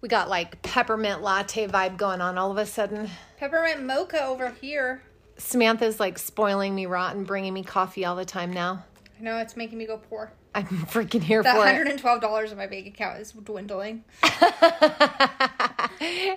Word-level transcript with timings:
We 0.00 0.08
got 0.08 0.28
like 0.28 0.62
peppermint 0.62 1.22
latte 1.22 1.66
vibe 1.66 1.96
going 1.96 2.20
on 2.20 2.38
all 2.38 2.50
of 2.50 2.56
a 2.58 2.66
sudden. 2.66 3.10
Peppermint 3.38 3.82
mocha 3.84 4.24
over 4.24 4.50
here. 4.60 5.02
Samantha's 5.36 6.00
like 6.00 6.18
spoiling 6.18 6.74
me 6.74 6.86
rotten, 6.86 7.24
bringing 7.24 7.52
me 7.54 7.62
coffee 7.62 8.04
all 8.04 8.16
the 8.16 8.24
time 8.24 8.52
now. 8.52 8.84
I 9.18 9.22
know 9.22 9.36
it's 9.38 9.56
making 9.56 9.78
me 9.78 9.86
go 9.86 9.98
poor. 9.98 10.32
I'm 10.54 10.64
freaking 10.66 11.22
here 11.22 11.42
That 11.42 11.86
for 11.86 11.96
twelve 11.98 12.20
dollars 12.20 12.50
in 12.50 12.58
my 12.58 12.66
bank 12.66 12.86
account 12.86 13.20
is 13.20 13.32
dwindling. 13.32 14.04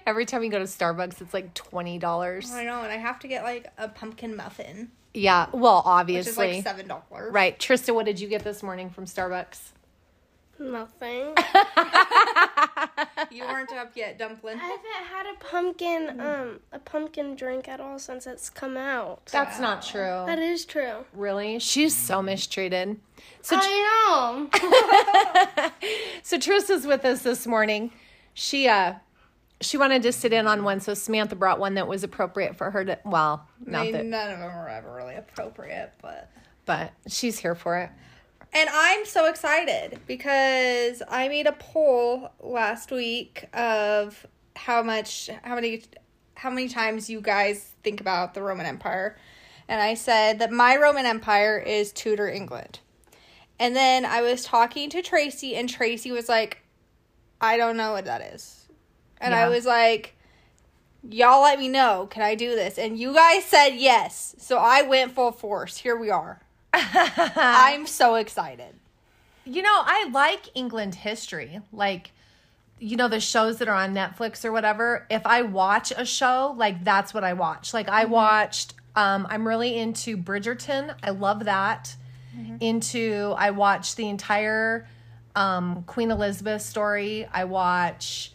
Every 0.06 0.26
time 0.26 0.44
you 0.44 0.50
go 0.50 0.60
to 0.60 0.66
Starbucks, 0.66 1.22
it's 1.22 1.34
like 1.34 1.54
twenty 1.54 1.98
dollars. 1.98 2.52
I 2.52 2.66
know, 2.66 2.82
and 2.84 2.92
I 2.92 2.98
have 2.98 3.20
to 3.20 3.28
get 3.28 3.44
like 3.44 3.72
a 3.78 3.88
pumpkin 3.88 4.36
muffin, 4.36 4.92
Yeah, 5.14 5.48
well, 5.54 5.82
obviously. 5.86 6.48
which 6.48 6.58
is 6.58 6.66
like 6.66 6.76
seven 6.76 6.88
dollars. 6.88 7.34
right? 7.34 7.58
Trista, 7.58 7.94
what 7.96 8.06
did 8.06 8.20
you 8.20 8.28
get 8.28 8.44
this 8.44 8.62
morning 8.62 8.90
from 8.90 9.06
Starbucks? 9.06 9.60
Nothing. 10.60 11.36
You 13.32 13.46
weren't 13.46 13.72
up 13.74 13.94
yet, 13.96 14.20
dumpling. 14.20 14.60
I 14.60 14.64
haven't 14.64 15.08
had 15.10 15.26
a 15.26 15.36
pumpkin 15.40 16.20
um 16.20 16.60
a 16.72 16.80
pumpkin 16.80 17.36
drink 17.36 17.68
at 17.68 17.80
all 17.80 17.98
since 17.98 18.28
it's 18.28 18.50
come 18.50 18.78
out. 18.78 19.26
That's 19.32 19.60
not 19.60 19.82
true. 19.82 20.24
That 20.28 20.40
is 20.40 20.66
true. 20.66 21.06
Really, 21.14 21.60
she's 21.60 21.96
so 21.96 22.22
mistreated. 22.22 23.00
So, 23.42 23.58
I 23.60 24.50
know. 24.52 25.72
so 26.24 26.38
Trista's 26.38 26.86
with 26.86 27.04
us 27.06 27.24
this 27.24 27.48
morning. 27.48 27.92
She 28.34 28.68
uh, 28.68 28.96
she 29.62 29.78
wanted 29.78 30.04
to 30.04 30.12
sit 30.12 30.34
in 30.34 30.46
on 30.46 30.64
one, 30.64 30.80
so 30.80 30.94
Samantha 30.94 31.36
brought 31.36 31.60
one 31.60 31.74
that 31.76 31.88
was 31.88 32.04
appropriate 32.04 32.56
for 32.56 32.70
her 32.72 32.86
to. 32.86 33.00
Well, 33.04 33.48
I 33.68 33.84
mean, 33.84 33.94
that, 33.94 34.06
none 34.06 34.32
of 34.32 34.40
them 34.40 34.54
were 34.56 34.70
ever 34.70 34.94
really 34.94 35.16
appropriate, 35.16 35.94
but. 36.02 36.30
but 36.66 36.94
she's 37.08 37.40
here 37.40 37.56
for 37.56 37.78
it. 37.80 37.90
And 38.54 38.70
I'm 38.72 39.06
so 39.06 39.28
excited 39.28 40.00
because 40.06 41.02
I 41.10 41.28
made 41.28 41.48
a 41.48 41.54
poll 41.54 42.30
last 42.40 42.92
week 42.92 43.46
of 43.54 44.28
how 44.56 44.84
much 44.84 45.30
how 45.44 45.56
many 45.56 45.82
how 46.36 46.52
many 46.52 46.70
times 46.70 47.10
you 47.10 47.20
guys 47.20 47.72
think 47.84 48.00
about 48.00 48.36
the 48.36 48.44
Roman 48.44 48.68
Empire. 48.68 49.18
And 49.68 49.82
I 49.82 49.96
said 49.96 50.40
that 50.40 50.52
my 50.52 50.76
Roman 50.78 51.06
Empire 51.06 51.58
is 51.58 51.92
Tudor 51.92 52.28
England. 52.28 52.80
And 53.60 53.76
then 53.76 54.06
I 54.06 54.22
was 54.22 54.44
talking 54.44 54.90
to 54.92 55.02
Tracy 55.02 55.56
and 55.56 55.68
Tracy 55.68 56.12
was 56.12 56.30
like 56.30 56.62
I 57.42 57.58
don't 57.58 57.76
know 57.76 57.94
what 57.94 58.06
that 58.06 58.22
is. 58.22 58.68
And 59.20 59.34
I 59.34 59.50
was 59.50 59.66
like 59.66 60.16
y'all 61.10 61.42
let 61.42 61.60
me 61.60 61.68
know, 61.70 62.08
can 62.10 62.22
I 62.22 62.36
do 62.36 62.56
this? 62.56 62.78
And 62.78 63.00
you 63.00 63.14
guys 63.16 63.44
said 63.46 63.70
yes. 63.70 64.36
So 64.38 64.58
I 64.58 64.84
went 64.84 65.14
full 65.14 65.32
force. 65.32 65.78
Here 65.78 65.98
we 65.98 66.12
are. 66.12 66.43
I'm 66.74 67.86
so 67.88 68.16
excited. 68.16 68.74
You 69.46 69.62
know, 69.62 69.82
I 69.86 70.10
like 70.12 70.50
England 70.56 70.96
history. 70.96 71.60
Like, 71.72 72.12
you 72.80 72.96
know, 72.98 73.08
the 73.08 73.20
shows 73.20 73.58
that 73.60 73.68
are 73.68 73.76
on 73.76 73.94
Netflix 73.94 74.44
or 74.46 74.52
whatever. 74.52 75.06
If 75.10 75.26
I 75.26 75.42
watch 75.44 75.92
a 75.96 76.06
show, 76.06 76.54
like 76.58 76.84
that's 76.84 77.14
what 77.14 77.24
I 77.24 77.34
watch. 77.34 77.74
Like 77.74 77.90
I 77.90 78.06
watched 78.06 78.74
um 78.96 79.28
I'm 79.30 79.48
really 79.48 79.78
into 79.78 80.18
Bridgerton. 80.18 80.94
I 81.04 81.12
love 81.12 81.46
that. 81.46 81.96
Into 82.60 83.36
I 83.38 83.52
watched 83.52 83.96
the 83.98 84.10
entire 84.10 84.88
um 85.36 85.84
Queen 85.86 86.10
Elizabeth 86.10 86.62
story. 86.62 87.28
I 87.32 87.44
watch 87.46 88.32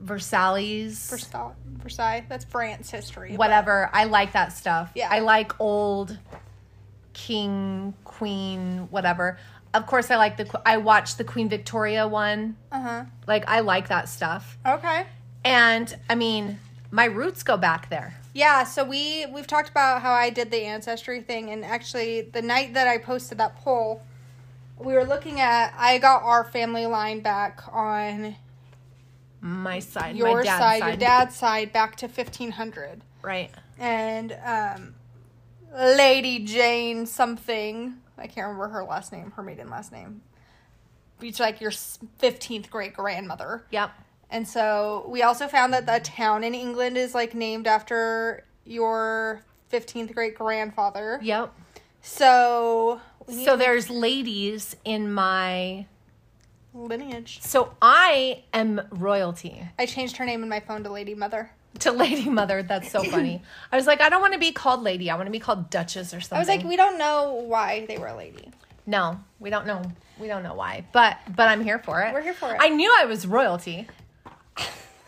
Versailles. 0.00 0.90
Versailles. 1.08 1.52
Versailles. 1.78 2.24
That's 2.28 2.44
France 2.44 2.90
history. 2.90 3.30
but- 3.30 3.38
whatever. 3.38 3.88
I 3.92 4.04
like 4.04 4.32
that 4.32 4.52
stuff. 4.52 4.90
Yeah. 4.94 5.08
I 5.10 5.20
like 5.20 5.58
old 5.60 6.18
king, 7.16 7.94
queen, 8.04 8.88
whatever. 8.90 9.38
Of 9.72 9.86
course, 9.86 10.10
I 10.10 10.16
like 10.16 10.36
the. 10.36 10.60
I 10.66 10.76
watched 10.76 11.16
the 11.18 11.24
Queen 11.24 11.48
Victoria 11.48 12.06
one. 12.06 12.56
Uh-huh. 12.70 13.04
Like 13.26 13.44
I 13.48 13.60
like 13.60 13.88
that 13.88 14.08
stuff. 14.08 14.58
Okay. 14.66 15.06
And 15.42 15.96
I 16.10 16.14
mean, 16.14 16.58
my 16.90 17.06
roots 17.06 17.42
go 17.42 17.56
back 17.56 17.88
there. 17.88 18.14
Yeah, 18.34 18.64
so 18.64 18.84
we 18.84 19.26
we've 19.32 19.46
talked 19.46 19.70
about 19.70 20.02
how 20.02 20.12
I 20.12 20.28
did 20.28 20.50
the 20.50 20.62
ancestry 20.64 21.22
thing 21.22 21.48
and 21.50 21.64
actually 21.64 22.20
the 22.20 22.42
night 22.42 22.74
that 22.74 22.86
I 22.86 22.98
posted 22.98 23.38
that 23.38 23.56
poll, 23.56 24.02
we 24.78 24.92
were 24.92 25.04
looking 25.04 25.40
at 25.40 25.72
I 25.78 25.96
got 25.96 26.22
our 26.22 26.44
family 26.44 26.84
line 26.84 27.20
back 27.20 27.62
on 27.72 28.36
My 29.40 29.78
side, 29.78 30.16
your 30.16 30.36
my 30.36 30.42
dad's 30.42 30.58
side, 30.58 30.80
side, 30.80 30.86
your 30.88 30.96
dad's 30.96 31.34
side 31.34 31.72
back 31.72 31.96
to 31.96 32.06
1500. 32.08 33.00
right? 33.22 33.50
And 33.78 34.36
um 34.44 34.95
Lady 35.76 36.38
Jane 36.40 37.04
something, 37.06 37.96
I 38.16 38.26
can't 38.26 38.46
remember 38.46 38.68
her 38.68 38.84
last 38.84 39.12
name, 39.12 39.32
her 39.32 39.42
maiden 39.42 39.68
last 39.68 39.92
name. 39.92 40.22
It's 41.20 41.38
like 41.40 41.60
your 41.60 41.70
15th 41.70 42.70
great 42.70 42.94
grandmother. 42.94 43.64
Yep. 43.70 43.90
And 44.30 44.46
so 44.48 45.06
we 45.08 45.22
also 45.22 45.46
found 45.48 45.72
that 45.72 45.86
the 45.86 46.00
town 46.00 46.42
in 46.44 46.54
England 46.54 46.96
is 46.96 47.14
like 47.14 47.34
named 47.34 47.66
after 47.66 48.44
your 48.64 49.42
15th 49.72 50.14
great 50.14 50.34
grandfather. 50.34 51.20
Yep. 51.22 51.52
So 52.02 53.00
So 53.28 53.56
there's 53.56 53.88
ladies 53.90 54.76
in 54.84 55.12
my. 55.12 55.86
lineage. 56.74 57.40
So 57.42 57.74
I 57.80 58.44
am 58.52 58.80
royalty. 58.90 59.62
I 59.78 59.86
changed 59.86 60.16
her 60.18 60.24
name 60.24 60.42
in 60.42 60.48
my 60.48 60.60
phone 60.60 60.82
to 60.84 60.90
Lady 60.90 61.14
Mother. 61.14 61.50
To 61.80 61.92
Lady 61.92 62.28
Mother, 62.30 62.62
that's 62.62 62.90
so 62.90 63.02
funny. 63.02 63.42
I 63.70 63.76
was 63.76 63.86
like, 63.86 64.00
I 64.00 64.08
don't 64.08 64.20
want 64.20 64.32
to 64.32 64.38
be 64.38 64.52
called 64.52 64.82
Lady. 64.82 65.10
I 65.10 65.16
want 65.16 65.26
to 65.26 65.32
be 65.32 65.38
called 65.38 65.70
Duchess 65.70 66.14
or 66.14 66.20
something. 66.20 66.36
I 66.36 66.40
was 66.40 66.48
like, 66.48 66.64
we 66.64 66.76
don't 66.76 66.98
know 66.98 67.44
why 67.46 67.86
they 67.86 67.98
were 67.98 68.08
a 68.08 68.16
lady. 68.16 68.50
No, 68.86 69.18
we 69.40 69.50
don't 69.50 69.66
know. 69.66 69.82
We 70.18 70.28
don't 70.28 70.42
know 70.42 70.54
why, 70.54 70.86
but 70.92 71.18
but 71.34 71.48
I'm 71.48 71.62
here 71.62 71.78
for 71.78 72.02
it. 72.02 72.14
We're 72.14 72.22
here 72.22 72.34
for 72.34 72.52
it. 72.52 72.58
I 72.60 72.68
knew 72.68 72.94
I 72.98 73.04
was 73.04 73.26
royalty. 73.26 73.86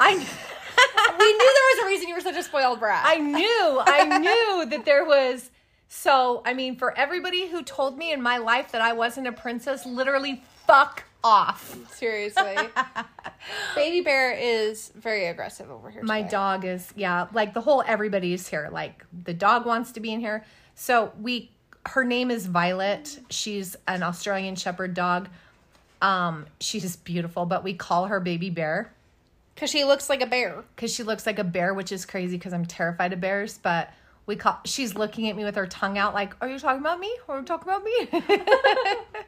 I 0.00 0.10
we 1.18 1.32
knew 1.32 1.38
there 1.38 1.76
was 1.76 1.84
a 1.84 1.86
reason 1.86 2.08
you 2.08 2.14
were 2.14 2.20
such 2.20 2.36
a 2.36 2.42
spoiled 2.42 2.80
brat. 2.80 3.02
I 3.04 3.18
knew 3.18 3.80
I 3.80 4.18
knew 4.18 4.66
that 4.70 4.84
there 4.84 5.04
was. 5.04 5.50
So 5.88 6.42
I 6.44 6.54
mean, 6.54 6.76
for 6.76 6.96
everybody 6.98 7.48
who 7.48 7.62
told 7.62 7.96
me 7.96 8.12
in 8.12 8.20
my 8.20 8.38
life 8.38 8.72
that 8.72 8.82
I 8.82 8.92
wasn't 8.92 9.26
a 9.26 9.32
princess, 9.32 9.86
literally 9.86 10.42
fuck 10.66 11.04
off. 11.24 11.76
Seriously. 11.92 12.56
Baby 13.74 14.02
Bear 14.02 14.32
is 14.32 14.90
very 14.94 15.26
aggressive 15.26 15.70
over 15.70 15.90
here. 15.90 16.02
My 16.02 16.22
today. 16.22 16.30
dog 16.30 16.64
is 16.64 16.92
yeah, 16.96 17.26
like 17.32 17.54
the 17.54 17.60
whole 17.60 17.82
everybody's 17.86 18.48
here. 18.48 18.68
Like 18.72 19.04
the 19.24 19.34
dog 19.34 19.66
wants 19.66 19.92
to 19.92 20.00
be 20.00 20.12
in 20.12 20.20
here. 20.20 20.44
So 20.74 21.12
we 21.20 21.50
her 21.86 22.04
name 22.04 22.30
is 22.30 22.46
Violet. 22.46 23.18
She's 23.30 23.76
an 23.86 24.02
Australian 24.02 24.56
shepherd 24.56 24.94
dog. 24.94 25.28
Um 26.02 26.46
she's 26.60 26.96
beautiful, 26.96 27.46
but 27.46 27.64
we 27.64 27.74
call 27.74 28.06
her 28.06 28.20
Baby 28.20 28.50
Bear. 28.50 28.92
Because 29.54 29.70
she 29.70 29.84
looks 29.84 30.08
like 30.08 30.20
a 30.22 30.26
bear. 30.26 30.62
because 30.76 30.94
she 30.94 31.02
looks 31.02 31.26
like 31.26 31.40
a 31.40 31.44
bear, 31.44 31.74
which 31.74 31.90
is 31.90 32.06
crazy 32.06 32.36
because 32.36 32.52
I'm 32.52 32.64
terrified 32.64 33.12
of 33.12 33.20
bears. 33.20 33.58
But 33.58 33.92
we 34.28 34.36
call 34.36 34.60
she's 34.64 34.94
looking 34.94 35.28
at 35.28 35.34
me 35.34 35.42
with 35.44 35.56
her 35.56 35.66
tongue 35.66 35.98
out, 35.98 36.14
like, 36.14 36.36
"Are 36.40 36.48
you 36.48 36.60
talking 36.60 36.80
about 36.80 37.00
me? 37.00 37.12
Are 37.28 37.38
you 37.40 37.44
talking 37.44 37.68
about 37.68 37.82
me?" 37.82 38.08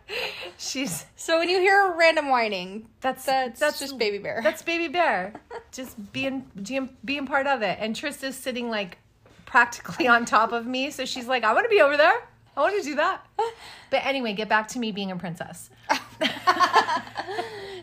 she's 0.59 1.07
So 1.17 1.39
when 1.41 1.49
you 1.49 1.59
hear 1.59 1.93
random 1.99 2.29
whining, 2.29 2.87
that's 3.01 3.25
that's, 3.25 3.59
that's 3.59 3.81
just 3.81 3.99
Baby 3.99 4.19
Bear. 4.19 4.41
That's 4.45 4.63
baby 4.63 4.87
bear, 4.89 5.33
just 5.73 6.13
being 6.13 6.47
being 6.63 6.91
being 7.05 7.27
part 7.27 7.47
of 7.49 7.63
it. 7.63 7.79
And 7.81 7.97
Trista's 7.97 8.37
sitting 8.37 8.71
like 8.71 8.99
practically 9.47 10.07
on 10.07 10.25
top 10.27 10.53
of 10.53 10.67
me, 10.67 10.91
so 10.91 11.05
she's 11.05 11.27
like, 11.27 11.43
"I 11.43 11.53
want 11.55 11.65
to 11.65 11.71
be 11.71 11.81
over 11.81 11.97
there. 11.97 12.29
I 12.57 12.61
want 12.61 12.77
to 12.77 12.83
do 12.89 12.95
that." 12.97 13.27
But 13.91 14.07
anyway, 14.07 14.35
get 14.35 14.49
back 14.49 14.69
to 14.69 14.79
me 14.79 14.93
being 14.93 15.11
a 15.11 15.17
princess. 15.17 15.69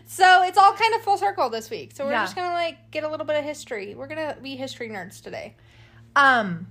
So 0.06 0.42
it's 0.42 0.56
all 0.56 0.72
kind 0.72 0.94
of 0.94 1.02
full 1.02 1.18
circle 1.18 1.50
this 1.50 1.68
week. 1.68 1.92
So 1.94 2.06
we're 2.06 2.12
Yeah. 2.12 2.22
just 2.24 2.34
gonna 2.34 2.54
like 2.54 2.90
get 2.90 3.04
a 3.04 3.08
little 3.10 3.26
bit 3.26 3.36
of 3.36 3.44
history. 3.44 3.94
We're 3.94 4.06
gonna 4.06 4.36
be 4.42 4.56
history 4.56 4.88
nerds 4.88 5.20
today. 5.22 5.54
Um 6.16 6.66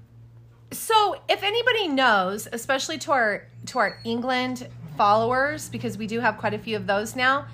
so 0.71 1.21
if 1.29 1.43
anybody 1.43 1.87
knows, 1.87 2.47
especially 2.51 2.97
to 2.99 3.11
our 3.11 3.47
to 3.67 3.79
our 3.79 3.99
England 4.03 4.67
followers 4.97 5.69
because 5.69 5.97
we 5.97 6.07
do 6.07 6.19
have 6.19 6.37
quite 6.37 6.53
a 6.53 6.59
few 6.59 6.75
of 6.75 6.87
those 6.87 7.15
now, 7.15 7.47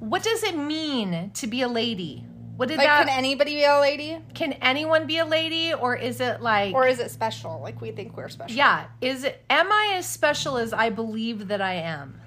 what 0.00 0.22
does 0.22 0.42
it 0.42 0.56
mean 0.56 1.30
to 1.34 1.46
be 1.46 1.62
a 1.62 1.68
lady? 1.68 2.26
What 2.56 2.68
did 2.68 2.78
Like, 2.78 2.86
that 2.86 3.06
can 3.06 3.18
anybody 3.18 3.54
be 3.54 3.64
a 3.64 3.80
lady, 3.80 4.18
can 4.34 4.52
anyone 4.54 5.06
be 5.06 5.18
a 5.18 5.24
lady 5.24 5.72
or 5.72 5.96
is 5.96 6.20
it 6.20 6.42
like 6.42 6.74
or 6.74 6.86
is 6.86 6.98
it 6.98 7.10
special? 7.10 7.60
Like 7.60 7.80
we 7.80 7.90
think 7.92 8.16
we're 8.16 8.28
special. 8.28 8.56
Yeah, 8.56 8.86
is 9.00 9.24
it 9.24 9.42
am 9.48 9.72
I 9.72 9.94
as 9.96 10.06
special 10.06 10.58
as 10.58 10.72
I 10.72 10.90
believe 10.90 11.48
that 11.48 11.60
I 11.62 11.74
am? 11.74 12.20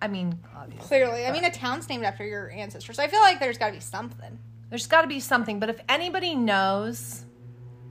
I 0.00 0.08
mean, 0.08 0.38
obviously. 0.56 0.86
Clearly, 0.86 1.26
I 1.26 1.32
mean, 1.32 1.44
a 1.44 1.50
town's 1.50 1.88
named 1.88 2.04
after 2.04 2.24
your 2.24 2.50
ancestors. 2.50 2.98
I 2.98 3.08
feel 3.08 3.20
like 3.20 3.40
there's 3.40 3.58
got 3.58 3.68
to 3.68 3.72
be 3.74 3.80
something. 3.80 4.38
There's 4.70 4.86
got 4.86 5.02
to 5.02 5.08
be 5.08 5.20
something, 5.20 5.58
but 5.58 5.70
if 5.70 5.80
anybody 5.88 6.34
knows, 6.34 7.24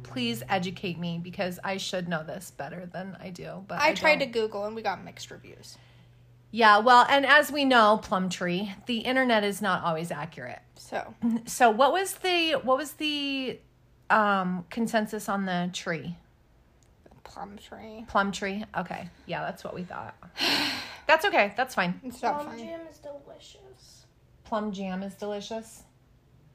please 0.07 0.44
educate 0.50 0.98
me 1.00 1.19
because 1.21 1.59
I 1.63 1.77
should 1.77 2.07
know 2.07 2.24
this 2.24 2.51
better 2.51 2.86
than 2.92 3.18
I 3.19 3.30
do. 3.30 3.63
But 3.68 3.80
I, 3.80 3.94
tried 3.94 4.19
to 4.19 4.25
don't. 4.25 4.33
Google 4.33 4.65
and 4.65 4.75
we 4.75 4.81
got 4.81 5.04
mixed 5.04 5.30
reviews. 5.31 5.77
Yeah, 6.51 6.80
well, 6.80 7.06
and 7.09 7.25
as 7.25 7.51
we 7.51 7.65
know, 7.65 8.00
Plumtree, 8.01 8.69
the 8.86 9.00
internet 9.00 9.44
is 9.44 9.62
not 9.62 9.83
always 9.83 10.12
accurate. 10.12 10.62
So 10.75 11.13
So, 11.45 11.69
what 11.69 11.92
was 11.92 12.15
the 12.15 12.54
what 12.54 12.77
was 12.77 12.94
the 12.94 13.59
um 14.09 14.65
consensus 14.69 15.27
on 15.30 15.45
the 15.45 15.69
tree? 15.74 16.15
plum 17.24 17.57
tree. 17.57 18.06
Plum 18.07 18.31
tree. 18.31 18.63
Okay. 18.75 19.09
Yeah, 19.27 19.42
that's 19.42 19.63
what 19.63 19.75
we 19.75 19.83
thought. 19.83 20.15
That's 21.07 21.24
okay. 21.25 21.54
That's 21.56 21.74
fine. 21.75 22.01
It's 22.04 22.21
not 22.21 22.42
Plum 22.42 22.48
fine. 22.57 22.59
jam 22.65 22.80
is 22.92 22.98
delicious. 22.98 24.06
Plum 24.44 24.71
jam 24.74 25.04
is 25.04 25.13
delicious. 25.15 25.83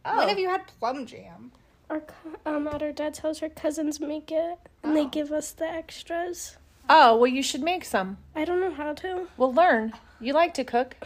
Oh. 0.05 0.19
When 0.19 0.29
have 0.29 0.39
you 0.39 0.49
had 0.49 0.67
plum 0.79 1.07
jam? 1.07 1.53
Our 1.93 2.01
co- 2.01 2.39
um 2.47 2.67
at 2.69 2.83
our 2.83 2.91
dad's 2.91 3.19
house, 3.19 3.43
our 3.43 3.51
cousins 3.51 4.01
make 4.01 4.33
it, 4.33 4.59
and 4.83 4.97
they 4.97 5.05
give 5.05 5.31
us 5.31 5.51
the 5.51 5.67
extras. 5.67 6.57
Oh, 6.89 7.17
well, 7.19 7.27
you 7.27 7.43
should 7.43 7.61
make 7.61 7.85
some. 7.85 8.17
I 8.35 8.47
don't 8.47 8.63
know 8.63 8.73
how 8.73 8.95
to. 8.95 9.29
We'll 9.37 9.53
learn. 9.53 9.93
You 10.19 10.33
like 10.33 10.55
to 10.55 10.65
cook. 10.65 10.97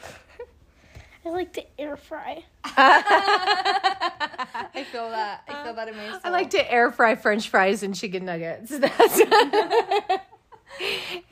I 1.25 1.31
like 1.31 1.53
to 1.55 1.65
air 1.77 1.97
fry. 1.97 2.44
I 2.65 3.85
feel 4.93 5.11
that. 5.11 5.43
I 5.49 5.65
feel 5.65 5.75
that 5.75 5.88
amazing. 5.88 6.21
I 6.23 6.31
like 6.31 6.50
to 6.50 6.73
air 6.73 6.93
fry 6.93 7.17
French 7.17 7.49
fries 7.49 7.82
and 7.82 7.93
chicken 7.93 8.25
nuggets. 8.25 8.71
That's, 8.79 9.19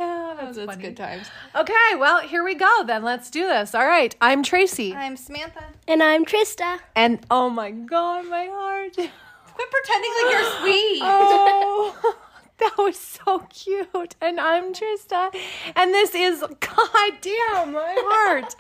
yeah, 0.01 0.35
that's, 0.41 0.57
That's 0.57 0.77
good 0.79 0.97
times. 0.97 1.29
Okay, 1.55 1.95
well, 1.97 2.23
here 2.23 2.43
we 2.43 2.57
go. 2.57 2.83
Then 2.85 3.05
let's 3.05 3.31
do 3.31 3.47
this. 3.47 3.73
All 3.75 3.87
right, 3.87 4.17
I'm 4.21 4.43
Tracy, 4.43 4.95
I'm 4.95 5.17
Samantha. 5.17 5.65
And 5.87 6.03
I'm 6.03 6.25
Trista. 6.25 6.81
and 6.97 7.21
oh 7.31 7.51
my 7.51 7.71
god, 7.71 8.27
my 8.29 8.47
heart. 8.47 8.97
Quit 9.55 9.71
pretending 9.71 10.11
like 10.23 10.33
you're 10.33 10.61
sweet. 10.61 11.03
Oh, 11.07 12.17
that 12.59 12.77
was 12.79 12.99
so 12.99 13.41
cute. 13.51 14.15
And 14.21 14.41
I'm 14.41 14.73
Trista, 14.73 15.35
and 15.77 15.93
this 15.93 16.15
is 16.15 16.41
goddamn 16.41 17.73
my 17.73 17.95
heart, 17.97 18.55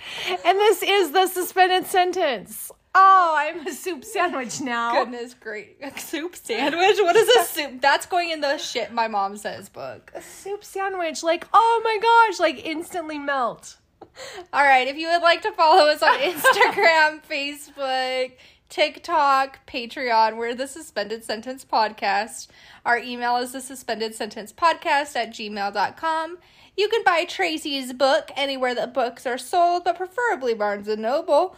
and 0.45 0.59
this 0.59 0.83
is 0.83 1.13
the 1.13 1.27
suspended 1.27 1.87
sentence. 1.87 2.71
Oh, 2.97 3.35
I'm 3.37 3.67
a 3.67 3.73
soup 3.73 4.05
sandwich 4.05 4.61
now. 4.61 4.93
Goodness, 5.05 5.35
great. 5.35 5.79
A 5.83 5.99
soup 5.99 6.37
sandwich? 6.37 6.97
What 7.01 7.17
is 7.17 7.29
a 7.29 7.45
soup? 7.45 7.81
That's 7.81 8.07
going 8.07 8.31
in 8.31 8.41
the 8.41 8.57
shit 8.57 8.93
my 8.93 9.09
mom 9.09 9.37
says 9.37 9.69
book. 9.69 10.13
A 10.15 10.23
soup 10.23 10.65
sandwich, 10.65 11.23
like 11.23 11.47
oh 11.53 11.81
my 11.83 11.99
gosh, 12.01 12.39
like 12.39 12.65
instantly 12.65 13.19
melt. 13.19 13.79
All 14.53 14.63
right, 14.63 14.87
if 14.87 14.97
you 14.97 15.09
would 15.09 15.23
like 15.23 15.43
to 15.43 15.53
follow 15.53 15.87
us 15.89 16.03
on 16.03 16.19
Instagram, 16.21 17.21
Facebook, 17.25 18.33
TikTok, 18.75 19.65
Patreon, 19.69 20.37
we're 20.37 20.53
the 20.53 20.67
Suspended 20.67 21.23
Sentence 21.23 21.65
Podcast. 21.65 22.49
Our 22.85 22.99
email 22.99 23.37
is 23.37 23.53
the 23.53 23.61
Suspended 23.61 24.17
Sentence 24.17 24.53
Podcast 24.53 25.15
at 25.15 25.31
gmail.com. 25.31 26.39
You 26.77 26.89
can 26.89 27.05
buy 27.05 27.25
Tracy's 27.25 27.93
book 27.93 28.33
anywhere 28.35 28.75
that 28.75 28.93
books 28.93 29.27
are 29.27 29.39
sold, 29.39 29.85
but 29.85 29.97
preferably 29.97 30.55
Barnes 30.55 30.89
and 30.89 31.03
Noble. 31.03 31.55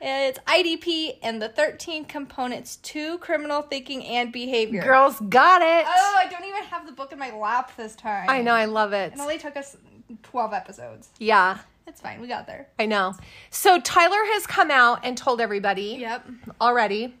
It's 0.00 0.38
IDP 0.46 1.18
and 1.24 1.42
the 1.42 1.48
13 1.48 2.04
components 2.04 2.76
to 2.76 3.18
criminal 3.18 3.62
thinking 3.62 4.04
and 4.06 4.32
behavior. 4.32 4.84
Girls 4.84 5.18
got 5.28 5.62
it. 5.62 5.84
Oh, 5.88 6.14
I 6.18 6.28
don't 6.30 6.44
even 6.44 6.62
have 6.62 6.86
the 6.86 6.92
book 6.92 7.10
in 7.10 7.18
my 7.18 7.36
lap 7.36 7.76
this 7.76 7.96
time. 7.96 8.30
I 8.30 8.42
know, 8.42 8.54
I 8.54 8.66
love 8.66 8.92
it. 8.92 9.14
It 9.14 9.18
only 9.18 9.38
took 9.38 9.56
us 9.56 9.76
12 10.22 10.52
episodes. 10.52 11.08
Yeah, 11.18 11.58
It's 11.86 12.00
fine. 12.00 12.20
We 12.20 12.28
got 12.28 12.46
there. 12.46 12.68
I 12.78 12.86
know. 12.86 13.14
So 13.50 13.80
Tyler 13.80 14.24
has 14.34 14.46
come 14.46 14.70
out 14.70 15.00
and 15.04 15.16
told 15.16 15.40
everybody 15.40 15.96
Yep. 16.00 16.26
already 16.60 17.14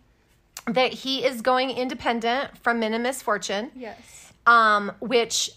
that 0.66 0.92
he 0.92 1.24
is 1.24 1.42
going 1.42 1.70
independent 1.70 2.56
from 2.58 2.78
Min 2.80 2.94
and 2.94 3.02
Misfortune, 3.02 3.72
Yes. 3.74 4.32
um, 4.46 4.92
which, 5.00 5.50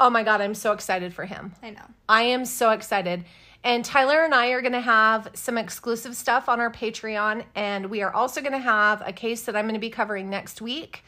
oh 0.00 0.10
my 0.10 0.22
God, 0.22 0.40
I'm 0.40 0.54
so 0.54 0.72
excited 0.72 1.14
for 1.14 1.24
him. 1.24 1.54
I 1.62 1.70
know. 1.70 1.82
I 2.08 2.22
am 2.22 2.44
so 2.44 2.70
excited. 2.70 3.24
And 3.64 3.84
Tyler 3.84 4.24
and 4.24 4.34
I 4.34 4.48
are 4.48 4.60
going 4.60 4.72
to 4.72 4.80
have 4.80 5.30
some 5.34 5.58
exclusive 5.58 6.14
stuff 6.14 6.48
on 6.48 6.60
our 6.60 6.70
Patreon. 6.70 7.44
And 7.54 7.86
we 7.86 8.02
are 8.02 8.12
also 8.12 8.40
going 8.40 8.52
to 8.52 8.58
have 8.58 9.02
a 9.06 9.12
case 9.12 9.42
that 9.42 9.56
I'm 9.56 9.64
going 9.64 9.74
to 9.74 9.80
be 9.80 9.90
covering 9.90 10.30
next 10.30 10.60
week 10.60 11.04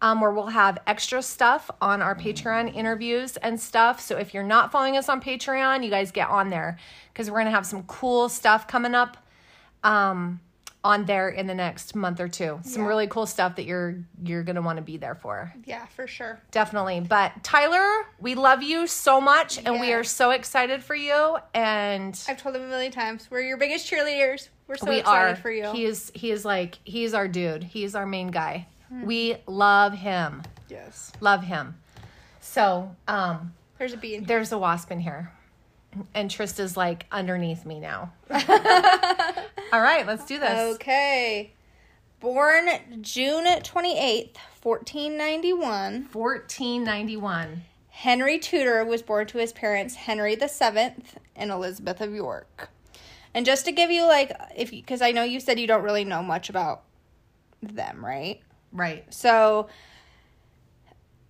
um, 0.00 0.20
where 0.20 0.30
we'll 0.30 0.46
have 0.46 0.78
extra 0.86 1.20
stuff 1.22 1.70
on 1.80 2.00
our 2.02 2.14
Patreon 2.14 2.74
interviews 2.74 3.36
and 3.38 3.58
stuff. 3.60 4.00
So 4.00 4.16
if 4.16 4.32
you're 4.32 4.42
not 4.44 4.70
following 4.70 4.96
us 4.96 5.08
on 5.08 5.20
Patreon, 5.20 5.84
you 5.84 5.90
guys 5.90 6.10
get 6.12 6.28
on 6.28 6.50
there 6.50 6.78
because 7.12 7.30
we're 7.30 7.38
going 7.38 7.46
to 7.46 7.50
have 7.52 7.66
some 7.66 7.82
cool 7.84 8.28
stuff 8.28 8.68
coming 8.68 8.94
up 8.94 9.16
um, 9.82 10.40
on 10.84 11.04
there 11.06 11.28
in 11.28 11.46
the 11.48 11.54
next 11.54 11.94
month 11.96 12.20
or 12.20 12.28
two. 12.28 12.60
Some 12.62 12.82
Yeah. 12.82 12.88
really 12.88 13.06
cool 13.08 13.26
stuff 13.26 13.56
that 13.56 13.64
you're 13.64 13.96
you're 14.22 14.44
going 14.44 14.56
to 14.56 14.62
want 14.62 14.76
to 14.76 14.82
be 14.82 14.96
there 14.96 15.16
for 15.16 15.52
Yeah, 15.64 15.84
for 15.86 16.06
sure. 16.06 16.40
definitely. 16.52 17.00
But 17.00 17.42
Tyler, 17.42 18.06
we 18.20 18.36
love 18.36 18.62
you 18.62 18.86
so 18.86 19.20
much 19.20 19.58
and 19.58 19.80
we 19.80 19.92
are 19.92 20.04
so 20.04 20.30
excited 20.30 20.82
for 20.82 20.94
you 20.94 21.38
and 21.52 22.18
I've 22.28 22.40
told 22.40 22.54
him 22.54 22.62
a 22.62 22.68
million 22.68 22.92
times. 22.92 23.28
We're 23.30 23.40
your 23.42 23.56
biggest 23.56 23.90
cheerleaders. 23.90 24.48
We're 24.68 24.76
so 24.76 24.86
we 24.88 24.98
excited 25.00 25.32
are 25.32 25.36
for 25.36 25.50
you. 25.50 25.72
he 25.72 25.84
is 25.84 26.12
he 26.14 26.30
is 26.30 26.44
like 26.44 26.78
he's 26.84 27.12
our 27.14 27.26
dude. 27.26 27.64
He's 27.64 27.94
our 27.96 28.06
main 28.06 28.28
guy. 28.28 28.68
Hmm. 28.88 29.04
We 29.06 29.36
love 29.46 29.92
him. 29.94 30.42
yes. 30.68 31.12
Love 31.20 31.44
him. 31.44 31.76
So, 32.40 32.94
um 33.06 33.54
There's 33.78 33.92
a 33.92 33.96
bee 33.96 34.14
in 34.14 34.20
here. 34.20 34.26
there's 34.28 34.52
a 34.52 34.58
wasp 34.58 34.90
in 34.90 35.00
here. 35.00 35.32
And 36.14 36.30
Trista's 36.30 36.76
like 36.76 37.06
underneath 37.10 37.64
me 37.64 37.80
now. 37.80 38.12
All 38.30 39.80
right, 39.80 40.06
let's 40.06 40.24
do 40.24 40.38
this. 40.38 40.74
Okay. 40.76 41.52
Born 42.20 42.68
June 43.00 43.44
28th, 43.46 44.36
1491, 44.62 46.08
1491. 46.12 47.62
Henry 47.90 48.38
Tudor 48.38 48.84
was 48.84 49.02
born 49.02 49.26
to 49.28 49.38
his 49.38 49.52
parents 49.52 49.94
Henry 49.94 50.34
VII 50.36 50.94
and 51.36 51.50
Elizabeth 51.50 52.00
of 52.00 52.14
York. 52.14 52.70
And 53.34 53.44
just 53.46 53.64
to 53.66 53.72
give 53.72 53.90
you 53.90 54.04
like 54.06 54.32
if 54.56 54.70
because 54.70 55.00
I 55.02 55.12
know 55.12 55.22
you 55.22 55.40
said 55.40 55.58
you 55.60 55.66
don't 55.66 55.82
really 55.82 56.04
know 56.04 56.22
much 56.22 56.48
about 56.50 56.82
them, 57.62 58.04
right? 58.04 58.40
Right. 58.72 59.12
So, 59.12 59.68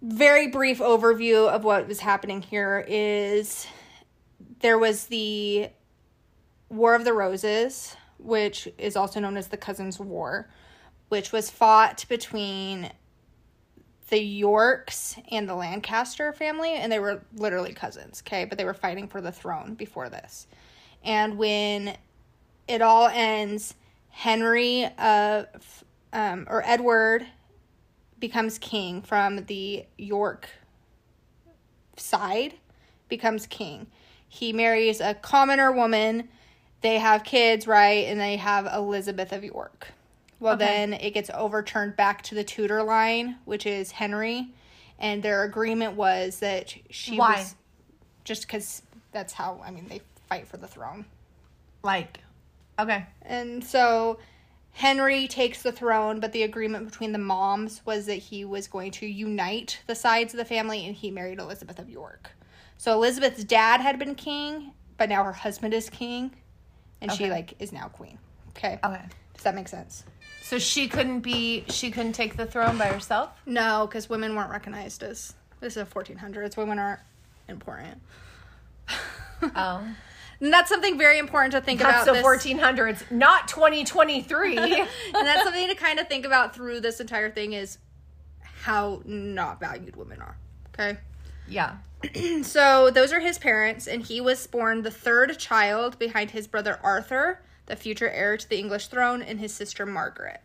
very 0.03 0.49
brief 0.49 0.79
overview 0.79 1.49
of 1.49 1.65
what 1.65 1.89
was 1.89 2.01
happening 2.01 2.43
here 2.43 2.85
is 2.87 3.67
there 4.61 4.79
was 4.79 5.07
the 5.07 5.71
War 6.69 6.95
of 6.95 7.05
the 7.05 7.13
Roses, 7.13 7.97
which 8.19 8.69
is 8.79 8.97
also 8.97 9.21
known 9.21 9.37
as 9.37 9.49
the 9.49 9.57
Cousins' 9.57 9.99
War, 9.99 10.49
which 11.09 11.33
was 11.33 11.51
fought 11.51 12.05
between 12.09 12.91
the 14.11 14.21
Yorks 14.21 15.17
and 15.31 15.49
the 15.49 15.55
Lancaster 15.55 16.33
family, 16.33 16.73
and 16.75 16.91
they 16.91 16.99
were 16.99 17.23
literally 17.35 17.73
cousins, 17.73 18.23
okay? 18.27 18.45
But 18.45 18.59
they 18.59 18.65
were 18.65 18.75
fighting 18.75 19.07
for 19.07 19.21
the 19.21 19.33
throne 19.33 19.75
before 19.75 20.09
this. 20.09 20.47
And 21.05 21.39
when 21.39 21.97
it 22.67 22.83
all 22.83 23.09
ends, 23.09 23.75
Henry 24.09 24.85
uh, 24.85 25.45
f- 25.55 25.85
um, 26.13 26.47
or 26.49 26.63
Edward 26.65 27.27
becomes 28.19 28.59
king 28.59 29.03
from 29.03 29.45
the 29.47 29.85
York 29.97 30.49
side, 31.97 32.55
becomes 33.09 33.47
king. 33.47 33.87
He 34.29 34.53
marries 34.53 35.01
a 35.01 35.15
commoner 35.15 35.73
woman. 35.73 36.29
They 36.81 36.99
have 36.99 37.25
kids, 37.25 37.67
right? 37.67 38.07
And 38.07 38.21
they 38.21 38.37
have 38.37 38.67
Elizabeth 38.67 39.33
of 39.33 39.43
York. 39.45 39.89
Well, 40.41 40.55
Okay. 40.55 40.65
then 40.65 40.93
it 40.95 41.13
gets 41.15 41.31
overturned 41.35 41.97
back 41.97 42.23
to 42.23 42.35
the 42.35 42.45
Tudor 42.45 42.83
line, 42.83 43.37
which 43.45 43.67
is 43.67 43.91
Henry. 43.93 44.53
And 44.99 45.23
their 45.23 45.45
agreement 45.45 45.95
was 45.95 46.41
that 46.41 46.75
she 46.91 47.17
Why? 47.19 47.37
was 47.37 47.55
just 48.25 48.43
because 48.43 48.83
that's 49.13 49.33
how, 49.33 49.61
I 49.65 49.71
mean, 49.71 49.87
they 49.89 50.01
fight 50.29 50.47
for 50.47 50.57
the 50.57 50.69
throne. 50.69 51.07
Like 51.83 52.21
okay. 52.79 53.07
And 53.23 53.65
so 53.65 54.19
Henry 54.79 55.27
takes 55.27 55.61
the 55.61 55.73
throne, 55.73 56.21
but 56.21 56.31
the 56.31 56.45
agreement 56.45 56.89
between 56.89 57.11
the 57.11 57.19
moms 57.19 57.83
was 57.85 58.07
that 58.07 58.15
he 58.15 58.45
was 58.45 58.69
going 58.69 58.93
to 58.93 59.07
unite 59.07 59.81
the 59.89 59.95
sides 59.97 60.33
of 60.33 60.39
the 60.39 60.45
family 60.45 60.87
and 60.87 60.95
he 60.95 61.11
married 61.11 61.41
Elizabeth 61.41 61.81
of 61.81 61.91
York. 61.91 62.31
So 62.77 62.93
Elizabeth's 62.93 63.43
dad 63.43 63.81
had 63.81 63.99
been 63.99 64.15
king, 64.15 64.71
but 64.97 65.09
now 65.09 65.25
her 65.25 65.33
husband 65.33 65.75
is 65.75 65.91
king 65.91 66.31
and 67.01 67.11
she 67.11 67.29
like 67.29 67.55
is 67.59 67.73
now 67.73 67.89
queen. 67.89 68.21
Okay. 68.51 68.79
Okay. 68.85 69.03
Does 69.35 69.43
that 69.43 69.57
make 69.57 69.67
sense? 69.67 70.05
So 70.43 70.61
she 70.61 70.87
couldn't 70.87 71.23
be 71.23 71.65
she 71.69 71.91
couldn't 71.91 72.13
take 72.13 72.37
the 72.37 72.47
throne 72.47 72.79
by 72.79 72.87
herself? 72.87 73.31
No, 73.47 73.89
cuz 73.91 74.09
women 74.09 74.37
weren't 74.37 74.53
recognized 74.53 75.03
as 75.03 75.35
this 75.59 75.77
is 75.77 75.89
1400s. 75.89 76.57
Women 76.57 76.79
aren't 76.79 77.01
important. 77.49 78.01
Oh. 79.55 79.85
And 80.41 80.53
that's 80.53 80.69
something 80.69 80.97
very 80.97 81.19
important 81.19 81.53
to 81.53 81.61
think 81.61 81.81
That's 81.81 82.05
about 82.05 82.17
the 82.17 82.23
1400s, 82.23 83.11
not 83.11 83.49
2023. 83.49 84.57
and 84.57 84.89
that's 85.13 85.43
something 85.43 85.69
to 85.69 85.75
kind 85.75 85.99
of 85.99 86.09
think 86.09 86.25
about 86.25 86.55
through 86.55 86.81
this 86.81 87.01
entire 87.01 87.31
thing 87.31 87.55
is 87.55 87.79
how 88.63 89.03
not 89.05 89.59
valued 89.59 89.97
women 89.97 90.21
are. 90.21 90.37
Okay. 90.75 90.99
yeah. 91.49 91.77
So 92.43 92.91
those 92.91 93.13
are 93.13 93.19
his 93.19 93.39
parents, 93.39 93.89
and 93.89 94.03
he 94.03 94.21
was 94.21 94.47
born 94.47 94.83
the 94.83 94.91
third 94.91 95.37
child 95.39 95.99
behind 95.99 96.31
his 96.31 96.47
brother 96.47 96.79
Arthur, 96.83 97.43
the 97.67 97.75
future 97.75 98.09
heir 98.09 98.37
to 98.37 98.49
the 98.49 98.59
English 98.59 98.87
throne, 98.87 99.21
and 99.21 99.41
his 99.41 99.53
sister 99.53 99.85
Margaret. 99.85 100.41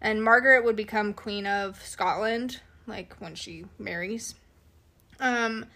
And 0.00 0.22
Margaret 0.22 0.64
would 0.64 0.74
become 0.74 1.14
Queen 1.14 1.46
of 1.46 1.80
Scotland, 1.84 2.60
like 2.88 3.14
when 3.20 3.36
she 3.36 3.66
marries. 3.78 4.34
Um, 5.20 5.66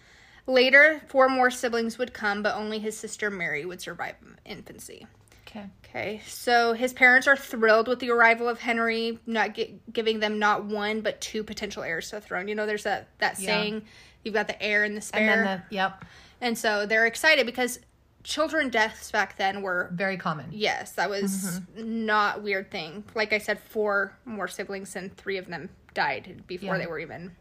later, 0.49 1.01
four 1.07 1.29
more 1.29 1.49
siblings 1.51 1.97
would 1.97 2.13
come, 2.13 2.43
but 2.43 2.55
only 2.55 2.79
his 2.79 2.97
sister 2.97 3.29
Mary 3.29 3.65
would 3.65 3.81
survive 3.81 4.15
infancy. 4.45 5.05
Okay. 5.47 5.65
Okay, 5.83 6.21
so 6.27 6.73
his 6.73 6.93
parents 6.93 7.27
are 7.27 7.35
thrilled 7.35 7.87
with 7.87 7.99
the 7.99 8.11
arrival 8.11 8.47
of 8.47 8.59
Henry, 8.59 9.17
not 9.25 9.55
gi- 9.55 9.79
giving 9.91 10.19
them 10.19 10.37
not 10.37 10.65
one 10.65 11.01
but 11.01 11.19
two 11.21 11.43
potential 11.43 11.81
heirs 11.81 12.09
to 12.09 12.17
the 12.17 12.21
throne. 12.21 12.47
You 12.47 12.53
know, 12.55 12.67
there's 12.67 12.83
that 12.83 13.07
that 13.17 13.39
Yeah. 13.39 13.47
saying, 13.47 13.85
"You've 14.23 14.35
got 14.35 14.47
the 14.47 14.61
heir 14.61 14.83
and 14.83 14.93
the 14.93 14.97
And 14.97 15.03
spare," 15.03 15.43
then 15.43 15.63
the 15.69 15.75
yep. 15.75 16.05
and 16.41 16.55
so 16.57 16.85
they're 16.85 17.07
excited 17.07 17.47
because 17.47 17.79
children 18.21 18.69
deaths 18.69 19.11
back 19.11 19.37
then 19.37 19.63
were 19.63 19.89
Very 19.93 20.17
common. 20.17 20.49
yes, 20.51 20.91
that 20.91 21.09
was 21.09 21.61
mm-hmm. 21.75 22.05
not 22.05 22.43
weird 22.43 22.69
thing. 22.69 23.03
Like 23.15 23.33
I 23.33 23.39
said, 23.39 23.59
four 23.59 24.13
more 24.25 24.47
siblings 24.47 24.95
and 24.95 25.15
three 25.17 25.37
of 25.37 25.47
them 25.47 25.69
died 25.95 26.43
before 26.45 26.75
Yeah. 26.75 26.81
they 26.83 26.87
were 26.87 26.99
even 26.99 27.35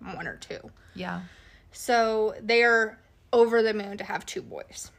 one 0.00 0.26
or 0.26 0.36
two. 0.36 0.70
Yeah. 0.94 1.20
So 1.72 2.34
they 2.40 2.62
are 2.62 2.98
over 3.32 3.62
the 3.62 3.74
moon 3.74 3.96
to 3.98 4.04
have 4.04 4.26
two 4.26 4.42
boys. 4.42 4.90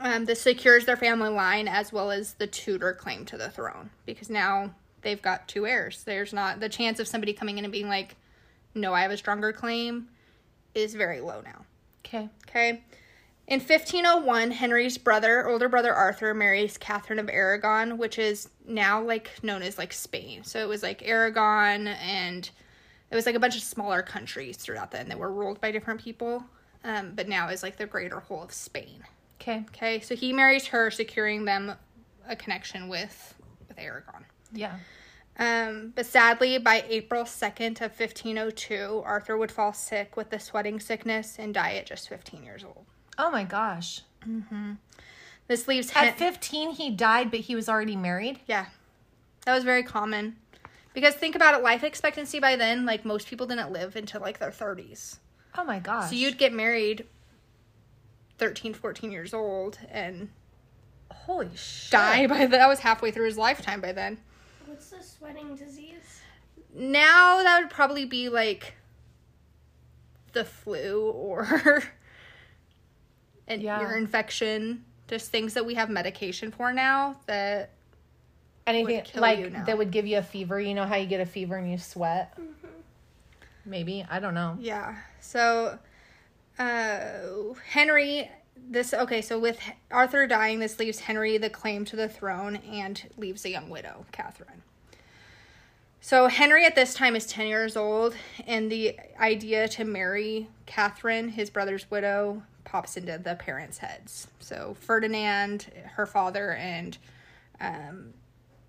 Um, 0.00 0.24
this 0.24 0.40
secures 0.40 0.86
their 0.86 0.96
family 0.96 1.30
line 1.30 1.68
as 1.68 1.92
well 1.92 2.10
as 2.10 2.34
the 2.34 2.46
Tudor 2.46 2.92
claim 2.94 3.24
to 3.26 3.36
the 3.36 3.50
throne 3.50 3.90
because 4.06 4.28
now 4.28 4.74
they've 5.02 5.22
got 5.22 5.48
two 5.48 5.66
heirs. 5.66 6.02
There's 6.04 6.32
not 6.32 6.60
the 6.60 6.68
chance 6.68 6.98
of 6.98 7.06
somebody 7.08 7.32
coming 7.32 7.58
in 7.58 7.64
and 7.64 7.72
being 7.72 7.88
like, 7.88 8.16
"No, 8.74 8.92
I 8.92 9.02
have 9.02 9.12
a 9.12 9.16
stronger 9.16 9.52
claim," 9.52 10.08
is 10.74 10.94
very 10.94 11.20
low 11.20 11.40
now. 11.42 11.64
Okay. 12.04 12.28
Okay. 12.48 12.82
In 13.46 13.60
1501, 13.60 14.52
Henry's 14.52 14.96
brother, 14.96 15.46
older 15.46 15.68
brother 15.68 15.92
Arthur, 15.92 16.32
marries 16.32 16.78
Catherine 16.78 17.18
of 17.18 17.28
Aragon, 17.28 17.98
which 17.98 18.18
is 18.18 18.48
now 18.66 19.02
like 19.02 19.30
known 19.42 19.62
as 19.62 19.76
like 19.76 19.92
Spain. 19.92 20.44
So 20.44 20.60
it 20.60 20.68
was 20.68 20.82
like 20.82 21.06
Aragon 21.06 21.88
and 21.88 22.48
it 23.14 23.16
was 23.16 23.26
like 23.26 23.36
a 23.36 23.40
bunch 23.40 23.56
of 23.56 23.62
smaller 23.62 24.02
countries 24.02 24.56
throughout 24.56 24.90
then 24.90 25.08
that 25.08 25.16
were 25.18 25.30
ruled 25.30 25.60
by 25.60 25.70
different 25.70 26.00
people. 26.00 26.44
Um, 26.82 27.12
but 27.14 27.28
now 27.28 27.48
is 27.48 27.62
like 27.62 27.76
the 27.76 27.86
greater 27.86 28.18
whole 28.18 28.42
of 28.42 28.52
Spain. 28.52 29.04
Okay. 29.40 29.64
Okay, 29.68 30.00
so 30.00 30.16
he 30.16 30.32
marries 30.32 30.66
her, 30.66 30.90
securing 30.90 31.44
them 31.44 31.72
a 32.28 32.34
connection 32.34 32.88
with 32.88 33.34
with 33.68 33.78
Aragon. 33.78 34.24
Yeah. 34.52 34.76
Um, 35.38 35.92
but 35.94 36.06
sadly, 36.06 36.58
by 36.58 36.84
April 36.88 37.24
2nd 37.24 37.80
of 37.80 37.98
1502, 37.98 39.02
Arthur 39.04 39.36
would 39.36 39.50
fall 39.50 39.72
sick 39.72 40.16
with 40.16 40.30
the 40.30 40.38
sweating 40.38 40.78
sickness 40.80 41.36
and 41.38 41.54
die 41.54 41.74
at 41.74 41.86
just 41.86 42.08
15 42.08 42.42
years 42.42 42.64
old. 42.64 42.84
Oh 43.16 43.30
my 43.30 43.44
gosh. 43.44 44.02
This 45.46 45.68
leaves 45.68 45.90
Hen- 45.90 46.08
At 46.08 46.18
15, 46.18 46.70
he 46.70 46.90
died, 46.90 47.30
but 47.30 47.40
he 47.40 47.54
was 47.54 47.68
already 47.68 47.96
married. 47.96 48.40
Yeah. 48.46 48.66
That 49.44 49.54
was 49.54 49.64
very 49.64 49.82
common. 49.82 50.36
Because 50.94 51.14
think 51.14 51.34
about 51.34 51.54
it, 51.54 51.62
life 51.62 51.84
expectancy 51.84 52.38
by 52.40 52.56
then, 52.56 52.86
like 52.86 53.04
most 53.04 53.28
people 53.28 53.46
didn't 53.46 53.70
live 53.72 53.96
until 53.96 54.20
like 54.22 54.38
their 54.38 54.50
30s. 54.50 55.18
Oh 55.58 55.64
my 55.64 55.78
gosh. 55.80 56.08
So 56.10 56.16
you'd 56.16 56.38
get 56.38 56.52
married 56.52 57.06
13, 58.38 58.72
14 58.74 59.10
years 59.12 59.34
old 59.34 59.78
and 59.90 60.30
holy 61.10 61.50
shit. 61.54 61.90
die 61.92 62.26
by 62.26 62.46
the, 62.46 62.56
that 62.56 62.68
was 62.68 62.78
halfway 62.80 63.10
through 63.10 63.26
his 63.26 63.36
lifetime 63.36 63.80
by 63.80 63.92
then. 63.92 64.18
What's 64.66 64.90
the 64.90 65.02
sweating 65.02 65.54
disease? 65.56 66.20
Now 66.74 67.42
that 67.42 67.60
would 67.60 67.70
probably 67.70 68.04
be 68.04 68.28
like 68.28 68.74
the 70.32 70.44
flu 70.44 71.10
or 71.10 71.82
an 73.48 73.60
Yeah. 73.60 73.80
ear 73.80 73.96
infection. 73.96 74.84
Just 75.06 75.30
things 75.30 75.54
that 75.54 75.66
we 75.66 75.74
have 75.74 75.90
medication 75.90 76.50
for 76.50 76.72
now 76.72 77.16
that 77.26 77.70
Anything 78.66 79.02
like 79.16 79.66
that 79.66 79.76
would 79.76 79.90
give 79.90 80.06
you 80.06 80.18
a 80.18 80.22
fever. 80.22 80.58
You 80.60 80.74
know 80.74 80.86
how 80.86 80.96
you 80.96 81.06
get 81.06 81.20
a 81.20 81.26
fever 81.26 81.56
and 81.56 81.70
you 81.70 81.78
sweat? 81.78 82.36
Maybe. 83.66 84.04
I 84.10 84.20
don't 84.20 84.34
know. 84.34 84.56
Yeah. 84.60 84.96
So, 85.20 85.78
uh, 86.58 87.10
Henry, 87.68 88.30
this, 88.56 88.94
okay, 88.94 89.20
so 89.20 89.38
with 89.38 89.58
Arthur 89.90 90.26
dying, 90.26 90.58
this 90.60 90.78
leaves 90.78 91.00
Henry 91.00 91.38
the 91.38 91.50
claim 91.50 91.84
to 91.86 91.96
the 91.96 92.08
throne 92.08 92.56
and 92.56 93.02
leaves 93.16 93.44
a 93.44 93.50
young 93.50 93.68
widow, 93.68 94.06
Catherine. 94.12 94.62
So, 96.00 96.28
Henry 96.28 96.66
at 96.66 96.74
this 96.74 96.92
time 96.92 97.16
is 97.16 97.26
10 97.26 97.46
years 97.46 97.76
old, 97.76 98.14
and 98.46 98.70
the 98.70 98.98
idea 99.18 99.68
to 99.68 99.84
marry 99.84 100.48
Catherine, 100.66 101.30
his 101.30 101.48
brother's 101.48 101.90
widow, 101.90 102.42
pops 102.64 102.96
into 102.98 103.16
the 103.16 103.34
parents' 103.36 103.78
heads. 103.78 104.28
So, 104.38 104.76
Ferdinand, 104.80 105.70
her 105.94 106.04
father, 106.04 106.52
and 106.52 106.98
um, 107.58 108.12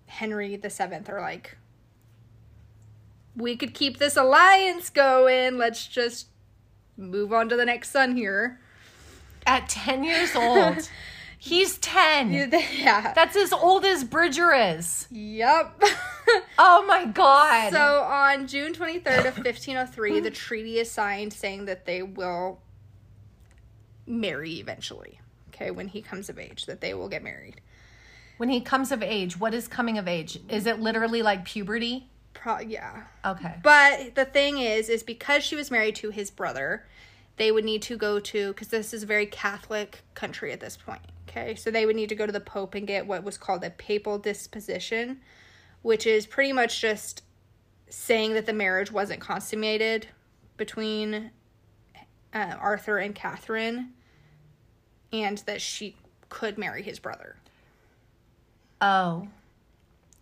Henry 0.06 0.56
the 0.56 0.70
Seventh 0.70 1.08
are 1.08 1.20
like, 1.20 1.56
we 3.36 3.56
could 3.56 3.74
keep 3.74 3.98
this 3.98 4.16
alliance 4.16 4.88
going. 4.90 5.58
Let's 5.58 5.86
just 5.86 6.28
move 6.96 7.32
on 7.32 7.48
to 7.50 7.56
the 7.56 7.64
next 7.66 7.90
son 7.90 8.16
here. 8.16 8.60
At 9.46 9.68
10 9.68 10.04
years 10.04 10.34
old. 10.34 10.88
He's 11.38 11.78
10. 11.78 12.32
Yeah. 12.32 13.12
That's 13.14 13.36
as 13.36 13.52
old 13.52 13.84
as 13.84 14.02
Bridger 14.04 14.52
is. 14.52 15.06
Yep. 15.10 15.82
Oh 16.58 16.84
my 16.88 17.04
god. 17.04 17.70
so 17.72 18.00
on 18.02 18.48
June 18.48 18.72
23rd 18.72 19.28
of 19.28 19.36
1503, 19.36 20.18
the 20.18 20.30
treaty 20.30 20.80
is 20.80 20.90
signed 20.90 21.32
saying 21.32 21.66
that 21.66 21.86
they 21.86 22.02
will 22.02 22.60
marry 24.08 24.54
eventually. 24.54 25.20
Okay, 25.50 25.70
when 25.70 25.86
he 25.86 26.02
comes 26.02 26.28
of 26.28 26.38
age, 26.38 26.66
that 26.66 26.80
they 26.80 26.94
will 26.94 27.08
get 27.08 27.22
married. 27.22 27.60
When 28.36 28.48
he 28.48 28.60
comes 28.60 28.92
of 28.92 29.02
age, 29.02 29.38
what 29.38 29.54
is 29.54 29.68
coming 29.68 29.98
of 29.98 30.06
age? 30.08 30.38
Is 30.48 30.66
it 30.66 30.80
literally 30.80 31.22
like 31.22 31.44
puberty? 31.44 32.08
Pro- 32.34 32.60
yeah. 32.60 33.04
Okay. 33.24 33.54
But 33.62 34.14
the 34.14 34.24
thing 34.24 34.58
is, 34.58 34.88
is 34.88 35.02
because 35.02 35.42
she 35.42 35.56
was 35.56 35.70
married 35.70 35.96
to 35.96 36.10
his 36.10 36.30
brother, 36.30 36.86
they 37.36 37.50
would 37.50 37.64
need 37.64 37.82
to 37.82 37.96
go 37.96 38.18
to 38.20 38.48
because 38.48 38.68
this 38.68 38.92
is 38.92 39.02
a 39.02 39.06
very 39.06 39.26
Catholic 39.26 40.02
country 40.14 40.52
at 40.52 40.60
this 40.60 40.76
point. 40.76 41.00
Okay, 41.28 41.54
so 41.54 41.70
they 41.70 41.84
would 41.84 41.96
need 41.96 42.08
to 42.08 42.14
go 42.14 42.24
to 42.24 42.32
the 42.32 42.40
Pope 42.40 42.74
and 42.74 42.86
get 42.86 43.06
what 43.06 43.24
was 43.24 43.36
called 43.36 43.62
a 43.64 43.70
papal 43.70 44.18
disposition, 44.18 45.20
which 45.82 46.06
is 46.06 46.26
pretty 46.26 46.52
much 46.52 46.80
just 46.80 47.22
saying 47.90 48.34
that 48.34 48.46
the 48.46 48.52
marriage 48.52 48.90
wasn't 48.90 49.20
consummated 49.20 50.08
between 50.56 51.30
uh, 52.32 52.54
Arthur 52.58 52.98
and 52.98 53.14
Catherine, 53.14 53.92
and 55.12 55.38
that 55.38 55.60
she 55.60 55.96
could 56.28 56.58
marry 56.58 56.82
his 56.82 56.98
brother. 56.98 57.36
Oh. 58.86 59.28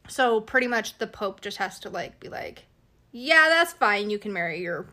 So 0.08 0.40
pretty 0.40 0.66
much 0.66 0.98
the 0.98 1.06
Pope 1.06 1.40
just 1.40 1.58
has 1.58 1.78
to 1.80 1.90
like 1.90 2.18
be 2.20 2.28
like, 2.28 2.64
yeah, 3.12 3.46
that's 3.48 3.72
fine. 3.72 4.10
You 4.10 4.18
can 4.18 4.32
marry 4.32 4.60
your 4.60 4.86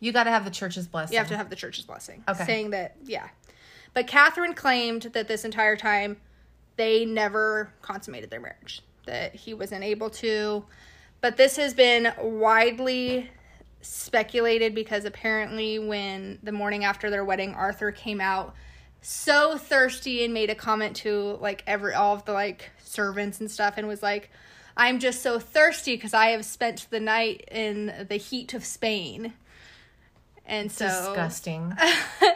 You 0.00 0.12
got 0.12 0.24
to 0.24 0.30
have 0.30 0.44
the 0.44 0.50
church's 0.50 0.86
blessing. 0.86 1.14
You 1.14 1.18
have 1.18 1.28
to 1.28 1.36
have 1.36 1.50
the 1.50 1.56
church's 1.56 1.84
blessing. 1.84 2.24
Okay. 2.28 2.44
Saying 2.44 2.70
that, 2.70 2.96
yeah. 3.04 3.28
But 3.94 4.06
Catherine 4.06 4.54
claimed 4.54 5.02
that 5.12 5.28
this 5.28 5.44
entire 5.44 5.76
time 5.76 6.16
they 6.76 7.04
never 7.04 7.72
consummated 7.82 8.30
their 8.30 8.40
marriage, 8.40 8.82
that 9.06 9.34
he 9.34 9.54
wasn't 9.54 9.84
able 9.84 10.10
to. 10.10 10.64
But 11.20 11.36
this 11.36 11.56
has 11.56 11.72
been 11.74 12.12
widely 12.20 13.30
speculated 13.80 14.74
because 14.74 15.04
apparently, 15.04 15.78
when 15.78 16.38
the 16.42 16.52
morning 16.52 16.84
after 16.84 17.10
their 17.10 17.24
wedding, 17.24 17.54
Arthur 17.54 17.92
came 17.92 18.20
out 18.20 18.54
so 19.06 19.56
thirsty 19.58 20.24
and 20.24 20.32
made 20.32 20.48
a 20.50 20.54
comment 20.54 20.96
to 20.96 21.36
like 21.40 21.62
every 21.66 21.92
all 21.94 22.14
of 22.14 22.24
the 22.24 22.32
like 22.32 22.70
servants 22.82 23.38
and 23.40 23.50
stuff 23.50 23.74
and 23.76 23.86
was 23.86 24.02
like 24.02 24.30
i'm 24.78 24.98
just 24.98 25.22
so 25.22 25.38
thirsty 25.38 25.94
because 25.94 26.14
i 26.14 26.28
have 26.28 26.44
spent 26.44 26.86
the 26.90 26.98
night 27.00 27.44
in 27.50 28.06
the 28.08 28.16
heat 28.16 28.54
of 28.54 28.64
spain 28.64 29.34
and 30.46 30.70
so 30.70 30.86
Disgusting. 30.86 31.74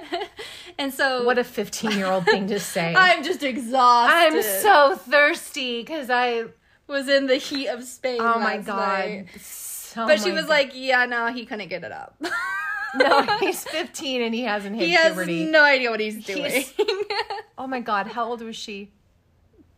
and 0.78 0.94
so 0.94 1.24
What 1.24 1.36
a 1.38 1.44
15 1.44 1.90
year 1.92 2.06
old 2.06 2.24
thing 2.24 2.46
to 2.46 2.58
say. 2.58 2.94
I'm 2.96 3.22
just 3.22 3.42
exhausted. 3.42 4.16
I'm 4.16 4.42
so 4.42 4.96
thirsty 4.96 5.82
because 5.82 6.08
I. 6.08 6.44
was 6.86 7.06
in 7.06 7.26
the 7.26 7.36
heat 7.36 7.68
of 7.68 7.84
Spain. 7.84 8.18
Oh 8.22 8.38
my 8.38 8.56
god. 8.56 9.26
So 9.38 10.06
But 10.06 10.22
she 10.22 10.30
was 10.32 10.44
God. 10.44 10.48
like, 10.50 10.70
"Yeah, 10.74 11.04
no, 11.04 11.26
he 11.30 11.44
couldn't 11.44 11.68
get 11.68 11.84
it 11.84 11.92
up. 11.92 12.16
no, 12.96 13.22
he's 13.38 13.64
15 13.64 14.22
and 14.22 14.34
he 14.34 14.42
hasn't 14.42 14.76
hit 14.76 14.86
he 14.86 14.92
has 14.94 15.08
puberty. 15.12 15.44
no 15.44 15.62
idea 15.64 15.90
what 15.90 16.00
he's 16.00 16.24
doing." 16.24 16.50
He's- 16.50 16.72
Oh 17.58 17.66
my 17.66 17.80
god, 17.80 18.06
how 18.06 18.24
old 18.26 18.40
was 18.40 18.54
she? 18.56 18.92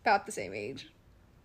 About 0.02 0.26
the 0.26 0.32
same 0.32 0.52
age. 0.54 0.88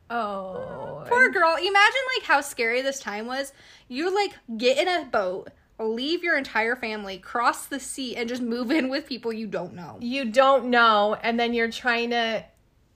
Oh. 0.10 1.03
Poor 1.07 1.29
girl. 1.29 1.55
Imagine 1.55 1.74
like 2.17 2.24
how 2.25 2.41
scary 2.41 2.81
this 2.81 3.00
time 3.00 3.25
was. 3.25 3.53
You 3.88 4.13
like 4.13 4.34
get 4.57 4.77
in 4.77 4.88
a 4.88 5.05
boat, 5.05 5.50
leave 5.79 6.24
your 6.24 6.38
entire 6.38 6.75
family, 6.75 7.17
cross 7.17 7.65
the 7.67 7.79
sea, 7.79 8.15
and 8.15 8.27
just 8.29 8.41
move 8.41 8.69
in 8.69 8.89
with 8.89 9.05
people 9.07 9.31
you 9.34 9.48
don't 9.48 9.74
know. 9.74 9.98
You 10.01 10.25
don't 10.25 10.65
know, 10.65 11.17
and 11.24 11.39
then 11.39 11.53
you're 11.53 11.72
trying 11.72 12.12
to. 12.12 12.43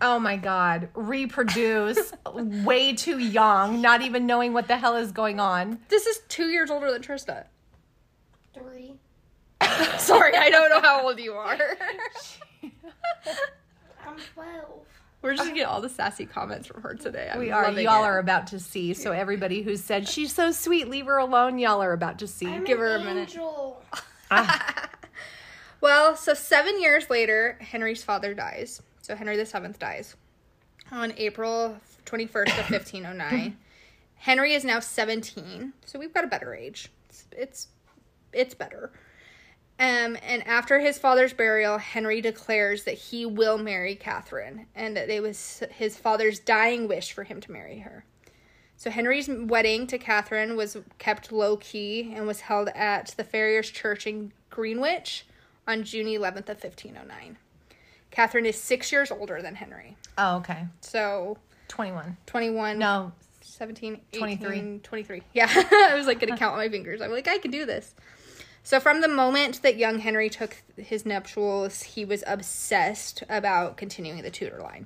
Oh 0.02 0.18
my 0.20 0.38
god, 0.38 0.90
reproduce 0.94 2.14
way 2.34 2.94
too 2.94 3.20
young, 3.20 3.82
not 3.82 4.02
even 4.02 4.26
knowing 4.26 4.54
what 4.54 4.68
the 4.68 4.78
hell 4.78 4.96
is 4.96 5.12
going 5.12 5.40
on. 5.40 5.80
This 5.90 6.06
is 6.06 6.20
two 6.30 6.48
years 6.50 6.70
older 6.70 6.92
than 6.92 7.02
Trista. 7.02 7.46
Three. 8.60 8.96
Sorry, 9.98 10.36
I 10.36 10.50
don't 10.50 10.70
know 10.70 10.82
how 10.82 11.06
old 11.06 11.20
you 11.20 11.34
are. 11.34 11.58
I'm 12.64 14.16
12. 14.34 14.66
We're 15.22 15.34
just 15.34 15.44
gonna 15.44 15.56
get 15.56 15.68
all 15.68 15.82
the 15.82 15.90
sassy 15.90 16.26
comments 16.26 16.68
from 16.68 16.82
her 16.82 16.96
today. 16.96 17.30
I'm 17.32 17.40
We 17.40 17.52
are. 17.52 17.70
Y'all 17.72 18.04
it. 18.04 18.08
are 18.08 18.20
about 18.20 18.48
to 18.48 18.60
see. 18.60 18.94
So 18.94 19.12
everybody 19.12 19.62
who 19.64 19.76
said 19.76 20.08
she's 20.08 20.34
so 20.34 20.52
sweet, 20.52 20.88
leave 20.88 21.08
her 21.08 21.18
alone. 21.18 21.60
Y'all 21.60 21.84
are 21.84 21.92
about 21.92 22.20
to 22.20 22.28
see. 22.28 22.48
I'm 22.48 22.64
Give 22.64 22.80
an 22.80 22.86
her 22.86 22.96
a 22.96 23.04
minute. 23.04 23.38
Well, 25.82 26.16
so 26.16 26.34
seven 26.34 26.82
years 26.82 27.10
later, 27.10 27.58
Henry's 27.62 28.04
father 28.04 28.34
dies. 28.34 28.82
So 29.02 29.16
Henry 29.16 29.38
the 29.38 29.46
Seventh 29.46 29.80
dies 29.80 30.16
on 30.92 31.14
April 31.18 31.78
21st 32.06 32.60
of 32.60 32.70
1509. 32.70 33.58
Henry 34.16 34.54
is 34.54 34.66
now 34.66 34.82
17, 34.82 35.72
so 35.86 35.98
we've 35.98 36.14
got 36.14 36.26
a 36.26 36.28
better 36.28 36.54
age. 36.54 36.92
It's 37.10 37.26
it's, 37.32 37.68
it's 38.34 38.54
better. 38.54 38.92
Um, 39.80 40.18
and 40.28 40.46
after 40.46 40.80
his 40.80 40.98
father's 41.00 41.32
burial, 41.32 41.78
Henry 41.78 42.20
declares 42.20 42.84
that 42.84 42.96
he 42.98 43.26
will 43.26 43.58
marry 43.58 43.96
Catherine, 43.96 44.66
and 44.76 44.98
that 44.98 45.10
it 45.10 45.22
was 45.22 45.64
his 45.72 45.96
father's 45.98 46.38
dying 46.40 46.88
wish 46.88 47.14
for 47.14 47.24
him 47.24 47.40
to 47.42 47.52
marry 47.52 47.80
her. 47.80 48.04
So 48.76 48.90
Henry's 48.90 49.30
wedding 49.30 49.88
to 49.88 49.98
Catherine 49.98 50.56
was 50.58 50.76
kept 50.98 51.32
low 51.32 51.58
key 51.58 52.14
and 52.14 52.28
was 52.28 52.42
held 52.42 52.70
at 52.70 53.14
the 53.18 53.24
Friars 53.24 53.70
Church 53.70 54.06
in 54.08 54.32
Greenwich 54.50 55.26
on 55.68 55.84
June 55.84 56.08
11th 56.08 56.50
of 56.50 56.64
1509. 56.64 57.38
Catherine 58.12 58.46
is 58.46 58.60
six 58.60 58.92
years 58.92 59.12
older 59.12 59.42
than 59.42 59.56
Henry, 59.56 59.96
Oh, 60.18 60.38
okay. 60.38 60.66
so 60.82 61.38
21. 61.68 62.18
21, 62.26 62.80
No, 62.80 63.12
17, 63.42 64.00
18, 64.14 64.20
23. 64.40 64.80
23. 64.84 65.22
Yeah, 65.34 65.48
I 65.54 65.94
was 65.96 66.08
like 66.08 66.20
going 66.20 66.32
to 66.34 66.38
count 66.38 66.54
on 66.54 66.58
my 66.60 66.70
fingers. 66.70 67.02
I'm 67.02 67.12
like, 67.12 67.28
I 67.28 67.38
can 67.38 67.52
do 67.52 67.66
this. 67.66 67.94
So, 68.70 68.80
from 68.80 69.02
the 69.02 69.08
moment 69.08 69.64
that 69.64 69.78
young 69.78 69.98
Henry 69.98 70.30
took 70.30 70.62
his 70.78 71.04
nuptials, 71.04 71.82
he 71.82 72.06
was 72.06 72.24
obsessed 72.28 73.24
about 73.28 73.78
continuing 73.78 74.22
the 74.22 74.30
Tudor 74.30 74.60
line. 74.62 74.86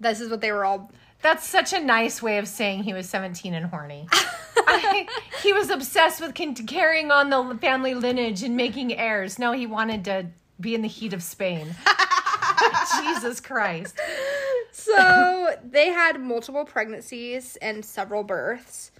This 0.00 0.18
is 0.18 0.30
what 0.30 0.40
they 0.40 0.50
were 0.50 0.64
all. 0.64 0.90
that's 1.20 1.46
such 1.46 1.74
a 1.74 1.78
nice 1.78 2.22
way 2.22 2.38
of 2.38 2.48
saying 2.48 2.84
he 2.84 2.94
was 2.94 3.06
17 3.06 3.52
and 3.52 3.66
horny. 3.66 4.08
I, 4.12 5.06
he 5.42 5.52
was 5.52 5.68
obsessed 5.68 6.22
with 6.22 6.34
con- 6.34 6.54
carrying 6.54 7.10
on 7.10 7.28
the 7.28 7.58
family 7.60 7.92
lineage 7.92 8.42
and 8.42 8.56
making 8.56 8.96
heirs. 8.96 9.38
No, 9.38 9.52
he 9.52 9.66
wanted 9.66 10.02
to 10.06 10.28
be 10.58 10.74
in 10.74 10.80
the 10.80 10.88
heat 10.88 11.12
of 11.12 11.22
Spain. 11.22 11.76
Jesus 13.04 13.40
Christ. 13.40 14.00
So, 14.72 15.54
they 15.62 15.90
had 15.90 16.18
multiple 16.18 16.64
pregnancies 16.64 17.56
and 17.56 17.84
several 17.84 18.24
births, 18.24 18.90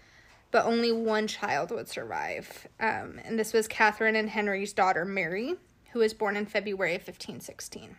but 0.51 0.65
only 0.65 0.93
one 0.93 1.27
child 1.27 1.71
would 1.71 1.89
survive. 1.89 2.67
Um, 2.79 3.21
and 3.25 3.39
this 3.39 3.53
was 3.53 3.69
Catherine 3.69 4.17
and 4.17 4.31
Henry's 4.31 4.73
daughter, 4.73 5.05
Mary, 5.05 5.57
who 5.93 6.01
was 6.01 6.15
born 6.15 6.37
in 6.37 6.47
February 6.47 6.95
of 6.95 7.03
1516. 7.03 7.97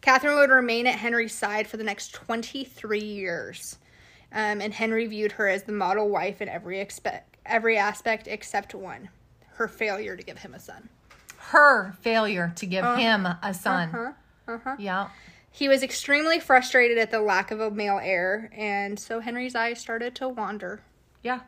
Catherine 0.00 0.36
would 0.36 0.50
remain 0.50 0.86
at 0.86 0.98
Henry's 0.98 1.34
side 1.34 1.66
for 1.66 1.76
the 1.76 1.84
next 1.84 2.12
23 2.12 3.00
years. 3.00 3.78
Um, 4.32 4.60
and 4.60 4.72
Henry 4.72 5.06
viewed 5.06 5.32
her 5.32 5.48
as 5.48 5.64
the 5.64 5.72
model 5.72 6.08
wife 6.08 6.40
in 6.40 6.48
every 6.48 6.80
expect, 6.80 7.36
every 7.44 7.76
aspect 7.76 8.28
except 8.28 8.74
one 8.74 9.10
her 9.60 9.68
failure 9.68 10.16
to 10.16 10.22
give 10.22 10.38
him 10.38 10.54
a 10.54 10.58
son. 10.58 10.88
Her 11.36 11.92
failure 12.00 12.50
to 12.56 12.66
give 12.66 12.82
him 12.96 13.26
a 13.26 13.52
son. 13.52 13.90
Huh? 13.90 14.12
Uh-huh. 14.48 14.76
Yeah. 14.78 15.08
He 15.50 15.68
was 15.68 15.82
extremely 15.82 16.40
frustrated 16.40 16.96
at 16.96 17.10
the 17.10 17.20
lack 17.20 17.50
of 17.50 17.60
a 17.60 17.70
male 17.70 18.00
heir, 18.02 18.50
and 18.56 18.98
so 18.98 19.20
Henry's 19.20 19.54
eyes 19.54 19.78
started 19.78 20.14
to 20.14 20.30
wander. 20.30 20.80
Yeah. 21.22 21.40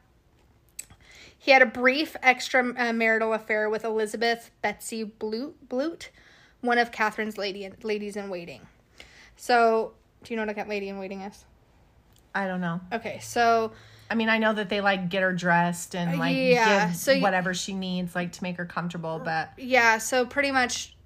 He 1.39 1.51
had 1.51 1.63
a 1.63 1.67
brief 1.67 2.17
extramarital 2.23 3.31
uh, 3.31 3.35
affair 3.35 3.69
with 3.69 3.85
Elizabeth 3.85 4.51
Betsy 4.63 5.03
Blute, 5.05 5.69
Blute 5.69 6.11
one 6.61 6.79
of 6.79 6.93
Catherine's 6.93 7.37
lady 7.37 7.69
ladies 7.83 8.17
in 8.17 8.31
waiting. 8.31 8.61
So, 9.37 9.93
do 10.23 10.33
you 10.33 10.39
know 10.39 10.47
what 10.47 10.57
a 10.57 10.69
lady 10.69 10.89
in 10.89 10.99
waiting 10.99 11.21
is? 11.23 11.45
I 12.35 12.47
don't 12.47 12.61
know. 12.61 12.81
Okay, 12.93 13.19
so 13.21 13.73
I 14.11 14.15
mean, 14.15 14.29
I 14.29 14.39
know 14.39 14.53
that 14.55 14.69
they 14.69 14.81
like 14.81 15.09
get 15.09 15.23
her 15.23 15.33
dressed 15.33 15.95
and 15.95 16.19
like 16.19 16.37
Yeah, 16.37 16.89
give 16.89 16.97
so 16.97 17.13
y- 17.15 17.21
whatever 17.21 17.53
she 17.53 17.75
needs, 17.75 18.15
like 18.15 18.33
to 18.33 18.43
make 18.43 18.57
her 18.57 18.65
comfortable. 18.65 19.21
Uh, 19.23 19.25
but 19.25 19.51
yeah, 19.59 19.99
so 19.99 20.25
pretty 20.25 20.51
much 20.51 20.97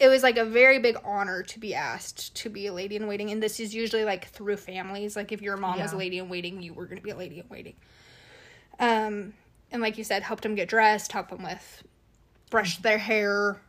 it 0.00 0.08
was 0.08 0.22
like 0.22 0.38
a 0.38 0.44
very 0.44 0.78
big 0.78 0.96
honor 1.04 1.42
to 1.42 1.58
be 1.58 1.74
asked 1.74 2.34
to 2.34 2.48
be 2.48 2.66
a 2.66 2.72
lady 2.72 2.96
in 2.96 3.06
waiting 3.06 3.30
and 3.30 3.42
this 3.42 3.60
is 3.60 3.74
usually 3.74 4.04
like 4.04 4.26
through 4.28 4.56
families 4.56 5.14
like 5.16 5.30
if 5.30 5.42
your 5.42 5.56
mom 5.56 5.78
was 5.78 5.92
a 5.92 5.96
lady 5.96 6.18
in 6.18 6.28
waiting 6.28 6.60
you 6.62 6.72
were 6.72 6.86
going 6.86 6.96
to 6.96 7.02
be 7.02 7.10
a 7.10 7.16
lady 7.16 7.38
in 7.38 7.44
waiting 7.48 7.74
um 8.78 9.32
and 9.70 9.80
like 9.82 9.98
you 9.98 10.04
said 10.04 10.22
helped 10.22 10.42
them 10.42 10.54
get 10.54 10.68
dressed 10.68 11.12
help 11.12 11.28
them 11.28 11.42
with 11.42 11.82
brush 12.50 12.78
their 12.78 12.98
hair 12.98 13.60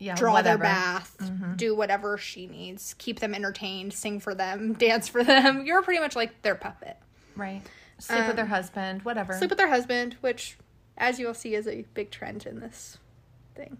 yeah, 0.00 0.16
draw 0.16 0.32
whatever. 0.32 0.58
their 0.58 0.72
bath 0.72 1.30
do 1.56 1.74
whatever 1.74 2.18
she 2.18 2.46
needs 2.46 2.94
keep 2.98 3.20
them 3.20 3.32
entertained 3.34 3.92
sing 3.92 4.18
for 4.18 4.34
them 4.34 4.72
dance 4.78 5.06
for 5.08 5.22
them 5.22 5.64
you're 5.64 5.82
pretty 5.82 6.00
much 6.00 6.16
like 6.16 6.42
their 6.42 6.56
puppet 6.56 6.96
Right. 7.36 7.62
Sleep 7.98 8.26
with 8.26 8.36
their 8.36 8.46
husband, 8.46 9.02
whatever. 9.02 9.32
sleep 9.34 9.50
with 9.50 9.58
their 9.58 9.68
husband, 9.68 10.16
which, 10.20 10.56
as 10.98 11.18
you'll 11.18 11.34
see, 11.34 11.54
is 11.54 11.66
a 11.66 11.84
big 11.94 12.10
trend 12.10 12.44
in 12.46 12.60
this 12.60 12.98
thing. 13.54 13.78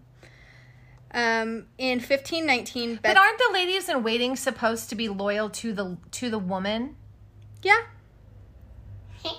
Um, 1.15 1.67
in 1.79 2.01
1519, 2.01 2.99
but 3.01 3.17
aren't 3.17 3.39
the 3.39 3.51
ladies 3.53 3.89
in 3.89 4.03
waiting 4.03 4.35
supposed 4.35 4.89
to 4.91 4.97
be 4.97 5.09
loyal 5.09 5.49
to 5.51 5.73
the 5.73 5.97
to 6.11 6.29
the 6.29 6.41
woman? 6.41 6.97
yeah, 7.63 7.79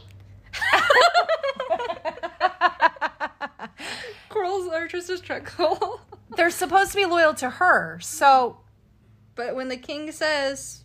girls 4.29 4.67
are 4.69 4.87
just 4.87 5.09
a 5.09 5.17
struggle. 5.17 6.01
They're 6.35 6.49
supposed 6.49 6.91
to 6.91 6.97
be 6.97 7.05
loyal 7.05 7.33
to 7.35 7.49
her. 7.49 7.99
So, 8.01 8.57
but 9.35 9.55
when 9.55 9.69
the 9.69 9.77
king 9.77 10.11
says, 10.11 10.83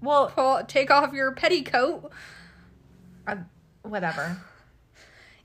well, 0.00 0.28
"Pull, 0.28 0.64
take 0.66 0.90
off 0.90 1.12
your 1.12 1.32
petticoat," 1.32 2.10
uh, 3.26 3.36
whatever. 3.82 4.38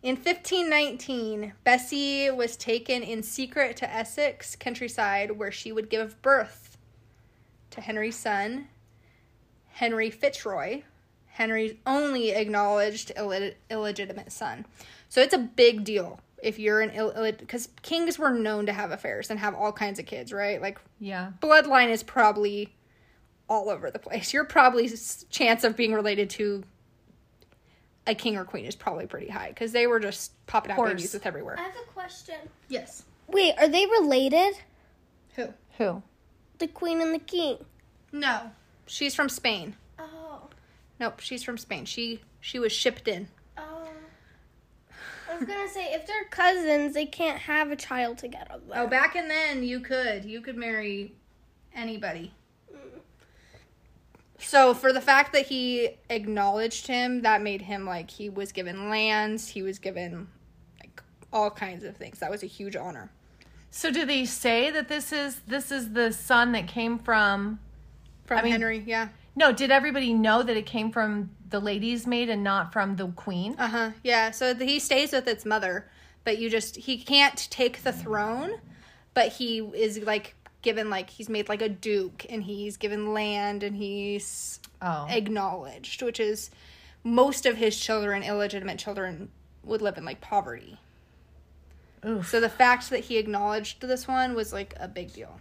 In 0.05 0.17
1519, 0.17 1.53
Bessie 1.63 2.29
was 2.29 2.55
taken 2.55 3.01
in 3.01 3.23
secret 3.23 3.75
to 3.77 3.91
Essex 3.91 4.55
countryside 4.55 5.31
where 5.31 5.51
she 5.51 5.71
would 5.71 5.89
give 5.89 6.21
birth 6.21 6.77
to 7.71 7.81
Henry's 7.81 8.15
son, 8.15 8.67
Henry 9.71 10.11
Fitzroy, 10.11 10.83
Henry's 11.25 11.73
only 11.87 12.29
acknowledged 12.29 13.13
illegitimate 13.71 14.31
son. 14.31 14.67
So 15.09 15.21
it's 15.21 15.33
a 15.33 15.39
big 15.39 15.83
deal 15.83 16.19
if 16.43 16.59
you're 16.59 16.81
an 16.81 16.91
ill 16.91 17.11
because 17.39 17.69
kings 17.81 18.19
were 18.19 18.29
known 18.29 18.67
to 18.67 18.73
have 18.73 18.91
affairs 18.91 19.31
and 19.31 19.39
have 19.39 19.55
all 19.55 19.71
kinds 19.71 19.97
of 19.97 20.05
kids, 20.05 20.31
right? 20.31 20.61
Like 20.61 20.77
Yeah. 20.99 21.31
bloodline 21.41 21.89
is 21.89 22.03
probably 22.03 22.75
all 23.49 23.71
over 23.71 23.89
the 23.89 23.97
place. 23.97 24.33
Your 24.33 24.45
probably 24.45 24.87
chance 25.31 25.63
of 25.63 25.75
being 25.75 25.95
related 25.95 26.29
to 26.31 26.63
a 28.07 28.15
king 28.15 28.37
or 28.37 28.45
queen 28.45 28.65
is 28.65 28.75
probably 28.75 29.07
pretty 29.07 29.29
high 29.29 29.49
because 29.49 29.71
they 29.71 29.87
were 29.87 29.99
just 29.99 30.31
popping 30.47 30.71
out 30.71 30.75
Course. 30.75 30.89
babies 30.91 31.13
with 31.13 31.25
everywhere. 31.25 31.55
I 31.57 31.63
have 31.63 31.75
a 31.75 31.91
question. 31.91 32.35
Yes. 32.69 33.03
Wait, 33.27 33.55
are 33.57 33.67
they 33.67 33.85
related? 33.85 34.55
Who? 35.35 35.47
Who? 35.77 36.03
The 36.59 36.67
queen 36.67 37.01
and 37.01 37.13
the 37.13 37.19
king. 37.19 37.57
No. 38.11 38.51
She's 38.85 39.15
from 39.15 39.29
Spain. 39.29 39.75
Oh. 39.99 40.49
Nope, 40.99 41.19
she's 41.19 41.43
from 41.43 41.57
Spain. 41.57 41.85
She 41.85 42.21
she 42.39 42.59
was 42.59 42.71
shipped 42.71 43.07
in. 43.07 43.27
Oh. 43.57 43.89
I 45.29 45.37
was 45.37 45.47
gonna 45.47 45.67
say 45.67 45.93
if 45.93 46.05
they're 46.05 46.25
cousins, 46.25 46.93
they 46.93 47.05
can't 47.05 47.39
have 47.39 47.71
a 47.71 47.75
child 47.75 48.19
together. 48.19 48.59
Oh, 48.73 48.87
back 48.87 49.15
in 49.15 49.27
then 49.27 49.63
you 49.63 49.79
could. 49.79 50.23
You 50.23 50.41
could 50.41 50.55
marry 50.55 51.15
anybody. 51.73 52.31
So 54.39 54.73
for 54.73 54.91
the 54.91 55.01
fact 55.01 55.33
that 55.33 55.47
he 55.47 55.89
acknowledged 56.09 56.87
him, 56.87 57.21
that 57.21 57.41
made 57.41 57.61
him 57.61 57.85
like 57.85 58.11
he 58.11 58.29
was 58.29 58.51
given 58.51 58.89
lands, 58.89 59.47
he 59.49 59.61
was 59.61 59.79
given 59.79 60.27
like 60.79 61.01
all 61.31 61.49
kinds 61.49 61.83
of 61.83 61.95
things. 61.95 62.19
That 62.19 62.29
was 62.31 62.43
a 62.43 62.47
huge 62.47 62.75
honor. 62.75 63.11
So 63.71 63.91
do 63.91 64.05
they 64.05 64.25
say 64.25 64.69
that 64.71 64.87
this 64.87 65.11
is 65.11 65.41
this 65.47 65.71
is 65.71 65.91
the 65.93 66.11
son 66.11 66.51
that 66.53 66.67
came 66.67 66.97
from 66.99 67.59
From 68.25 68.39
I 68.39 68.41
mean- 68.43 68.51
Henry, 68.53 68.83
yeah. 68.85 69.09
No, 69.37 69.51
did 69.51 69.69
everybody 69.69 70.13
know 70.13 70.43
that 70.43 70.55
it 70.55 70.65
came 70.65 70.91
from 70.93 71.29
the 71.49 71.59
lady's 71.59 72.07
maid 72.07 72.29
and 72.29 72.41
not 72.41 72.71
from 72.71 72.95
the 72.95 73.07
queen? 73.09 73.53
Uh 73.59 73.67
huh. 73.67 73.91
Yeah. 74.01 74.31
So 74.31 74.55
he 74.55 74.79
stays 74.79 75.11
with 75.11 75.27
its 75.27 75.45
mother, 75.45 75.89
but 76.23 76.37
you 76.37 76.49
just 76.49 76.77
he 76.77 76.97
can't 76.97 77.35
take 77.51 77.83
the 77.83 77.91
throne, 77.91 78.59
but 79.13 79.33
he 79.33 79.59
is 79.59 79.99
like 79.99 80.35
given 80.65 80.89
like 80.89 81.09
he's 81.09 81.29
made 81.29 81.47
like 81.47 81.61
a 81.61 81.69
duke 81.69 82.25
and 82.29 82.43
he's 82.43 82.75
given 82.75 83.13
land 83.13 83.63
and 83.63 83.77
he's 83.77 84.59
Oh. 84.81 85.07
acknowledged, 85.09 86.01
which 86.01 86.19
is 86.19 86.51
most 87.03 87.45
of 87.45 87.55
his 87.55 87.79
children, 87.79 88.21
illegitimate 88.23 88.77
children, 88.77 89.29
would 89.63 89.81
live 89.81 89.97
in 89.97 90.03
like 90.03 90.19
poverty. 90.19 90.77
Oof. 92.05 92.27
So 92.29 92.39
the 92.41 92.49
fact 92.49 92.89
that 92.89 93.05
he 93.05 93.17
acknowledged 93.17 93.81
this 93.81 94.07
one 94.07 94.35
was 94.35 94.51
like 94.51 94.73
a 94.77 94.87
big 94.87 95.13
deal. 95.13 95.39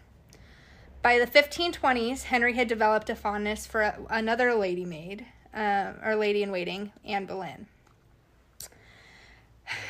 By 1.02 1.18
the 1.18 1.26
1520s, 1.26 2.24
Henry 2.24 2.54
had 2.54 2.68
developed 2.68 3.10
a 3.10 3.14
fondness 3.16 3.66
for 3.66 3.82
a, 3.82 3.98
another 4.08 4.54
lady 4.54 4.86
maid, 4.86 5.26
uh, 5.52 5.92
or 6.02 6.14
lady 6.16 6.42
in 6.42 6.50
waiting, 6.50 6.92
Anne 7.04 7.26
Boleyn. 7.26 7.66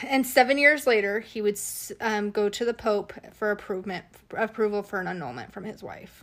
And 0.06 0.26
seven 0.26 0.56
years 0.58 0.86
later, 0.86 1.20
he 1.20 1.42
would 1.42 1.58
um, 2.00 2.30
go 2.30 2.48
to 2.48 2.64
the 2.64 2.74
Pope 2.74 3.12
for 3.32 3.50
approval, 3.50 4.00
approval 4.36 4.82
for 4.82 5.00
an 5.00 5.08
annulment 5.08 5.52
from 5.52 5.64
his 5.64 5.82
wife. 5.82 6.22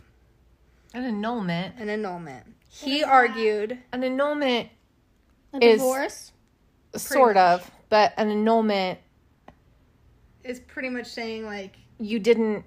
An 0.94 1.04
annulment. 1.04 1.74
An 1.78 1.88
annulment. 1.90 2.46
He 2.70 3.04
argued 3.04 3.78
An 3.92 4.02
annulment 4.04 4.70
A 5.52 5.58
Is- 5.64 5.80
divorce? 5.80 6.32
sort 6.96 7.36
of, 7.36 7.70
but 7.88 8.12
an 8.18 8.30
annulment 8.30 8.98
is 10.44 10.58
pretty 10.60 10.88
much 10.90 11.06
saying 11.06 11.44
like 11.46 11.76
you 11.98 12.18
didn't 12.18 12.64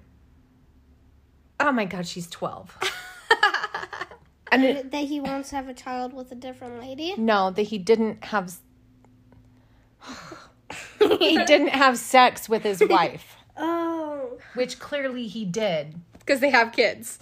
Oh 1.60 1.70
my 1.72 1.84
god, 1.84 2.06
she's 2.06 2.26
12. 2.28 2.76
and 4.52 4.64
it, 4.64 4.90
that 4.90 5.04
he 5.04 5.20
wants 5.20 5.50
to 5.50 5.56
have 5.56 5.68
a 5.68 5.74
child 5.74 6.12
with 6.12 6.32
a 6.32 6.34
different 6.34 6.80
lady? 6.80 7.14
no, 7.16 7.50
that 7.50 7.62
he 7.62 7.78
didn't 7.78 8.24
have 8.24 8.54
he 10.98 11.42
didn't 11.44 11.68
have 11.68 11.98
sex 11.98 12.48
with 12.48 12.62
his 12.62 12.82
wife, 12.88 13.36
Oh. 13.56 14.38
which 14.54 14.78
clearly 14.78 15.26
he 15.26 15.44
did. 15.44 15.94
because 16.18 16.40
they 16.40 16.50
have 16.50 16.72
kids. 16.72 17.18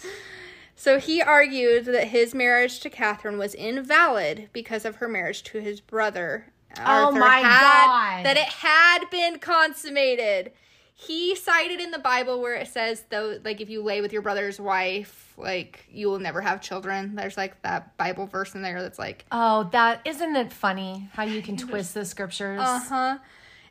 So 0.76 0.98
he 0.98 1.22
argued 1.22 1.84
that 1.86 2.08
his 2.08 2.34
marriage 2.34 2.80
to 2.80 2.90
Catherine 2.90 3.38
was 3.38 3.54
invalid 3.54 4.48
because 4.52 4.84
of 4.84 4.96
her 4.96 5.08
marriage 5.08 5.42
to 5.44 5.60
his 5.60 5.80
brother. 5.80 6.46
Arthur 6.76 7.16
Oh 7.16 7.18
my 7.20 7.38
had, 7.38 7.86
God. 7.86 8.24
That 8.26 8.36
it 8.36 8.48
had 8.48 9.04
been 9.10 9.38
consummated. 9.38 10.52
He 10.96 11.34
cited 11.36 11.80
in 11.80 11.90
the 11.92 11.98
Bible 11.98 12.40
where 12.40 12.54
it 12.54 12.68
says 12.68 13.04
though, 13.10 13.38
like 13.44 13.60
if 13.60 13.68
you 13.70 13.82
lay 13.82 14.00
with 14.00 14.12
your 14.12 14.22
brother's 14.22 14.58
wife, 14.60 15.32
like 15.36 15.84
you 15.90 16.08
will 16.08 16.18
never 16.18 16.40
have 16.40 16.60
children. 16.60 17.14
There's 17.14 17.36
like 17.36 17.60
that 17.62 17.96
Bible 17.96 18.26
verse 18.26 18.54
in 18.54 18.62
there 18.62 18.80
that's 18.82 18.98
like, 18.98 19.24
Oh, 19.30 19.68
that 19.72 20.00
isn't 20.04 20.34
it 20.36 20.52
funny 20.52 21.08
how 21.12 21.22
you 21.24 21.42
can 21.42 21.56
twist 21.56 21.94
the 21.94 22.04
scriptures? 22.04 22.60
uh 22.60 22.80
huh. 22.80 23.18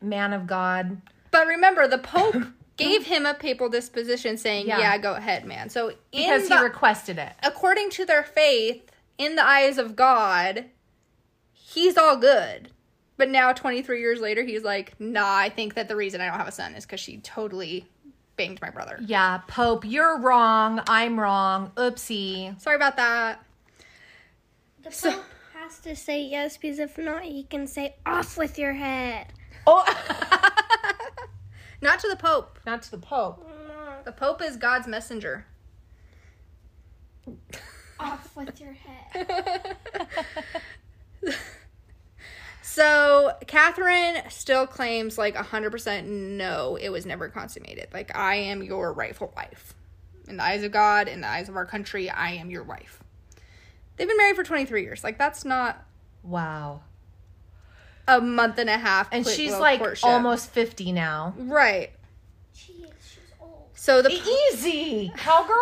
Man 0.04 0.34
of 0.34 0.46
God. 0.48 1.02
But 1.32 1.48
remember, 1.48 1.88
the 1.88 1.98
Pope 1.98 2.36
gave 2.78 3.06
him 3.06 3.26
a 3.26 3.34
papal 3.34 3.70
disposition, 3.70 4.38
saying, 4.38 4.68
Yeah. 4.68 4.80
"Yeah, 4.80 4.98
go 4.98 5.14
ahead, 5.16 5.46
man." 5.46 5.70
So 5.70 5.90
in 5.90 5.96
Because 6.12 6.48
the- 6.50 6.58
he 6.58 6.64
requested 6.64 7.18
it. 7.18 7.34
according 7.44 7.90
to 7.92 8.06
their 8.06 8.24
faith, 8.24 8.92
in 9.18 9.36
the 9.36 9.46
eyes 9.46 9.78
of 9.78 9.96
God, 9.96 10.66
he's 11.54 11.98
all 11.98 12.18
good. 12.18 12.70
But 13.16 13.30
now, 13.30 13.54
23 13.54 14.00
years 14.00 14.20
later, 14.20 14.44
he's 14.44 14.64
like, 14.64 15.00
nah, 15.00 15.36
I 15.36 15.50
think 15.50 15.76
that 15.76 15.88
the 15.88 15.96
reason 15.96 16.20
I 16.20 16.26
don't 16.28 16.38
have 16.38 16.48
a 16.48 16.52
son 16.52 16.74
is 16.74 16.84
because 16.86 17.00
she 17.00 17.18
totally 17.20 17.86
banged 18.38 18.60
my 18.60 18.72
brother. 18.72 18.98
Yeah, 19.06 19.42
Pope, 19.48 19.86
you're 19.86 20.20
wrong. 20.20 20.82
I'm 20.88 21.20
wrong. 21.20 21.72
Oopsie. 21.78 22.60
Sorry 22.60 22.76
about 22.76 22.98
that. 22.98 23.44
The 24.82 24.90
Pope 24.90 25.24
has 25.54 25.78
to 25.82 25.96
say 25.96 26.24
yes 26.24 26.58
because 26.58 26.80
if 26.80 26.98
not, 26.98 27.22
he 27.22 27.44
can 27.44 27.68
say 27.68 27.96
off 28.06 28.36
with 28.36 28.58
your 28.58 28.74
head. 28.74 29.28
Oh, 29.66 29.84
Not 31.82 32.00
to 32.00 32.08
the 32.10 32.16
Pope. 32.16 32.60
not 32.66 32.82
to 32.84 32.92
the 32.92 32.98
Pope. 32.98 33.46
Mm. 33.46 34.06
The 34.06 34.12
Pope 34.14 34.42
is 34.42 34.56
God's 34.58 34.88
messenger. 34.88 35.46
Off 38.00 38.36
with 38.36 38.60
your 38.60 38.74
head. 38.74 39.78
So 42.66 43.34
Catherine 43.46 44.24
still 44.30 44.66
claims 44.66 45.16
like 45.18 45.36
100% 45.36 46.06
no, 46.06 46.76
it 46.76 46.90
was 46.90 47.06
never 47.06 47.30
consummated. 47.30 47.90
Like 47.94 48.16
I 48.16 48.36
am 48.36 48.64
your 48.64 48.92
rightful 48.94 49.32
wife. 49.36 49.76
In 50.28 50.38
the 50.38 50.44
eyes 50.44 50.64
of 50.64 50.72
God, 50.72 51.08
in 51.08 51.22
the 51.22 51.28
eyes 51.28 51.50
of 51.50 51.56
our 51.56 51.68
country, 51.68 52.10
I 52.10 52.32
am 52.32 52.50
your 52.50 52.64
wife. 52.64 53.04
They've 53.96 54.08
been 54.08 54.18
married 54.18 54.36
for 54.36 54.44
23 54.44 54.82
years. 54.82 55.04
Like 55.04 55.20
that's 55.20 55.46
not 55.46 55.86
Wow. 56.24 56.82
A 58.08 58.20
month 58.22 58.58
and 58.58 58.70
a 58.70 58.78
half. 58.78 59.08
And 59.12 59.24
quick 59.24 59.36
she's 59.36 59.50
little 59.52 59.62
like 59.62 59.80
courtship. 59.80 60.10
almost 60.10 60.50
50 60.52 60.92
now. 60.92 61.34
right. 61.38 61.92
She. 62.54 62.74
She's 63.02 63.20
old. 63.42 63.68
So 63.74 64.02
the 64.02 64.12
Easy. 64.54 65.12
Cowgirl, 65.18 65.56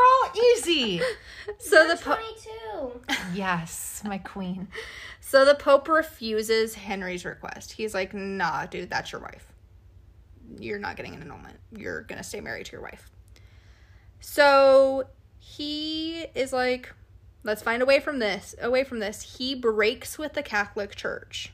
easy. 0.56 1.02
so 1.60 1.88
the 1.88 1.96
po- 1.96 2.16
22. 2.16 3.02
Yes, 3.34 4.02
my 4.06 4.18
queen. 4.18 4.68
so 5.20 5.46
the 5.46 5.56
Pope 5.56 5.88
refuses 5.88 6.74
Henry's 6.76 7.26
request. 7.26 7.74
He's 7.74 7.94
like, 7.94 8.14
"Nah, 8.14 8.66
dude, 8.66 8.90
that's 8.90 9.12
your 9.12 9.22
wife. 9.22 9.48
You're 10.60 10.80
not 10.80 10.96
getting 10.98 11.16
an 11.16 11.22
annulment. 11.22 11.58
You're 11.76 12.02
gonna 12.02 12.24
stay 12.24 12.42
married 12.42 12.66
to 12.68 12.72
your 12.74 12.82
wife." 12.82 13.10
So 14.20 15.08
he 15.40 16.26
is 16.36 16.52
like, 16.54 16.94
"Let's 17.44 17.62
find 17.62 17.82
a 17.82 17.86
way 17.86 18.00
from 18.00 18.20
this. 18.20 18.54
Away 18.62 18.84
from 18.84 19.00
this." 19.00 19.38
He 19.38 19.56
breaks 19.56 20.18
with 20.18 20.34
the 20.34 20.44
Catholic 20.44 20.96
Church 20.96 21.54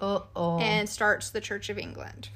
Uh 0.00 0.20
oh. 0.34 0.58
and 0.58 0.88
starts 0.88 1.30
the 1.30 1.40
Church 1.40 1.68
of 1.68 1.78
England, 1.78 2.28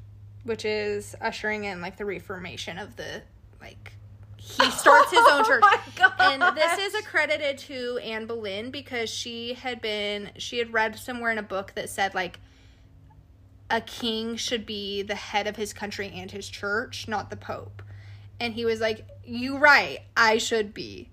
which 0.44 0.64
is 0.64 1.14
ushering 1.20 1.64
in 1.64 1.80
like 1.80 1.96
the 1.96 2.04
Reformation 2.04 2.78
of 2.78 2.96
the 2.96 3.22
like. 3.60 3.92
He 4.36 4.70
starts 4.70 5.10
his 5.10 5.20
own 5.30 5.44
church. 5.44 5.62
Oh 6.00 6.14
And 6.18 6.56
this 6.56 6.78
is 6.78 6.94
accredited 6.94 7.58
to 7.58 7.98
Anne 7.98 8.26
Boleyn 8.26 8.70
because 8.70 9.10
she 9.10 9.52
had 9.54 9.82
been 9.82 10.30
she 10.38 10.58
had 10.58 10.72
read 10.72 10.98
somewhere 10.98 11.30
in 11.30 11.38
a 11.38 11.42
book 11.42 11.72
that 11.74 11.90
said 11.90 12.14
like 12.14 12.40
a 13.70 13.80
king 13.80 14.36
should 14.36 14.66
be 14.66 15.02
the 15.02 15.14
head 15.14 15.46
of 15.46 15.56
his 15.56 15.72
country 15.72 16.10
and 16.12 16.30
his 16.30 16.48
church, 16.48 17.06
not 17.06 17.30
the 17.30 17.36
pope. 17.36 17.82
And 18.40 18.54
he 18.54 18.64
was 18.64 18.80
like, 18.80 19.06
"You 19.24 19.58
right, 19.58 20.00
I 20.16 20.38
should 20.38 20.74
be." 20.74 21.10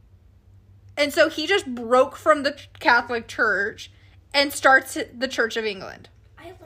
And 0.98 1.14
so 1.14 1.30
he 1.30 1.46
just 1.46 1.76
broke 1.76 2.16
from 2.16 2.44
the 2.44 2.58
Catholic 2.80 3.28
Church 3.28 3.92
and 4.34 4.52
starts 4.52 4.98
the 5.14 5.28
Church 5.28 5.56
of 5.56 5.66
England. 5.66 6.10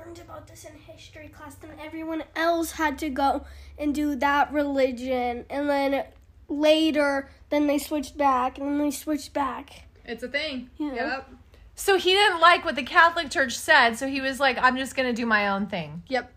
I 0.01 0.05
learned 0.05 0.19
about 0.19 0.47
this 0.47 0.65
in 0.65 0.73
history 0.75 1.27
class, 1.27 1.55
then 1.55 1.71
everyone 1.79 2.23
else 2.35 2.71
had 2.71 2.97
to 2.99 3.09
go 3.09 3.45
and 3.77 3.93
do 3.93 4.15
that 4.15 4.51
religion. 4.51 5.45
And 5.49 5.69
then 5.69 6.05
later, 6.47 7.29
then 7.49 7.67
they 7.67 7.77
switched 7.77 8.17
back, 8.17 8.57
and 8.57 8.67
then 8.67 8.77
they 8.77 8.91
switched 8.91 9.33
back. 9.33 9.83
It's 10.05 10.23
a 10.23 10.27
thing. 10.27 10.69
Yeah. 10.77 10.93
Yep. 10.93 11.29
so 11.75 11.97
he 11.97 12.11
didn't 12.11 12.39
like 12.39 12.65
what 12.65 12.75
the 12.75 12.83
Catholic 12.83 13.29
Church 13.29 13.57
said, 13.57 13.95
so 13.95 14.07
he 14.07 14.21
was 14.21 14.39
like, 14.39 14.57
I'm 14.61 14.77
just 14.77 14.95
going 14.95 15.07
to 15.07 15.13
do 15.13 15.25
my 15.25 15.49
own 15.49 15.67
thing. 15.67 16.03
Yep. 16.07 16.31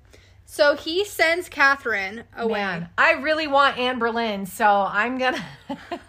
So 0.47 0.77
he 0.77 1.05
sends 1.05 1.49
Catherine 1.49 2.25
away. 2.37 2.61
Man, 2.61 2.89
I 2.99 3.13
really 3.13 3.47
want 3.47 3.79
Anne 3.79 3.99
Boleyn, 3.99 4.47
so 4.47 4.67
I'm 4.67 5.19
going 5.19 5.35
to. 5.69 6.01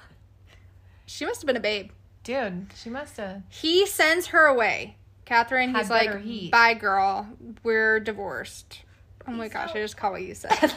She 1.06 1.26
must 1.26 1.41
have 1.41 1.48
been 1.48 1.56
a 1.56 1.62
babe. 1.62 1.91
Dude, 2.24 2.68
she 2.76 2.89
must 2.89 3.18
have. 3.18 3.44
He 3.50 3.86
sends 3.86 4.28
her 4.28 4.46
away. 4.46 4.98
Catherine, 5.26 5.74
he's 5.74 5.90
like, 5.90 6.22
heat. 6.22 6.52
bye, 6.52 6.76
girl. 6.76 7.28
We're 7.64 8.00
divorced. 8.00 8.82
Oh 9.28 9.32
my 9.32 9.48
gosh, 9.48 9.72
I 9.74 9.82
just 9.82 9.98
caught 9.98 10.12
what 10.12 10.22
you 10.22 10.36
said. 10.36 10.72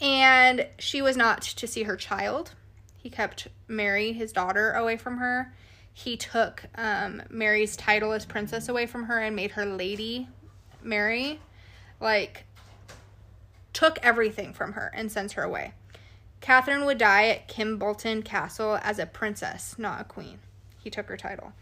and 0.00 0.66
she 0.78 1.00
was 1.00 1.16
not 1.16 1.42
to 1.42 1.66
see 1.66 1.84
her 1.84 1.96
child. 1.96 2.52
He 2.98 3.08
kept 3.08 3.48
Mary, 3.68 4.12
his 4.12 4.32
daughter, 4.32 4.72
away 4.72 4.96
from 4.96 5.18
her. 5.18 5.54
He 5.92 6.16
took 6.16 6.64
um, 6.74 7.22
Mary's 7.30 7.76
title 7.76 8.12
as 8.12 8.26
princess 8.26 8.68
away 8.68 8.86
from 8.86 9.04
her 9.04 9.20
and 9.20 9.36
made 9.36 9.52
her 9.52 9.64
Lady 9.64 10.28
Mary. 10.82 11.38
Like, 12.00 12.44
took 13.72 13.98
everything 14.02 14.52
from 14.52 14.72
her 14.72 14.90
and 14.94 15.12
sends 15.12 15.34
her 15.34 15.42
away. 15.42 15.74
Catherine 16.40 16.84
would 16.84 16.98
die 16.98 17.28
at 17.28 17.48
Kimbolton 17.48 18.24
Castle 18.24 18.78
as 18.82 18.98
a 18.98 19.06
princess, 19.06 19.76
not 19.78 20.00
a 20.00 20.04
queen. 20.04 20.40
He 20.82 20.90
took 20.90 21.06
her 21.06 21.16
title 21.16 21.52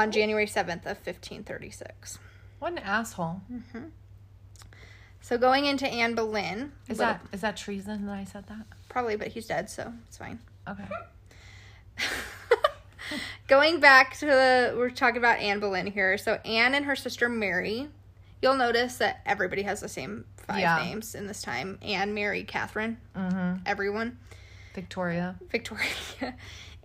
on 0.00 0.10
January 0.12 0.46
7th 0.46 0.82
of 0.86 0.98
1536. 1.04 2.18
What 2.58 2.72
an 2.72 2.78
asshole. 2.78 3.40
So 5.20 5.36
going 5.38 5.64
into 5.66 5.88
Anne 5.88 6.14
Boleyn, 6.14 6.72
Is 6.88 6.98
little- 6.98 7.14
that 7.14 7.20
is 7.32 7.40
that 7.40 7.56
treason 7.56 8.06
that 8.06 8.12
I 8.16 8.24
said 8.24 8.46
that? 8.46 8.66
probably, 8.88 9.16
but 9.16 9.28
he's 9.28 9.46
dead, 9.46 9.68
so 9.68 9.92
it's 10.06 10.16
fine. 10.16 10.38
Okay. 10.68 10.84
going 13.48 13.78
back 13.80 14.16
to 14.18 14.26
the, 14.26 14.74
we're 14.76 14.90
talking 14.90 15.18
about 15.18 15.38
Anne 15.38 15.60
Boleyn 15.60 15.86
here. 15.86 16.16
So 16.18 16.34
Anne 16.44 16.74
and 16.74 16.84
her 16.86 16.96
sister 16.96 17.28
Mary, 17.28 17.88
you'll 18.40 18.56
notice 18.56 18.96
that 18.98 19.20
everybody 19.26 19.62
has 19.62 19.80
the 19.80 19.88
same 19.88 20.24
five 20.46 20.58
Yeah. 20.60 20.78
names 20.82 21.14
in 21.14 21.26
this 21.26 21.42
time: 21.42 21.78
Anne, 21.82 22.14
Mary, 22.14 22.44
Catherine, 22.44 22.98
Mm-hmm. 23.16 23.62
everyone. 23.66 24.18
Victoria. 24.74 25.36
Victoria. 25.50 25.86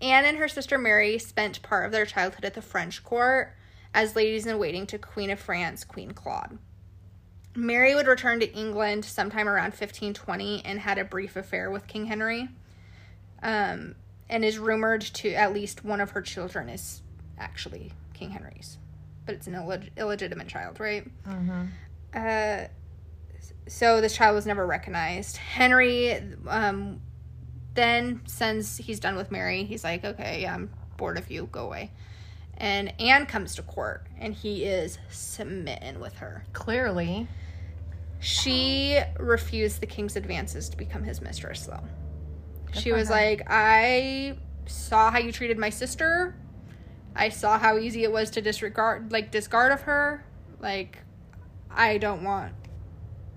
Anne 0.02 0.26
and 0.26 0.38
her 0.38 0.48
sister 0.48 0.78
Mary 0.78 1.18
spent 1.18 1.62
part 1.62 1.86
of 1.86 1.92
their 1.92 2.06
childhood 2.06 2.46
at 2.46 2.54
the 2.54 2.62
French 2.62 3.04
court 3.04 3.54
as 3.94 4.16
ladies 4.16 4.46
in 4.46 4.58
waiting 4.58 4.88
to 4.88 4.98
Queen 4.98 5.30
of 5.30 5.40
France, 5.40 5.84
Queen 5.84 6.12
Claude. 6.12 6.58
Mary 7.56 7.94
would 7.94 8.08
return 8.08 8.40
to 8.40 8.52
England 8.54 9.04
sometime 9.04 9.48
around 9.48 9.72
1520 9.72 10.64
and 10.66 10.80
had 10.80 10.98
a 10.98 11.04
brief 11.04 11.36
affair 11.36 11.70
with 11.70 11.88
King 11.88 12.06
Henry. 12.06 12.48
Um, 13.44 13.96
and 14.32 14.46
is 14.46 14.58
rumored 14.58 15.02
to 15.02 15.34
at 15.34 15.54
least 15.54 15.84
one 15.84 16.00
of 16.00 16.12
her 16.12 16.22
children 16.22 16.70
is 16.70 17.02
actually 17.38 17.92
King 18.14 18.32
Henry's, 18.32 18.78
but 19.26 19.36
it's 19.36 19.46
an 19.46 19.54
illeg- 19.54 19.90
illegitimate 19.98 20.48
child, 20.48 20.80
right? 20.80 21.06
Mm-hmm. 21.28 21.66
Uh, 22.14 22.68
so 23.68 24.00
this 24.00 24.16
child 24.16 24.36
was 24.36 24.46
never 24.46 24.66
recognized. 24.66 25.36
Henry 25.36 26.14
um, 26.48 27.02
then 27.74 28.22
since 28.26 28.78
he's 28.78 29.00
done 29.00 29.16
with 29.16 29.32
Mary. 29.32 29.64
He's 29.64 29.84
like, 29.84 30.04
okay, 30.04 30.46
I'm 30.46 30.70
bored 30.98 31.18
of 31.18 31.30
you. 31.32 31.48
Go 31.52 31.66
away. 31.66 31.92
And 32.58 32.94
Anne 33.00 33.26
comes 33.26 33.56
to 33.56 33.64
court, 33.64 34.06
and 34.20 34.34
he 34.34 34.66
is 34.66 35.00
smitten 35.10 36.00
with 36.00 36.14
her. 36.18 36.44
Clearly. 36.54 37.28
She 38.20 39.00
refused 39.18 39.82
the 39.82 39.88
king's 39.88 40.16
advances 40.16 40.70
to 40.70 40.78
become 40.78 41.04
his 41.04 41.22
mistress, 41.22 41.66
though. 41.66 41.84
she 42.72 42.92
was 42.92 43.08
her. 43.08 43.16
like, 43.16 43.42
I 43.48 44.38
saw 44.68 45.10
how 45.10 45.18
you 45.18 45.32
treated 45.32 45.58
my 45.58 45.72
sister. 45.72 46.36
I 47.16 47.30
saw 47.30 47.58
how 47.58 47.80
easy 47.80 48.04
it 48.04 48.12
was 48.12 48.30
to 48.32 48.42
disregard, 48.42 49.12
like, 49.12 49.32
discard 49.32 49.72
of 49.72 49.82
her. 49.82 50.24
Like, 50.60 51.00
I 51.72 51.98
don't 51.98 52.24
want 52.24 52.54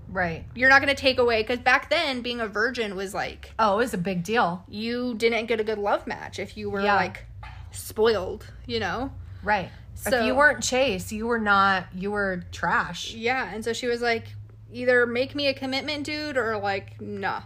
Right. 0.08 0.44
you're 0.54 0.68
not 0.68 0.80
going 0.82 0.94
to 0.94 1.00
take 1.00 1.18
away 1.18 1.42
because 1.42 1.58
back 1.58 1.90
then 1.90 2.22
being 2.22 2.40
a 2.40 2.46
virgin 2.46 2.94
was 2.96 3.12
like 3.14 3.52
Oh, 3.58 3.74
it 3.74 3.76
was 3.78 3.94
a 3.94 3.98
big 3.98 4.22
deal. 4.22 4.64
you 4.68 5.14
didn't 5.14 5.46
get 5.46 5.60
a 5.60 5.64
good 5.64 5.78
love 5.78 6.06
match 6.06 6.38
if 6.38 6.56
you 6.56 6.70
were 6.70 6.80
Yeah. 6.82 6.96
like 6.96 7.24
spoiled 7.72 8.46
you 8.66 8.80
know 8.80 9.12
Right. 9.42 9.70
So- 9.94 10.18
if 10.20 10.24
you 10.26 10.34
weren't 10.34 10.62
Chase, 10.62 11.12
you 11.12 11.26
were 11.26 11.38
not. 11.38 11.86
You 11.94 12.10
were 12.10 12.44
trash. 12.50 13.12
Yeah, 13.14 13.48
and 13.54 13.62
so 13.64 13.72
she 13.72 13.86
was 13.86 14.00
like, 14.02 14.26
either 14.72 15.06
make 15.06 15.34
me 15.34 15.46
a 15.48 15.54
commitment, 15.54 16.04
dude, 16.04 16.36
or 16.36 16.56
like, 16.58 17.00
nah. 17.00 17.42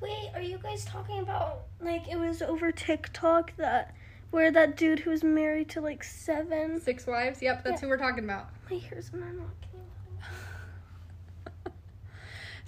Wait, 0.00 0.30
are 0.34 0.40
you 0.42 0.58
guys 0.58 0.84
talking 0.84 1.18
about 1.20 1.62
like 1.80 2.06
it 2.08 2.16
was 2.16 2.40
over 2.42 2.70
TikTok 2.70 3.56
that 3.56 3.94
where 4.30 4.50
that 4.52 4.76
dude 4.76 5.00
who 5.00 5.10
was 5.10 5.24
married 5.24 5.70
to 5.70 5.80
like 5.80 6.04
seven? 6.04 6.80
Six 6.80 7.06
wives. 7.06 7.40
Yep, 7.42 7.64
that's 7.64 7.80
who 7.80 7.88
we're 7.88 7.96
talking 7.96 8.24
about. 8.24 8.48
My 8.70 8.76
hair's 8.76 9.10
not 9.12 9.32
knocking. 9.32 9.67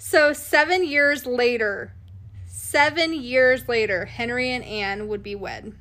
So 0.03 0.33
seven 0.33 0.83
years 0.83 1.27
later, 1.27 1.93
seven 2.47 3.13
years 3.13 3.67
later, 3.69 4.05
Henry 4.05 4.49
and 4.49 4.63
Anne 4.63 5.07
would 5.09 5.21
be 5.21 5.35
wed. 5.35 5.73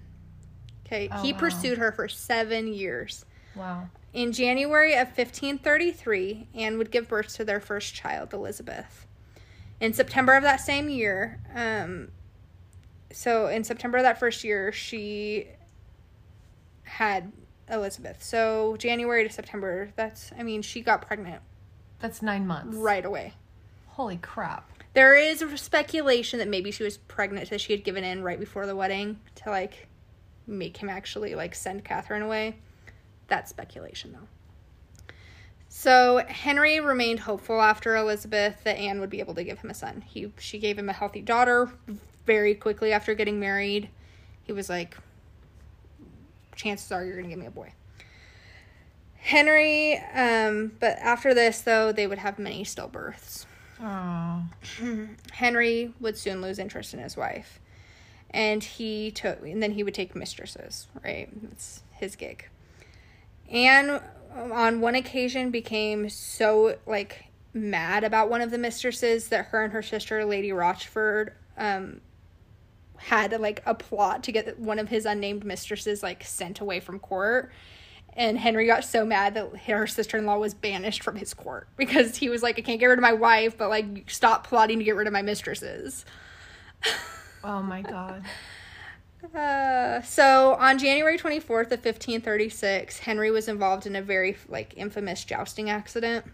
Okay, 0.84 1.08
Oh, 1.10 1.22
he 1.22 1.32
wow. 1.32 1.38
pursued 1.38 1.78
her 1.78 1.90
for 1.90 2.06
seven 2.06 2.68
years. 2.74 3.24
Wow. 3.54 3.88
In 4.12 4.32
January 4.32 4.92
of 4.92 5.08
1533, 5.08 6.48
Anne 6.54 6.76
would 6.76 6.90
give 6.90 7.08
birth 7.08 7.34
to 7.36 7.46
their 7.46 7.60
first 7.60 7.94
child, 7.94 8.34
Elizabeth. 8.34 9.06
In 9.80 9.94
September 9.94 10.34
of 10.34 10.42
that 10.42 10.60
same 10.60 10.90
year, 10.90 11.40
um, 11.54 12.08
so 13.10 13.46
in 13.46 13.64
September 13.64 13.96
of 13.96 14.02
that 14.04 14.20
first 14.20 14.44
year, 14.44 14.70
she 14.70 15.48
had 16.82 17.32
Elizabeth. 17.70 18.22
So 18.22 18.76
January 18.76 19.26
to 19.26 19.32
September, 19.32 19.92
that's, 19.96 20.30
I 20.38 20.42
mean, 20.42 20.60
she 20.60 20.82
got 20.82 21.06
pregnant 21.06 21.40
That's 22.00 22.20
nine 22.20 22.46
months. 22.46 22.76
right 22.76 23.04
away. 23.06 23.32
Holy 24.00 24.16
crap. 24.16 24.66
There 24.94 25.14
is 25.14 25.44
speculation 25.56 26.38
that 26.38 26.48
maybe 26.48 26.70
she 26.70 26.82
was 26.82 26.96
pregnant 26.96 27.50
that 27.50 27.60
she 27.60 27.74
had 27.74 27.84
given 27.84 28.02
in 28.02 28.22
right 28.22 28.40
before 28.40 28.64
the 28.64 28.74
wedding 28.74 29.20
to 29.34 29.50
like 29.50 29.88
make 30.46 30.78
him 30.78 30.88
actually 30.88 31.34
like 31.34 31.54
send 31.54 31.84
Catherine 31.84 32.22
away. 32.22 32.56
That's 33.28 33.50
speculation 33.50 34.12
though. 34.12 35.14
So 35.68 36.24
Henry 36.26 36.80
remained 36.80 37.20
hopeful 37.20 37.60
after 37.60 37.94
Elizabeth 37.94 38.64
that 38.64 38.78
Anne 38.78 39.00
would 39.00 39.10
be 39.10 39.20
able 39.20 39.34
to 39.34 39.44
give 39.44 39.58
him 39.58 39.68
a 39.68 39.74
son. 39.74 40.00
He 40.00 40.32
she 40.38 40.58
gave 40.58 40.78
him 40.78 40.88
a 40.88 40.94
healthy 40.94 41.20
daughter 41.20 41.70
very 42.24 42.54
quickly 42.54 42.94
after 42.94 43.12
getting 43.12 43.38
married. 43.38 43.90
He 44.44 44.52
was 44.54 44.70
like, 44.70 44.96
chances 46.56 46.90
are 46.90 47.04
you're 47.04 47.16
gonna 47.16 47.28
give 47.28 47.38
me 47.38 47.44
a 47.44 47.50
boy. 47.50 47.74
Henry, 49.16 49.98
um, 50.14 50.72
but 50.80 50.96
after 51.00 51.34
this 51.34 51.60
though, 51.60 51.92
they 51.92 52.06
would 52.06 52.16
have 52.16 52.38
many 52.38 52.64
stillbirths. 52.64 53.44
Henry 55.32 55.92
would 56.00 56.16
soon 56.16 56.42
lose 56.42 56.58
interest 56.58 56.94
in 56.94 57.00
his 57.00 57.16
wife. 57.16 57.58
And 58.30 58.62
he 58.62 59.10
took 59.10 59.42
and 59.42 59.62
then 59.62 59.72
he 59.72 59.82
would 59.82 59.94
take 59.94 60.14
mistresses, 60.14 60.86
right? 61.04 61.28
It's 61.50 61.82
his 61.92 62.14
gig. 62.16 62.48
Anne 63.50 64.00
on 64.32 64.80
one 64.80 64.94
occasion 64.94 65.50
became 65.50 66.08
so 66.08 66.76
like 66.86 67.24
mad 67.52 68.04
about 68.04 68.30
one 68.30 68.40
of 68.40 68.52
the 68.52 68.58
mistresses 68.58 69.28
that 69.28 69.46
her 69.46 69.64
and 69.64 69.72
her 69.72 69.82
sister 69.82 70.24
Lady 70.24 70.52
Rochford 70.52 71.34
um 71.58 72.00
had 72.96 73.32
like 73.40 73.62
a 73.66 73.74
plot 73.74 74.22
to 74.22 74.30
get 74.30 74.58
one 74.58 74.78
of 74.78 74.88
his 74.88 75.06
unnamed 75.06 75.44
mistresses 75.44 76.02
like 76.02 76.22
sent 76.22 76.60
away 76.60 76.78
from 76.78 76.98
court 76.98 77.50
and 78.14 78.38
Henry 78.38 78.66
got 78.66 78.84
so 78.84 79.04
mad 79.04 79.34
that 79.34 79.56
her 79.66 79.86
sister 79.86 80.18
in 80.18 80.26
law 80.26 80.38
was 80.38 80.54
banished 80.54 81.02
from 81.02 81.16
his 81.16 81.34
court 81.34 81.68
because 81.76 82.16
he 82.16 82.28
was 82.28 82.42
like, 82.42 82.58
I 82.58 82.62
can't 82.62 82.80
get 82.80 82.86
rid 82.86 82.98
of 82.98 83.02
my 83.02 83.12
wife, 83.12 83.56
but 83.56 83.68
like, 83.68 84.10
stop 84.10 84.46
plotting 84.46 84.78
to 84.78 84.84
get 84.84 84.96
rid 84.96 85.06
of 85.06 85.12
my 85.12 85.22
mistresses. 85.22 86.04
Oh 87.42 87.62
my 87.62 87.80
god. 87.82 88.22
Uh, 89.34 90.00
so 90.02 90.54
on 90.54 90.78
January 90.78 91.18
24th 91.18 91.72
of 91.72 91.84
1536, 91.84 92.98
Henry 93.00 93.30
was 93.30 93.48
involved 93.48 93.86
in 93.86 93.96
a 93.96 94.02
very 94.02 94.36
like 94.48 94.74
infamous 94.76 95.24
jousting 95.24 95.70
accident. 95.70 96.24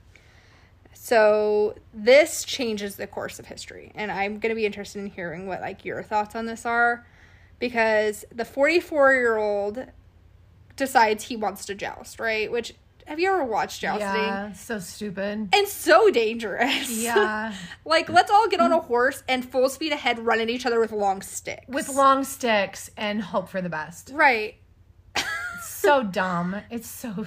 So 0.95 1.77
this 1.93 2.45
changes 2.45 2.97
the 2.97 3.07
course 3.07 3.39
of 3.39 3.47
history, 3.47 3.93
and 3.95 4.11
I'm 4.11 4.39
going 4.39 4.51
to 4.51 4.57
be 4.57 4.67
interested 4.67 4.99
in 4.99 5.07
hearing 5.07 5.47
what 5.47 5.61
like 5.61 5.85
your 5.85 6.03
thoughts 6.03 6.35
on 6.35 6.47
this 6.47 6.65
are, 6.65 7.07
because 7.59 8.25
the 8.35 8.45
44 8.45 9.13
year 9.13 9.37
old 9.37 9.87
decides 10.77 11.25
he 11.25 11.37
wants 11.37 11.65
to 11.67 11.75
joust, 11.75 12.21
right? 12.21 12.51
Which 12.51 12.75
have 13.07 13.21
you 13.21 13.33
ever 13.33 13.45
watched 13.45 13.81
jousting? 13.81 14.07
Yeah. 14.07 14.53
So 14.53 14.79
stupid. 14.79 15.49
And 15.53 15.69
so 15.69 16.11
dangerous. 16.11 16.91
Yeah. 16.91 17.55
like 17.85 18.09
let's 18.09 18.31
all 18.31 18.49
get 18.49 18.61
on 18.61 18.73
a 18.73 18.81
horse 18.81 19.23
and 19.29 19.45
full 19.49 19.69
speed 19.69 19.93
ahead 19.93 20.19
run 20.19 20.41
at 20.41 20.51
each 20.51 20.67
other 20.67 20.81
with 20.81 20.93
long 20.93 21.23
sticks. 21.23 21.67
With 21.69 21.89
long 21.89 22.25
sticks 22.25 22.91
and 22.97 23.23
hope 23.23 23.49
for 23.49 23.61
the 23.63 23.69
best. 23.69 24.11
right. 24.15 24.57
So 25.63 26.03
dumb. 26.03 26.57
It's 26.71 26.89
so 26.89 27.27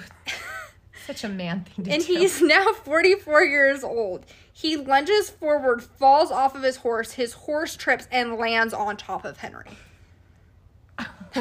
such 1.06 1.24
a 1.24 1.28
man 1.28 1.64
thing 1.64 1.84
to 1.86 1.92
and 1.92 2.04
do. 2.04 2.12
And 2.12 2.20
he's 2.20 2.42
now 2.42 2.72
44 2.72 3.42
years 3.44 3.82
old. 3.82 4.26
He 4.52 4.76
lunges 4.76 5.30
forward, 5.30 5.82
falls 5.82 6.30
off 6.30 6.54
of 6.54 6.62
his 6.62 6.76
horse. 6.76 7.12
His 7.12 7.32
horse 7.32 7.74
trips 7.74 8.06
and 8.12 8.34
lands 8.34 8.74
on 8.74 8.96
top 8.98 9.24
of 9.24 9.38
Henry. 9.38 9.70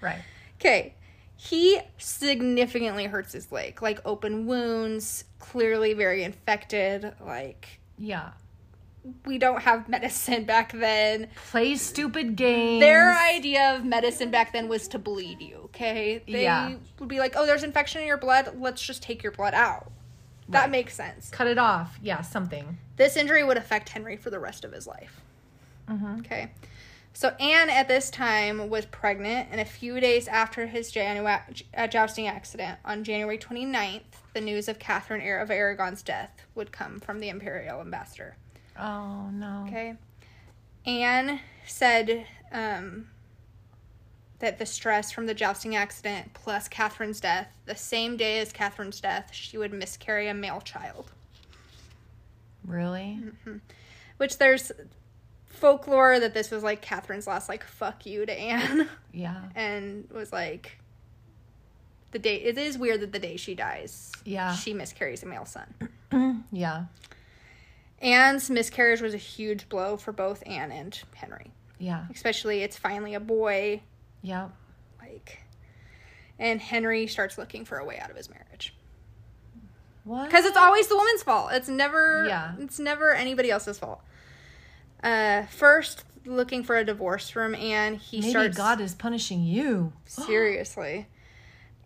right. 0.00 0.22
Okay. 0.60 0.94
He 1.44 1.78
significantly 1.98 3.04
hurts 3.04 3.32
his 3.34 3.52
leg, 3.52 3.82
like 3.82 4.00
open 4.06 4.46
wounds, 4.46 5.24
clearly 5.38 5.92
very 5.92 6.22
infected. 6.24 7.12
Like, 7.20 7.80
Yeah. 7.98 8.30
we 9.26 9.36
don't 9.36 9.60
have 9.62 9.86
medicine 9.86 10.44
back 10.46 10.72
then. 10.72 11.28
Play 11.50 11.76
stupid 11.76 12.36
games. 12.36 12.80
Their 12.80 13.14
idea 13.14 13.76
of 13.76 13.84
medicine 13.84 14.30
back 14.30 14.52
then 14.54 14.68
was 14.68 14.88
to 14.88 14.98
bleed 14.98 15.42
you, 15.42 15.56
okay? 15.66 16.22
They 16.26 16.44
Yeah. 16.44 16.76
would 16.98 17.08
be 17.10 17.18
like, 17.18 17.34
oh, 17.36 17.44
there's 17.44 17.62
infection 17.62 18.00
in 18.00 18.06
your 18.06 18.16
blood. 18.16 18.58
Let's 18.58 18.80
just 18.80 19.02
take 19.02 19.22
your 19.22 19.32
blood 19.32 19.52
out. 19.52 19.90
That 20.48 20.62
Right. 20.62 20.70
makes 20.70 20.94
sense. 20.94 21.28
cut 21.28 21.46
it 21.46 21.58
off. 21.58 21.98
Yeah, 22.02 22.22
something. 22.22 22.78
This 22.96 23.16
injury 23.18 23.44
would 23.44 23.58
affect 23.58 23.90
Henry 23.90 24.16
for 24.16 24.30
the 24.30 24.38
rest 24.38 24.64
of 24.64 24.72
his 24.72 24.86
life. 24.86 25.20
Mm-hmm. 25.90 26.20
Okay. 26.20 26.50
So 27.16 27.28
Anne 27.38 27.70
at 27.70 27.86
this 27.86 28.10
time 28.10 28.68
was 28.68 28.86
pregnant, 28.86 29.48
and 29.52 29.60
a 29.60 29.64
few 29.64 30.00
days 30.00 30.26
after 30.26 30.66
his 30.66 30.90
Janu- 30.90 31.62
uh, 31.76 31.86
jousting 31.86 32.26
accident, 32.26 32.80
on 32.84 33.04
January 33.04 33.38
29th, 33.38 34.02
the 34.34 34.40
news 34.40 34.68
of 34.68 34.80
Catherine 34.80 35.22
of 35.40 35.48
Aragon's 35.48 36.02
death 36.02 36.42
would 36.56 36.72
come 36.72 36.98
from 36.98 37.20
the 37.20 37.28
imperial 37.28 37.80
ambassador. 37.80 38.36
Oh 38.76 39.30
no. 39.30 39.64
Okay. 39.68 39.94
Anne 40.86 41.38
said 41.64 42.26
um, 42.50 43.06
that 44.40 44.58
the 44.58 44.66
stress 44.66 45.12
from 45.12 45.26
the 45.26 45.34
jousting 45.34 45.76
accident 45.76 46.34
plus 46.34 46.66
Catherine's 46.66 47.20
death, 47.20 47.46
the 47.66 47.76
same 47.76 48.16
day 48.16 48.40
as 48.40 48.52
Catherine's 48.52 49.00
death, 49.00 49.30
she 49.32 49.56
would 49.56 49.72
miscarry 49.72 50.26
a 50.26 50.34
male 50.34 50.60
child. 50.60 51.12
Really? 52.66 53.20
Which 54.16 54.38
there's 54.38 54.72
folklore 55.54 56.20
that 56.20 56.34
this 56.34 56.50
was 56.50 56.62
like 56.62 56.82
Catherine's 56.82 57.26
last 57.26 57.48
like 57.48 57.64
fuck 57.64 58.06
you 58.06 58.24
to 58.26 58.32
Anne, 58.32 58.88
Yeah. 59.12 59.42
and 59.54 60.08
was 60.10 60.32
like 60.32 60.78
the 62.12 62.18
day. 62.18 62.36
It 62.36 62.58
is 62.58 62.76
weird 62.78 63.00
that 63.00 63.12
the 63.12 63.18
day 63.18 63.36
she 63.36 63.54
dies, 63.54 64.12
Yeah. 64.24 64.54
she 64.54 64.72
miscarries 64.74 65.22
a 65.22 65.26
male 65.26 65.46
son. 65.46 65.74
Yeah. 66.52 66.84
Anne's 68.00 68.50
miscarriage 68.50 69.00
was 69.00 69.14
a 69.14 69.18
huge 69.18 69.68
blow 69.68 69.96
for 69.96 70.12
both 70.12 70.42
Anne 70.46 70.70
and 70.70 70.98
Henry. 71.14 71.50
Yeah. 71.78 72.04
Especially, 72.14 72.62
it's 72.62 72.76
finally 72.76 73.14
a 73.14 73.20
boy. 73.20 73.80
Yeah. 74.22 74.48
Like, 75.00 75.40
and 76.38 76.60
Henry 76.60 77.06
starts 77.06 77.38
looking 77.38 77.64
for 77.64 77.78
a 77.78 77.84
way 77.84 77.98
out 77.98 78.10
of 78.10 78.16
his 78.16 78.28
marriage 78.30 78.74
What? 80.04 80.26
because 80.26 80.44
it's 80.44 80.56
always 80.56 80.86
the 80.88 80.96
woman's 80.96 81.22
fault. 81.22 81.50
It's 81.52 81.68
never. 81.68 82.26
Yeah. 82.28 82.52
It's 82.60 82.78
never 82.78 83.12
anybody 83.14 83.50
else's 83.50 83.78
fault. 83.78 84.02
Uh, 85.04 85.44
first 85.46 86.04
looking 86.24 86.64
for 86.64 86.76
a 86.76 86.84
divorce 86.84 87.28
from 87.28 87.54
Anne, 87.54 87.96
he 87.96 88.20
maybe 88.20 88.30
starts 88.30 88.56
God 88.56 88.80
is 88.80 88.94
punishing 88.94 89.44
you. 89.44 89.92
seriously. 90.06 91.06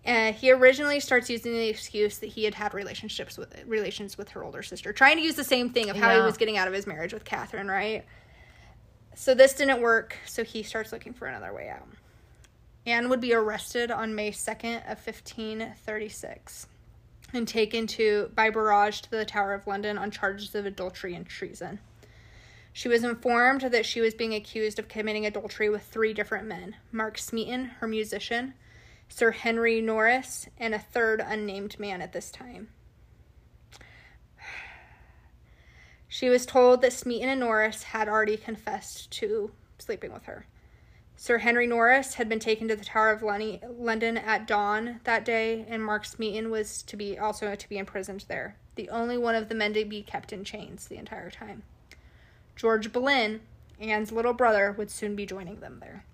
Uh, 0.07 0.33
he 0.33 0.52
originally 0.52 1.00
starts 1.00 1.28
using 1.28 1.52
the 1.52 1.68
excuse 1.68 2.18
that 2.18 2.28
he 2.28 2.44
had 2.44 2.54
had 2.54 2.72
relationships 2.72 3.37
with 3.37 3.62
relations 3.66 4.16
with 4.16 4.31
her 4.31 4.44
older 4.44 4.62
sister, 4.62 4.92
trying 4.92 5.16
to 5.16 5.22
use 5.22 5.35
the 5.35 5.44
same 5.44 5.68
thing 5.68 5.90
of 5.90 5.96
how 5.96 6.14
he 6.14 6.20
was 6.20 6.38
getting 6.38 6.57
out 6.57 6.68
of 6.68 6.72
his 6.72 6.87
marriage 6.87 7.12
with 7.12 7.24
Catherine, 7.24 7.68
right? 7.68 8.04
So 9.14 9.35
this 9.35 9.52
didn't 9.52 9.83
work, 9.83 10.16
so 10.24 10.44
he 10.44 10.62
starts 10.62 10.92
looking 10.92 11.12
for 11.12 11.26
another 11.26 11.52
way 11.52 11.68
out. 11.68 11.88
Anne 12.87 13.09
would 13.11 13.20
be 13.20 13.35
arrested 13.35 13.90
on 13.90 14.14
May 14.14 14.31
2nd 14.31 14.76
of 14.90 15.04
1536 15.04 16.68
and 17.35 17.46
taken 17.46 17.87
to 17.88 18.31
by 18.35 18.48
barrage 18.48 19.00
to 19.00 19.11
the 19.11 19.24
Tower 19.24 19.52
of 19.52 19.66
London 19.66 19.98
on 19.98 20.11
charges 20.11 20.54
of 20.54 20.64
adultery 20.64 21.14
and 21.14 21.26
treason. 21.26 21.81
She 22.79 22.87
was 22.87 23.03
informed 23.03 23.62
that 23.62 23.87
she 23.87 24.01
was 24.01 24.14
being 24.14 24.35
accused 24.35 24.79
of 24.79 24.87
committing 24.87 25.27
adultery 25.27 25.69
with 25.69 25.83
three 25.83 26.14
different 26.14 26.47
men 26.47 26.77
Mark 26.93 27.19
Smeaton, 27.19 27.64
her 27.81 27.88
musician, 27.88 28.55
Sir 29.09 29.33
Henry 29.33 29.81
Norris, 29.81 30.47
and 30.59 30.73
a 30.73 30.79
third 30.79 31.21
unnamed 31.21 31.81
man 31.81 32.01
at 32.01 32.12
this 32.12 32.31
time. 32.31 32.69
She 36.07 36.29
was 36.29 36.47
told 36.47 36.81
that 36.83 36.93
Smeaton 36.93 37.29
and 37.29 37.41
Norris 37.41 37.83
had 37.83 38.09
already 38.09 38.37
confessed 38.37 39.11
to 39.11 39.51
sleeping 39.81 40.12
with 40.12 40.27
her. 40.27 40.47
Sir 41.17 41.38
Henry 41.38 41.67
Norris 41.67 42.14
had 42.14 42.29
been 42.29 42.38
taken 42.38 42.69
to 42.69 42.77
the 42.77 42.85
Tower 42.85 43.11
of 43.11 43.25
London 43.25 44.17
at 44.17 44.47
dawn 44.47 45.01
that 45.03 45.25
day, 45.25 45.67
and 45.69 45.85
Mark 45.85 46.05
Smeaton 46.05 46.49
was 46.49 46.85
to 46.85 46.97
be 46.97 47.19
also 47.19 47.53
to 47.53 47.69
be 47.69 47.77
imprisoned 47.77 48.27
there. 48.29 48.55
The 48.77 48.88
only 48.88 49.19
one 49.19 49.35
of 49.35 49.49
the 49.49 49.57
men 49.57 49.73
to 49.73 49.85
be 49.85 50.05
kept 50.05 50.33
in 50.33 50.45
chains 50.45 50.87
the 50.87 50.97
entire 50.97 51.33
time. 51.33 51.64
George 52.59 52.92
Boleyn, 52.92 53.40
Anne's 53.81 54.11
little 54.11 54.33
brother, 54.33 54.75
would 54.77 54.90
soon 54.90 55.14
be 55.14 55.25
joining 55.25 55.61
them 55.61 55.79
there. 55.81 56.05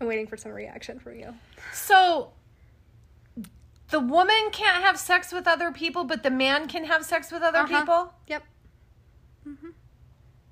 I'm 0.00 0.08
waiting 0.08 0.26
for 0.26 0.36
some 0.36 0.50
reaction 0.50 0.98
from 0.98 1.14
you. 1.14 1.32
So 1.72 2.32
the 3.90 4.00
woman 4.00 4.50
can't 4.50 4.82
have 4.82 4.98
sex 4.98 5.32
with 5.32 5.46
other 5.46 5.70
people, 5.70 6.02
but 6.02 6.24
the 6.24 6.30
man 6.30 6.66
can 6.66 6.84
have 6.86 7.04
sex 7.04 7.30
with 7.30 7.42
other 7.42 7.60
Uh-huh. 7.60 7.80
people? 7.80 8.14
Yep. 8.26 8.42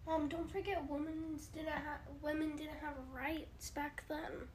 Um, 0.06 0.28
don't 0.28 0.50
forget, 0.50 0.88
women 0.88 1.38
didn't 1.54 1.68
have 1.68 1.98
women 2.20 2.54
didn't 2.54 2.78
have 2.80 2.94
rights 3.12 3.70
back 3.70 4.04
then. 4.08 4.46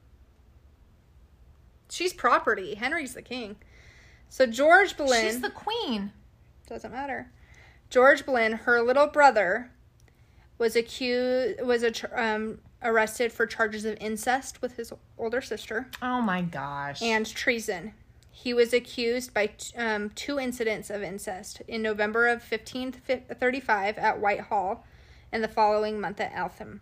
She's 1.90 2.12
property. 2.12 2.74
Henry's 2.76 3.14
the 3.14 3.22
king. 3.22 3.56
So 4.28 4.46
George 4.46 4.96
Boleyn 4.96 5.24
She's 5.24 5.40
the 5.40 5.50
queen. 5.50 6.12
doesn't 6.68 6.92
matter. 6.92 7.30
George 7.90 8.24
Boleyn, 8.26 8.52
her 8.52 8.82
little 8.82 9.06
brother, 9.06 9.70
was 10.58 10.76
accused 10.76 11.60
was 11.62 11.82
a, 11.82 11.90
tr- 11.90 12.06
um, 12.14 12.58
arrested 12.82 13.32
for 13.32 13.46
charges 13.46 13.84
of 13.84 13.96
incest 14.00 14.60
with 14.60 14.76
his 14.76 14.92
older 15.16 15.40
sister 15.40 15.88
Oh 16.02 16.20
my 16.20 16.42
gosh. 16.42 17.00
and 17.02 17.26
treason. 17.26 17.94
He 18.30 18.54
was 18.54 18.72
accused 18.72 19.34
by 19.34 19.46
t- 19.46 19.76
um, 19.76 20.10
two 20.10 20.38
incidents 20.38 20.90
of 20.90 21.02
incest 21.02 21.60
in 21.66 21.82
November 21.82 22.26
of 22.28 22.34
1535 22.48 23.98
at 23.98 24.20
Whitehall 24.20 24.84
and 25.32 25.42
the 25.42 25.48
following 25.48 26.00
month 26.00 26.20
at 26.20 26.32
Eltham. 26.34 26.80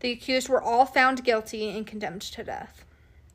The 0.00 0.10
accused 0.10 0.48
were 0.48 0.60
all 0.62 0.84
found 0.86 1.22
guilty 1.24 1.70
and 1.76 1.86
condemned 1.86 2.22
to 2.22 2.42
death. 2.42 2.84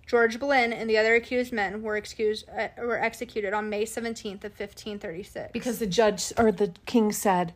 George 0.07 0.39
Boleyn 0.39 0.71
and 0.73 0.89
the 0.89 0.97
other 0.97 1.15
accused 1.15 1.51
men 1.53 1.83
were 1.83 1.97
excused 1.97 2.45
uh, 2.57 2.69
were 2.79 2.97
executed 2.99 3.53
on 3.53 3.69
May 3.69 3.83
17th 3.83 4.43
of 4.45 4.57
1536. 4.57 5.51
because 5.53 5.79
the 5.79 5.85
judge 5.85 6.31
or 6.37 6.51
the 6.51 6.73
king 6.85 7.11
said, 7.11 7.53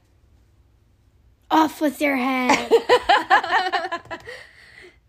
Off 1.50 1.82
with 1.82 2.00
your 2.02 2.18
head. 2.18 2.70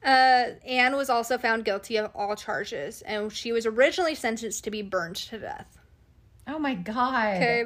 Uh, 0.05 0.55
Anne 0.67 0.97
was 0.97 1.09
also 1.09 1.39
found 1.39 1.65
guilty 1.65 1.97
of 1.97 2.11
all 2.17 2.35
charges, 2.35 3.03
and 3.03 3.33
she 3.33 3.53
was 3.53 3.67
originally 3.67 4.17
sentenced 4.17 4.65
to 4.65 4.71
be 4.71 4.83
burned 4.83 5.15
to 5.15 5.39
death. 5.39 5.79
"Oh 6.49 6.59
my 6.59 6.75
god." 6.75 7.37
Okay, 7.37 7.65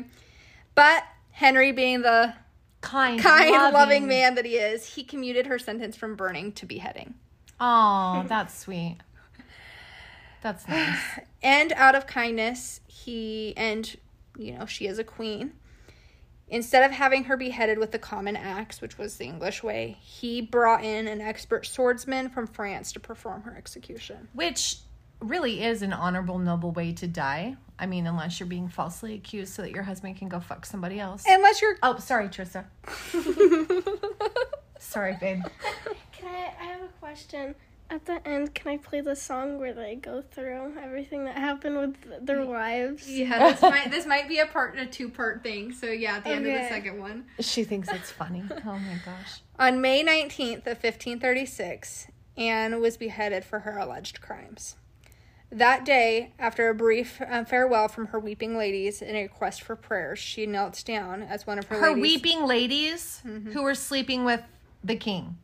but 0.74 1.04
Henry, 1.30 1.72
being 1.72 2.02
the 2.02 2.34
Kind, 2.82 3.22
kind, 3.22 3.50
loving. 3.52 3.72
loving, 3.72 4.06
man 4.06 4.34
that 4.34 4.44
he 4.44 4.56
is, 4.56 4.84
he 4.96 5.02
commuted 5.02 5.46
her 5.46 5.58
sentence 5.58 5.96
from 5.96 6.14
burning 6.14 6.52
to 6.52 6.66
beheading. 6.66 7.14
Oh, 7.58 8.22
that's 8.28 8.58
sweet. 8.58 8.98
That's 10.46 10.68
nice. 10.68 10.96
And 11.42 11.72
out 11.72 11.94
of 11.94 12.06
kindness, 12.06 12.80
he 12.87 13.52
and 13.56 13.96
you 14.37 14.52
know 14.52 14.66
she 14.66 14.87
is 14.87 14.98
a 14.98 15.04
queen. 15.04 15.52
Instead 16.48 16.85
of 16.85 16.90
having 16.92 17.24
her 17.24 17.37
beheaded 17.37 17.78
with 17.78 17.90
the 17.92 17.98
common 17.98 18.37
axe, 18.37 18.80
which 18.80 18.98
was 18.98 19.16
the 19.16 19.24
English 19.24 19.62
way, 19.62 19.96
he 20.00 20.40
brought 20.40 20.85
in 20.85 21.09
an 21.09 21.20
expert 21.20 21.66
swordsman 21.66 22.28
from 22.28 22.46
France 22.46 22.92
to 22.92 23.00
perform 23.00 23.42
her 23.42 23.56
execution. 23.56 24.28
Which 24.32 24.78
really 25.20 25.62
is 25.62 25.82
an 25.82 25.92
honorable, 25.92 26.38
noble 26.38 26.72
way 26.72 26.92
to 26.92 27.06
die. 27.06 27.56
I 27.78 27.87
mean, 27.87 28.06
unless 28.06 28.38
you're 28.40 28.48
being 28.48 28.68
falsely 28.68 29.14
accused 29.14 29.54
so 29.54 29.62
that 29.62 29.72
your 29.72 29.82
husband 29.82 30.16
can 30.16 30.28
go 30.28 30.40
fuck 30.40 30.66
somebody 30.66 30.98
else. 31.00 31.24
Unless 31.26 31.62
you're 31.62 31.76
oh, 31.82 31.98
sorry, 31.98 32.28
Trista. 32.28 32.64
sorry, 34.78 35.16
babe. 35.20 35.42
Can 36.12 36.28
I? 36.28 36.52
I 36.61 36.64
have 36.66 36.82
a 36.82 36.92
question. 37.00 37.54
At 37.88 38.05
the 38.07 38.27
end, 38.27 38.53
can 38.55 38.72
I 38.72 38.77
play 38.79 39.01
the 39.01 39.14
song 39.14 39.59
where 39.61 39.72
they 39.72 39.94
go 39.94 40.20
through 40.20 40.75
everything 40.83 41.25
that 41.27 41.37
happened 41.37 41.77
with 41.79 42.27
their 42.27 42.44
wives? 42.44 43.09
Yeah, 43.09 43.53
this 43.53 43.62
might 43.62 43.90
this 43.90 44.07
might 44.07 44.29
be 44.29 44.40
a 44.40 44.46
part 44.46 44.77
a 44.79 44.87
two 44.87 45.09
part 45.09 45.42
thing. 45.42 45.72
So 45.72 45.87
yeah, 45.87 46.16
at 46.16 46.25
the 46.25 46.31
end 46.31 46.46
of 46.46 46.53
the 46.53 46.68
second 46.68 46.99
one. 46.99 47.27
She 47.40 47.62
thinks 47.64 47.88
it's 47.88 48.11
funny. 48.11 48.42
Oh 48.66 48.79
my 48.79 48.99
gosh. 49.05 49.40
On 49.59 49.81
May 49.81 50.03
19th 50.05 50.66
of 50.66 50.83
1536, 50.83 52.09
Anne 52.37 52.81
was 52.81 52.96
beheaded 52.96 53.44
for 53.44 53.61
her 53.61 53.79
alleged 53.79 54.20
crimes. 54.20 54.77
That 55.53 55.85
day, 55.85 56.33
after 56.40 56.68
a 56.68 56.75
brief 56.75 57.20
uh, 57.22 57.44
farewell 57.44 57.87
from 57.87 58.07
her 58.09 58.18
weeping 58.18 58.59
ladies 58.59 59.01
and 59.01 59.16
a 59.16 59.22
request 59.22 59.62
for 59.62 59.77
prayers, 59.77 60.18
she 60.18 60.44
knelt 60.44 60.83
down 60.85 61.22
as 61.22 61.46
one 61.46 61.59
of 61.59 61.66
her, 61.66 61.79
Her 61.79 61.88
ladies. 61.90 62.03
weeping 62.03 62.44
ladies 62.46 63.22
who 63.53 63.62
were 63.62 63.77
sleeping 63.77 64.25
with 64.25 64.42
the 64.83 64.96
king. 64.96 65.38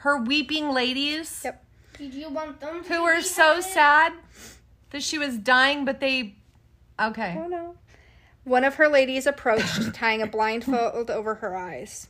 Her 0.00 0.16
weeping 0.16 0.70
ladies 0.70 1.42
Yep. 1.44 1.64
Did 1.98 2.14
you 2.14 2.30
want 2.30 2.60
them 2.60 2.82
who 2.84 3.02
were 3.02 3.20
so 3.20 3.56
beheaded? 3.56 3.72
sad 3.72 4.12
that 4.90 5.02
she 5.02 5.18
was 5.18 5.36
dying, 5.36 5.84
but 5.84 6.00
they. 6.00 6.36
Okay. 6.98 7.36
Oh 7.38 7.46
no. 7.46 7.74
One 8.44 8.64
of 8.64 8.76
her 8.76 8.88
ladies 8.88 9.26
approached, 9.26 9.92
tying 9.94 10.22
a 10.22 10.26
blindfold 10.26 11.10
over 11.10 11.34
her 11.36 11.54
eyes. 11.54 12.08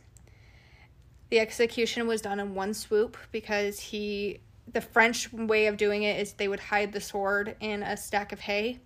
The 1.31 1.40
execution 1.40 2.07
was 2.07 2.22
done 2.22 2.38
in 2.38 2.55
one 2.55 2.74
swoop 2.74 3.16
because 3.33 3.81
he. 3.81 4.40
The 4.72 4.81
French 4.81 5.33
way 5.33 5.66
of 5.66 5.76
doing 5.76 6.05
it 6.05 6.20
is 6.20 6.35
they 6.35 6.46
would 6.46 6.61
hide 6.61 6.92
the 6.92 7.00
sword 7.00 7.57
in 7.59 7.83
a 7.83 7.96
stack 7.96 8.31
of 8.31 8.38
hay, 8.38 8.79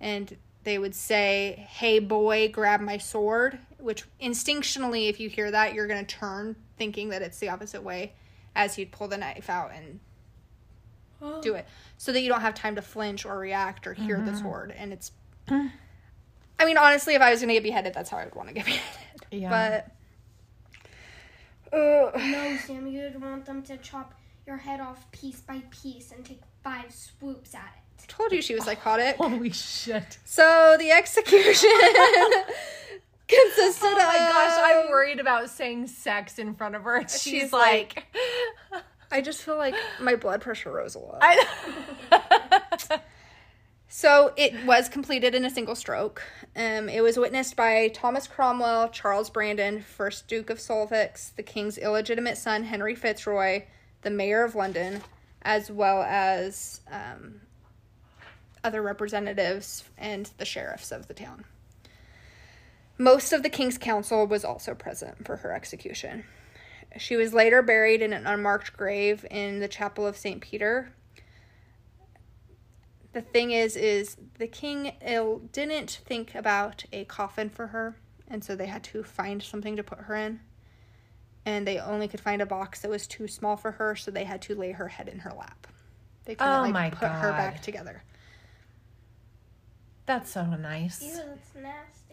and 0.00 0.36
they 0.62 0.78
would 0.78 0.94
say, 0.94 1.66
"Hey 1.68 1.98
boy, 1.98 2.48
grab 2.52 2.80
my 2.80 2.98
sword." 2.98 3.58
Which 3.78 4.04
instinctually, 4.22 5.08
if 5.08 5.18
you 5.18 5.28
hear 5.28 5.50
that, 5.50 5.74
you're 5.74 5.88
gonna 5.88 6.04
turn, 6.04 6.54
thinking 6.78 7.08
that 7.08 7.22
it's 7.22 7.40
the 7.40 7.48
opposite 7.48 7.82
way, 7.82 8.12
as 8.56 8.76
you'd 8.78 8.90
pull 8.90 9.06
the 9.06 9.18
knife 9.18 9.48
out 9.48 9.70
and 9.72 10.00
do 11.42 11.54
it. 11.54 11.66
So 11.98 12.12
that 12.12 12.20
you 12.20 12.28
don't 12.28 12.40
have 12.40 12.54
time 12.54 12.74
to 12.76 12.82
flinch 12.82 13.24
or 13.24 13.38
react 13.38 13.86
or 13.86 13.94
hear 13.94 14.20
the 14.20 14.36
sword. 14.36 14.74
And 14.76 14.92
it's 14.92 15.12
i 15.48 16.64
mean 16.64 16.78
honestly 16.78 17.14
if 17.14 17.20
i 17.22 17.30
was 17.30 17.40
gonna 17.40 17.52
get 17.52 17.62
beheaded 17.62 17.94
that's 17.94 18.10
how 18.10 18.16
i 18.16 18.24
would 18.24 18.34
want 18.34 18.48
to 18.48 18.54
get 18.54 18.64
beheaded. 18.64 18.82
Yeah. 19.30 19.50
but 19.50 19.92
uh, 21.76 22.10
No, 22.18 22.56
Sam, 22.66 22.86
you'd 22.86 23.20
want 23.20 23.44
them 23.46 23.62
to 23.64 23.76
chop 23.76 24.14
your 24.46 24.56
head 24.56 24.80
off 24.80 25.10
piece 25.12 25.40
by 25.40 25.62
piece 25.70 26.10
and 26.12 26.24
take 26.24 26.40
five 26.64 26.92
swoops 26.92 27.54
at 27.54 27.70
it. 27.76 28.08
told 28.08 28.32
you 28.32 28.40
she 28.42 28.54
was 28.54 28.64
psychotic. 28.64 29.16
Holy 29.16 29.50
shit. 29.50 30.18
so 30.24 30.76
the 30.78 30.90
execution 30.90 31.70
consisted 33.28 33.86
Oh 33.86 33.96
my 33.96 34.18
gosh, 34.18 34.58
I'm 34.62 34.90
worried 34.90 35.20
about 35.20 35.50
saying 35.50 35.88
sex 35.88 36.38
in 36.38 36.54
front 36.54 36.74
of 36.74 36.82
her. 36.82 37.02
She's, 37.02 37.20
She's 37.20 37.52
like, 37.52 38.04
i 39.10 39.20
just 39.20 39.42
feel 39.42 39.56
like 39.56 39.74
my 40.00 40.16
blood 40.16 40.40
pressure 40.40 40.72
rose 40.72 40.96
a 40.96 40.98
lot 40.98 41.18
I, 41.20 43.00
So 43.88 44.34
it 44.36 44.66
was 44.66 44.90
completed 44.90 45.34
in 45.34 45.46
a 45.46 45.50
single 45.50 45.74
stroke. 45.74 46.22
Um, 46.54 46.90
it 46.90 47.02
was 47.02 47.16
witnessed 47.16 47.56
by 47.56 47.88
Thomas 47.88 48.26
Cromwell, 48.26 48.90
Charles 48.90 49.30
Brandon, 49.30 49.80
first 49.80 50.28
Duke 50.28 50.50
of 50.50 50.60
Suffolk, 50.60 51.18
the 51.36 51.42
King's 51.42 51.78
illegitimate 51.78 52.36
son 52.36 52.64
Henry 52.64 52.94
Fitzroy, 52.94 53.62
the 54.02 54.10
Mayor 54.10 54.44
of 54.44 54.54
London, 54.54 55.02
as 55.40 55.70
well 55.70 56.02
as 56.02 56.80
um, 56.90 57.40
other 58.64 58.82
representatives 58.82 59.84
and 59.96 60.30
the 60.36 60.44
sheriffs 60.44 60.92
of 60.92 61.08
the 61.08 61.14
town. 61.14 61.44
Most 62.98 63.32
of 63.32 63.42
the 63.42 63.50
King's 63.50 63.78
Council 63.78 64.26
was 64.26 64.44
also 64.44 64.74
present 64.74 65.26
for 65.26 65.36
her 65.36 65.52
execution. 65.52 66.24
She 66.98 67.16
was 67.16 67.34
later 67.34 67.60
buried 67.62 68.00
in 68.00 68.12
an 68.12 68.26
unmarked 68.26 68.76
grave 68.76 69.26
in 69.30 69.60
the 69.60 69.68
Chapel 69.68 70.06
of 70.06 70.16
St. 70.16 70.40
Peter, 70.40 70.94
the 73.16 73.22
thing 73.22 73.50
is 73.50 73.76
is 73.76 74.18
the 74.36 74.46
king 74.46 74.92
ill 75.00 75.38
didn't 75.50 76.02
think 76.04 76.34
about 76.34 76.84
a 76.92 77.06
coffin 77.06 77.48
for 77.48 77.68
her 77.68 77.96
and 78.28 78.44
so 78.44 78.54
they 78.54 78.66
had 78.66 78.84
to 78.84 79.02
find 79.02 79.42
something 79.42 79.74
to 79.74 79.82
put 79.82 80.00
her 80.00 80.14
in 80.14 80.38
and 81.46 81.66
they 81.66 81.78
only 81.78 82.08
could 82.08 82.20
find 82.20 82.42
a 82.42 82.46
box 82.46 82.82
that 82.82 82.90
was 82.90 83.06
too 83.06 83.26
small 83.26 83.56
for 83.56 83.70
her 83.70 83.96
so 83.96 84.10
they 84.10 84.24
had 84.24 84.42
to 84.42 84.54
lay 84.54 84.72
her 84.72 84.88
head 84.88 85.08
in 85.08 85.20
her 85.20 85.32
lap 85.32 85.66
they 86.26 86.34
couldn't 86.34 86.52
Oh 86.52 86.60
like 86.60 86.74
my 86.74 86.90
put 86.90 87.08
her 87.08 87.30
back 87.30 87.62
together 87.62 88.02
that's 90.04 90.30
so 90.30 90.44
nice. 90.44 91.02
Ew, 91.02 91.16
that's 91.16 91.54
nasty. 91.56 92.05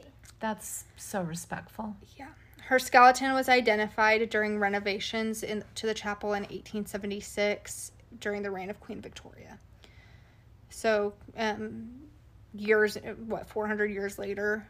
That's 0.44 0.84
so 0.98 1.22
respectful. 1.24 1.96
yeah 2.18 2.28
her 2.68 2.78
skeleton 2.80 3.34
was 3.34 3.48
identified 3.50 4.30
during 4.30 4.58
renovations 4.60 5.42
in, 5.44 5.64
to 5.76 5.86
the 5.88 5.94
chapel 5.94 6.34
in 6.34 6.44
1876 6.44 7.92
during 8.20 8.42
the 8.44 8.52
reign 8.52 8.70
of 8.70 8.80
queen 8.80 9.00
victoria 9.02 9.58
so 10.70 11.14
um, 11.38 11.90
years 12.54 12.98
what 13.26 13.48
400 13.48 13.86
years 13.92 14.20
later 14.20 14.68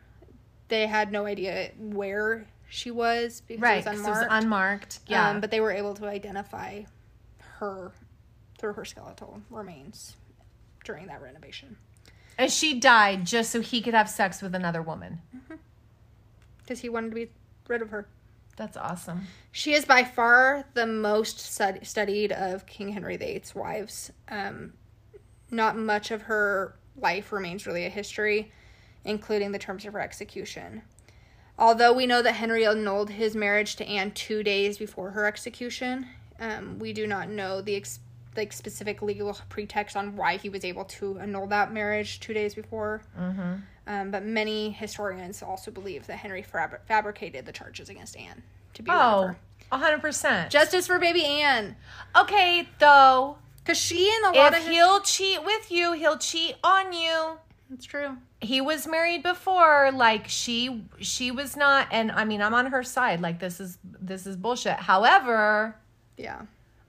they 0.70 0.86
had 0.88 1.12
no 1.12 1.26
idea 1.26 1.72
where 1.78 2.46
she 2.70 2.90
was 2.92 3.42
because 3.48 3.62
Right, 3.62 3.86
it 3.86 3.90
was 3.90 4.00
it 4.00 4.10
was 4.10 4.18
unmarked. 4.20 4.44
unmarked. 4.44 5.00
Yeah. 5.08 5.30
Um, 5.30 5.42
but 5.42 5.52
they 5.52 5.60
were 5.60 5.72
able 5.72 5.94
to 5.96 6.08
identify 6.08 6.84
her 7.60 7.92
through 8.58 8.74
her 8.74 8.86
skeletal 8.86 9.42
remains 9.52 10.16
during 10.84 11.08
that 11.08 11.22
renovation 11.22 11.78
and 12.38 12.52
she 12.52 12.80
died 12.80 13.26
just 13.26 13.52
so 13.52 13.62
he 13.62 13.82
could 13.82 13.94
have 13.94 14.10
sex 14.10 14.42
with 14.42 14.56
another 14.56 14.82
woman. 14.82 15.22
because 16.60 16.80
he 16.80 16.90
wanted 16.90 17.10
to 17.10 17.16
be 17.16 17.30
rid 17.68 17.82
of 17.82 17.90
her 17.90 18.08
That's 18.58 18.78
awesome. 18.78 19.28
She 19.52 19.74
is 19.74 19.86
by 19.86 20.04
far 20.04 20.66
the 20.74 20.86
most 20.86 21.40
stud- 21.40 21.86
studied 21.86 22.32
of 22.32 22.66
King 22.66 22.90
Henry 22.90 23.18
VIII's 23.18 23.54
wives. 23.56 24.12
Um, 24.30 24.74
not 25.52 25.78
much 25.78 26.12
of 26.12 26.24
her 26.24 26.76
life 26.96 27.32
remains 27.32 27.66
really 27.68 27.86
a 27.86 27.90
history, 27.90 28.52
including 29.06 29.52
the 29.52 29.60
terms 29.60 29.86
of 29.86 29.94
her 29.94 30.00
execution. 30.00 30.82
Although 31.58 31.94
we 31.94 32.08
know 32.08 32.22
that 32.24 32.34
Henry 32.34 32.66
annulled 32.66 33.12
his 33.12 33.36
marriage 33.36 33.76
to 33.76 33.86
Anne 33.86 34.12
two 34.12 34.42
days 34.44 34.78
before 34.80 35.12
her 35.12 35.26
execution, 35.28 36.08
um, 36.40 36.80
we 36.80 36.94
do 36.94 37.06
not 37.06 37.30
know 37.30 37.62
the 37.62 37.76
ex- 37.76 38.00
like 38.36 38.54
specific 38.54 39.02
legal 39.02 39.38
pretext 39.50 39.96
on 39.96 40.16
why 40.16 40.38
he 40.38 40.50
was 40.50 40.64
able 40.66 40.86
to 40.86 41.20
annul 41.20 41.48
that 41.48 41.74
marriage 41.74 42.20
two 42.20 42.34
days 42.34 42.56
before. 42.56 43.02
Mm-hmm. 43.20 43.54
Um, 43.86 44.12
but 44.12 44.24
many 44.26 44.72
historians 44.72 45.44
also 45.44 45.70
believe 45.72 46.08
that 46.08 46.18
Henry 46.18 46.42
fabri- 46.44 46.80
fabricated 46.88 47.46
the 47.46 47.52
charges 47.52 47.90
against 47.90 48.16
Anne 48.18 48.42
to 48.76 48.82
be 48.82 48.90
Oh, 48.92 49.36
a 49.72 49.78
hundred 49.78 50.02
percent. 50.02 50.50
Justice 50.52 50.88
for 50.88 51.00
baby 51.00 51.26
Anne. 51.26 51.76
Okay, 52.16 52.68
though, 52.80 53.38
Because 53.58 53.78
she 53.78 54.10
and 54.24 54.36
a 54.36 54.40
lot 54.40 54.54
if 54.54 54.60
of 54.60 54.66
his- 54.66 54.74
he'll 54.74 55.02
cheat 55.02 55.44
with 55.44 55.72
you, 55.72 55.92
he'll 55.94 56.18
cheat 56.18 56.56
on 56.64 56.94
you. 56.94 57.38
That's 57.70 57.86
true. 57.86 58.18
He 58.40 58.62
was 58.62 58.86
married 58.88 59.24
before, 59.24 59.90
like 59.94 60.28
she 60.28 60.84
she 61.00 61.32
was 61.32 61.56
not 61.58 61.88
and 61.92 62.12
I 62.12 62.24
mean, 62.26 62.42
I'm 62.42 62.54
on 62.54 62.68
her 62.68 62.84
side. 62.84 63.20
Like 63.22 63.40
this 63.40 63.60
is 63.60 63.78
this 63.84 64.26
is 64.28 64.36
bullshit. 64.38 64.74
However, 64.78 65.76
Yeah. 66.18 66.42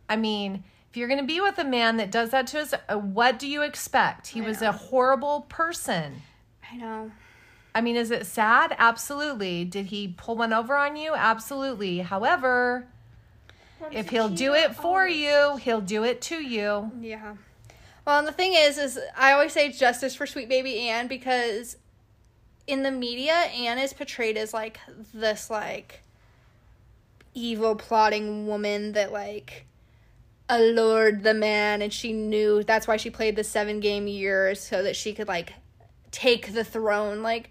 I 0.08 0.16
mean, 0.16 0.62
if 0.94 0.98
you're 0.98 1.08
going 1.08 1.18
to 1.18 1.26
be 1.26 1.40
with 1.40 1.58
a 1.58 1.64
man 1.64 1.96
that 1.96 2.12
does 2.12 2.30
that 2.30 2.46
to 2.46 2.60
us, 2.60 2.72
uh, 2.88 2.96
what 2.96 3.36
do 3.36 3.48
you 3.48 3.62
expect? 3.62 4.28
He 4.28 4.40
I 4.40 4.44
was 4.44 4.60
know. 4.60 4.68
a 4.68 4.72
horrible 4.72 5.40
person. 5.48 6.22
I 6.70 6.76
know. 6.76 7.10
I 7.74 7.80
mean, 7.80 7.96
is 7.96 8.12
it 8.12 8.26
sad? 8.26 8.76
Absolutely. 8.78 9.64
Did 9.64 9.86
he 9.86 10.14
pull 10.16 10.36
one 10.36 10.52
over 10.52 10.76
on 10.76 10.94
you? 10.94 11.12
Absolutely. 11.12 11.98
However, 11.98 12.86
if 13.90 14.10
he'll 14.10 14.28
do 14.28 14.54
it 14.54 14.76
for 14.76 15.04
you, 15.04 15.56
he'll 15.56 15.80
do 15.80 16.04
it 16.04 16.20
to 16.22 16.36
you. 16.36 16.92
Yeah. 17.00 17.34
Well, 18.06 18.20
and 18.20 18.28
the 18.28 18.32
thing 18.32 18.52
is, 18.54 18.78
is 18.78 19.00
I 19.18 19.32
always 19.32 19.52
say 19.52 19.72
justice 19.72 20.14
for 20.14 20.28
sweet 20.28 20.48
baby 20.48 20.78
Anne 20.88 21.08
because 21.08 21.76
in 22.68 22.84
the 22.84 22.92
media, 22.92 23.32
Anne 23.32 23.78
is 23.78 23.92
portrayed 23.92 24.36
as 24.36 24.54
like 24.54 24.78
this 25.12 25.50
like 25.50 26.02
evil 27.34 27.74
plotting 27.74 28.46
woman 28.46 28.92
that 28.92 29.10
like 29.10 29.66
allured 30.48 31.22
the 31.22 31.34
man 31.34 31.80
and 31.80 31.92
she 31.92 32.12
knew 32.12 32.62
that's 32.62 32.86
why 32.86 32.96
she 32.96 33.08
played 33.10 33.34
the 33.34 33.44
seven 33.44 33.80
game 33.80 34.06
years 34.06 34.60
so 34.60 34.82
that 34.82 34.94
she 34.94 35.14
could 35.14 35.26
like 35.28 35.54
take 36.10 36.52
the 36.52 36.62
throne 36.64 37.22
like 37.22 37.50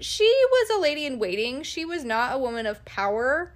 she 0.00 0.24
was 0.50 0.70
a 0.70 0.80
lady 0.80 1.06
in 1.06 1.18
waiting 1.18 1.62
she 1.62 1.84
was 1.84 2.04
not 2.04 2.34
a 2.34 2.38
woman 2.38 2.66
of 2.66 2.84
power 2.84 3.52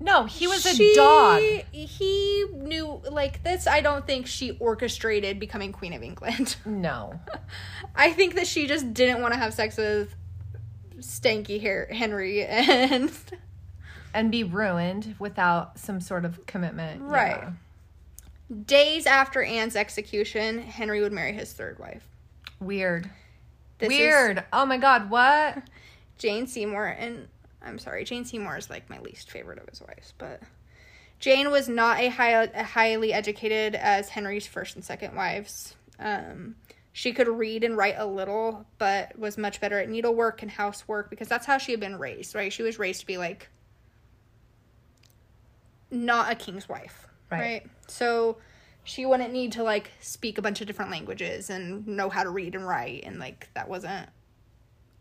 No, 0.00 0.26
he 0.26 0.46
was 0.46 0.64
a 0.64 0.94
dog. 0.94 1.42
He 1.72 2.44
knew 2.52 3.02
like 3.10 3.42
this. 3.42 3.66
I 3.66 3.80
don't 3.80 4.06
think 4.06 4.28
she 4.28 4.52
orchestrated 4.60 5.40
becoming 5.40 5.72
Queen 5.72 5.92
of 5.92 6.02
England. 6.04 6.54
No. 6.66 7.18
I 7.96 8.12
think 8.12 8.36
that 8.36 8.46
she 8.46 8.68
just 8.68 8.94
didn't 8.94 9.20
want 9.22 9.32
to 9.34 9.40
have 9.40 9.52
sex 9.54 9.76
with 9.76 10.14
stanky 11.00 11.60
hair 11.60 11.88
Henry 11.90 12.44
and 12.46 13.10
And 14.18 14.30
be 14.30 14.44
ruined 14.44 15.14
without 15.18 15.78
some 15.78 16.00
sort 16.00 16.24
of 16.24 16.44
commitment. 16.46 17.02
Right. 17.02 17.38
Yeah. 17.42 17.50
days 18.66 19.06
after 19.06 19.42
Anne's 19.42 19.76
execution, 19.76 20.58
Henry 20.58 21.00
would 21.00 21.12
marry 21.12 21.32
his 21.32 21.52
third 21.52 21.78
wife. 21.78 22.02
Weird. 22.60 23.10
This 23.78 23.90
is 23.90 23.98
Weird. 23.98 24.44
Oh 24.52 24.66
my 24.66 24.78
God. 24.78 25.10
What? 25.10 25.62
Jane 26.18 26.46
Seymour 26.46 26.86
and 26.86 27.28
I'm 27.62 27.78
sorry, 27.78 28.04
Jane 28.04 28.24
Seymour 28.24 28.56
is 28.56 28.70
like 28.70 28.88
my 28.88 28.98
least 29.00 29.30
favorite 29.30 29.58
of 29.58 29.68
his 29.68 29.80
wives, 29.80 30.14
but 30.18 30.40
Jane 31.20 31.50
was 31.50 31.68
not 31.68 31.98
a, 32.00 32.08
high, 32.08 32.44
a 32.44 32.62
highly 32.64 33.12
educated 33.12 33.74
as 33.74 34.08
Henry's 34.08 34.46
first 34.46 34.76
and 34.76 34.84
second 34.84 35.14
wives. 35.16 35.74
Um, 35.98 36.54
she 36.92 37.12
could 37.12 37.28
read 37.28 37.64
and 37.64 37.76
write 37.76 37.96
a 37.98 38.06
little, 38.06 38.66
but 38.78 39.16
was 39.18 39.38
much 39.38 39.60
better 39.60 39.78
at 39.78 39.88
needlework 39.88 40.42
and 40.42 40.50
housework 40.50 41.10
because 41.10 41.28
that's 41.28 41.46
how 41.46 41.58
she 41.58 41.72
had 41.72 41.80
been 41.80 41.98
raised, 41.98 42.34
right? 42.34 42.52
She 42.52 42.62
was 42.62 42.78
raised 42.78 43.00
to 43.00 43.06
be 43.06 43.18
like 43.18 43.48
not 45.90 46.30
a 46.30 46.34
king's 46.34 46.68
wife, 46.68 47.06
Right. 47.30 47.38
right? 47.40 47.66
So 47.86 48.38
she 48.84 49.04
wouldn't 49.06 49.32
need 49.32 49.52
to 49.52 49.62
like 49.62 49.90
speak 50.00 50.38
a 50.38 50.42
bunch 50.42 50.60
of 50.60 50.66
different 50.66 50.90
languages 50.90 51.50
and 51.50 51.86
know 51.86 52.08
how 52.08 52.22
to 52.22 52.30
read 52.30 52.54
and 52.54 52.66
write, 52.66 53.04
and 53.04 53.18
like 53.18 53.48
that 53.54 53.68
wasn't 53.68 54.08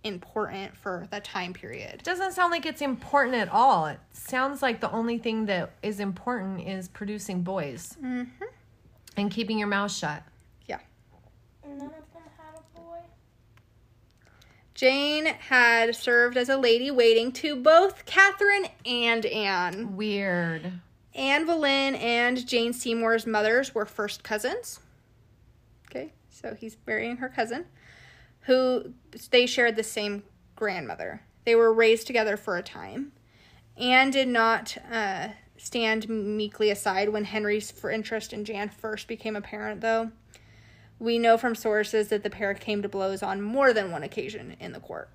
important 0.03 0.75
for 0.77 1.07
that 1.11 1.23
time 1.23 1.53
period. 1.53 2.01
Doesn't 2.03 2.31
sound 2.33 2.51
like 2.51 2.65
it's 2.65 2.81
important 2.81 3.35
at 3.35 3.49
all. 3.49 3.87
It 3.87 3.99
sounds 4.13 4.61
like 4.61 4.79
the 4.79 4.91
only 4.91 5.17
thing 5.17 5.45
that 5.47 5.71
is 5.83 5.99
important 5.99 6.67
is 6.67 6.87
producing 6.87 7.41
boys 7.43 7.97
Mm-hmm. 8.01 8.43
and 9.17 9.31
keeping 9.31 9.57
your 9.59 9.67
mouth 9.67 9.91
shut. 9.91 10.23
Yeah. 10.67 10.79
None 11.65 11.73
of 11.75 11.79
them 11.89 11.91
had 12.37 12.55
a 12.59 12.79
boy. 12.79 12.99
Jane 14.77 15.25
had 15.25 15.95
served 15.95 16.37
as 16.37 16.49
a 16.49 16.55
lady 16.55 16.91
waiting 16.91 17.31
to 17.31 17.55
both 17.55 18.05
Catherine 18.05 18.67
and 18.85 19.25
Anne. 19.25 19.97
Weird. 19.97 20.71
Anne 21.15 21.47
Boleyn 21.47 21.95
and 21.95 22.45
Jane 22.45 22.73
Seymour's 22.73 23.25
mothers 23.25 23.73
were 23.73 23.87
first 23.87 24.23
cousins. 24.23 24.79
Okay, 25.89 26.13
so 26.29 26.53
he's 26.53 26.77
marrying 26.85 27.17
her 27.17 27.27
cousin, 27.27 27.65
who 28.41 28.93
they 29.31 29.47
shared 29.47 29.77
the 29.77 29.83
same 29.83 30.21
grandmother. 30.55 31.23
They 31.43 31.55
were 31.55 31.73
raised 31.73 32.05
together 32.05 32.37
for 32.37 32.55
a 32.55 32.61
time. 32.61 33.13
Anne 33.77 34.11
did 34.11 34.27
not 34.27 34.77
uh, 34.91 35.29
stand 35.57 36.07
meekly 36.07 36.69
aside 36.69 37.09
when 37.09 37.23
Henry's 37.23 37.71
for 37.71 37.89
interest 37.89 38.31
in 38.31 38.45
Jan 38.45 38.69
first 38.69 39.07
became 39.07 39.35
apparent, 39.35 39.81
though. 39.81 40.11
We 40.99 41.19
know 41.19 41.37
from 41.37 41.53
sources 41.55 42.07
that 42.09 42.23
the 42.23 42.29
pair 42.29 42.53
came 42.53 42.81
to 42.81 42.89
blows 42.89 43.21
on 43.21 43.41
more 43.41 43.73
than 43.73 43.91
one 43.91 44.03
occasion 44.03 44.55
in 44.59 44.71
the 44.71 44.79
court. 44.79 45.09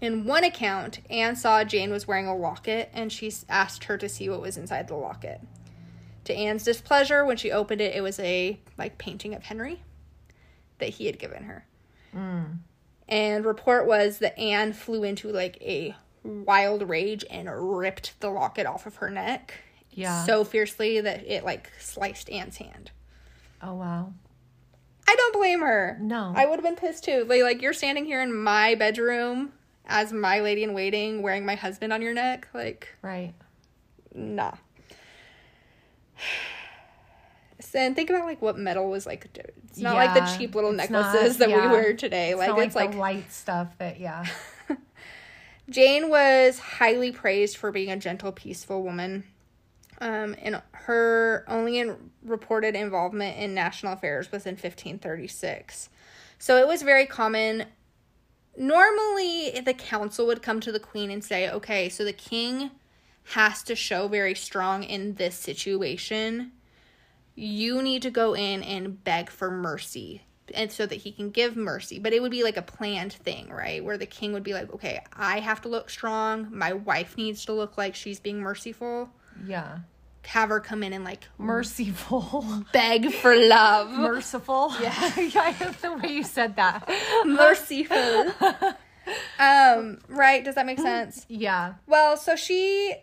In 0.00 0.24
one 0.24 0.44
account, 0.44 1.00
Anne 1.10 1.34
saw 1.36 1.64
Jane 1.64 1.90
was 1.90 2.06
wearing 2.06 2.26
a 2.26 2.36
locket 2.36 2.90
and 2.92 3.10
she 3.12 3.32
asked 3.48 3.84
her 3.84 3.96
to 3.98 4.08
see 4.08 4.28
what 4.28 4.40
was 4.42 4.56
inside 4.56 4.88
the 4.88 4.94
locket. 4.94 5.40
To 6.24 6.34
Anne's 6.34 6.64
displeasure, 6.64 7.24
when 7.24 7.36
she 7.36 7.50
opened 7.50 7.80
it, 7.80 7.94
it 7.94 8.02
was 8.02 8.18
a 8.20 8.60
like 8.76 8.98
painting 8.98 9.34
of 9.34 9.44
Henry 9.44 9.82
that 10.78 10.90
he 10.90 11.06
had 11.06 11.18
given 11.18 11.44
her. 11.44 11.64
Hmm. 12.12 12.42
And 13.08 13.44
report 13.44 13.86
was 13.86 14.18
that 14.18 14.38
Anne 14.38 14.72
flew 14.72 15.02
into 15.04 15.28
like 15.30 15.56
a 15.62 15.94
wild 16.22 16.88
rage 16.88 17.24
and 17.30 17.48
ripped 17.78 18.20
the 18.20 18.28
locket 18.30 18.66
off 18.66 18.84
of 18.86 18.96
her 18.96 19.08
neck 19.10 19.54
Yeah. 19.90 20.24
so 20.24 20.44
fiercely 20.44 21.00
that 21.00 21.24
it 21.26 21.44
like 21.44 21.70
sliced 21.78 22.28
Anne's 22.30 22.56
hand. 22.58 22.90
Oh 23.62 23.74
wow. 23.74 24.12
I 25.08 25.14
don't 25.14 25.34
blame 25.34 25.60
her. 25.60 25.96
No. 26.00 26.32
I 26.34 26.46
would 26.46 26.56
have 26.56 26.64
been 26.64 26.76
pissed 26.76 27.04
too. 27.04 27.24
Like, 27.28 27.42
like 27.42 27.62
you're 27.62 27.72
standing 27.72 28.04
here 28.04 28.20
in 28.22 28.34
my 28.34 28.74
bedroom 28.74 29.52
as 29.86 30.12
my 30.12 30.40
lady 30.40 30.64
in 30.64 30.74
waiting, 30.74 31.22
wearing 31.22 31.46
my 31.46 31.54
husband 31.54 31.92
on 31.92 32.02
your 32.02 32.12
neck. 32.14 32.48
Like, 32.52 32.88
Right. 33.02 33.34
nah. 34.14 34.52
So, 37.58 37.78
and 37.78 37.96
think 37.96 38.10
about 38.10 38.26
like 38.26 38.42
what 38.42 38.58
metal 38.58 38.90
was 38.90 39.06
like. 39.06 39.26
It's 39.68 39.78
not 39.78 39.94
like 39.94 40.12
the 40.14 40.36
cheap 40.36 40.54
little 40.54 40.72
necklaces 40.72 41.38
not- 41.38 41.38
that 41.38 41.48
yeah. 41.50 41.66
we 41.66 41.72
wear 41.72 41.94
today. 41.94 42.30
It's 42.30 42.38
like 42.38 42.48
not 42.50 42.58
it's 42.60 42.76
like, 42.76 42.90
like 42.90 42.98
light 42.98 43.32
stuff 43.32 43.76
that 43.78 43.98
yeah. 43.98 44.26
Jane 45.70 46.10
was 46.10 46.58
highly 46.58 47.12
praised 47.12 47.56
for 47.56 47.72
being 47.72 47.90
a 47.90 47.96
gentle, 47.96 48.30
peaceful 48.30 48.82
woman. 48.82 49.24
Um, 50.00 50.36
and 50.40 50.60
her 50.72 51.44
only 51.48 51.78
in, 51.78 52.10
reported 52.22 52.74
involvement 52.74 53.38
in 53.38 53.54
national 53.54 53.94
affairs 53.94 54.30
was 54.30 54.46
in 54.46 54.52
1536. 54.52 55.88
So 56.38 56.58
it 56.58 56.66
was 56.66 56.82
very 56.82 57.06
common. 57.06 57.66
Normally, 58.56 59.60
the 59.64 59.74
council 59.74 60.26
would 60.26 60.42
come 60.42 60.60
to 60.60 60.72
the 60.72 60.80
queen 60.80 61.10
and 61.10 61.24
say, 61.24 61.50
okay, 61.50 61.88
so 61.88 62.04
the 62.04 62.12
king 62.12 62.70
has 63.30 63.62
to 63.64 63.74
show 63.74 64.06
very 64.08 64.34
strong 64.34 64.82
in 64.82 65.14
this 65.14 65.36
situation. 65.36 66.52
You 67.34 67.82
need 67.82 68.02
to 68.02 68.10
go 68.10 68.34
in 68.34 68.62
and 68.62 69.02
beg 69.02 69.30
for 69.30 69.50
mercy 69.50 70.22
and 70.54 70.70
so 70.70 70.86
that 70.86 70.96
he 70.96 71.12
can 71.12 71.30
give 71.30 71.56
mercy. 71.56 71.98
But 71.98 72.12
it 72.12 72.22
would 72.22 72.30
be 72.30 72.42
like 72.42 72.56
a 72.56 72.62
planned 72.62 73.12
thing, 73.12 73.48
right? 73.48 73.84
Where 73.84 73.98
the 73.98 74.06
king 74.06 74.32
would 74.32 74.42
be 74.42 74.54
like, 74.54 74.72
okay, 74.72 75.00
I 75.12 75.40
have 75.40 75.60
to 75.62 75.68
look 75.68 75.90
strong. 75.90 76.48
My 76.50 76.72
wife 76.72 77.16
needs 77.16 77.44
to 77.46 77.52
look 77.52 77.76
like 77.76 77.94
she's 77.94 78.20
being 78.20 78.40
merciful. 78.40 79.10
Yeah. 79.46 79.78
Have 80.26 80.48
her 80.48 80.58
come 80.60 80.82
in 80.82 80.92
and 80.92 81.04
like 81.04 81.24
Merciful. 81.38 82.64
beg 82.72 83.12
for 83.12 83.36
love. 83.36 83.90
Merciful. 83.98 84.72
Yeah. 84.80 85.12
yeah, 85.20 85.54
I 85.60 85.64
love 85.64 85.80
the 85.80 85.92
way 85.94 86.12
you 86.12 86.24
said 86.24 86.56
that. 86.56 86.88
merciful. 87.24 88.32
um, 89.38 89.98
right? 90.08 90.44
Does 90.44 90.56
that 90.56 90.66
make 90.66 90.78
sense? 90.80 91.24
Yeah. 91.28 91.74
Well, 91.86 92.16
so 92.16 92.34
she 92.36 92.94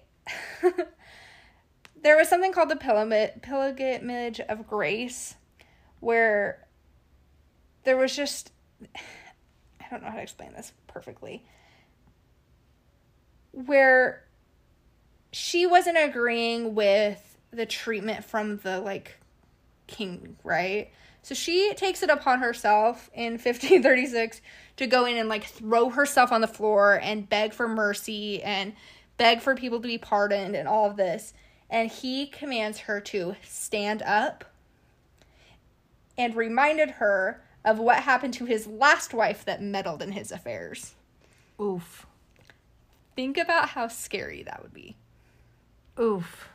there 2.01 2.17
was 2.17 2.27
something 2.27 2.51
called 2.51 2.69
the 2.69 2.75
pilgrimage, 2.75 3.41
pilgrimage 3.41 4.39
of 4.41 4.67
grace 4.67 5.36
where 6.01 6.67
there 7.86 7.95
was 7.97 8.13
just 8.15 8.51
I 8.95 9.86
don't 9.89 10.03
know 10.03 10.09
how 10.09 10.15
to 10.17 10.21
explain 10.21 10.53
this 10.53 10.73
perfectly. 10.88 11.45
where 13.51 14.25
she 15.34 15.65
wasn't 15.65 15.97
agreeing 15.97 16.75
with 16.75 17.38
the 17.51 17.65
treatment 17.65 18.23
from 18.23 18.57
the 18.57 18.79
like 18.79 19.17
king, 19.88 20.38
right? 20.43 20.91
So 21.23 21.34
she 21.34 21.73
takes 21.73 22.03
it 22.03 22.09
upon 22.09 22.39
herself 22.39 23.09
in 23.13 23.34
1536 23.34 24.41
to 24.77 24.88
go 24.88 25.05
in 25.05 25.17
and 25.17 25.27
like 25.27 25.45
throw 25.45 25.89
herself 25.89 26.31
on 26.31 26.41
the 26.41 26.47
floor 26.47 26.99
and 27.01 27.27
beg 27.27 27.51
for 27.53 27.67
mercy 27.67 28.43
and 28.43 28.73
beg 29.17 29.41
for 29.41 29.55
people 29.55 29.81
to 29.81 29.88
be 29.88 29.97
pardoned 29.97 30.55
and 30.55 30.67
all 30.67 30.89
of 30.89 30.97
this. 30.97 31.34
And 31.69 31.89
he 31.89 32.27
commands 32.27 32.79
her 32.79 33.01
to 33.01 33.36
stand 33.43 34.03
up 34.03 34.45
and 36.15 36.36
reminded 36.36 36.91
her 36.91 37.43
of 37.65 37.79
what 37.79 38.03
happened 38.03 38.36
to 38.36 38.45
his 38.45 38.67
last 38.67 39.15
wife 39.15 39.43
that 39.45 39.63
meddled 39.63 40.03
in 40.03 40.11
his 40.11 40.31
affairs. 40.31 40.93
Oof. 41.59 42.05
Think 43.15 43.38
about 43.38 43.69
how 43.69 43.88
scary 43.88 44.43
that 44.43 44.61
would 44.61 44.73
be. 44.73 44.95
Oof. 45.99 46.49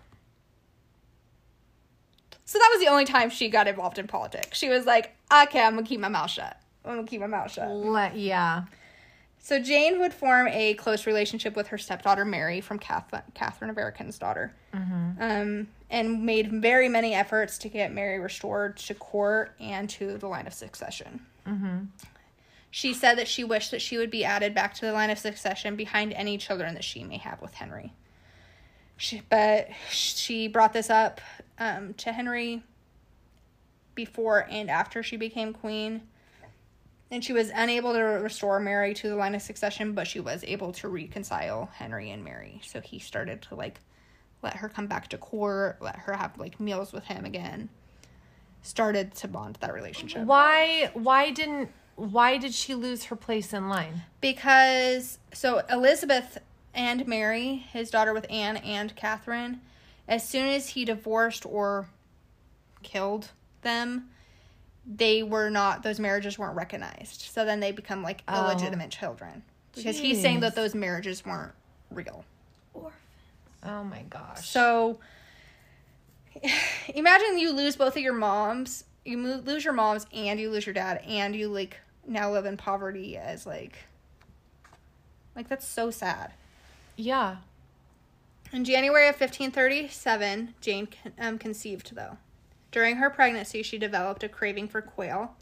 So 2.45 2.59
that 2.59 2.70
was 2.72 2.80
the 2.82 2.91
only 2.91 3.05
time 3.05 3.28
she 3.30 3.49
got 3.51 3.68
involved 3.68 3.99
in 3.99 4.07
politics. 4.07 4.57
She 4.57 4.68
was 4.68 4.86
like, 4.86 5.14
okay, 5.32 5.61
I'm 5.61 5.74
gonna 5.74 5.86
keep 5.86 6.01
my 6.01 6.09
mouth 6.09 6.30
shut. 6.30 6.59
I'm 6.84 6.97
gonna 6.97 7.07
keep 7.07 7.20
my 7.20 7.26
mouth 7.26 7.53
shut. 7.53 7.68
Le- 7.70 8.12
yeah. 8.14 8.64
So 9.41 9.61
Jane 9.62 10.01
would 10.01 10.12
form 10.12 10.49
a 10.49 10.74
close 10.74 11.07
relationship 11.07 11.55
with 11.57 11.68
her 11.68 11.78
stepdaughter 11.78 12.24
Mary 12.24 12.61
from 12.61 12.78
Catherine, 12.78 13.22
Catherine 13.34 13.70
of 13.70 13.78
Aragon's 13.78 14.18
daughter, 14.18 14.53
um, 15.20 15.68
and 15.91 16.24
made 16.24 16.51
very 16.51 16.89
many 16.89 17.14
efforts 17.14 17.57
to 17.59 17.68
get 17.68 17.93
Mary 17.93 18.18
restored 18.18 18.76
to 18.78 18.95
court 18.95 19.55
and 19.61 19.89
to 19.91 20.18
the 20.18 20.26
line 20.26 20.47
of 20.47 20.53
succession. 20.55 21.20
She 22.70 22.93
said 22.93 23.16
that 23.16 23.28
she 23.28 23.45
wished 23.45 23.70
that 23.70 23.80
she 23.80 23.97
would 23.97 24.11
be 24.11 24.24
added 24.24 24.55
back 24.55 24.74
to 24.74 24.86
the 24.86 24.93
line 24.93 25.09
of 25.11 25.18
succession 25.18 25.76
behind 25.76 26.12
any 26.12 26.36
children 26.36 26.74
that 26.74 26.84
she 26.84 27.05
may 27.05 27.16
have 27.18 27.41
with 27.41 27.55
Henry. 27.55 27.93
She, 28.99 29.22
but 29.30 29.68
she 29.90 30.49
brought 30.49 30.72
this 30.72 30.90
up 30.90 31.20
um, 31.59 31.94
to 31.94 32.12
Henry 32.12 32.62
before 33.94 34.46
and 34.51 34.70
after 34.70 35.03
she 35.03 35.16
became 35.16 35.53
queen 35.53 36.03
and 37.11 37.24
she 37.24 37.32
was 37.32 37.51
unable 37.55 37.92
to 37.94 38.01
restore 38.01 38.61
Mary 38.61 38.92
to 38.94 39.09
the 39.09 39.16
line 39.16 39.34
of 39.34 39.42
succession, 39.42 39.92
but 39.92 40.07
she 40.07 40.20
was 40.20 40.44
able 40.44 40.72
to 40.72 40.88
reconcile 40.88 41.70
Henry 41.74 42.11
and 42.11 42.22
Mary. 42.22 42.61
So 42.64 42.80
he 42.80 42.99
started 42.99 43.42
to 43.42 43.55
like 43.55 43.80
let 44.42 44.57
her 44.57 44.68
come 44.68 44.86
back 44.86 45.09
to 45.09 45.18
court, 45.18 45.78
let 45.80 45.96
her 45.96 46.12
have 46.12 46.36
like 46.38 46.61
meals 46.61 46.92
with 46.92 47.05
him 47.05 47.24
again. 47.24 47.70
Started 48.62 49.14
to 49.16 49.28
bond 49.28 49.57
that 49.61 49.72
relationship. 49.72 50.24
Why? 50.24 50.90
Why 50.92 51.30
didn't? 51.30 51.70
Why 51.96 52.36
did 52.36 52.53
she 52.53 52.74
lose 52.74 53.05
her 53.05 53.16
place 53.16 53.53
in 53.53 53.68
line? 53.68 54.03
Because 54.20 55.18
so 55.32 55.62
Elizabeth 55.70 56.38
and 56.75 57.07
Mary, 57.07 57.57
his 57.73 57.91
daughter 57.91 58.12
with 58.12 58.27
Anne 58.31 58.57
and 58.59 58.95
Catherine, 58.97 59.61
as 60.07 60.27
soon 60.27 60.49
as 60.49 60.71
he 60.71 60.85
divorced 60.85 61.45
or 61.47 61.89
killed 62.83 63.31
them, 63.62 64.09
they 64.87 65.23
were 65.23 65.51
not 65.51 65.83
those 65.83 65.99
marriages 66.01 66.39
weren't 66.39 66.57
recognized. 66.57 67.21
So 67.23 67.45
then 67.45 67.61
they 67.61 67.73
become 67.73 68.03
like 68.03 68.23
Oh. 68.29 68.47
illegitimate 68.51 68.91
children. 68.91 69.43
Because 69.75 69.99
he's 69.99 70.21
saying 70.21 70.41
that 70.41 70.55
those 70.55 70.75
marriages 70.75 71.25
weren't 71.25 71.53
real. 71.91 72.25
Orphan. 72.75 72.93
Oh 73.64 73.85
my 73.85 74.03
gosh. 74.09 74.49
So 74.49 74.99
imagine 76.95 77.39
you 77.39 77.53
lose 77.53 77.77
both 77.77 77.97
of 77.97 78.03
your 78.03 78.12
moms. 78.14 78.85
You 79.05 79.19
mo- 79.19 79.43
lose 79.45 79.64
your 79.64 79.75
moms 79.75 80.07
and 80.12 80.39
you 80.41 80.51
lose 80.51 80.66
your 80.66 80.75
dad 80.75 81.03
and 81.07 81.35
you 81.35 81.49
like 81.49 81.79
now 82.07 82.31
live 82.33 82.47
in 82.47 82.57
poverty 82.57 83.16
as 83.16 83.47
like 83.47 83.77
like 85.37 85.49
that's 85.49 85.66
so 85.66 85.91
sad. 85.91 86.33
Yeah. 86.99 87.36
In 88.53 88.64
January 88.64 89.09
of 89.09 89.14
1537, 89.14 90.55
Jane 90.61 90.88
um, 91.18 91.38
conceived, 91.38 91.94
though. 91.94 92.18
During 92.72 92.96
her 92.96 93.09
pregnancy, 93.09 93.62
she 93.62 93.78
developed 93.78 94.24
a 94.24 94.28
craving 94.28 94.68
for 94.68 94.82
quail, 94.82 95.36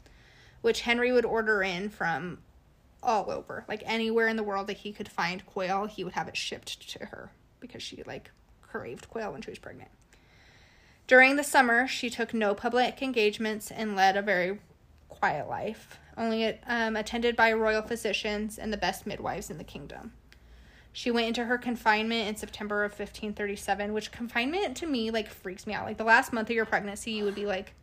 which 0.61 0.81
Henry 0.81 1.11
would 1.11 1.25
order 1.25 1.63
in 1.63 1.89
from 1.89 2.39
all 3.01 3.31
over. 3.31 3.65
Like 3.67 3.81
anywhere 3.85 4.27
in 4.27 4.35
the 4.35 4.43
world 4.43 4.67
that 4.67 4.77
he 4.77 4.93
could 4.93 5.09
find 5.09 5.45
quail, 5.45 5.85
he 5.85 6.03
would 6.03 6.13
have 6.13 6.27
it 6.27 6.37
shipped 6.37 6.87
to 6.91 7.05
her 7.07 7.31
because 7.59 7.81
she, 7.81 8.03
like, 8.03 8.29
craved 8.61 9.09
quail 9.09 9.31
when 9.31 9.41
she 9.41 9.49
was 9.49 9.59
pregnant. 9.59 9.89
During 11.07 11.37
the 11.37 11.43
summer, 11.43 11.87
she 11.87 12.09
took 12.09 12.33
no 12.33 12.53
public 12.53 13.01
engagements 13.01 13.71
and 13.71 13.95
led 13.95 14.15
a 14.15 14.21
very 14.21 14.59
quiet 15.09 15.49
life, 15.49 15.99
only 16.17 16.59
um, 16.67 16.95
attended 16.95 17.35
by 17.35 17.51
royal 17.53 17.81
physicians 17.81 18.59
and 18.59 18.71
the 18.71 18.77
best 18.77 19.07
midwives 19.07 19.49
in 19.49 19.57
the 19.57 19.63
kingdom. 19.63 20.11
She 20.97 21.11
went 21.11 21.27
into 21.27 21.43
her 21.45 21.59
confinement 21.59 22.27
in 22.27 22.35
September 22.37 22.83
of 22.83 22.89
1537, 22.91 23.93
which 23.93 24.11
confinement 24.11 24.75
to 24.77 24.87
me 24.87 25.11
like 25.11 25.29
freaks 25.29 25.67
me 25.67 25.75
out. 25.75 25.85
Like 25.85 25.97
the 25.99 26.03
last 26.03 26.33
month 26.33 26.49
of 26.49 26.55
your 26.55 26.65
pregnancy, 26.65 27.11
you 27.11 27.23
would 27.23 27.35
be 27.35 27.45
like 27.45 27.75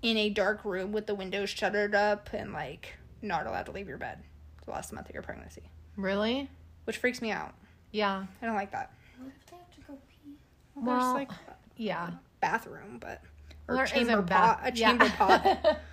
in 0.00 0.16
a 0.16 0.30
dark 0.30 0.64
room 0.64 0.92
with 0.92 1.06
the 1.06 1.14
windows 1.14 1.50
shuttered 1.50 1.94
up 1.94 2.30
and 2.32 2.54
like 2.54 2.94
not 3.20 3.46
allowed 3.46 3.66
to 3.66 3.72
leave 3.72 3.86
your 3.86 3.98
bed. 3.98 4.20
The 4.64 4.70
last 4.70 4.94
month 4.94 5.10
of 5.10 5.14
your 5.14 5.22
pregnancy, 5.22 5.64
Really? 5.98 6.48
which 6.84 6.96
freaks 6.96 7.20
me 7.20 7.32
out. 7.32 7.52
Yeah. 7.92 8.24
I 8.40 8.46
don't 8.46 8.54
like 8.56 8.72
that. 8.72 8.92
What 9.18 9.32
if 9.38 9.50
they 9.50 9.56
have 9.58 9.70
to 9.74 9.80
go 9.82 9.98
pee? 10.08 10.38
Well, 10.74 10.86
Well, 10.86 11.14
there's 11.14 11.28
like 11.28 11.38
Yeah. 11.76 12.12
bathroom, 12.40 12.96
but 12.98 13.20
or 13.68 13.74
There 13.74 13.84
chamber 13.84 14.12
isn't 14.12 14.26
pot, 14.28 14.62
bath- 14.62 14.72
a 14.72 14.74
yeah. 14.78 14.88
chamber 14.88 15.08
pot. 15.10 15.80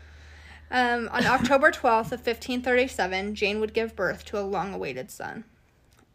Um, 0.72 1.08
on 1.12 1.26
October 1.28 1.70
12th 1.70 2.14
of 2.14 2.22
1537, 2.26 3.36
Jane 3.36 3.60
would 3.60 3.74
give 3.74 3.96
birth 3.96 4.24
to 4.26 4.40
a 4.40 4.42
long-awaited 4.42 5.12
son. 5.12 5.44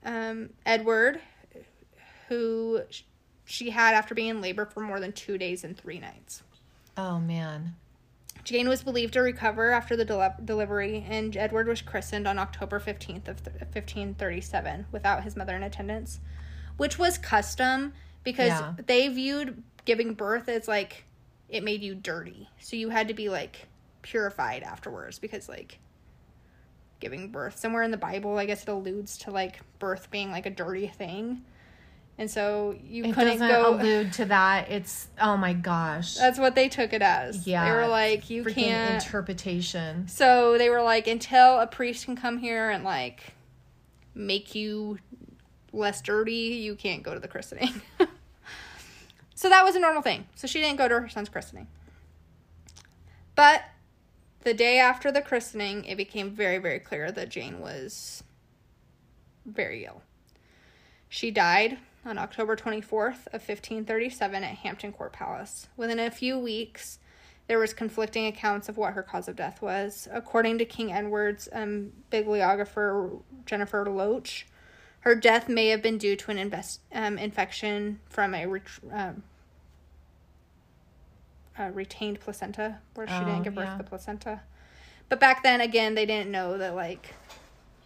Um, 0.08 0.50
Edward, 0.64 1.20
who 2.28 2.80
she 3.44 3.70
had 3.70 3.94
after 3.94 4.14
being 4.14 4.28
in 4.28 4.40
labor 4.40 4.64
for 4.66 4.80
more 4.80 5.00
than 5.00 5.12
two 5.12 5.38
days 5.38 5.64
and 5.64 5.76
three 5.76 5.98
nights. 5.98 6.42
oh 6.96 7.18
man. 7.20 7.76
Jane 8.44 8.68
was 8.68 8.82
believed 8.82 9.12
to 9.12 9.20
recover 9.20 9.72
after 9.72 9.94
the 9.94 10.06
deli- 10.06 10.30
delivery, 10.42 11.04
and 11.06 11.36
Edward 11.36 11.66
was 11.68 11.82
christened 11.82 12.26
on 12.26 12.38
October 12.38 12.80
15th 12.80 13.28
of 13.28 13.42
th- 13.44 13.56
1537 13.60 14.86
without 14.90 15.22
his 15.24 15.36
mother 15.36 15.54
in 15.54 15.62
attendance, 15.62 16.18
which 16.78 16.98
was 16.98 17.18
custom 17.18 17.92
because 18.24 18.48
Yeah. 18.48 18.72
they 18.86 19.08
viewed 19.08 19.62
giving 19.84 20.14
birth 20.14 20.48
as 20.48 20.66
like 20.66 21.04
it 21.50 21.62
made 21.62 21.82
you 21.82 21.94
dirty. 21.94 22.48
So 22.58 22.76
you 22.76 22.88
had 22.88 23.08
to 23.08 23.14
be 23.14 23.28
like 23.28 23.66
purified 24.00 24.62
afterwards 24.62 25.18
because 25.18 25.46
like 25.48 25.78
giving 27.00 27.30
birth 27.30 27.58
somewhere 27.58 27.82
in 27.82 27.90
the 27.90 27.96
Bible, 27.96 28.38
I 28.38 28.46
guess 28.46 28.62
it 28.62 28.68
alludes 28.68 29.18
to 29.18 29.30
like 29.30 29.60
birth 29.78 30.10
being 30.10 30.30
like 30.30 30.46
a 30.46 30.50
dirty 30.50 30.86
thing. 30.88 31.42
And 32.20 32.28
so 32.28 32.74
you 32.84 33.04
It 33.04 33.14
couldn't 33.14 33.38
doesn't 33.38 33.48
go 33.48 33.74
allude 33.76 34.12
to 34.14 34.24
that. 34.26 34.70
It's 34.70 35.08
oh 35.20 35.36
my 35.36 35.52
gosh. 35.52 36.14
That's 36.14 36.38
what 36.38 36.54
they 36.56 36.68
took 36.68 36.92
it 36.92 37.00
as. 37.02 37.46
yeah. 37.46 37.64
They 37.64 37.70
were 37.70 37.86
like, 37.86 38.28
you 38.28 38.44
can't 38.44 39.02
interpretation. 39.04 40.08
So 40.08 40.58
they 40.58 40.68
were 40.68 40.82
like, 40.82 41.06
until 41.06 41.60
a 41.60 41.66
priest 41.66 42.06
can 42.06 42.16
come 42.16 42.38
here 42.38 42.70
and 42.70 42.82
like 42.82 43.34
make 44.14 44.54
you 44.56 44.98
less 45.72 46.00
dirty, 46.02 46.32
you 46.32 46.74
can't 46.74 47.04
go 47.04 47.14
to 47.14 47.20
the 47.20 47.28
christening. 47.28 47.80
so 49.36 49.48
that 49.48 49.62
was 49.64 49.76
a 49.76 49.80
normal 49.80 50.02
thing. 50.02 50.26
So 50.34 50.48
she 50.48 50.60
didn't 50.60 50.78
go 50.78 50.88
to 50.88 50.98
her 51.00 51.08
son's 51.08 51.28
christening. 51.28 51.68
But 53.36 53.62
the 54.42 54.54
day 54.54 54.78
after 54.78 55.10
the 55.10 55.22
christening, 55.22 55.84
it 55.84 55.96
became 55.96 56.30
very, 56.30 56.58
very 56.58 56.78
clear 56.78 57.10
that 57.12 57.28
Jane 57.28 57.60
was 57.60 58.22
very 59.44 59.84
ill. 59.84 60.02
She 61.08 61.30
died 61.30 61.78
on 62.04 62.18
October 62.18 62.56
24th 62.56 63.26
of 63.28 63.42
1537 63.42 64.44
at 64.44 64.56
Hampton 64.56 64.92
Court 64.92 65.12
Palace. 65.12 65.68
Within 65.76 65.98
a 65.98 66.10
few 66.10 66.38
weeks, 66.38 66.98
there 67.48 67.58
was 67.58 67.72
conflicting 67.72 68.26
accounts 68.26 68.68
of 68.68 68.76
what 68.76 68.92
her 68.92 69.02
cause 69.02 69.26
of 69.26 69.36
death 69.36 69.62
was. 69.62 70.06
According 70.12 70.58
to 70.58 70.64
King 70.64 70.92
Edward's 70.92 71.48
um, 71.52 71.92
bibliographer 72.10 73.10
Jennifer 73.46 73.88
Loach, 73.90 74.46
her 75.00 75.14
death 75.14 75.48
may 75.48 75.68
have 75.68 75.82
been 75.82 75.98
due 75.98 76.16
to 76.16 76.30
an 76.30 76.38
invest, 76.38 76.80
um, 76.92 77.16
infection 77.18 78.00
from 78.08 78.34
a, 78.34 78.46
ret- 78.46 78.62
um, 78.92 79.22
a 81.58 81.70
retained 81.72 82.20
placenta, 82.20 82.78
where 82.94 83.06
she 83.06 83.14
Oh, 83.14 83.24
didn't 83.24 83.42
give 83.42 83.54
birth 83.54 83.66
yeah. 83.66 83.76
to 83.76 83.82
the 83.82 83.88
placenta. 83.88 84.40
But 85.08 85.20
back 85.20 85.42
then, 85.42 85.60
again, 85.60 85.94
they 85.94 86.06
didn't 86.06 86.30
know 86.30 86.58
that 86.58 86.74
like 86.74 87.14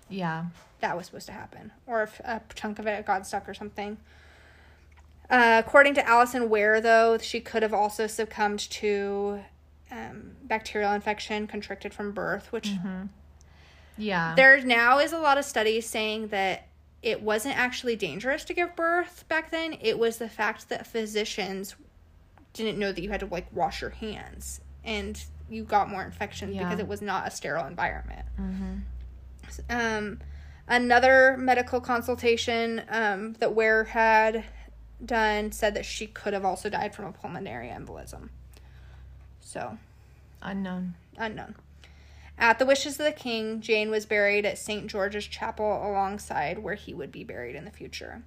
Yeah. 0.08 0.46
that 0.80 0.96
was 0.96 1.06
supposed 1.06 1.26
to 1.26 1.32
happen, 1.32 1.72
or 1.86 2.02
if 2.02 2.20
a 2.20 2.40
chunk 2.54 2.78
of 2.78 2.86
it 2.86 3.06
got 3.06 3.26
stuck 3.26 3.48
or 3.48 3.54
something. 3.54 3.96
Uh, 5.30 5.62
according 5.64 5.94
to 5.94 6.06
Alison 6.06 6.50
Weir, 6.50 6.80
though, 6.80 7.16
she 7.18 7.40
could 7.40 7.62
have 7.62 7.72
also 7.72 8.06
succumbed 8.06 8.60
to 8.70 9.42
um, 9.90 10.36
bacterial 10.44 10.92
infection 10.92 11.46
contracted 11.46 11.92
from 11.94 12.12
birth, 12.12 12.50
which 12.52 12.70
Yeah. 13.98 14.34
there 14.36 14.60
now 14.62 14.98
is 14.98 15.12
a 15.12 15.18
lot 15.18 15.38
of 15.38 15.44
studies 15.44 15.88
saying 15.88 16.28
that 16.28 16.66
it 17.02 17.20
wasn't 17.20 17.56
actually 17.58 17.96
dangerous 17.96 18.44
to 18.44 18.54
give 18.54 18.74
birth 18.76 19.24
back 19.28 19.50
then. 19.50 19.76
It 19.80 19.98
was 19.98 20.16
the 20.18 20.28
fact 20.28 20.68
that 20.70 20.86
physicians 20.86 21.74
didn't 22.52 22.78
know 22.78 22.92
that 22.92 23.00
you 23.02 23.10
had 23.10 23.20
to 23.20 23.26
like 23.26 23.46
wash 23.52 23.80
your 23.80 23.90
hands 23.90 24.60
and 24.84 25.22
you 25.48 25.64
got 25.64 25.88
more 25.88 26.02
infections 26.02 26.54
Yeah. 26.54 26.64
because 26.64 26.80
it 26.80 26.88
was 26.88 27.00
not 27.02 27.26
a 27.26 27.30
sterile 27.30 27.66
environment. 27.66 28.26
Um, 29.70 30.20
Another 30.68 31.36
medical 31.38 31.80
consultation 31.80 32.82
um, 32.88 33.32
that 33.40 33.52
Weir 33.54 33.84
had 33.84 34.44
done 35.04 35.50
said 35.50 35.74
that 35.74 35.84
she 35.84 36.06
could 36.06 36.32
have 36.32 36.44
also 36.44 36.70
died 36.70 36.94
from 36.94 37.04
a 37.06 37.12
pulmonary 37.12 37.68
embolism. 37.68 38.28
So, 39.40 39.76
Unknown. 40.40 40.94
unknown. 41.18 41.56
At 42.38 42.58
the 42.60 42.64
wishes 42.64 42.98
of 42.98 43.04
the 43.04 43.12
king, 43.12 43.60
Jane 43.60 43.90
was 43.90 44.06
buried 44.06 44.46
at 44.46 44.56
St. 44.56 44.86
George's 44.86 45.26
Chapel 45.26 45.84
alongside 45.86 46.60
where 46.60 46.76
he 46.76 46.94
would 46.94 47.10
be 47.12 47.24
buried 47.24 47.56
in 47.56 47.64
the 47.64 47.70
future. 47.72 48.22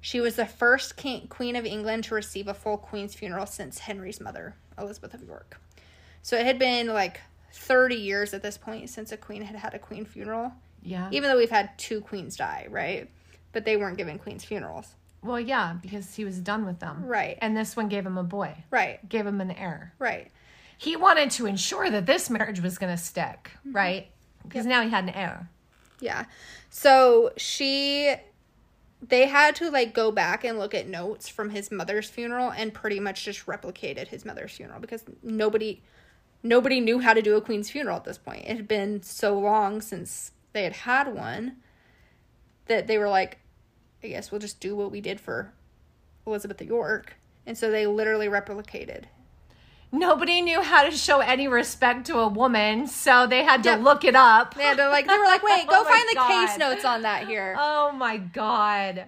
She 0.00 0.20
was 0.20 0.36
the 0.36 0.46
first 0.46 0.96
king, 0.96 1.26
Queen 1.28 1.56
of 1.56 1.66
England 1.66 2.04
to 2.04 2.14
receive 2.14 2.48
a 2.48 2.54
full 2.54 2.78
Queen's 2.78 3.14
funeral 3.14 3.46
since 3.46 3.78
Henry's 3.80 4.20
mother, 4.20 4.54
Elizabeth 4.78 5.12
of 5.14 5.22
York. 5.22 5.60
So 6.22 6.36
it 6.36 6.46
had 6.46 6.58
been 6.58 6.86
like 6.88 7.20
30 7.52 7.96
years 7.96 8.32
at 8.34 8.42
this 8.42 8.56
point 8.56 8.88
since 8.90 9.12
a 9.12 9.16
queen 9.16 9.42
had 9.42 9.56
had 9.56 9.74
a 9.74 9.78
queen 9.78 10.04
funeral, 10.04 10.52
Yeah. 10.82 11.08
even 11.12 11.28
though 11.28 11.36
we've 11.36 11.50
had 11.50 11.76
two 11.78 12.00
queens 12.00 12.36
die, 12.36 12.66
right? 12.70 13.10
But 13.52 13.64
they 13.64 13.76
weren't 13.76 13.96
given 13.98 14.18
queen's 14.18 14.44
funerals. 14.44 14.94
Well, 15.22 15.40
yeah, 15.40 15.76
because 15.82 16.14
he 16.14 16.24
was 16.24 16.38
done 16.38 16.64
with 16.64 16.78
them. 16.78 17.04
Right. 17.04 17.36
And 17.42 17.54
this 17.56 17.76
one 17.76 17.88
gave 17.88 18.06
him 18.06 18.16
a 18.16 18.22
boy. 18.22 18.54
Right, 18.70 19.06
Gave 19.08 19.26
him 19.26 19.40
an 19.40 19.50
heir. 19.50 19.92
right. 19.98 20.30
He 20.78 20.96
wanted 20.96 21.30
to 21.32 21.44
ensure 21.44 21.90
that 21.90 22.06
this 22.06 22.30
marriage 22.30 22.60
was 22.60 22.78
going 22.78 22.96
to 22.96 23.02
stick, 23.02 23.50
Mm-hmm. 23.66 23.76
right? 23.76 24.10
Because 24.44 24.64
now 24.64 24.80
he 24.82 24.88
had 24.88 25.04
an 25.04 25.10
heir. 25.10 25.50
Yeah. 26.00 26.24
So 26.70 27.32
she 27.36 28.14
they 29.02 29.26
had 29.26 29.56
to 29.56 29.70
like 29.70 29.94
go 29.94 30.10
back 30.10 30.44
and 30.44 30.58
look 30.58 30.74
at 30.74 30.86
notes 30.86 31.28
from 31.28 31.50
his 31.50 31.70
mother's 31.70 32.10
funeral 32.10 32.50
and 32.50 32.74
pretty 32.74 33.00
much 33.00 33.24
just 33.24 33.46
replicated 33.46 34.08
his 34.08 34.24
mother's 34.24 34.52
funeral 34.52 34.80
because 34.80 35.04
nobody 35.22 35.82
nobody 36.42 36.80
knew 36.80 37.00
how 37.00 37.14
to 37.14 37.22
do 37.22 37.36
a 37.36 37.40
queen's 37.40 37.70
funeral 37.70 37.96
at 37.96 38.04
this 38.04 38.18
point. 38.18 38.44
It 38.44 38.56
had 38.56 38.68
been 38.68 39.02
so 39.02 39.38
long 39.38 39.80
since 39.80 40.32
they 40.52 40.64
had 40.64 40.72
had 40.72 41.14
one 41.14 41.56
that 42.66 42.86
they 42.86 42.98
were 42.98 43.08
like 43.08 43.38
I 44.02 44.08
guess 44.08 44.30
we'll 44.30 44.40
just 44.40 44.60
do 44.60 44.76
what 44.76 44.90
we 44.90 45.00
did 45.00 45.20
for 45.20 45.52
Elizabeth 46.26 46.60
York. 46.62 47.16
And 47.46 47.56
so 47.56 47.70
they 47.70 47.86
literally 47.86 48.28
replicated. 48.28 49.04
Nobody 49.92 50.40
knew 50.40 50.62
how 50.62 50.84
to 50.84 50.90
show 50.92 51.18
any 51.20 51.48
respect 51.48 52.06
to 52.06 52.18
a 52.18 52.28
woman, 52.28 52.86
so 52.86 53.26
they 53.26 53.42
had 53.42 53.62
to 53.64 53.70
Yep. 53.70 53.80
look 53.80 54.04
it 54.04 54.14
up. 54.14 54.54
They 54.54 54.62
had 54.62 54.76
to 54.76 54.88
like 54.88 55.06
they 55.06 55.18
were 55.18 55.24
like, 55.24 55.42
"Wait, 55.42 55.66
go 55.68 55.80
Oh 55.80 55.84
find 55.84 56.08
the 56.08 56.14
God. 56.14 56.28
case 56.48 56.58
notes 56.58 56.84
on 56.84 57.02
that 57.02 57.26
here." 57.26 57.56
Oh 57.58 57.90
my 57.92 58.16
god. 58.16 59.06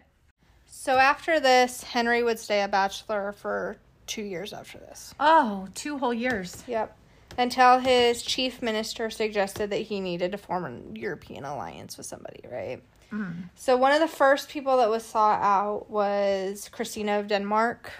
So 0.66 0.98
after 0.98 1.38
this, 1.38 1.84
Henry 1.84 2.22
would 2.24 2.40
stay 2.40 2.62
a 2.62 2.68
bachelor 2.68 3.30
for 3.32 3.76
two 4.06 4.22
years 4.22 4.52
after 4.52 4.78
this. 4.78 5.14
Oh, 5.20 5.68
two 5.74 5.98
whole 5.98 6.12
years. 6.12 6.64
Yep. 6.66 6.96
Until 7.38 7.78
his 7.78 8.22
chief 8.22 8.60
minister 8.60 9.08
suggested 9.08 9.70
that 9.70 9.82
he 9.82 10.00
needed 10.00 10.32
to 10.32 10.38
form 10.38 10.64
a 10.66 10.98
European 10.98 11.44
alliance 11.44 11.96
with 11.96 12.06
somebody, 12.06 12.40
right? 12.50 12.82
Mm. 13.12 13.44
So 13.54 13.76
one 13.76 13.92
of 13.92 14.00
the 14.00 14.08
first 14.08 14.48
people 14.48 14.76
that 14.78 14.90
was 14.90 15.04
sought 15.04 15.40
out 15.40 15.88
was 15.88 16.68
Christina 16.70 17.20
of 17.20 17.28
Denmark, 17.28 17.92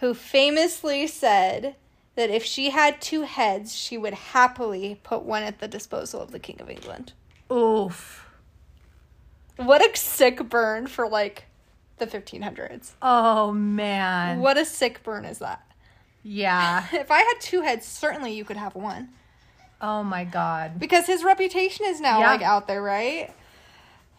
who 0.00 0.14
famously 0.14 1.06
said 1.06 1.76
that 2.18 2.30
if 2.30 2.44
she 2.44 2.70
had 2.70 3.00
two 3.00 3.22
heads, 3.22 3.76
she 3.76 3.96
would 3.96 4.12
happily 4.12 4.98
put 5.04 5.22
one 5.22 5.44
at 5.44 5.60
the 5.60 5.68
disposal 5.68 6.20
of 6.20 6.32
the 6.32 6.40
King 6.40 6.60
of 6.60 6.68
England. 6.68 7.12
Oof. 7.52 8.26
What 9.54 9.80
a 9.88 9.96
sick 9.96 10.48
burn 10.48 10.88
for 10.88 11.08
like 11.08 11.44
the 11.98 12.08
1500s. 12.08 12.90
Oh 13.00 13.52
man. 13.52 14.40
What 14.40 14.58
a 14.58 14.64
sick 14.64 15.04
burn 15.04 15.24
is 15.24 15.38
that? 15.38 15.64
Yeah. 16.24 16.86
If 16.92 17.12
I 17.12 17.18
had 17.20 17.34
two 17.40 17.60
heads, 17.60 17.86
certainly 17.86 18.32
you 18.32 18.44
could 18.44 18.56
have 18.56 18.74
one. 18.74 19.10
Oh 19.80 20.02
my 20.02 20.24
god. 20.24 20.80
Because 20.80 21.06
his 21.06 21.22
reputation 21.22 21.86
is 21.86 22.00
now 22.00 22.18
Yeah. 22.18 22.32
like 22.32 22.42
out 22.42 22.66
there, 22.66 22.82
right? 22.82 23.32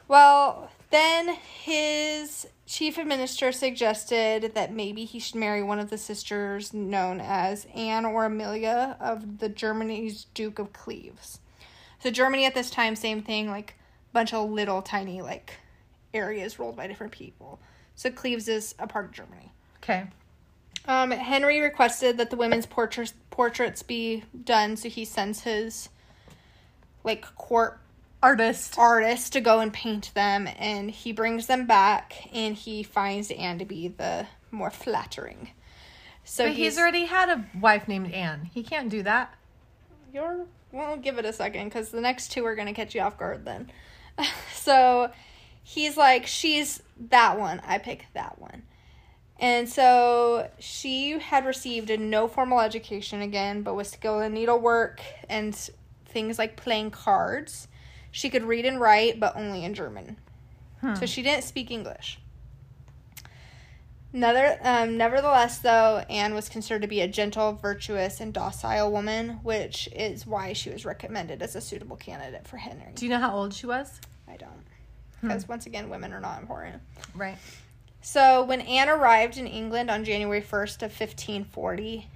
Well, 0.08 0.72
then 0.92 1.36
his 1.36 2.48
chief 2.66 2.98
administrator 2.98 3.52
suggested 3.52 4.54
that 4.56 4.74
maybe 4.74 5.06
he 5.06 5.20
should 5.20 5.36
marry 5.36 5.62
one 5.62 5.80
of 5.80 5.90
the 5.90 5.98
sisters 5.98 6.74
known 6.74 7.20
as 7.20 7.68
Anne 7.76 8.06
or 8.06 8.26
Amelia 8.26 8.98
of 9.00 9.40
the 9.40 9.50
Germany's 9.50 10.26
Duke 10.34 10.60
of 10.60 10.74
Cleves. 10.74 11.40
So 12.00 12.10
Germany 12.10 12.46
at 12.46 12.56
this 12.56 12.70
time, 12.70 12.96
same 12.96 13.22
thing, 13.22 13.50
like 13.50 13.76
bunch 14.14 14.34
of 14.34 14.50
little 14.50 14.82
tiny 14.82 15.22
like 15.22 15.54
areas 16.14 16.60
ruled 16.60 16.76
by 16.76 16.88
different 16.88 17.12
people. 17.12 17.60
So 17.96 18.10
Cleves 18.10 18.48
is 18.48 18.76
a 18.80 18.88
part 18.88 19.06
of 19.06 19.12
Germany. 19.12 19.52
Okay. 19.78 20.06
Um, 20.86 21.12
Henry 21.12 21.60
requested 21.60 22.18
that 22.18 22.30
the 22.30 22.36
women's 22.36 22.66
portraits 22.66 23.14
portraits 23.30 23.84
be 23.84 24.24
done, 24.44 24.76
so 24.76 24.90
he 24.90 25.06
sends 25.06 25.42
his 25.42 25.90
like 27.04 27.36
court 27.36 27.80
Artist. 28.22 28.78
artist 28.78 29.34
to 29.34 29.42
go 29.42 29.60
and 29.60 29.72
paint 29.72 30.12
them, 30.14 30.48
and 30.58 30.92
he 30.92 31.12
brings 31.12 31.48
them 31.48 31.66
back, 31.66 32.28
and 32.34 32.56
he 32.56 32.84
finds 32.84 33.32
Anne 33.32 33.60
to 33.60 33.66
be 33.66 33.88
the 33.88 34.28
more 34.52 34.70
flattering. 34.70 35.50
So 36.24 36.46
But 36.46 36.54
he's 36.54 36.78
already 36.78 37.06
had 37.06 37.30
a 37.30 37.46
wife 37.60 37.88
named 37.88 38.14
Anne. 38.14 38.50
He 38.54 38.62
can't 38.62 38.90
do 38.90 39.04
that. 39.04 39.34
You're 40.14 40.46
well, 40.72 40.98
give 40.98 41.18
it 41.18 41.26
a 41.26 41.34
second 41.34 41.70
because 41.70 41.90
the 41.90 42.02
next 42.02 42.32
two 42.32 42.46
are 42.46 42.56
gonna 42.56 42.74
catch 42.74 42.94
you 42.94 43.02
off 43.02 43.18
guard. 43.18 43.46
Then, 43.46 43.72
so 44.54 45.12
he's 45.64 45.98
like, 45.98 46.28
she's 46.28 46.84
that 47.10 47.40
one. 47.40 47.62
I 47.66 47.78
pick 47.78 48.08
that 48.14 48.40
one. 48.40 48.64
And 49.40 49.70
so 49.70 50.50
she 50.60 51.18
had 51.18 51.46
received 51.46 51.90
a 51.90 51.98
no 51.98 52.28
formal 52.28 52.60
education 52.60 53.22
again, 53.22 53.62
but 53.62 53.74
with 53.74 53.88
skill 53.88 54.20
in 54.20 54.34
needlework 54.34 55.02
and 55.30 55.56
things 56.06 56.38
like 56.38 56.58
playing 56.58 56.92
cards. 56.92 57.69
She 58.12 58.30
could 58.30 58.44
read 58.44 58.66
and 58.66 58.80
write, 58.80 59.20
but 59.20 59.36
only 59.36 59.64
in 59.64 59.74
German. 59.74 60.18
So 60.96 61.06
she 61.06 61.22
didn't 61.22 61.44
speak 61.44 61.72
English. 61.72 62.20
Neither, 64.12 64.58
um, 64.64 64.98
nevertheless, 64.98 65.60
though, 65.60 66.04
Anne 66.10 66.34
was 66.34 66.50
considered 66.50 66.82
to 66.82 66.88
be 66.88 67.02
a 67.02 67.08
gentle, 67.08 67.54
virtuous, 67.54 68.20
and 68.20 68.34
docile 68.34 68.92
woman, 68.92 69.40
which 69.44 69.88
is 69.92 70.26
why 70.26 70.54
she 70.54 70.72
was 70.72 70.84
recommended 70.84 71.44
as 71.44 71.56
a 71.56 71.62
suitable 71.62 71.96
candidate 71.96 72.48
for 72.48 72.58
Henry. 72.58 72.92
Do 72.96 73.06
you 73.06 73.12
know 73.12 73.20
how 73.20 73.36
old 73.36 73.54
she 73.54 73.68
was? 73.68 74.00
I 74.28 74.38
don't. 74.38 74.64
Because, 75.22 75.48
once 75.48 75.66
again, 75.66 75.90
women 75.90 76.14
are 76.14 76.22
not 76.22 76.42
important. 76.42 76.82
Right. 77.14 77.38
So, 78.02 78.44
when 78.46 78.62
Anne 78.62 78.90
arrived 78.90 79.38
in 79.38 79.46
England 79.46 79.92
on 79.92 80.06
January 80.06 80.42
1st 80.42 80.78
of 80.78 80.98
1540, 80.98 82.08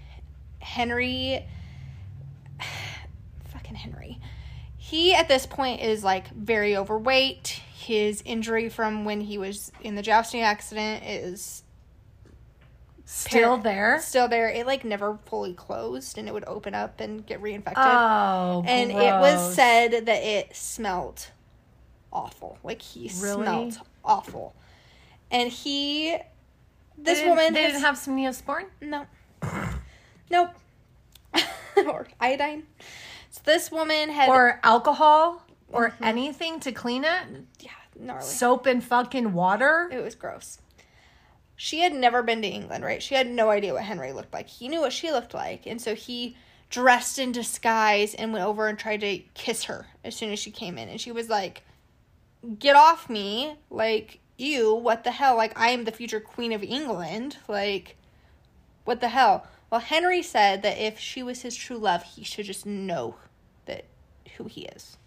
Henry. 0.59 1.45
Fucking 3.51 3.75
Henry. 3.75 4.19
He, 4.85 5.13
at 5.15 5.29
this 5.29 5.45
point, 5.45 5.81
is 5.81 6.03
like 6.03 6.27
very 6.33 6.75
overweight. 6.75 7.61
His 7.73 8.21
injury 8.25 8.67
from 8.67 9.05
when 9.05 9.21
he 9.21 9.37
was 9.37 9.71
in 9.81 9.95
the 9.95 10.01
jousting 10.01 10.41
accident 10.41 11.05
is 11.05 11.63
Still 13.05 13.55
Par- 13.55 13.63
there? 13.63 13.99
still 14.01 14.27
there. 14.27 14.49
It 14.49 14.65
like 14.67 14.83
never 14.83 15.17
fully 15.25 15.53
closed 15.53 16.17
and 16.17 16.27
it 16.27 16.33
would 16.33 16.43
open 16.47 16.75
up 16.75 16.99
and 16.99 17.25
get 17.25 17.41
reinfected. 17.41 17.73
Oh, 17.77 18.63
and 18.67 18.91
it 18.91 18.95
was 18.95 19.55
said 19.55 20.05
that 20.05 20.21
it 20.23 20.53
smelled 20.55 21.27
awful. 22.11 22.57
Like 22.61 22.81
he 22.81 23.09
Really? 23.19 23.43
smelled 23.43 23.79
awful. 24.03 24.53
And 25.31 25.49
he 25.49 26.17
this 26.97 27.21
They 27.21 27.29
woman 27.29 27.53
They 27.53 27.63
has, 27.63 27.71
didn't 27.73 27.85
have 27.85 27.97
some 27.97 28.17
Neosporin? 28.17 28.65
no. 28.81 29.05
Nope. 30.29 30.49
or 31.87 32.07
iodine. 32.19 32.63
So 33.33 33.41
this 33.45 33.71
woman 33.71 34.09
had 34.09 34.29
Or 34.29 34.59
alcohol? 34.63 35.41
Or 35.71 35.89
Mm-hmm. 35.89 36.03
anything 36.03 36.59
to 36.59 36.71
clean 36.71 37.03
it? 37.03 37.23
yeah, 37.59 37.71
gnarly. 37.99 38.23
Soap 38.23 38.67
and 38.67 38.83
fucking 38.83 39.33
water? 39.33 39.89
It 39.91 40.03
was 40.03 40.13
gross. 40.13 40.59
She 41.55 41.79
had 41.79 41.93
never 41.93 42.21
been 42.21 42.43
to 42.43 42.47
England, 42.47 42.83
right? 42.85 43.01
She 43.01 43.15
had 43.15 43.27
no 43.27 43.49
idea 43.49 43.73
what 43.73 43.83
Henry 43.83 44.13
looked 44.13 44.33
like. 44.33 44.47
He 44.47 44.67
knew 44.67 44.81
what 44.81 44.93
she 44.93 45.11
looked 45.11 45.33
like, 45.33 45.65
and 45.65 45.81
so 45.81 45.95
he 45.95 46.35
dressed 46.69 47.17
in 47.17 47.31
disguise 47.31 48.13
and 48.13 48.33
went 48.33 48.45
over 48.45 48.67
and 48.67 48.77
tried 48.77 49.01
to 49.01 49.17
kiss 49.33 49.63
her 49.63 49.87
as 50.03 50.15
soon 50.15 50.31
as 50.31 50.37
she 50.37 50.51
came 50.51 50.77
in. 50.77 50.87
And 50.89 51.01
she 51.01 51.11
was 51.11 51.27
like, 51.29 51.63
Get 52.59 52.75
off 52.75 53.09
me. 53.09 53.55
Like, 53.71 54.19
you, 54.37 54.75
what 54.75 55.03
the 55.03 55.11
hell? 55.11 55.35
Like, 55.37 55.57
I 55.59 55.69
am 55.69 55.85
the 55.85 55.91
future 55.91 56.19
queen 56.19 56.51
of 56.53 56.61
England. 56.61 57.37
Like, 57.47 57.95
what 58.83 58.99
the 59.01 59.09
hell? 59.09 59.47
Well, 59.71 59.79
Henry 59.81 60.21
said 60.21 60.61
that 60.61 60.77
if 60.77 60.99
she 60.99 61.23
was 61.23 61.41
his 61.41 61.55
true 61.55 61.77
love, 61.77 62.03
he 62.03 62.23
should 62.23 62.45
just 62.45 62.65
know 62.65 63.15
who 64.37 64.45
he 64.45 64.61
is. 64.65 64.97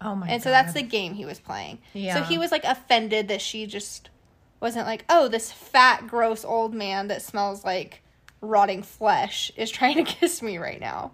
Oh 0.00 0.14
my 0.14 0.26
And 0.28 0.40
god. 0.40 0.44
so 0.44 0.50
that's 0.50 0.72
the 0.72 0.82
game 0.82 1.14
he 1.14 1.24
was 1.26 1.38
playing. 1.40 1.78
Yeah. 1.92 2.14
So 2.14 2.22
he 2.22 2.38
was 2.38 2.50
like 2.50 2.64
offended 2.64 3.28
that 3.28 3.40
she 3.42 3.66
just 3.66 4.08
wasn't 4.60 4.86
like, 4.86 5.04
oh, 5.08 5.28
this 5.28 5.52
fat, 5.52 6.06
gross 6.06 6.44
old 6.44 6.74
man 6.74 7.08
that 7.08 7.22
smells 7.22 7.64
like 7.64 8.02
rotting 8.40 8.82
flesh 8.82 9.50
is 9.56 9.70
trying 9.70 9.96
to 9.96 10.02
kiss 10.12 10.40
me 10.42 10.56
right 10.58 10.80
now. 10.80 11.12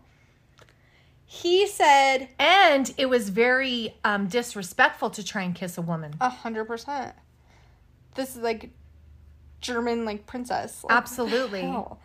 He 1.24 1.66
said, 1.66 2.28
And 2.38 2.92
it 2.96 3.06
was 3.06 3.30
very 3.30 3.94
um, 4.04 4.28
disrespectful 4.28 5.10
to 5.10 5.24
try 5.24 5.42
and 5.42 5.54
kiss 5.54 5.76
a 5.76 5.82
woman. 5.82 6.14
a 6.20 6.28
hundred 6.28 6.66
percent. 6.66 7.14
This 8.14 8.36
is 8.36 8.42
like 8.42 8.70
German 9.60 10.04
like 10.04 10.26
princess. 10.26 10.84
Like, 10.84 10.96
Absolutely. 10.96 11.62
what 11.62 11.66
the 11.66 11.72
hell? 11.72 11.98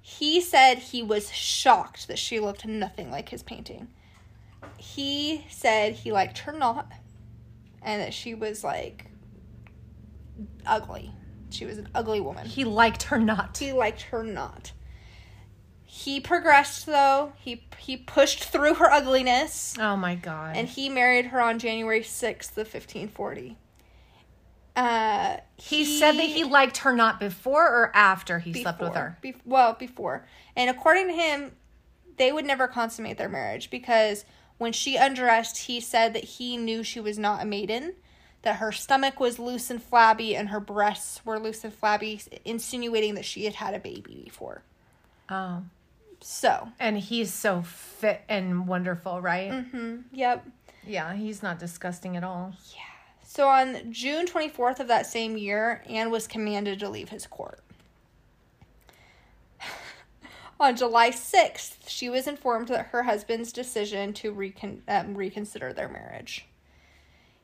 He 0.00 0.40
said 0.40 0.78
he 0.78 1.02
was 1.02 1.30
shocked 1.32 2.06
that 2.08 2.18
she 2.18 2.38
looked 2.40 2.64
nothing 2.64 3.10
like 3.10 3.28
his 3.30 3.42
painting. 3.42 3.88
He 4.98 5.44
said 5.48 5.92
he 5.92 6.10
liked 6.10 6.38
her 6.38 6.50
not, 6.50 6.90
and 7.82 8.02
that 8.02 8.12
she 8.12 8.34
was 8.34 8.64
like 8.64 9.12
ugly. 10.66 11.12
She 11.50 11.64
was 11.64 11.78
an 11.78 11.88
ugly 11.94 12.20
woman. 12.20 12.48
He 12.48 12.64
liked 12.64 13.04
her 13.04 13.16
not. 13.20 13.58
He 13.58 13.72
liked 13.72 14.02
her 14.02 14.24
not. 14.24 14.72
He 15.84 16.18
progressed 16.18 16.84
though. 16.86 17.32
He 17.38 17.62
he 17.78 17.96
pushed 17.96 18.42
through 18.42 18.74
her 18.74 18.90
ugliness 18.90 19.76
Oh 19.78 19.94
my 19.96 20.16
god. 20.16 20.56
and 20.56 20.66
he 20.66 20.88
married 20.88 21.26
her 21.26 21.40
on 21.40 21.60
January 21.60 22.00
6th 22.00 22.50
of 22.58 22.66
1540. 22.66 23.56
Uh 24.74 25.36
he, 25.54 25.84
said 26.00 26.16
that 26.16 26.22
he 26.26 26.42
liked 26.42 26.78
her 26.78 26.92
not 26.92 27.20
before 27.20 27.68
or 27.68 27.92
after 27.94 28.40
he 28.40 28.52
slept 28.52 28.80
with 28.80 28.96
her. 28.96 29.16
Bef- 29.22 29.36
well, 29.44 29.74
before. 29.74 30.26
And 30.56 30.68
according 30.68 31.06
to 31.06 31.14
him, 31.14 31.52
they 32.16 32.32
would 32.32 32.44
never 32.44 32.66
consummate 32.66 33.16
their 33.16 33.28
marriage 33.28 33.70
because 33.70 34.24
when 34.58 34.72
she 34.72 34.96
undressed, 34.96 35.58
he 35.58 35.80
said 35.80 36.12
that 36.14 36.24
he 36.24 36.56
knew 36.56 36.82
she 36.82 37.00
was 37.00 37.18
not 37.18 37.42
a 37.42 37.46
maiden, 37.46 37.94
that 38.42 38.56
her 38.56 38.72
stomach 38.72 39.18
was 39.18 39.38
loose 39.38 39.70
and 39.70 39.82
flabby 39.82 40.36
and 40.36 40.48
her 40.50 40.60
breasts 40.60 41.24
were 41.24 41.38
loose 41.38 41.64
and 41.64 41.72
flabby, 41.72 42.20
insinuating 42.44 43.14
that 43.14 43.24
she 43.24 43.44
had 43.44 43.54
had 43.54 43.74
a 43.74 43.78
baby 43.78 44.22
before. 44.24 44.62
Oh. 45.28 45.62
So, 46.20 46.68
And 46.80 46.98
he's 46.98 47.32
so 47.32 47.62
fit 47.62 48.22
and 48.28 48.66
wonderful, 48.66 49.20
right? 49.20 49.50
Mm-hmm. 49.50 49.96
yep. 50.12 50.46
Yeah, 50.84 51.14
he's 51.14 51.42
not 51.42 51.58
disgusting 51.58 52.16
at 52.16 52.24
all. 52.24 52.54
Yeah. 52.74 52.80
So 53.22 53.46
on 53.46 53.92
June 53.92 54.26
24th 54.26 54.80
of 54.80 54.88
that 54.88 55.06
same 55.06 55.36
year, 55.36 55.82
Anne 55.88 56.10
was 56.10 56.26
commanded 56.26 56.80
to 56.80 56.88
leave 56.88 57.10
his 57.10 57.26
court. 57.26 57.60
On 60.60 60.76
July 60.76 61.10
6th, 61.10 61.88
she 61.88 62.08
was 62.08 62.26
informed 62.26 62.68
that 62.68 62.86
her 62.86 63.04
husband's 63.04 63.52
decision 63.52 64.12
to 64.14 64.32
recon- 64.32 64.82
um, 64.88 65.14
reconsider 65.14 65.72
their 65.72 65.88
marriage. 65.88 66.46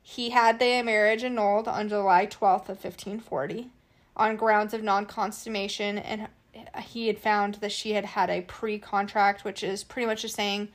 He 0.02 0.30
had 0.30 0.58
the 0.58 0.82
marriage 0.82 1.24
annulled 1.24 1.66
on 1.68 1.88
July 1.88 2.26
12th 2.26 2.68
of 2.68 2.84
1540 2.84 3.70
on 4.16 4.36
grounds 4.36 4.74
of 4.74 4.82
non-consummation 4.82 5.98
and 5.98 6.28
he 6.84 7.06
had 7.08 7.18
found 7.18 7.54
that 7.56 7.72
she 7.72 7.92
had 7.92 8.04
had 8.04 8.30
a 8.30 8.42
pre-contract 8.42 9.44
which 9.44 9.64
is 9.64 9.82
pretty 9.82 10.06
much 10.06 10.22
just 10.22 10.36
saying 10.36 10.68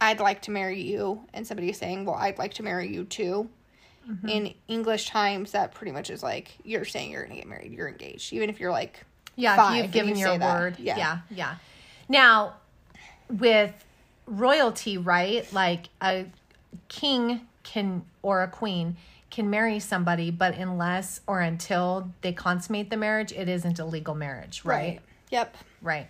I'd 0.00 0.20
like 0.20 0.42
to 0.42 0.50
marry 0.50 0.82
you 0.82 1.24
and 1.32 1.46
somebody 1.46 1.72
saying, 1.72 2.04
"Well, 2.04 2.16
I'd 2.16 2.36
like 2.36 2.52
to 2.54 2.62
marry 2.62 2.88
you 2.92 3.04
too." 3.04 3.48
in 4.28 4.52
English 4.68 5.08
times, 5.08 5.52
that 5.52 5.72
pretty 5.72 5.90
much 5.90 6.10
is 6.10 6.22
like 6.22 6.56
you're 6.62 6.84
saying 6.84 7.10
you're 7.10 7.22
gonna 7.22 7.36
get 7.36 7.46
married, 7.48 7.72
you're 7.72 7.88
engaged, 7.88 8.34
even 8.34 8.50
if 8.50 8.60
you're 8.60 8.70
like 8.72 9.02
Yeah, 9.36 9.70
if 9.70 9.76
you've 9.82 9.92
given 9.92 10.14
you 10.16 10.26
your 10.26 10.36
that. 10.36 10.60
word. 10.60 10.78
Yeah. 10.78 10.96
yeah, 10.98 11.18
yeah. 11.30 11.54
Now, 12.08 12.54
with 13.28 13.72
royalty, 14.26 14.98
right? 14.98 15.50
Like 15.52 15.88
a 16.00 16.26
king 16.88 17.42
can 17.62 18.04
or 18.22 18.42
a 18.42 18.48
queen 18.48 18.96
can 19.30 19.50
marry 19.50 19.80
somebody, 19.80 20.30
but 20.30 20.54
unless 20.54 21.20
or 21.26 21.40
until 21.40 22.10
they 22.20 22.32
consummate 22.32 22.90
the 22.90 22.96
marriage, 22.96 23.32
it 23.32 23.48
isn't 23.48 23.78
a 23.78 23.84
legal 23.84 24.14
marriage, 24.14 24.64
right? 24.64 25.00
Yep. 25.30 25.56
Right. 25.82 26.08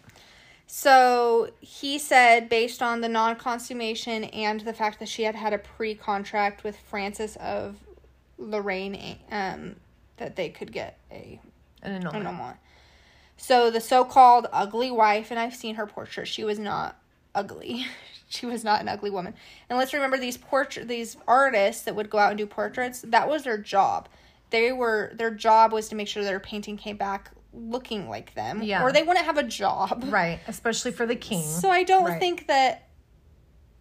So 0.67 1.51
he 1.61 1.99
said, 1.99 2.49
based 2.49 2.83
on 2.83 3.01
the 3.01 3.09
non 3.09 3.37
consummation 3.37 4.25
and 4.25 4.61
the 4.61 4.73
fact 4.73 4.99
that 4.99 5.09
she 5.09 5.23
had 5.23 5.35
had 5.35 5.53
a 5.53 5.59
pre 5.59 5.95
contract 5.95 6.65
with 6.65 6.77
Francis 6.77 7.37
of 7.37 7.77
Lorraine, 8.39 9.19
um, 9.31 9.77
that 10.17 10.37
they 10.37 10.49
could 10.49 10.73
get 10.73 10.99
a 11.11 11.41
An 11.83 11.93
annulment. 11.93 12.27
annulment. 12.27 12.57
So 13.47 13.71
the 13.71 13.83
so 13.83 14.07
called 14.07 14.47
ugly 14.55 14.91
wife, 14.91 15.31
and 15.31 15.39
I've 15.39 15.55
seen 15.55 15.75
her 15.75 15.87
portrait, 15.87 16.27
she 16.27 16.45
was 16.45 16.59
not 16.59 16.97
ugly. 17.35 17.87
she 18.31 18.47
was 18.47 18.65
not 18.65 18.81
an 18.81 18.89
ugly 18.89 19.11
woman. 19.11 19.35
And 19.69 19.79
let's 19.79 19.93
remember 19.93 20.17
these 20.17 20.39
portrait 20.39 20.89
these 20.89 21.19
artists 21.29 21.83
that 21.83 21.95
would 21.95 22.09
go 22.09 22.17
out 22.17 22.31
and 22.31 22.39
do 22.39 22.47
portraits, 22.47 23.03
that 23.03 23.29
was 23.29 23.43
their 23.45 23.59
job. 23.59 24.09
They 24.49 24.73
were 24.73 25.13
their 25.15 25.31
job 25.31 25.73
was 25.75 25.91
to 25.91 25.95
make 25.95 26.09
sure 26.09 26.25
their 26.25 26.41
painting 26.41 26.79
came 26.79 26.97
back 26.97 27.33
looking 27.53 28.09
like 28.09 28.35
them. 28.35 28.63
Yeah. 28.63 28.83
Or 28.83 28.91
they 28.93 29.03
wouldn't 29.03 29.27
have 29.27 29.37
a 29.37 29.43
job. 29.43 30.07
Right, 30.09 30.41
especially 30.49 30.93
for 30.93 31.05
the 31.05 31.15
king. 31.15 31.43
So 31.45 31.69
I 31.69 31.83
don't 31.83 32.05
Right. 32.05 32.19
think 32.19 32.47
that 32.47 32.89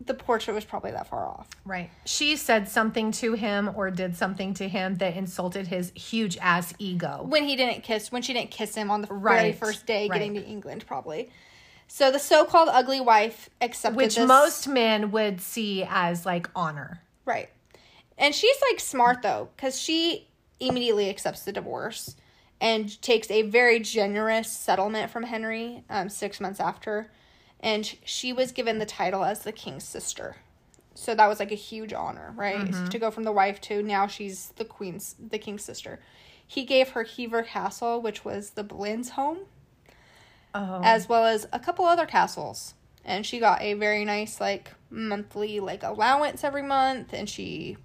the 0.05 0.13
portrait 0.13 0.53
was 0.53 0.65
probably 0.65 0.91
that 0.91 1.07
far 1.07 1.25
off. 1.27 1.47
Right. 1.65 1.89
She 2.05 2.35
said 2.35 2.67
something 2.69 3.11
to 3.13 3.33
him 3.33 3.71
or 3.75 3.91
did 3.91 4.15
something 4.15 4.53
to 4.55 4.67
him 4.67 4.95
that 4.95 5.15
insulted 5.15 5.67
his 5.67 5.91
huge 5.95 6.37
ass 6.41 6.73
ego. 6.79 7.25
when 7.27 7.43
he 7.43 7.55
didn't 7.55 7.83
kiss 7.83 8.11
when 8.11 8.21
she 8.21 8.33
didn't 8.33 8.51
kiss 8.51 8.75
him 8.75 8.89
on 8.91 9.01
the 9.01 9.07
very 9.07 9.53
first 9.53 9.85
day 9.85 10.07
getting 10.07 10.33
to 10.35 10.43
England 10.43 10.85
probably. 10.87 11.29
So 11.87 12.11
the 12.11 12.19
so-called 12.19 12.69
ugly 12.71 13.01
wife 13.01 13.49
accepted 13.61 13.97
Which 13.97 14.15
this, 14.15 14.27
most 14.27 14.67
men 14.67 15.11
would 15.11 15.41
see 15.41 15.85
as 15.87 16.25
like 16.25 16.49
honor. 16.55 17.01
right. 17.25 17.49
And 18.17 18.33
she's 18.35 18.57
like 18.69 18.79
smart 18.79 19.21
though 19.21 19.49
cuz 19.57 19.79
she 19.79 20.27
immediately 20.59 21.09
accepts 21.09 21.43
the 21.43 21.51
divorce 21.51 22.15
and 22.61 23.01
takes 23.01 23.29
a 23.29 23.41
very 23.41 23.79
generous 23.79 24.49
settlement 24.51 25.11
from 25.11 25.23
Henry 25.23 25.83
um 25.89 26.09
6 26.09 26.39
months 26.39 26.59
after 26.59 27.11
and 27.63 27.95
she 28.05 28.31
was 28.31 28.51
given 28.51 28.77
the 28.77 28.85
title 28.85 29.23
as 29.23 29.39
the 29.39 29.51
king's 29.51 29.83
sister. 29.85 30.35
So 30.93 31.15
that 31.15 31.27
was 31.27 31.39
like 31.39 31.51
a 31.51 31.55
huge 31.55 31.93
honor, 31.93 32.31
right? 32.35 32.59
Mm-hmm. 32.59 32.89
To 32.89 32.99
go 32.99 33.09
from 33.09 33.23
the 33.23 33.31
wife 33.31 33.59
to 33.61 33.81
now 33.81 34.05
she's 34.05 34.49
the 34.57 34.65
queen's 34.65 35.15
the 35.17 35.39
king's 35.39 35.65
sister. 35.65 35.99
He 36.45 36.65
gave 36.65 36.89
her 36.89 37.03
Hever 37.03 37.41
Castle, 37.41 37.99
which 37.99 38.23
was 38.23 38.51
the 38.51 38.63
Boleyn's 38.63 39.11
home. 39.11 39.39
Oh. 40.55 40.81
as 40.83 41.09
well 41.09 41.25
as 41.25 41.47
a 41.51 41.59
couple 41.59 41.85
other 41.85 42.05
castles. 42.05 42.75
And 43.03 43.25
she 43.25 43.39
got 43.39 43.61
a 43.61 43.73
very 43.73 44.05
nice 44.05 44.39
like 44.39 44.71
monthly 44.91 45.59
like 45.59 45.81
allowance 45.81 46.43
every 46.43 46.61
month 46.61 47.11
and 47.11 47.27
she 47.27 47.77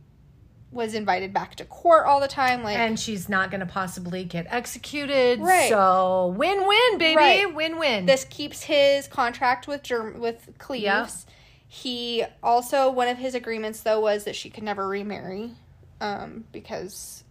was 0.70 0.92
invited 0.94 1.32
back 1.32 1.54
to 1.54 1.64
court 1.64 2.04
all 2.06 2.20
the 2.20 2.28
time 2.28 2.62
like 2.62 2.76
and 2.76 3.00
she's 3.00 3.28
not 3.28 3.50
going 3.50 3.60
to 3.60 3.66
possibly 3.66 4.24
get 4.24 4.46
executed. 4.50 5.40
Right. 5.40 5.70
So 5.70 6.34
win 6.36 6.66
win, 6.66 6.98
baby. 6.98 7.16
Right. 7.16 7.54
Win 7.54 7.78
win. 7.78 8.06
this 8.06 8.24
keeps 8.24 8.62
his 8.62 9.08
contract 9.08 9.66
with 9.66 9.82
Germ- 9.82 10.20
with 10.20 10.50
Cleves. 10.58 11.26
He 11.66 12.24
also 12.42 12.90
one 12.90 13.08
of 13.08 13.18
his 13.18 13.34
agreements 13.34 13.80
though 13.80 14.00
was 14.00 14.24
that 14.24 14.36
she 14.36 14.50
could 14.50 14.64
never 14.64 14.86
remarry 14.86 15.52
um 16.00 16.44
because 16.52 17.24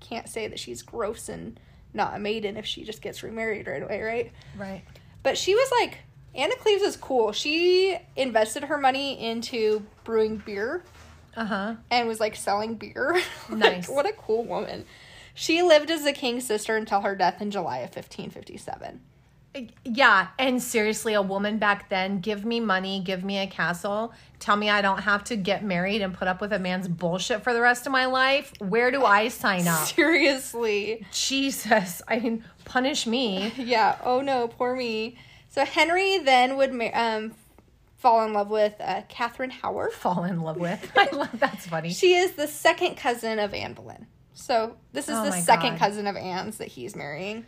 can't 0.00 0.28
say 0.28 0.48
that 0.48 0.58
she's 0.58 0.82
gross 0.82 1.28
and 1.28 1.60
not 1.92 2.14
a 2.14 2.18
maiden 2.18 2.56
if 2.56 2.66
she 2.66 2.84
just 2.84 3.02
gets 3.02 3.22
remarried 3.22 3.66
right 3.66 3.82
away, 3.82 4.02
right? 4.02 4.32
right. 4.56 4.82
But 5.22 5.36
she 5.36 5.54
was 5.54 5.70
like, 5.80 5.98
Anna 6.34 6.54
Cleves 6.56 6.82
is 6.82 6.96
cool. 6.96 7.32
She 7.32 7.98
invested 8.16 8.64
her 8.64 8.78
money 8.78 9.20
into 9.20 9.84
brewing 10.04 10.38
beer 10.38 10.82
Uh 11.36 11.44
huh. 11.44 11.74
and 11.90 12.08
was 12.08 12.20
like 12.20 12.36
selling 12.36 12.74
beer. 12.74 13.20
Like, 13.48 13.58
Nice. 13.58 13.88
what 13.88 14.06
a 14.06 14.12
cool 14.12 14.44
woman. 14.44 14.84
She 15.34 15.62
lived 15.62 15.90
as 15.90 16.04
the 16.04 16.12
king's 16.12 16.46
sister 16.46 16.76
until 16.76 17.00
her 17.02 17.14
death 17.16 17.40
in 17.40 17.50
July 17.50 17.78
of 17.78 17.94
1557. 17.94 19.00
Yeah, 19.84 20.28
and 20.38 20.62
seriously, 20.62 21.14
a 21.14 21.22
woman 21.22 21.58
back 21.58 21.88
then, 21.88 22.20
give 22.20 22.44
me 22.44 22.60
money, 22.60 23.00
give 23.00 23.24
me 23.24 23.38
a 23.38 23.48
castle, 23.48 24.12
tell 24.38 24.54
me 24.54 24.70
I 24.70 24.80
don't 24.80 25.00
have 25.02 25.24
to 25.24 25.36
get 25.36 25.64
married 25.64 26.02
and 26.02 26.14
put 26.14 26.28
up 26.28 26.40
with 26.40 26.52
a 26.52 26.58
man's 26.60 26.86
bullshit 26.86 27.42
for 27.42 27.52
the 27.52 27.60
rest 27.60 27.84
of 27.84 27.90
my 27.90 28.06
life. 28.06 28.52
Where 28.60 28.92
do 28.92 29.04
I 29.04 29.26
sign 29.26 29.66
up? 29.66 29.86
Seriously. 30.30 31.04
Jesus, 31.12 32.00
I 32.06 32.20
mean, 32.20 32.44
punish 32.64 33.06
me. 33.08 33.52
Yeah. 33.56 33.96
Oh 34.04 34.20
no, 34.20 34.46
poor 34.46 34.76
me. 34.76 35.16
So 35.48 35.64
Henry 35.64 36.18
then 36.18 36.56
would 36.56 36.70
um, 36.94 37.32
fall 38.00 38.24
in 38.26 38.32
love 38.32 38.50
with 38.50 38.74
uh, 38.80 39.02
Catherine 39.08 39.50
Howard. 39.50 39.92
Fall 40.00 40.24
in 40.24 40.40
love 40.40 40.56
with. 40.56 40.90
I 40.96 41.08
love 41.14 41.30
that's 41.34 41.66
funny. 41.66 41.90
She 41.92 42.14
is 42.14 42.32
the 42.32 42.48
second 42.48 42.96
cousin 42.96 43.38
of 43.38 43.54
Anne 43.54 43.74
Boleyn. 43.74 44.06
So 44.34 44.76
this 44.92 45.08
is 45.08 45.16
Oh 45.16 45.24
the 45.24 45.32
second 45.32 45.72
God. 45.72 45.78
cousin 45.78 46.06
of 46.06 46.16
Anne's 46.16 46.56
that 46.58 46.68
he's 46.68 46.96
marrying. 46.96 47.44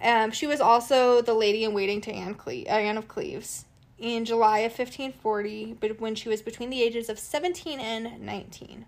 Um, 0.00 0.30
she 0.30 0.46
was 0.46 0.60
also 0.60 1.22
the 1.22 1.34
lady 1.34 1.64
in 1.64 1.72
waiting 1.74 2.00
to 2.02 2.12
Anne, 2.12 2.34
Cle- 2.34 2.64
uh, 2.68 2.72
Anne 2.72 2.98
of 2.98 3.08
Cleves 3.08 3.64
in 3.98 4.24
July 4.24 4.60
of 4.60 4.70
1540, 4.78 5.76
but 5.80 6.00
when 6.00 6.14
she 6.14 6.28
was 6.28 6.40
between 6.40 6.70
the 6.70 6.82
ages 6.82 7.08
of 7.08 7.18
17 7.18 7.80
and 7.80 8.20
19. 8.20 8.86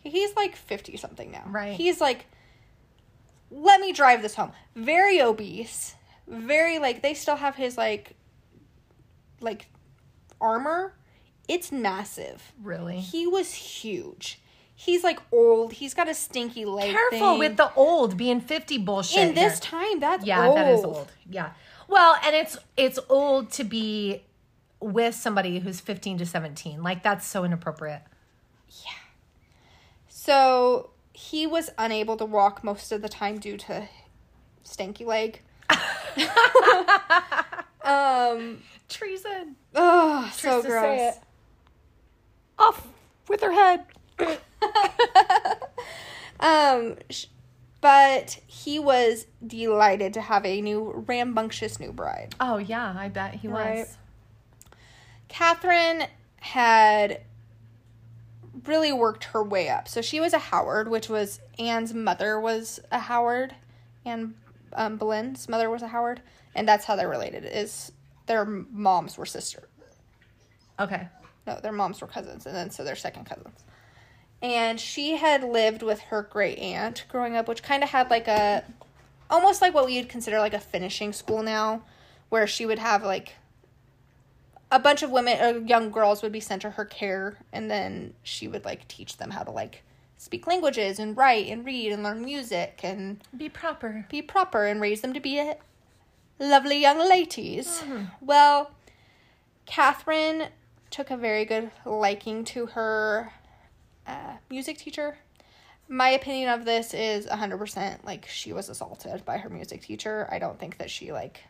He's 0.00 0.34
like 0.34 0.56
50 0.56 0.96
something 0.96 1.30
now. 1.30 1.44
Right. 1.46 1.74
He's 1.76 2.00
like, 2.00 2.26
let 3.50 3.80
me 3.80 3.92
drive 3.92 4.22
this 4.22 4.34
home. 4.34 4.52
Very 4.74 5.20
obese. 5.20 5.94
Very 6.26 6.78
like, 6.78 7.00
they 7.02 7.14
still 7.14 7.36
have 7.36 7.54
his 7.54 7.78
like, 7.78 8.16
like 9.40 9.66
armor. 10.44 10.94
It's 11.48 11.72
massive. 11.72 12.52
Really? 12.62 13.00
He 13.00 13.26
was 13.26 13.54
huge. 13.54 14.40
He's 14.76 15.04
like 15.04 15.20
old. 15.32 15.74
He's 15.74 15.94
got 15.94 16.08
a 16.08 16.14
stinky 16.14 16.64
leg. 16.64 16.92
Careful 16.92 17.30
thing. 17.32 17.38
with 17.38 17.56
the 17.56 17.72
old 17.74 18.16
being 18.16 18.40
50 18.40 18.78
bullshit. 18.78 19.28
in 19.28 19.34
this 19.34 19.62
here. 19.62 19.70
time. 19.80 20.00
That's 20.00 20.24
Yeah, 20.26 20.46
old. 20.46 20.56
that 20.56 20.68
is 20.72 20.84
old. 20.84 21.12
Yeah. 21.30 21.50
Well, 21.88 22.16
and 22.24 22.34
it's 22.34 22.56
it's 22.76 22.98
old 23.08 23.50
to 23.52 23.64
be 23.64 24.22
with 24.80 25.14
somebody 25.14 25.60
who's 25.60 25.80
15 25.80 26.18
to 26.18 26.26
17. 26.26 26.82
Like 26.82 27.02
that's 27.02 27.26
so 27.26 27.44
inappropriate. 27.44 28.02
Yeah. 28.84 28.90
So 30.08 30.90
he 31.12 31.46
was 31.46 31.70
unable 31.78 32.16
to 32.16 32.24
walk 32.24 32.64
most 32.64 32.90
of 32.90 33.02
the 33.02 33.08
time 33.08 33.38
due 33.38 33.56
to 33.58 33.88
stanky 34.64 35.06
leg. 35.06 35.40
um. 37.84 38.62
Treason. 38.88 39.56
Oh, 39.74 40.30
so 40.34 40.62
gross. 40.62 41.14
Off 42.58 42.86
with 43.28 43.42
her 43.42 43.52
head. 43.52 43.84
um, 46.40 46.96
sh- 47.10 47.26
but 47.80 48.40
he 48.46 48.78
was 48.78 49.26
delighted 49.46 50.14
to 50.14 50.20
have 50.20 50.46
a 50.46 50.60
new 50.62 51.04
rambunctious 51.06 51.78
new 51.78 51.92
bride. 51.92 52.34
Oh 52.40 52.58
yeah, 52.58 52.94
I 52.96 53.08
bet 53.08 53.34
he 53.34 53.48
was. 53.48 53.96
Catherine 55.28 56.04
had 56.40 57.20
really 58.66 58.92
worked 58.92 59.24
her 59.24 59.42
way 59.42 59.68
up. 59.68 59.88
So 59.88 60.00
she 60.00 60.20
was 60.20 60.32
a 60.32 60.38
Howard, 60.38 60.88
which 60.88 61.08
was 61.08 61.40
Anne's 61.58 61.92
mother 61.92 62.40
was 62.40 62.80
a 62.90 63.00
Howard, 63.00 63.54
and 64.04 64.34
um, 64.72 64.96
Boleyn's 64.96 65.48
mother 65.48 65.68
was 65.68 65.82
a 65.82 65.88
Howard, 65.88 66.22
and 66.54 66.66
that's 66.68 66.84
how 66.84 66.96
they're 66.96 67.08
related. 67.08 67.44
Is 67.44 67.92
their 68.26 68.44
moms 68.44 69.16
were 69.18 69.26
sister? 69.26 69.68
Okay. 70.78 71.08
No, 71.46 71.60
their 71.60 71.72
moms 71.72 72.00
were 72.00 72.06
cousins, 72.06 72.46
and 72.46 72.54
then 72.54 72.70
so 72.70 72.84
they're 72.84 72.96
second 72.96 73.26
cousins. 73.26 73.64
And 74.42 74.80
she 74.80 75.16
had 75.16 75.42
lived 75.44 75.82
with 75.82 76.00
her 76.00 76.22
great 76.22 76.58
aunt 76.58 77.04
growing 77.08 77.36
up, 77.36 77.48
which 77.48 77.62
kind 77.62 77.82
of 77.82 77.90
had 77.90 78.10
like 78.10 78.28
a, 78.28 78.64
almost 79.30 79.62
like 79.62 79.74
what 79.74 79.86
we 79.86 79.96
would 79.96 80.08
consider 80.08 80.38
like 80.38 80.54
a 80.54 80.60
finishing 80.60 81.12
school 81.12 81.42
now, 81.42 81.82
where 82.28 82.46
she 82.46 82.66
would 82.66 82.78
have 82.78 83.02
like 83.04 83.34
a 84.70 84.78
bunch 84.78 85.02
of 85.02 85.10
women 85.10 85.38
or 85.40 85.66
young 85.66 85.90
girls 85.90 86.22
would 86.22 86.32
be 86.32 86.40
sent 86.40 86.62
to 86.62 86.70
her 86.70 86.84
care, 86.84 87.38
and 87.52 87.70
then 87.70 88.14
she 88.22 88.48
would 88.48 88.64
like 88.64 88.88
teach 88.88 89.18
them 89.18 89.30
how 89.30 89.42
to 89.42 89.50
like 89.50 89.82
speak 90.16 90.46
languages 90.46 90.98
and 90.98 91.16
write 91.16 91.46
and 91.48 91.64
read 91.66 91.92
and 91.92 92.02
learn 92.02 92.24
music 92.24 92.80
and 92.82 93.22
Be 93.36 93.48
proper. 93.48 94.06
be 94.08 94.22
proper 94.22 94.64
and 94.64 94.80
raise 94.80 95.02
them 95.02 95.12
to 95.12 95.20
be 95.20 95.38
a 95.38 95.56
lovely 96.38 96.80
young 96.80 96.98
ladies. 96.98 97.82
Well, 98.20 98.70
Catherine 99.66 100.48
took 100.90 101.10
a 101.10 101.16
very 101.16 101.44
good 101.44 101.70
liking 101.84 102.44
to 102.44 102.66
her 102.66 103.32
uh, 104.06 104.34
music 104.50 104.78
teacher. 104.78 105.18
My 105.88 106.10
opinion 106.10 106.48
of 106.50 106.64
this 106.64 106.94
is 106.94 107.26
100% 107.26 108.04
like 108.04 108.26
she 108.28 108.52
was 108.52 108.68
assaulted 108.68 109.24
by 109.24 109.38
her 109.38 109.48
music 109.50 109.82
teacher. 109.82 110.28
I 110.30 110.38
don't 110.38 110.58
think 110.58 110.78
that 110.78 110.90
she 110.90 111.12
like 111.12 111.42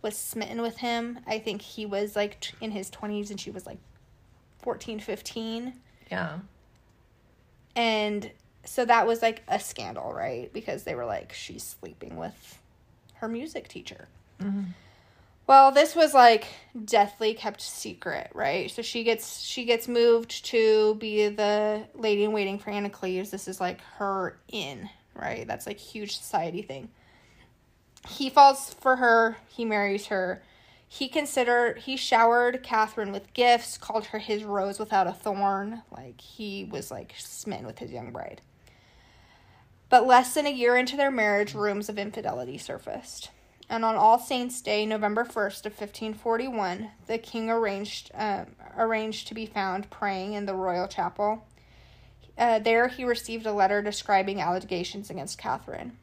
was 0.00 0.16
smitten 0.16 0.62
with 0.62 0.78
him. 0.78 1.18
I 1.26 1.38
think 1.38 1.60
he 1.60 1.84
was 1.84 2.14
like 2.16 2.40
t- 2.40 2.54
in 2.60 2.70
his 2.70 2.90
20s 2.90 3.30
and 3.30 3.40
she 3.40 3.50
was 3.50 3.66
like 3.66 3.78
14, 4.62 5.00
15 5.00 5.72
Yeah. 6.10 6.38
and 7.76 8.30
so 8.64 8.84
that 8.84 9.06
was 9.06 9.22
like 9.22 9.42
a 9.48 9.58
scandal 9.58 10.12
right 10.12 10.52
because 10.52 10.84
they 10.84 10.94
were 10.94 11.04
like 11.06 11.32
she's 11.32 11.62
sleeping 11.62 12.16
with 12.16 12.58
her 13.20 13.28
music 13.28 13.68
teacher. 13.68 14.08
Well 15.46 15.72
this 15.72 15.96
was 15.96 16.14
like 16.14 16.46
deathly 16.84 17.34
kept 17.34 17.60
secret 17.60 18.30
right? 18.34 18.70
So 18.70 18.82
she 18.82 19.02
gets 19.02 19.40
she 19.40 19.64
gets 19.64 19.88
moved 19.88 20.44
to 20.46 20.94
be 20.96 21.28
the 21.28 21.84
lady 21.94 22.24
in 22.24 22.32
waiting 22.32 22.58
for 22.58 22.70
anna 22.70 22.90
cleves 22.90 23.30
this 23.30 23.48
is 23.48 23.60
like 23.60 23.80
her 23.98 24.38
in 24.48 24.88
right? 25.14 25.46
That's 25.46 25.66
like 25.66 25.78
huge 25.78 26.16
society 26.16 26.62
thing. 26.62 26.90
He 28.06 28.30
falls 28.30 28.74
for 28.74 28.96
her. 28.96 29.36
He 29.48 29.64
marries 29.64 30.06
her. 30.06 30.42
He 30.86 31.08
considered 31.08 31.78
he 31.80 31.96
showered 31.96 32.62
catherine 32.62 33.12
with 33.12 33.32
gifts 33.34 33.76
called 33.76 34.06
her 34.06 34.18
his 34.18 34.44
rose 34.44 34.78
without 34.78 35.06
a 35.06 35.12
thorn. 35.12 35.82
Like 35.90 36.20
he 36.20 36.64
was 36.64 36.90
like 36.90 37.14
smitten 37.18 37.66
with 37.66 37.78
his 37.78 37.90
young 37.90 38.12
bride 38.12 38.40
but 39.88 40.06
less 40.06 40.34
than 40.34 40.46
a 40.46 40.50
year 40.50 40.76
into 40.76 40.96
their 40.96 41.10
marriage 41.10 41.54
rumors 41.54 41.88
of 41.88 41.98
infidelity 41.98 42.58
surfaced. 42.58 43.30
And 43.70 43.84
on 43.84 43.96
all 43.96 44.18
saints 44.18 44.60
day 44.60 44.86
november 44.86 45.24
1st 45.24 45.66
of 45.66 45.72
1541 45.72 46.90
the 47.06 47.18
king 47.18 47.50
arranged 47.50 48.10
um, 48.14 48.46
arranged 48.76 49.28
to 49.28 49.34
be 49.34 49.46
found 49.46 49.90
praying 49.90 50.32
in 50.32 50.46
the 50.46 50.54
royal 50.54 50.88
chapel. 50.88 51.46
Uh, 52.36 52.58
there 52.58 52.88
he 52.88 53.04
received 53.04 53.46
a 53.46 53.52
letter 53.52 53.82
describing 53.82 54.40
allegations 54.40 55.10
against 55.10 55.38
catherine. 55.38 55.98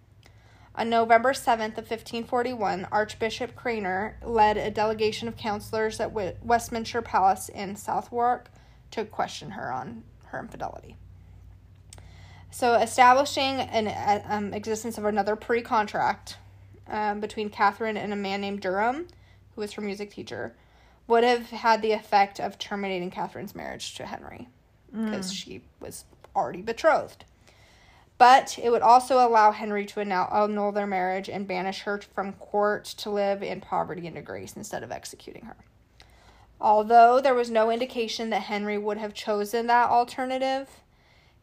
On 0.77 0.89
November 0.89 1.31
7th 1.31 1.77
of 1.77 1.89
1541, 1.89 2.89
Archbishop 2.91 3.55
Cranmer 3.55 4.17
led 4.21 4.57
a 4.57 4.69
delegation 4.69 5.29
of 5.29 5.37
counselors 5.37 6.01
at 6.01 6.11
Westminster 6.11 7.01
Palace 7.01 7.47
in 7.47 7.77
Southwark 7.77 8.49
to 8.91 9.05
question 9.05 9.51
her 9.51 9.71
on 9.71 10.03
her 10.25 10.39
infidelity. 10.39 10.97
So, 12.55 12.75
establishing 12.75 13.59
an 13.59 14.23
um, 14.29 14.53
existence 14.53 14.97
of 14.97 15.03
another 15.03 15.35
pre-contract 15.35 16.37
um, 16.87 17.19
between 17.19 17.49
Catherine 17.49 17.97
and 17.97 18.13
a 18.13 18.15
man 18.15 18.39
named 18.39 18.61
Dereham, 18.61 19.09
who 19.53 19.59
was 19.59 19.73
her 19.73 19.81
music 19.81 20.11
teacher, 20.11 20.55
would 21.05 21.25
have 21.25 21.49
had 21.49 21.81
the 21.81 21.91
effect 21.91 22.39
of 22.39 22.57
terminating 22.57 23.11
Catherine's 23.11 23.55
marriage 23.55 23.95
to 23.95 24.05
Henry 24.05 24.47
because 24.89 25.33
she 25.33 25.63
was 25.81 26.05
already 26.33 26.61
betrothed. 26.61 27.25
But 28.17 28.57
it 28.57 28.69
would 28.69 28.81
also 28.81 29.15
allow 29.17 29.51
Henry 29.51 29.85
to 29.87 29.99
annul 29.99 30.71
their 30.71 30.87
marriage 30.87 31.27
and 31.27 31.45
banish 31.45 31.81
her 31.81 31.99
from 32.13 32.31
court 32.31 32.85
to 32.85 33.09
live 33.09 33.43
in 33.43 33.59
poverty 33.59 34.07
and 34.07 34.15
disgrace 34.15 34.55
instead 34.55 34.81
of 34.81 34.93
executing 34.93 35.43
her. 35.43 35.57
Although 36.61 37.19
there 37.19 37.35
was 37.35 37.51
no 37.51 37.69
indication 37.69 38.29
that 38.29 38.43
Henry 38.43 38.77
would 38.77 38.97
have 38.97 39.13
chosen 39.13 39.67
that 39.67 39.89
alternative, 39.89 40.69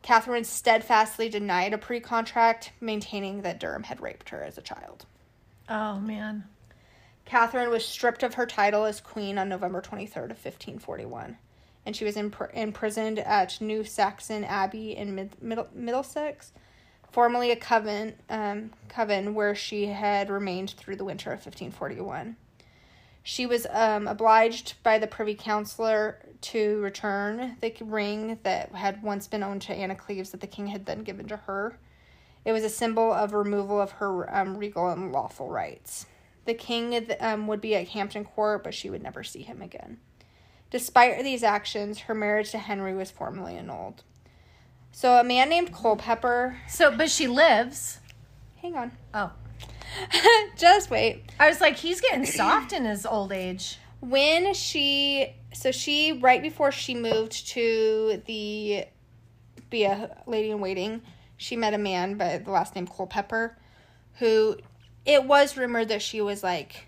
Catherine 0.03 0.45
steadfastly 0.45 1.29
denied 1.29 1.73
a 1.73 1.79
pre 1.79 2.01
contract, 2.01 2.73
maintaining 2.81 3.43
that 3.43 3.61
Dereham 3.61 3.85
had 3.85 4.01
raped 4.01 4.31
her 4.31 4.43
as 4.43 4.59
a 4.59 4.63
child. 4.63 5.07
Oh 5.69 5.99
man. 6.01 6.45
Catherine 7.25 7.71
was 7.71 7.87
stripped 7.87 8.25
of 8.25 8.35
her 8.35 8.47
title 8.47 8.85
as 8.85 9.01
queen 9.01 9.39
on 9.39 9.49
November 9.49 9.81
23rd 9.81 10.31
of 10.33 10.45
1541, 10.45 11.39
and 11.87 11.95
she 11.95 12.05
was 12.05 12.17
impr- 12.17 12.53
imprisoned 12.53 13.21
at 13.21 13.61
New 13.61 13.85
Saxon 13.85 14.43
Abbey 14.43 14.97
in 14.97 15.15
Mid- 15.15 15.41
Middle- 15.41 15.69
Middlesex, 15.73 16.53
formerly 17.13 17.53
a 17.53 17.57
coven, 17.57 18.15
um, 18.29 18.73
coven 18.89 19.35
where 19.35 19.55
she 19.55 19.87
had 19.87 20.31
remained 20.31 20.71
through 20.71 20.97
the 20.97 21.05
winter 21.05 21.31
of 21.31 21.39
1541. 21.39 22.37
She 23.23 23.47
was 23.47 23.67
um, 23.71 24.09
obliged 24.09 24.75
by 24.83 24.99
the 24.99 25.07
Privy 25.07 25.35
Councillor 25.35 26.19
to 26.41 26.81
return 26.81 27.57
the 27.61 27.73
ring 27.81 28.39
that 28.43 28.73
had 28.73 29.03
once 29.03 29.29
been 29.29 29.45
owned 29.45 29.63
to 29.63 29.75
Anna 29.75 29.95
Cleves 29.95 30.31
that 30.31 30.41
the 30.41 30.47
king 30.47 30.67
had 30.67 30.87
then 30.87 31.03
given 31.05 31.29
to 31.29 31.37
her. 31.37 31.79
It 32.45 32.53
was 32.53 32.65
a 32.65 32.69
symbol 32.69 33.13
of 33.13 33.33
removal 33.33 33.81
of 33.81 33.93
her 33.93 34.35
um, 34.35 34.57
regal 34.57 34.89
and 34.89 35.13
lawful 35.13 35.49
rights. 35.49 36.07
The 36.45 36.55
king 36.55 37.07
um, 37.21 37.47
would 37.47 37.61
be 37.61 37.77
at 37.77 37.89
Hampton 37.89 38.25
Court, 38.25 38.65
but 38.65 38.75
she 38.75 38.91
would 38.91 39.03
never 39.03 39.23
see 39.23 39.43
him 39.43 39.63
again. 39.63 39.99
Despite 40.71 41.23
these 41.23 41.45
actions, 41.45 42.01
her 42.01 42.15
marriage 42.15 42.51
to 42.51 42.59
Henry 42.59 42.95
was 42.95 43.11
formally 43.13 43.57
annulled. 43.57 44.03
So 44.91 45.19
a 45.21 45.25
man 45.25 45.49
named 45.49 45.73
Culpeper, 45.73 46.57
So, 46.69 46.97
but 46.97 47.11
she 47.11 47.29
lives. 47.29 48.01
hang 48.61 48.75
on, 48.77 48.93
Oh, 49.15 49.31
just 50.57 50.91
wait. 50.91 51.25
I 51.39 51.49
was 51.49 51.61
like, 51.61 51.77
he's 51.77 52.01
getting 52.01 52.27
soft 52.27 52.73
in 52.73 52.85
his 52.85 53.07
old 53.07 53.33
age. 53.33 53.79
When 54.01 54.55
she, 54.55 55.35
so 55.55 55.71
she 55.71 56.13
right 56.13 56.43
before 56.43 56.73
she 56.73 56.95
moved 56.95 57.49
to 57.49 58.23
the 58.27 58.85
be 59.71 59.85
a 59.85 60.17
lady 60.27 60.51
in 60.51 60.61
waiting, 60.61 61.03
she 61.37 61.57
met 61.57 61.75
a 61.75 61.79
man 61.79 62.17
by 62.17 62.39
the 62.39 62.51
last 62.51 62.75
name 62.75 62.87
Culpeper, 62.87 63.57
who 64.19 64.57
it 65.05 65.25
was 65.25 65.57
rumored 65.57 65.89
that 65.89 66.03
she 66.03 66.21
was 66.21 66.43
like 66.43 66.87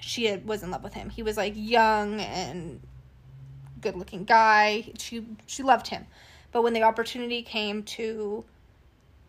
she 0.00 0.26
had, 0.26 0.46
was 0.46 0.62
in 0.62 0.70
love 0.70 0.82
with 0.82 0.94
him. 0.94 1.10
He 1.10 1.22
was 1.22 1.36
like 1.36 1.54
young 1.56 2.20
and 2.20 2.80
good 3.80 3.96
looking 3.96 4.24
guy. 4.24 4.92
She 4.98 5.26
she 5.46 5.62
loved 5.62 5.88
him. 5.88 6.06
But 6.52 6.62
when 6.62 6.72
the 6.72 6.82
opportunity 6.82 7.42
came 7.42 7.82
to 7.82 8.44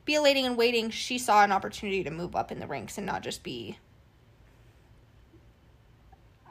be 0.08 0.16
a 0.16 0.22
lady 0.22 0.44
in 0.44 0.56
waiting, 0.56 0.90
she 0.90 1.20
saw 1.20 1.44
an 1.44 1.52
opportunity 1.52 2.04
to 2.04 2.10
move 2.10 2.36
up 2.36 2.52
in 2.52 2.60
the 2.60 2.66
ranks 2.66 2.98
and 2.98 3.06
not 3.06 3.22
just 3.22 3.44
be 3.44 3.78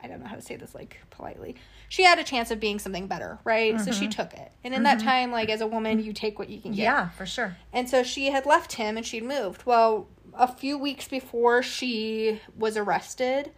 I 0.06 0.08
don't 0.08 0.20
know 0.20 0.28
how 0.28 0.36
to 0.36 0.42
say 0.42 0.54
this 0.54 0.72
like 0.72 1.00
politely. 1.10 1.56
She 1.88 2.04
had 2.04 2.20
a 2.20 2.24
chance 2.24 2.52
of 2.52 2.60
being 2.60 2.78
something 2.78 3.08
better, 3.08 3.40
right? 3.42 3.80
So 3.80 3.90
she 3.90 4.04
mm-hmm. 4.04 4.10
took 4.10 4.34
it. 4.34 4.52
And 4.62 4.72
in 4.72 4.84
that 4.84 4.98
mm-hmm. 4.98 5.08
time, 5.08 5.32
like 5.32 5.48
as 5.48 5.60
a 5.60 5.66
woman, 5.66 6.00
you 6.00 6.12
take 6.12 6.38
what 6.38 6.48
you 6.48 6.60
can 6.60 6.70
get. 6.70 6.82
Yeah, 6.82 7.08
for 7.10 7.26
sure. 7.26 7.56
And 7.72 7.88
so 7.88 8.04
she 8.04 8.30
had 8.30 8.46
left 8.46 8.74
him 8.74 8.96
and 8.96 9.04
she'd 9.04 9.24
moved. 9.24 9.66
Well, 9.66 10.06
a 10.34 10.46
few 10.46 10.78
weeks 10.78 11.08
before 11.08 11.60
she 11.62 12.40
was 12.56 12.76
arrested, 12.76 13.50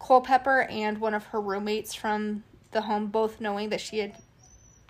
Culpeper 0.00 0.62
and 0.62 0.98
one 0.98 1.14
of 1.14 1.26
her 1.26 1.40
roommates 1.40 1.94
from 1.94 2.42
the 2.72 2.82
home, 2.82 3.06
both 3.06 3.40
knowing 3.40 3.68
that 3.68 3.80
she 3.80 3.98
had 3.98 4.16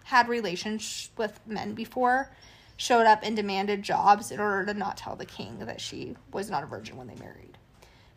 had 0.04 0.28
relations 0.28 1.10
with 1.18 1.40
men 1.46 1.74
before, 1.74 2.30
showed 2.76 3.06
up 3.06 3.20
and 3.22 3.36
demanded 3.36 3.82
jobs 3.82 4.30
in 4.30 4.40
order 4.40 4.64
to 4.66 4.74
not 4.74 4.96
tell 4.96 5.16
the 5.16 5.26
king 5.26 5.58
that 5.60 5.80
she 5.80 6.16
was 6.32 6.50
not 6.50 6.62
a 6.62 6.66
virgin 6.66 6.96
when 6.96 7.06
they 7.06 7.14
married. 7.16 7.58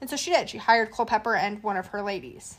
And 0.02 0.10
so 0.10 0.16
she 0.16 0.32
did. 0.32 0.50
She 0.50 0.58
hired 0.58 0.92
Culpeper 0.92 1.36
and 1.36 1.62
one 1.64 1.78
of 1.78 1.88
her 1.88 2.02
ladies. 2.02 2.58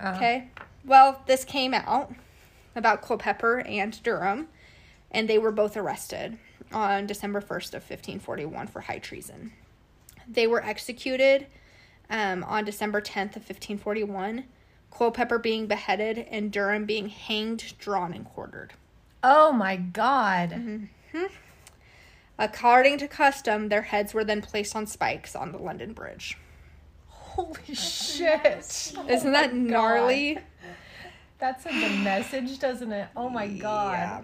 Uh, 0.00 0.14
Okay. 0.16 0.48
Well, 0.84 1.22
this 1.26 1.44
came 1.44 1.74
out 1.74 2.12
about 2.74 3.02
Culpeper 3.02 3.60
and 3.60 3.92
Dereham, 4.02 4.46
and 5.10 5.28
they 5.28 5.38
were 5.38 5.52
both 5.52 5.76
arrested 5.76 6.38
on 6.72 7.06
December 7.06 7.40
1st 7.40 7.74
of 7.74 7.82
1541 7.82 8.66
for 8.68 8.80
high 8.80 8.98
treason. 8.98 9.52
They 10.26 10.46
were 10.46 10.64
executed 10.64 11.46
um, 12.08 12.44
on 12.44 12.64
December 12.64 13.00
10th 13.00 13.36
of 13.36 13.42
1541, 13.48 14.44
Culpeper 14.90 15.38
being 15.38 15.66
beheaded 15.66 16.18
and 16.30 16.52
Dereham 16.52 16.86
being 16.86 17.08
hanged, 17.08 17.74
drawn, 17.78 18.12
and 18.12 18.24
quartered. 18.24 18.72
Oh 19.22 19.52
my 19.52 19.76
god. 19.76 20.50
Mm-hmm. 20.50 21.24
According 22.38 22.98
to 22.98 23.08
custom, 23.08 23.68
their 23.68 23.82
heads 23.82 24.14
were 24.14 24.24
then 24.24 24.40
placed 24.40 24.74
on 24.74 24.86
spikes 24.86 25.36
on 25.36 25.52
the 25.52 25.58
London 25.58 25.92
Bridge. 25.92 26.38
Holy 27.08 27.74
shit. 27.74 28.94
Isn't 29.08 29.32
that 29.32 29.54
gnarly? 29.54 30.38
That 31.38 31.60
sends 31.62 31.84
a 31.84 32.02
message, 32.02 32.58
doesn't 32.58 32.92
it? 32.92 33.08
Oh 33.16 33.28
my 33.28 33.46
god. 33.46 33.92
Yeah. 33.92 34.22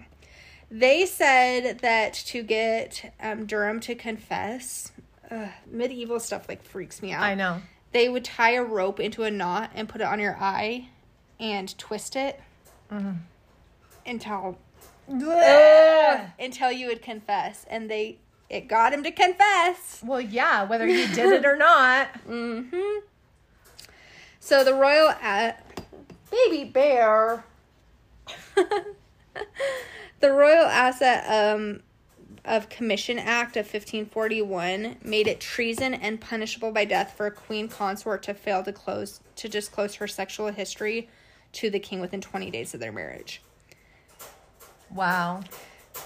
They 0.69 1.05
said 1.05 1.79
that 1.79 2.13
to 2.27 2.43
get 2.43 3.13
um, 3.21 3.47
Dereham 3.47 3.79
to 3.83 3.95
confess, 3.95 4.91
ugh, 5.31 5.47
medieval 5.65 6.19
stuff 6.19 6.49
like 6.49 6.63
freaks 6.63 7.01
me 7.01 7.13
out. 7.13 7.23
I 7.23 7.35
know. 7.35 7.61
They 7.93 8.09
would 8.09 8.25
tie 8.25 8.51
a 8.55 8.63
rope 8.63 8.99
into 8.99 9.23
a 9.23 9.31
knot 9.31 9.71
and 9.73 9.87
put 9.87 10.01
it 10.01 10.07
on 10.07 10.19
your 10.19 10.35
eye 10.39 10.89
and 11.39 11.75
twist 11.77 12.15
it 12.15 12.41
Mm-hmm. 12.91 13.11
until 14.05 14.57
Ugh. 15.09 16.19
until 16.39 16.71
you 16.71 16.87
would 16.87 17.01
confess, 17.01 17.65
and 17.69 17.89
they 17.89 18.19
it 18.49 18.67
got 18.67 18.93
him 18.93 19.03
to 19.03 19.11
confess. 19.11 20.01
Well, 20.05 20.21
yeah, 20.21 20.63
whether 20.63 20.87
you 20.87 21.07
did 21.13 21.33
it 21.33 21.45
or 21.45 21.55
not. 21.57 22.07
Mm-hmm. 22.27 22.99
So 24.39 24.63
the 24.63 24.73
royal 24.73 25.09
a- 25.09 25.55
baby 26.31 26.63
bear. 26.63 27.43
the 30.19 30.31
Royal 30.31 30.65
Assent 30.65 31.23
um, 31.29 31.81
of 32.43 32.69
Commission 32.69 33.19
Act 33.19 33.55
of 33.57 33.65
1541 33.65 34.97
made 35.03 35.27
it 35.27 35.39
treason 35.39 35.93
and 35.93 36.19
punishable 36.19 36.71
by 36.71 36.85
death 36.85 37.13
for 37.15 37.25
a 37.27 37.31
queen 37.31 37.67
consort 37.67 38.23
to 38.23 38.33
fail 38.33 38.63
to 38.63 38.73
close 38.73 39.19
to 39.35 39.47
disclose 39.49 39.95
her 39.95 40.07
sexual 40.07 40.47
history 40.47 41.09
to 41.53 41.69
the 41.69 41.79
king 41.79 41.99
within 41.99 42.21
20 42.21 42.49
days 42.51 42.73
of 42.73 42.79
their 42.79 42.91
marriage, 42.91 43.41
Wow. 44.91 45.43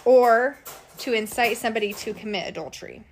or 0.06 0.58
to 1.00 1.14
incite 1.14 1.58
somebody 1.58 1.94
to 1.94 2.14
commit 2.14 2.48
adultery. 2.48 3.04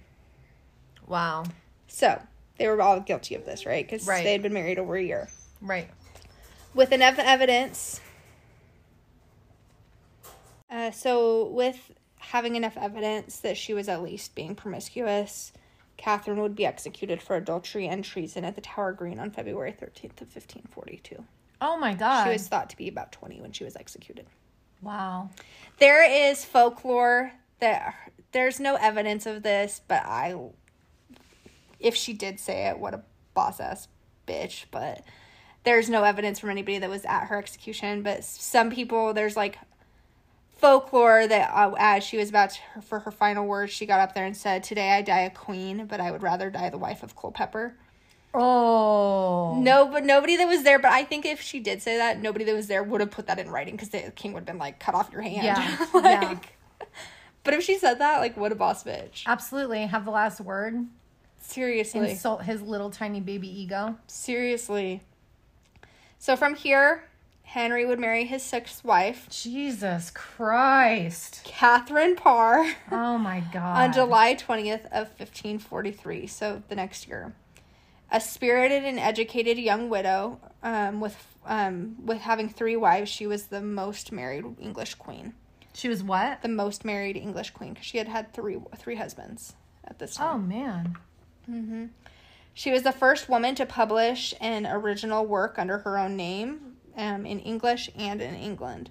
Wow. 1.07 1.45
So 1.87 2.21
they 2.57 2.67
were 2.67 2.81
all 2.81 2.99
guilty 2.99 3.35
of 3.35 3.45
this, 3.45 3.65
right? 3.65 3.85
Because 3.85 4.07
Right. 4.07 4.23
they 4.23 4.31
had 4.31 4.41
been 4.41 4.53
married 4.53 4.79
over 4.79 4.95
a 4.95 5.03
year. 5.03 5.29
Right. 5.61 5.89
with 6.75 6.91
enough 6.91 7.17
evidence. 7.17 7.99
Uh, 10.69 10.91
so, 10.91 11.45
with 11.47 11.91
having 12.17 12.55
enough 12.55 12.77
evidence 12.77 13.37
that 13.37 13.57
she 13.57 13.73
was 13.73 13.89
at 13.89 14.03
least 14.03 14.35
being 14.35 14.53
promiscuous, 14.55 15.51
Catherine 15.97 16.39
would 16.41 16.55
be 16.55 16.65
executed 16.65 17.21
for 17.21 17.35
adultery 17.35 17.87
and 17.87 18.05
treason 18.05 18.45
at 18.45 18.53
the 18.55 18.61
Tower 18.61 18.93
Green 18.93 19.19
on 19.19 19.31
February 19.31 19.71
13th 19.71 20.21
of 20.21 20.27
1542. 20.33 21.25
Oh 21.61 21.77
my 21.77 21.93
god. 21.95 22.25
She 22.25 22.33
was 22.33 22.47
thought 22.47 22.69
to 22.69 22.77
be 22.77 22.87
about 22.87 23.11
20 23.11 23.41
when 23.41 23.51
she 23.51 23.63
was 23.63 23.75
executed. 23.75 24.27
Wow. 24.81 25.29
There 25.79 26.29
is 26.29 26.43
folklore 26.45 27.31
that 27.59 27.95
there's 28.31 28.59
no 28.59 28.75
evidence 28.75 29.25
of 29.25 29.43
this, 29.43 29.81
but 29.87 30.03
I, 30.05 30.35
if 31.79 31.95
she 31.95 32.13
did 32.13 32.39
say 32.39 32.67
it, 32.67 32.79
what 32.79 32.93
a 32.93 33.03
boss 33.33 33.59
ass 33.59 33.87
bitch. 34.27 34.65
But 34.71 35.03
there's 35.63 35.89
no 35.89 36.03
evidence 36.03 36.39
from 36.39 36.49
anybody 36.49 36.79
that 36.79 36.89
was 36.89 37.05
at 37.05 37.25
her 37.25 37.37
execution. 37.37 38.03
But 38.03 38.23
some 38.23 38.69
people, 38.69 39.13
there's 39.13 39.35
like 39.35 39.57
folklore 40.57 41.27
that 41.27 41.51
uh, 41.53 41.73
as 41.77 42.03
she 42.03 42.17
was 42.17 42.29
about 42.29 42.51
to, 42.51 42.81
for 42.81 42.99
her 42.99 43.11
final 43.11 43.45
words, 43.45 43.71
she 43.71 43.85
got 43.85 43.99
up 43.99 44.13
there 44.13 44.25
and 44.25 44.35
said, 44.35 44.63
"Today 44.63 44.91
I 44.91 45.01
die 45.01 45.21
a 45.21 45.29
queen, 45.29 45.85
but 45.85 45.99
I 45.99 46.11
would 46.11 46.23
rather 46.23 46.49
die 46.49 46.69
the 46.69 46.77
wife 46.77 47.03
of 47.03 47.15
Culpeper." 47.15 47.75
Oh. 48.33 49.55
No, 49.59 49.87
but 49.87 50.05
nobody 50.05 50.35
that 50.37 50.47
was 50.47 50.63
there. 50.63 50.79
But 50.79 50.91
I 50.91 51.03
think 51.03 51.25
if 51.25 51.41
she 51.41 51.59
did 51.59 51.81
say 51.81 51.97
that, 51.97 52.21
nobody 52.21 52.45
that 52.45 52.53
was 52.55 52.67
there 52.67 52.83
would 52.83 53.01
have 53.01 53.11
put 53.11 53.27
that 53.27 53.39
in 53.39 53.49
writing 53.49 53.75
because 53.75 53.89
the 53.89 54.11
king 54.15 54.33
would 54.33 54.41
have 54.41 54.45
been 54.45 54.57
like, 54.57 54.79
"Cut 54.79 54.95
off 54.95 55.11
your 55.11 55.21
hand." 55.21 55.43
Yeah, 55.43 55.85
like, 55.93 56.03
yeah. 56.03 56.37
But 57.43 57.53
if 57.53 57.63
she 57.63 57.77
said 57.79 57.99
that, 57.99 58.19
like, 58.19 58.35
what 58.37 58.51
a 58.51 58.55
boss 58.55 58.83
bitch. 58.83 59.23
Absolutely. 59.25 59.85
Have 59.87 60.05
the 60.05 60.11
last 60.11 60.41
word. 60.41 60.85
Seriously, 61.41 62.11
Insult 62.11 62.43
his 62.43 62.61
little 62.61 62.89
tiny 62.91 63.21
baby 63.21 63.47
ego. 63.61 63.95
seriously. 64.07 65.01
So 66.19 66.35
from 66.35 66.53
here, 66.55 67.05
Henry 67.43 67.85
would 67.85 67.97
marry 67.97 68.25
his 68.25 68.43
sixth 68.43 68.83
wife, 68.83 69.27
Jesus 69.31 70.11
Christ. 70.11 71.41
Catherine 71.45 72.15
Parr, 72.15 72.73
Oh 72.91 73.17
my 73.17 73.39
god. 73.53 73.81
on 73.81 73.93
July 73.93 74.35
twentieth 74.35 74.85
of 74.91 75.09
fifteen 75.13 75.57
forty 75.57 75.91
three. 75.91 76.27
So 76.27 76.61
the 76.67 76.75
next 76.75 77.07
year, 77.07 77.33
a 78.11 78.19
spirited 78.19 78.83
and 78.83 78.99
educated 78.99 79.57
young 79.57 79.89
widow, 79.89 80.39
um, 80.63 80.99
with 80.99 81.15
um, 81.45 81.95
with 82.05 82.19
having 82.19 82.49
three 82.49 82.75
wives, 82.75 83.09
she 83.09 83.25
was 83.27 83.47
the 83.47 83.61
most 83.61 84.11
married 84.11 84.45
English 84.59 84.95
queen. 84.95 85.33
She 85.73 85.87
was 85.87 86.03
what? 86.03 86.41
the 86.41 86.49
most 86.49 86.83
married 86.83 87.15
English 87.15 87.51
queen 87.51 87.73
because 87.73 87.85
she 87.85 87.97
had 87.97 88.07
had 88.07 88.33
three 88.33 88.57
three 88.77 88.95
husbands 88.95 89.53
at 89.85 89.99
this 89.99 90.15
time. 90.15 90.35
Oh 90.35 90.37
man. 90.37 90.97
She 92.53 92.71
was 92.71 92.83
the 92.83 92.91
first 92.91 93.29
woman 93.29 93.55
to 93.55 93.65
publish 93.65 94.33
an 94.41 94.67
original 94.67 95.25
work 95.25 95.57
under 95.57 95.77
her 95.79 95.97
own 95.97 96.17
name 96.17 96.75
um, 96.97 97.25
in 97.25 97.39
English 97.39 97.89
and 97.95 98.21
in 98.21 98.35
England. 98.35 98.89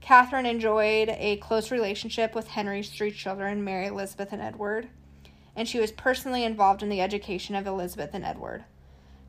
Catherine 0.00 0.46
enjoyed 0.46 1.08
a 1.10 1.36
close 1.36 1.70
relationship 1.70 2.34
with 2.34 2.48
Henry's 2.48 2.90
three 2.90 3.10
children, 3.10 3.64
Mary, 3.64 3.86
Elizabeth, 3.86 4.32
and 4.32 4.42
Edward, 4.42 4.88
and 5.56 5.68
she 5.68 5.80
was 5.80 5.92
personally 5.92 6.44
involved 6.44 6.82
in 6.82 6.88
the 6.88 7.00
education 7.00 7.54
of 7.54 7.66
Elizabeth 7.66 8.10
and 8.14 8.24
Edward. 8.24 8.64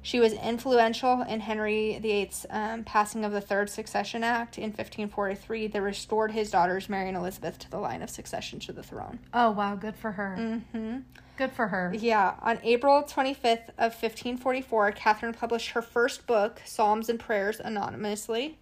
She 0.03 0.19
was 0.19 0.34
influential 0.34 1.22
in 1.22 1.41
Henry 1.41 1.99
VIII's 2.01 2.47
um, 2.49 2.84
passing 2.84 3.24
of 3.24 3.32
the 3.32 3.41
Third 3.41 3.69
Succession 3.69 4.24
Act 4.24 4.57
in 4.57 4.69
1543 4.69 5.67
that 5.67 5.82
restored 5.82 6.32
his 6.32 6.49
daughters 6.49 6.89
Mary 6.89 7.07
and 7.07 7.17
Elizabeth 7.17 7.59
to 7.59 7.69
the 7.69 7.78
line 7.78 8.01
of 8.01 8.09
succession 8.09 8.59
to 8.61 8.74
the 8.74 8.82
throne. 8.82 9.19
Oh 9.34 9.51
wow, 9.51 9.76
good 9.76 9.95
for 9.95 10.13
her. 10.13 10.38
Mm-hmm. 10.39 10.99
Good 11.38 11.51
for 11.51 11.67
her. 11.67 11.93
Yeah, 11.95 12.36
on 12.41 12.59
April 12.63 13.03
25th 13.03 13.69
of 13.78 13.93
1544, 13.93 14.91
Catherine 14.93 15.34
published 15.34 15.72
her 15.72 15.82
first 15.82 16.26
book, 16.26 16.61
Psalms 16.65 17.07
and 17.07 17.19
Prayers, 17.19 17.59
anonymously, 17.59 18.57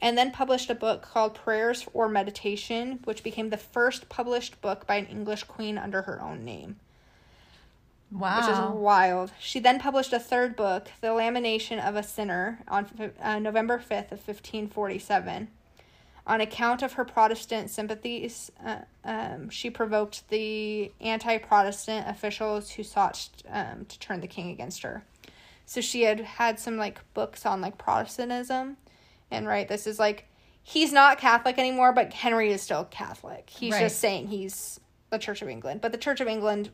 and 0.00 0.18
then 0.18 0.32
published 0.32 0.68
a 0.68 0.74
book 0.74 1.02
called 1.02 1.34
Prayers 1.34 1.86
or 1.92 2.08
Meditation, 2.08 2.98
which 3.04 3.22
became 3.22 3.50
the 3.50 3.56
first 3.56 4.08
published 4.08 4.60
book 4.60 4.84
by 4.86 4.96
an 4.96 5.06
English 5.06 5.44
queen 5.44 5.78
under 5.78 6.02
her 6.02 6.20
own 6.20 6.44
name, 6.44 6.76
Wow. 8.12 8.36
which 8.40 8.48
is 8.50 8.80
wild. 8.82 9.32
She 9.40 9.58
then 9.58 9.78
published 9.80 10.12
a 10.12 10.18
third 10.18 10.54
book, 10.54 10.88
The 11.00 11.12
Lamentation 11.12 11.78
of 11.78 11.96
a 11.96 12.02
Sinner, 12.02 12.60
on 12.68 12.86
uh, 13.20 13.38
November 13.38 13.78
5th 13.78 14.12
of 14.12 14.18
1547. 14.26 15.48
On 16.24 16.40
account 16.40 16.82
of 16.82 16.92
her 16.92 17.04
Protestant 17.04 17.68
sympathies, 17.70 18.52
uh, 18.64 18.76
um, 19.04 19.50
she 19.50 19.70
provoked 19.70 20.28
the 20.28 20.92
anti 21.00 21.38
Protestant 21.38 22.06
officials 22.08 22.70
who 22.70 22.84
sought 22.84 23.28
um, 23.48 23.86
to 23.86 23.98
turn 23.98 24.20
the 24.20 24.28
king 24.28 24.50
against 24.50 24.82
her. 24.82 25.04
So 25.66 25.80
she 25.80 26.02
had 26.02 26.20
had 26.20 26.60
some 26.60 26.76
like 26.76 27.00
books 27.14 27.44
on 27.44 27.60
like 27.60 27.76
Protestantism. 27.78 28.76
And 29.32 29.48
right, 29.48 29.66
this 29.66 29.86
is 29.86 29.98
like, 29.98 30.26
he's 30.62 30.92
not 30.92 31.18
Catholic 31.18 31.58
anymore, 31.58 31.92
but 31.92 32.12
Henry 32.12 32.52
is 32.52 32.60
still 32.62 32.84
Catholic. 32.84 33.48
He's 33.50 33.72
Right. 33.72 33.80
just 33.80 33.98
saying 33.98 34.28
he's 34.28 34.78
the 35.10 35.18
Church 35.18 35.42
of 35.42 35.48
England. 35.48 35.80
But 35.80 35.90
the 35.92 35.98
Church 35.98 36.20
of 36.20 36.28
England 36.28 36.70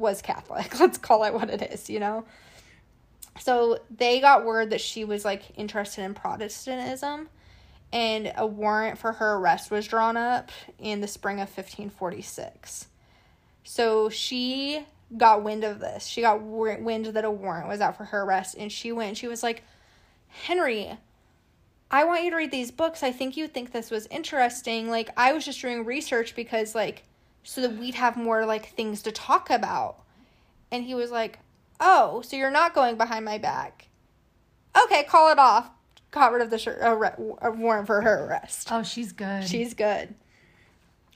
was 0.00 0.22
Catholic. 0.22 0.78
Let's 0.80 0.98
call 0.98 1.24
it 1.24 1.34
what 1.34 1.50
it 1.50 1.62
is, 1.62 1.88
you 1.88 2.00
know? 2.00 2.24
So 3.38 3.78
they 3.96 4.20
got 4.20 4.44
word 4.44 4.70
that 4.70 4.80
she 4.80 5.04
was 5.04 5.24
like 5.24 5.42
interested 5.56 6.02
in 6.02 6.14
Protestantism 6.14 7.28
and 7.92 8.32
a 8.36 8.46
warrant 8.46 8.98
for 8.98 9.12
her 9.12 9.36
arrest 9.36 9.70
was 9.70 9.86
drawn 9.86 10.16
up 10.16 10.50
in 10.78 11.00
the 11.00 11.08
spring 11.08 11.36
of 11.36 11.48
1546. 11.48 12.86
So 13.64 14.08
she 14.08 14.84
got 15.16 15.42
wind 15.42 15.64
of 15.64 15.80
this. 15.80 16.06
She 16.06 16.20
got 16.20 16.42
wind 16.42 17.06
that 17.06 17.24
a 17.24 17.30
warrant 17.30 17.68
was 17.68 17.80
out 17.80 17.96
for 17.96 18.04
her 18.04 18.22
arrest, 18.22 18.56
and 18.58 18.70
she 18.70 18.92
went. 18.92 19.16
She 19.16 19.26
was 19.26 19.42
like, 19.42 19.64
Henry, 20.28 20.96
I 21.90 22.04
want 22.04 22.22
you 22.22 22.30
to 22.30 22.36
read 22.36 22.52
these 22.52 22.70
books. 22.70 23.02
I 23.02 23.10
think 23.10 23.36
you'd 23.36 23.52
think 23.52 23.72
this 23.72 23.90
was 23.90 24.06
interesting. 24.06 24.88
Like, 24.88 25.10
I 25.16 25.32
was 25.32 25.44
just 25.44 25.60
doing 25.60 25.84
research 25.84 26.36
because, 26.36 26.74
like, 26.74 27.02
so 27.42 27.60
that 27.60 27.76
we'd 27.76 27.94
have 27.94 28.16
more, 28.16 28.44
like, 28.44 28.70
things 28.70 29.02
to 29.02 29.12
talk 29.12 29.50
about. 29.50 30.02
And 30.70 30.84
he 30.84 30.94
was 30.94 31.10
like, 31.10 31.38
Oh, 31.80 32.20
so 32.20 32.36
you're 32.36 32.50
not 32.50 32.74
going 32.74 32.96
behind 32.96 33.24
my 33.24 33.38
back. 33.38 33.88
Okay, 34.84 35.02
call 35.04 35.32
it 35.32 35.38
off. 35.38 35.70
Got 36.10 36.32
rid 36.32 36.42
of 36.42 36.50
the 36.50 36.58
shir- 36.58 36.78
arre- 36.80 37.16
a 37.40 37.50
warrant 37.50 37.86
for 37.86 38.02
her 38.02 38.26
arrest. 38.26 38.68
Oh, 38.70 38.82
she's 38.82 39.12
good. 39.12 39.48
She's 39.48 39.74
good. 39.74 40.14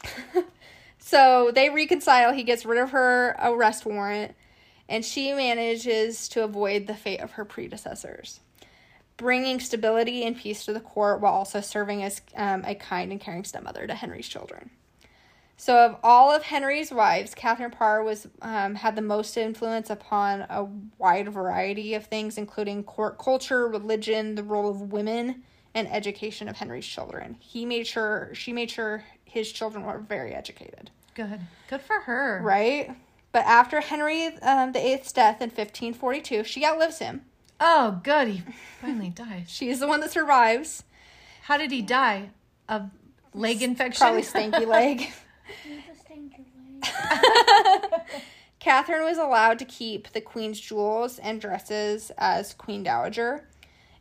so 0.98 1.50
they 1.54 1.68
reconcile. 1.68 2.32
He 2.32 2.44
gets 2.44 2.64
rid 2.64 2.80
of 2.80 2.90
her 2.90 3.36
arrest 3.42 3.84
warrant, 3.84 4.34
and 4.88 5.04
she 5.04 5.32
manages 5.34 6.28
to 6.28 6.44
avoid 6.44 6.86
the 6.86 6.94
fate 6.94 7.20
of 7.20 7.32
her 7.32 7.44
predecessors, 7.44 8.40
bringing 9.16 9.60
stability 9.60 10.24
and 10.24 10.36
peace 10.36 10.64
to 10.64 10.72
the 10.72 10.80
court 10.80 11.20
while 11.20 11.32
also 11.32 11.60
serving 11.60 12.02
as 12.02 12.22
um, 12.36 12.64
a 12.64 12.74
kind 12.74 13.12
and 13.12 13.20
caring 13.20 13.44
stepmother 13.44 13.86
to 13.86 13.94
Henry's 13.94 14.28
children. 14.28 14.70
So, 15.56 15.78
of 15.78 15.96
all 16.02 16.34
of 16.34 16.42
Henry's 16.42 16.90
wives, 16.90 17.34
Catherine 17.34 17.70
Parr 17.70 18.02
was 18.02 18.26
um, 18.42 18.74
had 18.74 18.96
the 18.96 19.02
most 19.02 19.36
influence 19.36 19.88
upon 19.88 20.42
a 20.50 20.66
wide 20.98 21.28
variety 21.28 21.94
of 21.94 22.06
things, 22.06 22.36
including 22.36 22.82
court 22.84 23.18
culture, 23.18 23.68
religion, 23.68 24.34
the 24.34 24.42
role 24.42 24.68
of 24.68 24.92
women 24.92 25.44
and 25.74 25.90
education 25.92 26.48
of 26.48 26.56
Henry's 26.56 26.86
children. 26.86 27.36
He 27.38 27.64
made 27.66 27.86
sure 27.86 28.30
she 28.34 28.52
made 28.52 28.70
sure 28.70 29.04
his 29.24 29.52
children 29.52 29.84
were 29.84 29.98
very 29.98 30.34
educated. 30.34 30.90
Good. 31.14 31.40
Good 31.70 31.80
for 31.82 32.00
her. 32.00 32.40
Right? 32.42 32.96
But 33.32 33.44
after 33.46 33.80
Henry 33.80 34.26
um, 34.42 34.72
the 34.72 34.84
Eighth's 34.84 35.12
death 35.12 35.40
in 35.40 35.50
1542, 35.50 36.44
she 36.44 36.64
outlives 36.64 36.98
him. 36.98 37.22
Oh, 37.60 38.00
good. 38.02 38.28
He 38.28 38.42
finally 38.80 39.10
died. 39.14 39.44
She's 39.48 39.80
the 39.80 39.88
one 39.88 40.00
that 40.00 40.10
survives. 40.10 40.84
How 41.42 41.56
did 41.56 41.70
he 41.70 41.82
die? 41.82 42.30
Of 42.68 42.90
leg 43.32 43.62
infection? 43.62 44.00
Probably 44.00 44.22
stanky 44.22 44.66
leg. 44.66 45.12
You 45.68 45.78
just 45.86 46.00
stained 46.00 46.32
your 46.38 46.46
leg. 46.72 46.73
Catherine 48.58 49.04
was 49.04 49.18
allowed 49.18 49.58
to 49.58 49.64
keep 49.64 50.12
the 50.12 50.20
queen's 50.20 50.58
jewels 50.58 51.18
and 51.18 51.40
dresses 51.40 52.10
as 52.16 52.54
queen 52.54 52.82
dowager. 52.82 53.46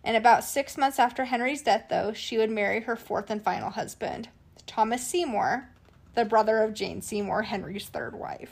And 0.03 0.17
about 0.17 0.43
six 0.43 0.77
months 0.77 0.99
after 0.99 1.25
Henry's 1.25 1.61
death, 1.61 1.85
though, 1.89 2.13
she 2.13 2.37
would 2.37 2.49
marry 2.49 2.81
her 2.81 2.95
fourth 2.95 3.29
and 3.29 3.41
final 3.41 3.69
husband, 3.69 4.29
Thomas 4.67 5.05
Seymour, 5.05 5.69
the 6.13 6.25
brother 6.25 6.59
of 6.59 6.73
Jane 6.73 7.01
Seymour, 7.01 7.43
Henry's 7.43 7.87
third 7.87 8.15
wife. 8.15 8.51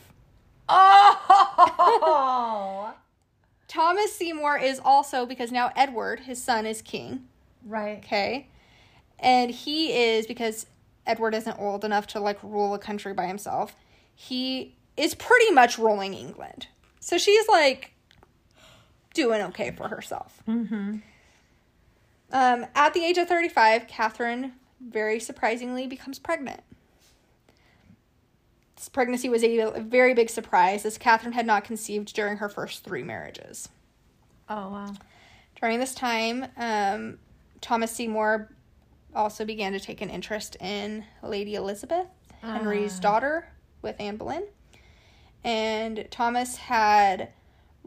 Oh! 0.70 2.94
Thomas 3.68 4.14
Seymour 4.14 4.58
is 4.58 4.80
also, 4.84 5.26
because 5.26 5.52
now 5.52 5.72
Edward, 5.76 6.22
his 6.22 6.42
son, 6.44 6.66
is 6.66 6.82
king. 6.82 7.26
right. 7.66 7.98
Okay. 8.00 8.48
And 9.20 9.52
he 9.52 9.94
is, 9.94 10.26
because 10.26 10.66
Edward 11.06 11.36
isn't 11.36 11.60
old 11.60 11.86
enough 11.86 12.08
to 12.08 12.20
like 12.20 12.42
rule 12.44 12.74
a 12.74 12.80
country 12.80 13.14
by 13.14 13.28
himself, 13.28 13.76
he 14.22 14.76
is 14.98 15.16
pretty 15.16 15.52
much 15.52 15.80
ruling 15.80 16.14
England. 16.14 16.68
So 17.00 17.18
she's 17.18 17.48
like 17.48 17.92
doing 19.16 19.42
okay 19.42 19.72
for 19.72 19.88
herself. 19.88 20.44
Mm-hmm. 20.48 20.98
Um, 22.32 22.66
at 22.76 22.94
the 22.94 23.04
age 23.04 23.18
of 23.18 23.28
35, 23.28 23.88
Catherine 23.88 24.54
very 24.80 25.20
surprisingly 25.20 25.88
becomes 25.88 26.20
pregnant. 26.20 26.62
This 28.76 28.90
pregnancy 28.90 29.28
was 29.28 29.44
a, 29.44 29.72
very 29.80 30.14
big 30.14 30.30
surprise 30.30 30.86
as 30.86 31.00
Catherine 31.00 31.34
had 31.34 31.48
not 31.48 31.64
conceived 31.64 32.14
during 32.14 32.38
her 32.38 32.48
first 32.48 32.84
three 32.84 33.04
marriages. 33.04 33.70
Oh, 34.48 34.70
wow. 34.70 34.94
During 35.60 35.80
this 35.80 35.96
time, 35.96 36.46
um, 36.58 37.18
Thomas 37.60 37.92
Seymour 37.92 38.52
also 39.16 39.46
began 39.46 39.74
to 39.74 39.80
take 39.80 40.02
an 40.02 40.12
interest 40.12 40.58
in 40.62 41.06
Lady 41.24 41.56
Elizabeth, 41.56 42.08
Henry's 42.42 43.00
daughter, 43.00 43.48
with 43.82 43.96
Anne 44.00 44.18
Boleyn. 44.18 44.44
And 45.44 46.08
Thomas 46.12 46.58
had 46.58 47.30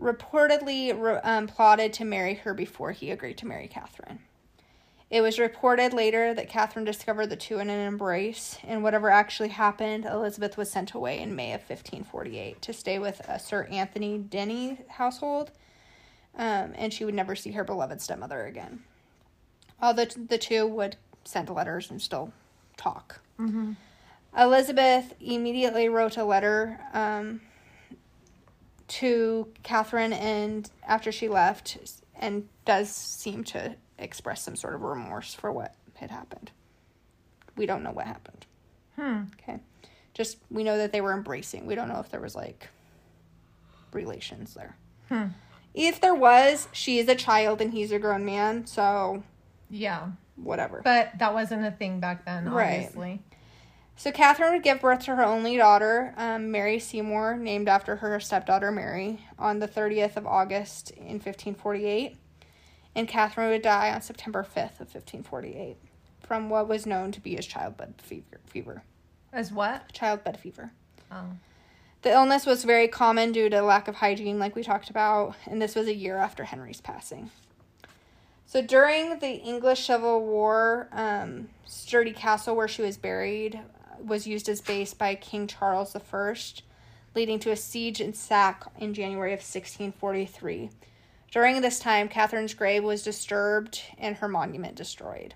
reportedly 0.00 0.98
re- 0.98 1.20
um, 1.22 1.46
plotted 1.46 1.92
to 1.94 2.04
marry 2.04 2.34
her 2.34 2.54
before 2.54 2.92
he 2.92 3.10
agreed 3.10 3.38
to 3.38 3.46
marry 3.46 3.68
Catherine. 3.68 4.20
It 5.10 5.20
was 5.20 5.38
reported 5.38 5.92
later 5.92 6.34
that 6.34 6.48
Catherine 6.48 6.84
discovered 6.84 7.28
the 7.28 7.36
two 7.36 7.60
in 7.60 7.70
an 7.70 7.86
embrace, 7.86 8.58
and 8.64 8.82
whatever 8.82 9.10
actually 9.10 9.50
happened, 9.50 10.06
Elizabeth 10.06 10.56
was 10.56 10.70
sent 10.70 10.92
away 10.92 11.20
in 11.20 11.36
May 11.36 11.52
of 11.52 11.60
1548 11.60 12.60
to 12.62 12.72
stay 12.72 12.98
with 12.98 13.20
a 13.28 13.38
Sir 13.38 13.64
Anthony 13.70 14.18
Denny 14.18 14.78
household, 14.88 15.52
um, 16.36 16.72
and 16.74 16.92
she 16.92 17.04
would 17.04 17.14
never 17.14 17.36
see 17.36 17.52
her 17.52 17.62
beloved 17.62 18.00
stepmother 18.00 18.44
again. 18.46 18.82
Although 19.80 20.06
the 20.06 20.38
two 20.38 20.66
would 20.66 20.96
send 21.24 21.48
letters 21.48 21.90
and 21.90 22.02
still 22.02 22.32
talk. 22.76 23.20
Elizabeth 24.36 25.14
immediately 25.20 25.88
wrote 25.88 26.16
a 26.16 26.24
letter 26.24 26.80
um, 26.92 27.40
to 28.88 29.48
Catherine, 29.62 30.12
and 30.12 30.70
after 30.86 31.12
she 31.12 31.28
left, 31.28 31.76
and 32.16 32.48
does 32.64 32.90
seem 32.90 33.44
to 33.44 33.76
express 33.98 34.42
some 34.42 34.56
sort 34.56 34.74
of 34.74 34.82
remorse 34.82 35.34
for 35.34 35.52
what 35.52 35.74
had 35.94 36.10
happened. 36.10 36.50
We 37.56 37.66
don't 37.66 37.82
know 37.82 37.92
what 37.92 38.06
happened. 38.06 38.46
Hmm. 38.96 39.22
Okay. 39.40 39.60
Just 40.14 40.38
we 40.50 40.64
know 40.64 40.78
that 40.78 40.92
they 40.92 41.00
were 41.00 41.12
embracing. 41.12 41.66
We 41.66 41.74
don't 41.74 41.88
know 41.88 42.00
if 42.00 42.10
there 42.10 42.20
was 42.20 42.34
like 42.34 42.68
relations 43.92 44.54
there. 44.54 44.76
Hmm. 45.08 45.26
If 45.74 46.00
there 46.00 46.14
was, 46.14 46.68
she 46.72 46.98
is 46.98 47.08
a 47.08 47.14
child 47.16 47.60
and 47.60 47.72
he's 47.72 47.90
a 47.92 47.98
grown 47.98 48.24
man, 48.24 48.66
so 48.66 49.22
Yeah. 49.70 50.08
whatever. 50.36 50.80
But 50.84 51.18
that 51.18 51.34
wasn't 51.34 51.64
a 51.64 51.70
thing 51.72 51.98
back 52.00 52.24
then, 52.24 52.48
Right. 52.48 52.76
obviously. 52.86 53.22
So 53.96 54.10
Catherine 54.10 54.52
would 54.52 54.62
give 54.62 54.80
birth 54.80 55.04
to 55.04 55.14
her 55.16 55.24
only 55.24 55.56
daughter, 55.56 56.14
um, 56.16 56.50
Mary 56.50 56.78
Seymour, 56.78 57.36
named 57.36 57.68
after 57.68 57.96
her 57.96 58.18
stepdaughter 58.20 58.70
Mary, 58.70 59.20
on 59.38 59.60
the 59.60 59.68
30th 59.68 60.16
of 60.16 60.26
August 60.26 60.90
in 60.90 61.20
1548. 61.20 62.16
And 62.96 63.08
Catherine 63.08 63.50
would 63.50 63.62
die 63.62 63.92
on 63.92 64.02
September 64.02 64.42
5th 64.42 64.80
of 64.80 64.94
1548 64.94 65.76
from 66.20 66.48
what 66.48 66.68
was 66.68 66.86
known 66.86 67.12
to 67.12 67.20
be 67.20 67.38
as 67.38 67.46
childbed 67.46 67.94
fever. 68.00 68.40
fever. 68.46 68.82
As 69.32 69.52
what? 69.52 69.92
Childbed 69.92 70.38
fever. 70.38 70.72
Oh. 71.10 71.24
The 72.02 72.10
illness 72.12 72.46
was 72.46 72.64
very 72.64 72.88
common 72.88 73.32
due 73.32 73.48
to 73.48 73.62
lack 73.62 73.88
of 73.88 73.96
hygiene, 73.96 74.38
like 74.38 74.54
we 74.54 74.62
talked 74.62 74.90
about, 74.90 75.34
and 75.46 75.60
this 75.60 75.74
was 75.74 75.86
a 75.86 75.94
year 75.94 76.18
after 76.18 76.44
Henry's 76.44 76.80
passing. 76.80 77.30
So 78.46 78.60
during 78.60 79.18
the 79.20 79.32
English 79.32 79.86
Civil 79.86 80.20
War, 80.20 80.88
um, 80.92 81.48
Sudeley 81.66 82.14
Castle, 82.14 82.54
where 82.54 82.68
she 82.68 82.82
was 82.82 82.96
buried, 82.96 83.58
was 84.00 84.26
used 84.26 84.48
as 84.48 84.60
base 84.60 84.94
by 84.94 85.14
King 85.14 85.46
Charles 85.46 85.94
I, 85.94 86.34
leading 87.14 87.38
to 87.40 87.50
a 87.50 87.56
siege 87.56 88.00
and 88.00 88.14
sack 88.14 88.64
in 88.78 88.94
January 88.94 89.32
of 89.32 89.38
1643. 89.38 90.70
During 91.30 91.60
this 91.60 91.80
time, 91.80 92.08
Catherine's 92.08 92.54
grave 92.54 92.84
was 92.84 93.02
disturbed 93.02 93.82
and 93.98 94.16
her 94.16 94.28
monument 94.28 94.76
destroyed. 94.76 95.34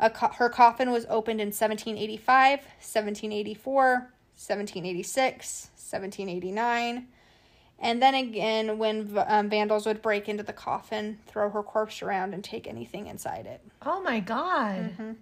A 0.00 0.10
co- 0.10 0.32
her 0.34 0.48
coffin 0.48 0.92
was 0.92 1.06
opened 1.08 1.40
in 1.40 1.48
1785, 1.48 2.60
1784, 2.60 3.84
1786, 3.92 5.70
1789, 5.74 7.08
and 7.80 8.02
then 8.02 8.14
again 8.14 8.78
when 8.78 9.18
um, 9.26 9.48
vandals 9.48 9.86
would 9.86 10.00
break 10.02 10.28
into 10.28 10.44
the 10.44 10.52
coffin, 10.52 11.18
throw 11.26 11.50
her 11.50 11.64
corpse 11.64 12.00
around, 12.00 12.32
and 12.34 12.44
take 12.44 12.68
anything 12.68 13.08
inside 13.08 13.46
it. 13.46 13.60
Oh 13.84 14.00
my 14.00 14.20
God. 14.20 14.90
Mm-hmm. 14.92 15.12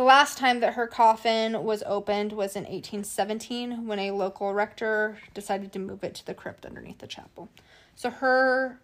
The 0.00 0.06
last 0.06 0.38
time 0.38 0.60
that 0.60 0.72
her 0.72 0.86
coffin 0.86 1.62
was 1.62 1.82
opened 1.84 2.32
was 2.32 2.56
in 2.56 2.62
1817 2.62 3.86
when 3.86 3.98
a 3.98 4.12
local 4.12 4.54
rector 4.54 5.18
decided 5.34 5.74
to 5.74 5.78
move 5.78 6.02
it 6.02 6.14
to 6.14 6.24
the 6.24 6.32
crypt 6.32 6.64
underneath 6.64 7.00
the 7.00 7.06
chapel. 7.06 7.50
So 7.96 8.08
her 8.08 8.80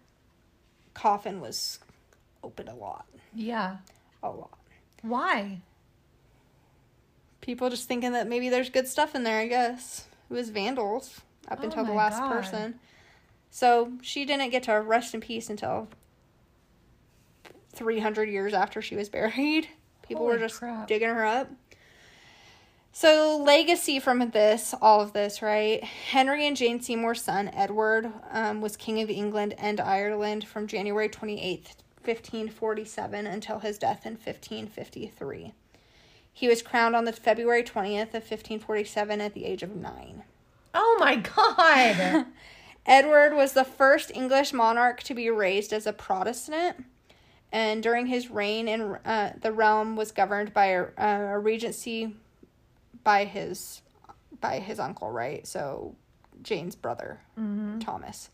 coffin 0.93 1.41
was 1.41 1.79
opened 2.43 2.69
a 2.69 2.75
lot. 2.75 3.07
Yeah. 3.33 3.77
A 4.21 4.29
lot. 4.29 4.59
Why? 5.01 5.61
People 7.41 7.71
just 7.71 7.87
thinking 7.87 8.11
that 8.11 8.27
maybe 8.27 8.49
there's 8.49 8.69
good 8.69 8.87
stuff 8.87 9.15
in 9.15 9.23
there, 9.23 9.39
I 9.39 9.47
guess. 9.47 10.05
It 10.29 10.33
was 10.35 10.51
vandals 10.51 11.21
up 11.47 11.61
Oh 11.61 11.63
until 11.63 11.83
the 11.83 11.93
last 11.93 12.19
God. 12.19 12.31
person. 12.31 12.79
So 13.49 13.93
she 14.03 14.23
didn't 14.23 14.51
get 14.51 14.61
to 14.65 14.73
rest 14.73 15.15
in 15.15 15.21
peace 15.21 15.49
until 15.49 15.87
300 17.73 18.29
years 18.29 18.53
after 18.53 18.83
she 18.83 18.95
was 18.95 19.09
buried. 19.09 19.69
People 20.07 20.25
were 20.25 20.37
just 20.37 20.59
crap. 20.59 20.87
digging 20.87 21.09
her 21.09 21.25
up. 21.25 21.49
So, 22.91 23.37
legacy 23.37 23.99
from 23.99 24.31
this, 24.31 24.73
all 24.81 25.01
of 25.01 25.13
this, 25.13 25.43
right? 25.43 25.83
Henry 25.83 26.47
and 26.47 26.57
Jane 26.57 26.81
Seymour's 26.81 27.21
son, 27.21 27.49
Edward, 27.53 28.11
um, 28.31 28.59
was 28.59 28.75
King 28.75 29.01
of 29.01 29.09
England 29.11 29.53
and 29.59 29.79
Ireland 29.79 30.47
from 30.47 30.65
January 30.65 31.07
28th, 31.07 31.75
1547, 32.03 33.27
until 33.27 33.59
his 33.59 33.77
death 33.77 34.05
in 34.05 34.13
1553. 34.13 35.53
He 36.33 36.47
was 36.47 36.61
crowned 36.63 36.95
on 36.95 37.05
the 37.05 37.13
February 37.13 37.63
20th 37.63 38.13
of 38.13 38.23
1547 38.23 39.21
at 39.21 39.33
the 39.33 39.45
age 39.45 39.61
of 39.61 39.75
nine. 39.75 40.23
Oh 40.73 40.97
my 40.99 41.17
God. 41.17 42.27
Edward 42.85 43.35
was 43.35 43.53
the 43.53 43.63
first 43.63 44.11
English 44.13 44.53
monarch 44.53 45.03
to 45.03 45.13
be 45.13 45.29
raised 45.29 45.73
as 45.73 45.85
a 45.85 45.93
Protestant, 45.93 46.85
and 47.51 47.81
during 47.81 48.07
his 48.07 48.29
reign, 48.29 48.67
in 48.67 48.81
uh, 48.81 49.33
the 49.41 49.51
realm 49.51 49.95
was 49.95 50.11
governed 50.11 50.53
by 50.53 50.65
a, 50.67 50.85
a 50.97 51.39
regency 51.39 52.15
by 53.03 53.25
his 53.25 53.81
by 54.41 54.59
his 54.59 54.79
uncle, 54.79 55.09
right? 55.09 55.45
So 55.47 55.95
Jane's 56.41 56.75
brother, 56.75 57.19
Thomas. 57.79 58.29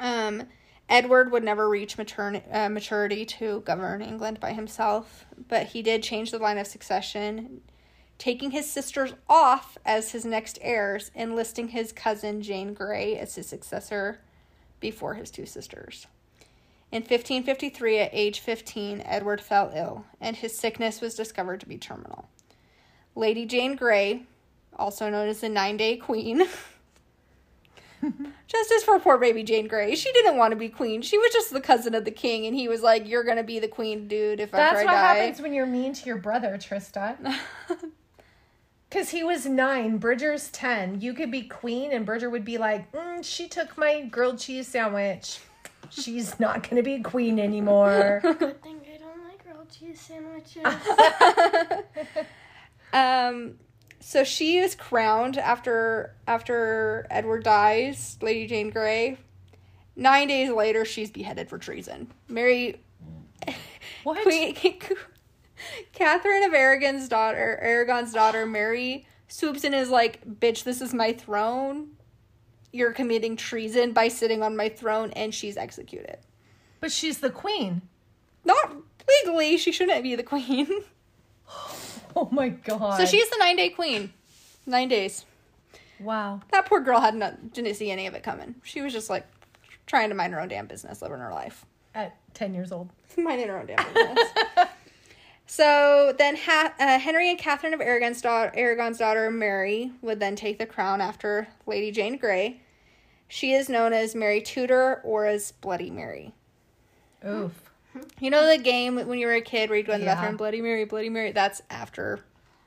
Um, 0.00 0.44
Edward 0.88 1.30
would 1.32 1.44
never 1.44 1.68
reach 1.68 1.96
matern- 1.96 2.42
uh, 2.52 2.68
maturity 2.68 3.24
to 3.24 3.60
govern 3.60 4.02
England 4.02 4.40
by 4.40 4.52
himself, 4.52 5.24
but 5.48 5.68
he 5.68 5.80
did 5.82 6.02
change 6.02 6.30
the 6.30 6.38
line 6.38 6.58
of 6.58 6.66
succession, 6.66 7.62
taking 8.18 8.50
his 8.50 8.68
sisters 8.70 9.14
off 9.28 9.78
as 9.86 10.12
his 10.12 10.24
next 10.24 10.58
heirs, 10.60 11.10
enlisting 11.14 11.68
his 11.68 11.92
cousin 11.92 12.42
Jane 12.42 12.74
Grey 12.74 13.16
as 13.16 13.36
his 13.36 13.46
successor 13.46 14.20
before 14.80 15.14
his 15.14 15.30
two 15.30 15.46
sisters. 15.46 16.08
In 16.92 17.00
1553, 17.00 17.98
at 18.00 18.10
age 18.12 18.40
15, 18.40 19.02
Edward 19.06 19.40
fell 19.40 19.72
ill, 19.74 20.04
and 20.20 20.36
his 20.36 20.58
sickness 20.58 21.00
was 21.00 21.14
discovered 21.14 21.60
to 21.60 21.66
be 21.66 21.78
terminal. 21.78 22.28
Lady 23.14 23.46
Jane 23.46 23.76
Grey, 23.76 24.24
also 24.76 25.08
known 25.08 25.26
as 25.28 25.40
the 25.40 25.48
Nine 25.48 25.78
Day 25.78 25.96
Queen, 25.96 26.46
Justice 28.46 28.84
for 28.84 28.98
poor 28.98 29.16
baby 29.16 29.42
Jane 29.42 29.68
Grey. 29.68 29.94
She 29.94 30.12
didn't 30.12 30.36
want 30.36 30.50
to 30.50 30.56
be 30.56 30.68
queen. 30.68 31.02
She 31.02 31.16
was 31.16 31.32
just 31.32 31.52
the 31.52 31.60
cousin 31.60 31.94
of 31.94 32.04
the 32.04 32.10
king, 32.10 32.46
and 32.46 32.54
he 32.54 32.68
was 32.68 32.82
like, 32.82 33.08
"You're 33.08 33.22
gonna 33.22 33.44
be 33.44 33.58
the 33.58 33.68
queen, 33.68 34.08
dude. 34.08 34.40
If 34.40 34.50
That's 34.50 34.82
what 34.82 34.88
I 34.88 34.92
die." 34.92 35.14
happens 35.14 35.40
when 35.40 35.54
you're 35.54 35.66
mean 35.66 35.94
to 35.94 36.06
your 36.06 36.18
brother, 36.18 36.58
Trista. 36.58 37.16
Because 38.90 39.08
he 39.08 39.24
was 39.24 39.46
nine, 39.46 39.96
Bridger's 39.96 40.50
10. 40.50 41.00
You 41.00 41.14
could 41.14 41.30
be 41.30 41.44
queen, 41.44 41.92
and 41.92 42.04
Bridger 42.04 42.28
would 42.28 42.44
be 42.44 42.58
like, 42.58 42.92
mm, 42.92 43.24
She 43.24 43.48
took 43.48 43.78
my 43.78 44.02
grilled 44.02 44.38
cheese 44.38 44.68
sandwich. 44.68 45.38
She's 45.90 46.38
not 46.40 46.62
going 46.62 46.76
to 46.76 46.82
be 46.82 46.94
a 46.94 47.02
queen 47.02 47.38
anymore. 47.38 48.20
Good 48.38 48.62
thing 48.62 48.80
I 48.94 48.98
don't 48.98 49.24
like 49.24 49.42
grilled 49.44 49.70
cheese 49.70 50.00
sandwiches. 50.00 50.62
Um, 52.92 53.54
so 54.00 54.24
she 54.24 54.58
is 54.58 54.74
crowned 54.74 55.38
after 55.38 56.14
after 56.26 57.06
Edward 57.10 57.44
dies, 57.44 58.18
Lady 58.20 58.46
Jane 58.46 58.70
Grey. 58.70 59.16
Nine 59.96 60.28
days 60.28 60.50
later, 60.50 60.84
she's 60.84 61.10
beheaded 61.10 61.48
for 61.48 61.58
treason. 61.58 62.12
Mary 62.28 62.80
what? 64.04 64.22
Queen 64.22 64.56
Catherine 65.92 66.42
of 66.44 66.54
Aragon's 66.54 67.08
daughter, 67.08 67.58
Aragon's 67.62 68.12
daughter, 68.12 68.46
Mary 68.46 69.06
swoops 69.28 69.64
in 69.64 69.72
and 69.72 69.82
is 69.82 69.90
like, 69.90 70.24
"Bitch, 70.26 70.64
this 70.64 70.80
is 70.80 70.92
my 70.92 71.12
throne. 71.12 71.90
You're 72.72 72.92
committing 72.92 73.36
treason 73.36 73.92
by 73.92 74.08
sitting 74.08 74.42
on 74.42 74.56
my 74.56 74.68
throne," 74.68 75.10
and 75.12 75.34
she's 75.34 75.56
executed. 75.56 76.18
But 76.80 76.90
she's 76.92 77.18
the 77.18 77.30
queen. 77.30 77.82
Not 78.44 78.74
legally, 79.24 79.56
she 79.56 79.72
shouldn't 79.72 80.02
be 80.02 80.14
the 80.14 80.22
queen. 80.22 80.68
Oh 82.14 82.28
my 82.30 82.50
god. 82.50 82.98
so 82.98 83.06
she's 83.06 83.28
the 83.30 83.36
nine 83.38 83.56
day 83.56 83.70
queen. 83.70 84.12
Nine 84.66 84.88
days. 84.88 85.24
Wow. 85.98 86.40
That 86.50 86.66
poor 86.66 86.80
girl 86.80 87.00
had 87.00 87.14
not 87.14 87.52
didn't 87.52 87.74
see 87.74 87.90
any 87.90 88.06
of 88.06 88.14
it 88.14 88.22
coming. 88.22 88.54
She 88.62 88.82
was 88.82 88.92
just 88.92 89.08
like 89.08 89.26
trying 89.86 90.10
to 90.10 90.14
mind 90.14 90.32
her 90.34 90.40
own 90.40 90.48
damn 90.48 90.66
business, 90.66 91.00
living 91.00 91.18
her 91.20 91.32
life. 91.32 91.64
At 91.94 92.16
10 92.34 92.52
years 92.54 92.70
old. 92.72 92.90
Minding 93.16 93.48
her 93.48 93.58
own 93.58 93.66
damn 93.66 93.94
business. 93.94 94.28
so 95.52 96.14
then 96.16 96.34
ha- 96.34 96.72
uh, 96.80 96.98
Henry 96.98 97.28
and 97.28 97.38
Catherine 97.38 97.74
of 97.74 97.80
Aragon's 97.82 98.22
daughter, 98.22 98.50
Aragon's 98.56 98.96
daughter 98.96 99.30
Mary 99.30 99.92
would 100.00 100.18
then 100.18 100.34
take 100.34 100.58
the 100.58 100.64
crown 100.64 101.02
after 101.02 101.46
Lady 101.66 101.90
Jane 101.90 102.16
Grey. 102.16 102.62
She 103.28 103.52
is 103.52 103.68
known 103.68 103.92
as 103.92 104.14
Mary 104.14 104.40
Tudor 104.40 105.02
or 105.04 105.26
as 105.26 105.52
Bloody 105.52 105.90
Mary. 105.90 106.32
Oof. 107.26 107.52
You 108.18 108.30
know 108.30 108.46
the 108.46 108.56
game 108.62 108.96
when 109.06 109.18
you 109.18 109.26
were 109.26 109.34
a 109.34 109.42
kid 109.42 109.68
where 109.68 109.78
you 109.78 109.84
go 109.84 109.92
in 109.92 110.00
the 110.00 110.06
Yeah. 110.06 110.14
bathroom, 110.14 110.38
Bloody 110.38 110.62
Mary, 110.62 110.86
Bloody 110.86 111.10
Mary? 111.10 111.32
That's 111.32 111.60
after. 111.68 112.20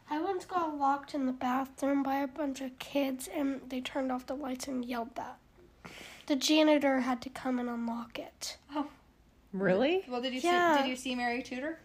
I 0.07 0.21
once 0.21 0.45
got 0.45 0.77
locked 0.77 1.15
in 1.15 1.25
the 1.25 1.31
bathroom 1.31 2.03
by 2.03 2.17
a 2.17 2.27
bunch 2.27 2.61
of 2.61 2.77
kids 2.77 3.27
and 3.27 3.61
they 3.67 3.81
turned 3.81 4.11
off 4.11 4.27
the 4.27 4.35
lights 4.35 4.67
and 4.67 4.85
yelled 4.85 5.15
that. 5.15 5.37
The 6.27 6.35
janitor 6.35 6.99
had 6.99 7.19
to 7.23 7.29
come 7.29 7.57
and 7.57 7.67
unlock 7.67 8.19
it. 8.19 8.57
Oh. 8.75 8.87
Really? 9.53 10.03
Well, 10.07 10.21
did 10.21 10.33
you 10.35 10.41
Yeah. 10.43 10.75
see? 10.77 10.81
Did 10.83 10.89
you 10.89 10.95
see 10.95 11.15
Mary 11.15 11.41
Tudor? 11.41 11.79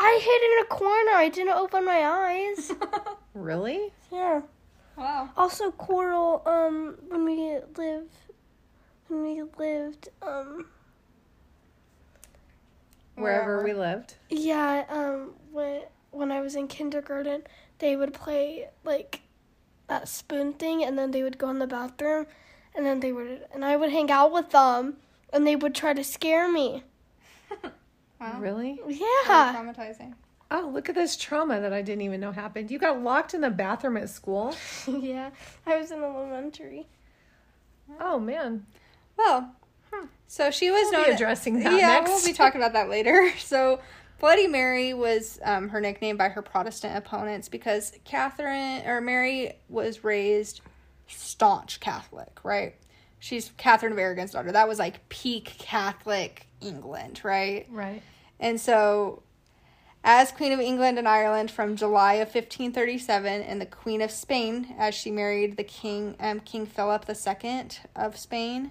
I 0.00 0.20
hid 0.22 0.42
in 0.50 0.64
a 0.64 0.78
corner. 0.78 1.12
I 1.12 1.28
didn't 1.28 1.54
open 1.56 1.84
my 1.84 2.02
eyes. 2.04 2.72
Really? 3.34 3.92
yeah. 4.10 4.40
wow. 4.96 5.30
Also, 5.36 5.70
Coral. 5.70 6.42
Um, 6.44 6.96
when 7.06 7.24
we 7.24 7.58
lived, 7.76 8.16
when 9.06 9.22
we 9.22 9.42
lived, 9.56 10.08
um, 10.22 10.66
Wherever 13.14 13.62
we 13.62 13.72
lived. 13.74 14.14
yeah, 14.28 14.84
um, 14.88 15.34
when 15.52 15.82
when 16.10 16.32
I 16.32 16.40
was 16.40 16.56
in 16.56 16.66
kindergarten, 16.66 17.42
they 17.78 17.94
would 17.94 18.12
play 18.12 18.68
like 18.84 19.20
that 19.88 20.08
spoon 20.08 20.52
thing, 20.52 20.82
and 20.82 20.98
then 20.98 21.12
they 21.12 21.22
would 21.22 21.38
go 21.38 21.48
in 21.50 21.60
the 21.60 21.66
bathroom, 21.68 22.26
and 22.74 22.84
then 22.84 22.98
they 22.98 23.12
would, 23.12 23.44
and 23.54 23.64
I 23.64 23.76
would 23.76 23.90
hang 23.90 24.10
out 24.10 24.32
with 24.32 24.50
them, 24.50 24.96
and 25.32 25.46
they 25.46 25.54
would 25.54 25.74
try 25.76 25.92
to 25.94 26.02
scare 26.02 26.50
me. 26.50 26.82
Wow. 28.20 28.38
Really? 28.40 28.80
Yeah. 28.88 29.54
Traumatizing. 29.56 30.14
Oh, 30.50 30.70
look 30.72 30.88
at 30.88 30.94
this 30.94 31.16
trauma 31.16 31.60
that 31.60 31.72
I 31.72 31.82
didn't 31.82 32.02
even 32.02 32.20
know 32.20 32.32
happened. 32.32 32.70
You 32.70 32.78
got 32.78 33.02
locked 33.02 33.34
in 33.34 33.42
the 33.42 33.50
bathroom 33.50 33.96
at 33.98 34.08
school? 34.08 34.56
yeah. 34.86 35.30
I 35.66 35.76
was 35.76 35.90
in 35.90 36.02
elementary. 36.02 36.86
Oh, 38.00 38.18
man. 38.18 38.66
Well, 39.16 39.52
so 40.26 40.50
she 40.50 40.70
was 40.70 40.82
We'll 40.84 40.92
known 40.92 41.04
be 41.06 41.10
addressing 41.12 41.60
that 41.62 41.72
yeah, 41.74 41.88
next. 41.88 42.10
we'll 42.10 42.24
be 42.24 42.32
talking 42.32 42.60
about 42.60 42.72
that 42.72 42.88
later. 42.88 43.32
So, 43.38 43.80
Bloody 44.20 44.48
Mary 44.48 44.94
was 44.94 45.38
um, 45.44 45.68
her 45.68 45.80
nickname 45.80 46.16
by 46.16 46.28
her 46.30 46.42
Protestant 46.42 46.96
opponents 46.96 47.48
because 47.48 47.92
Catherine 48.04 48.84
or 48.84 49.00
Mary 49.00 49.52
was 49.68 50.02
raised 50.02 50.60
staunch 51.06 51.78
Catholic, 51.78 52.40
right? 52.42 52.74
She's 53.20 53.52
Catherine 53.56 53.92
of 53.92 53.98
Aragon's 53.98 54.32
daughter. 54.32 54.50
That 54.50 54.66
was 54.66 54.80
like 54.80 55.08
peak 55.08 55.54
Catholic 55.58 56.47
England, 56.60 57.20
right? 57.24 57.66
Right. 57.70 58.02
And 58.40 58.60
so, 58.60 59.22
as 60.04 60.30
Queen 60.30 60.52
of 60.52 60.60
England 60.60 60.98
and 60.98 61.08
Ireland 61.08 61.50
from 61.50 61.76
July 61.76 62.14
of 62.14 62.28
1537, 62.28 63.42
and 63.42 63.60
the 63.60 63.66
Queen 63.66 64.00
of 64.00 64.10
Spain 64.10 64.74
as 64.78 64.94
she 64.94 65.10
married 65.10 65.56
the 65.56 65.64
King 65.64 66.16
um, 66.20 66.40
King 66.40 66.66
Philip 66.66 67.04
II 67.08 67.68
of 67.96 68.16
Spain, 68.16 68.70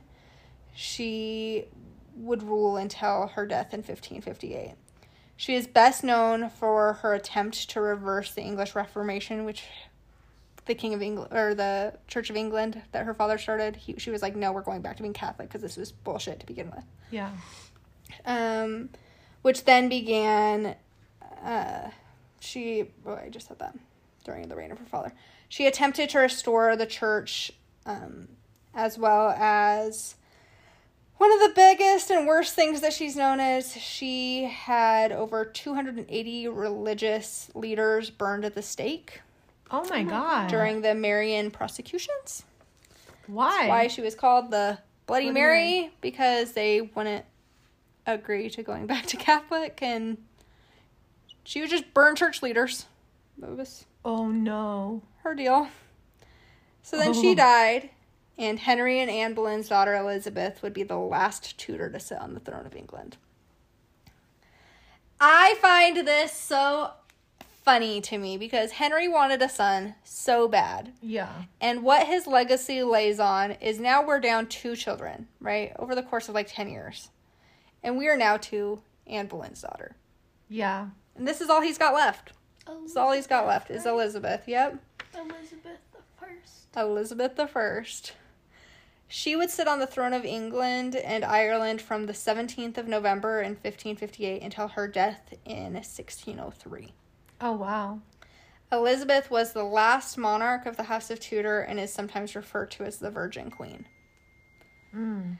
she 0.74 1.66
would 2.16 2.44
rule 2.44 2.78
until 2.78 3.28
her 3.28 3.46
death 3.46 3.74
in 3.74 3.80
1558. 3.80 4.76
She 5.36 5.54
is 5.54 5.68
best 5.68 6.04
known 6.04 6.50
for 6.50 6.94
her 6.94 7.14
attempt 7.14 7.70
to 7.70 7.82
reverse 7.82 8.34
the 8.34 8.42
English 8.42 8.74
Reformation, 8.74 9.46
which 9.46 9.64
the 10.66 10.76
King 10.76 10.94
of 10.94 11.02
England 11.02 11.32
or 11.32 11.54
the 11.54 11.94
Church 12.08 12.30
of 12.30 12.36
England 12.36 12.82
that 12.92 13.06
her 13.06 13.14
father 13.14 13.38
started. 13.38 13.76
He, 13.76 13.96
she 13.98 14.10
was 14.10 14.22
like, 14.22 14.36
"No, 14.36 14.52
we're 14.52 14.62
going 14.62 14.82
back 14.82 14.98
to 14.98 15.04
being 15.04 15.14
Catholic 15.14 15.48
because 15.48 15.62
this 15.62 15.78
was 15.78 15.92
bullshit 15.92 16.40
to 16.40 16.46
begin 16.46 16.72
with." 16.72 16.84
Yeah. 17.12 17.32
Um, 18.26 18.90
which 19.42 19.66
then 19.66 19.90
began. 19.90 20.76
Uh, 21.44 21.90
she, 22.40 22.86
oh, 23.06 23.14
I 23.16 23.30
just 23.30 23.48
said 23.48 23.60
that 23.60 23.76
during 24.24 24.48
the 24.48 24.56
reign 24.56 24.72
of 24.72 24.80
her 24.80 24.86
father. 24.86 25.14
She 25.50 25.66
attempted 25.68 26.10
to 26.10 26.20
restore 26.20 26.76
the 26.76 26.86
church, 26.86 27.52
um, 27.86 28.28
as 28.74 28.98
well 28.98 29.30
as 29.38 30.16
one 31.18 31.32
of 31.32 31.40
the 31.40 31.54
biggest 31.56 32.12
and 32.12 32.28
worst 32.28 32.54
things 32.54 32.82
that 32.82 32.94
she's 32.94 33.16
known 33.16 33.40
as. 33.40 33.74
She 33.74 34.44
had 34.44 35.12
over 35.12 35.46
280 35.46 36.48
religious 36.50 37.50
leaders 37.56 38.10
burned 38.10 38.44
at 38.46 38.56
the 38.56 38.62
stake 38.62 39.22
Oh, 39.72 39.86
my 39.90 40.04
God. 40.04 40.50
during 40.50 40.82
the 40.82 40.94
Marian 40.96 41.50
prosecutions 41.52 42.44
Why? 43.28 43.68
why 43.68 43.88
she 43.88 44.02
was 44.02 44.16
called 44.16 44.52
the 44.52 44.78
Bloody, 45.06 45.26
Bloody 45.26 45.32
Mary, 45.32 45.92
because 46.02 46.52
they 46.54 46.82
wouldn't 46.82 47.26
agree 48.14 48.50
to 48.52 48.64
going 48.64 48.88
back 48.88 49.06
to 49.08 49.18
Catholic 49.18 49.80
and 49.82 50.18
she 51.44 51.62
would 51.62 51.70
just 51.70 51.94
burn 51.94 52.16
church 52.16 52.42
leaders. 52.42 52.86
That 53.38 53.56
was 53.56 53.86
Oh, 54.04 54.28
no. 54.28 55.04
her 55.24 55.36
deal. 55.36 55.70
So 56.82 56.98
then 56.98 57.14
she 57.14 57.32
Oh. 57.32 57.36
died, 57.36 57.90
and 58.38 58.60
Henry 58.60 59.00
and 59.02 59.12
Anne 59.12 59.34
Boleyn's 59.34 59.68
daughter 59.70 59.94
Elizabeth 59.96 60.62
would 60.64 60.74
be 60.74 60.84
the 60.84 60.98
last 60.98 61.58
Tudor 61.58 61.90
to 61.90 62.00
sit 62.00 62.18
on 62.20 62.34
the 62.34 62.40
throne 62.40 62.66
of 62.66 62.76
England. 62.76 63.18
I 65.20 65.56
find 65.62 66.08
this 66.08 66.32
so 66.32 66.92
funny 67.64 68.00
to 68.02 68.18
me 68.18 68.38
because 68.38 68.72
Henry 68.74 69.08
wanted 69.08 69.42
a 69.42 69.50
son 69.50 69.96
so 70.04 70.48
bad. 70.48 70.94
Yeah. 71.02 71.44
And 71.60 71.84
what 71.84 72.08
his 72.08 72.28
legacy 72.28 72.84
lays 72.84 73.20
on 73.20 73.52
is 73.54 73.80
now 73.80 74.06
we're 74.06 74.20
down 74.20 74.48
two 74.48 74.76
children, 74.76 75.28
right? 75.42 75.74
Over 75.78 75.96
the 75.96 76.04
course 76.04 76.30
of 76.30 76.36
like 76.36 76.48
10 76.50 76.70
years. 76.70 77.10
And 77.88 77.98
we 77.98 78.10
are 78.10 78.18
now 78.18 78.36
to 78.36 78.82
Anne 79.08 79.28
Boleyn's 79.28 79.62
daughter. 79.62 79.96
Yeah. 80.50 80.90
And 81.16 81.26
this 81.26 81.40
is 81.40 81.50
all 81.50 81.62
he's 81.62 81.78
got 81.78 81.94
left. 81.94 82.34
This 82.82 82.92
is 82.92 82.98
all 82.98 83.14
he's 83.14 83.28
got 83.28 83.48
left 83.48 83.72
is 83.72 83.86
Elizabeth. 83.86 84.44
Yep. 84.46 84.78
Elizabeth 85.16 85.80
the 85.94 86.04
First. 86.20 86.68
Elizabeth 86.76 87.38
the 87.38 87.48
First. 87.48 88.12
She 89.08 89.38
would 89.38 89.50
sit 89.50 89.70
on 89.70 89.80
the 89.80 89.88
throne 89.88 90.12
of 90.12 90.26
England 90.26 90.98
and 90.98 91.24
Ireland 91.24 91.82
from 91.82 92.08
the 92.08 92.14
17th 92.14 92.78
of 92.78 92.90
November 92.90 93.40
in 93.40 93.52
1558 93.52 94.42
until 94.42 94.68
her 94.68 94.90
death 94.90 95.34
in 95.46 95.76
1603. 95.76 96.92
Oh, 97.40 97.54
wow. 97.54 98.02
Elizabeth 98.70 99.32
was 99.32 99.54
the 99.54 99.64
last 99.64 100.18
monarch 100.18 100.66
of 100.66 100.76
the 100.76 100.84
House 100.84 101.10
of 101.10 101.22
Tudor 101.22 101.62
and 101.62 101.80
is 101.80 101.94
sometimes 101.94 102.36
referred 102.36 102.70
to 102.72 102.84
as 102.84 102.98
the 102.98 103.10
Virgin 103.10 103.50
Queen. 103.50 103.86
Mm. 104.94 105.38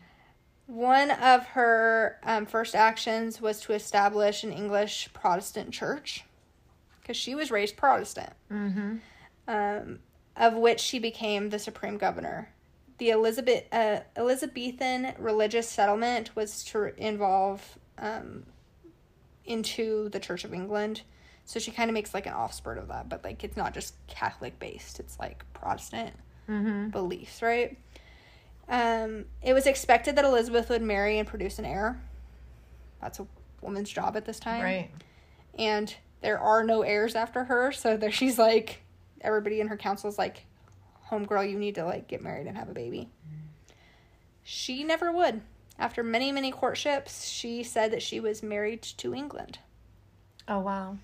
One 0.68 1.12
of 1.12 1.46
her 1.48 2.20
um, 2.24 2.46
first 2.46 2.76
actions 2.76 3.40
was 3.42 3.62
to 3.62 3.74
establish 3.74 4.44
an 4.44 4.52
English 4.52 5.10
Protestant 5.14 5.72
church 5.72 6.26
because 7.02 7.16
she 7.18 7.34
was 7.36 7.50
raised 7.52 7.78
Protestant, 7.78 8.34
Mm-hmm. 8.52 8.96
um, 9.48 10.00
of 10.36 10.54
which 10.56 10.80
she 10.82 11.00
became 11.00 11.50
the 11.50 11.58
supreme 11.60 11.98
governor. 11.98 12.50
The 12.98 13.12
Elizabeth 13.12 13.64
uh, 13.72 14.02
Elizabethan 14.18 15.14
religious 15.18 15.70
settlement 15.70 16.36
was 16.36 16.64
to 16.66 16.94
involve 17.02 17.78
um, 17.98 18.44
into 19.46 20.10
the 20.10 20.20
Church 20.20 20.44
of 20.44 20.54
England, 20.54 21.04
so 21.46 21.60
she 21.60 21.72
kind 21.72 21.90
of 21.90 21.94
makes 21.94 22.14
like 22.14 22.26
an 22.26 22.34
offspurt 22.34 22.78
of 22.78 22.90
that, 22.90 23.08
but 23.08 23.24
like 23.24 23.44
it's 23.44 23.56
not 23.56 23.74
just 23.74 23.94
Catholic 24.08 24.60
based; 24.60 25.00
it's 25.00 25.18
like 25.20 25.46
Protestant 25.54 26.14
Mm-hmm. 26.50 26.90
beliefs, 26.92 27.42
right? 27.42 27.78
Um, 28.70 29.26
it 29.42 29.54
was 29.54 29.66
expected 29.66 30.16
that 30.18 30.26
Elizabeth 30.26 30.70
would 30.70 30.82
marry 30.82 31.20
and 31.20 31.28
produce 31.28 31.58
an 31.60 31.66
heir. 31.66 32.02
That's 33.02 33.20
a 33.20 33.28
woman's 33.62 33.90
job 33.90 34.18
at 34.18 34.26
this 34.26 34.40
time. 34.40 34.62
Right. 34.64 34.90
And 35.58 35.94
there 36.22 36.40
are 36.40 36.64
no 36.64 36.82
heirs 36.82 37.16
after 37.16 37.46
her, 37.46 37.72
so 37.72 37.96
there 37.98 38.12
she's 38.12 38.38
like 38.38 38.82
everybody 39.22 39.62
in 39.62 39.68
her 39.68 39.78
council 39.78 40.10
is 40.10 40.18
like, 40.18 40.46
Homegirl, 41.10 41.50
you 41.50 41.58
need 41.58 41.76
to 41.76 41.86
like 41.86 42.08
get 42.08 42.22
married 42.22 42.48
and 42.48 42.58
have 42.58 42.70
a 42.70 42.74
baby. 42.74 43.10
She 44.44 44.84
never 44.84 45.12
would. 45.12 45.42
After 45.80 46.04
many, 46.04 46.32
many 46.32 46.52
courtships, 46.52 47.28
she 47.28 47.64
said 47.64 47.92
that 47.92 48.02
she 48.02 48.20
was 48.20 48.42
married 48.42 48.82
to 48.82 49.14
England. 49.14 49.60
Oh 50.48 50.60
wow. 50.60 50.98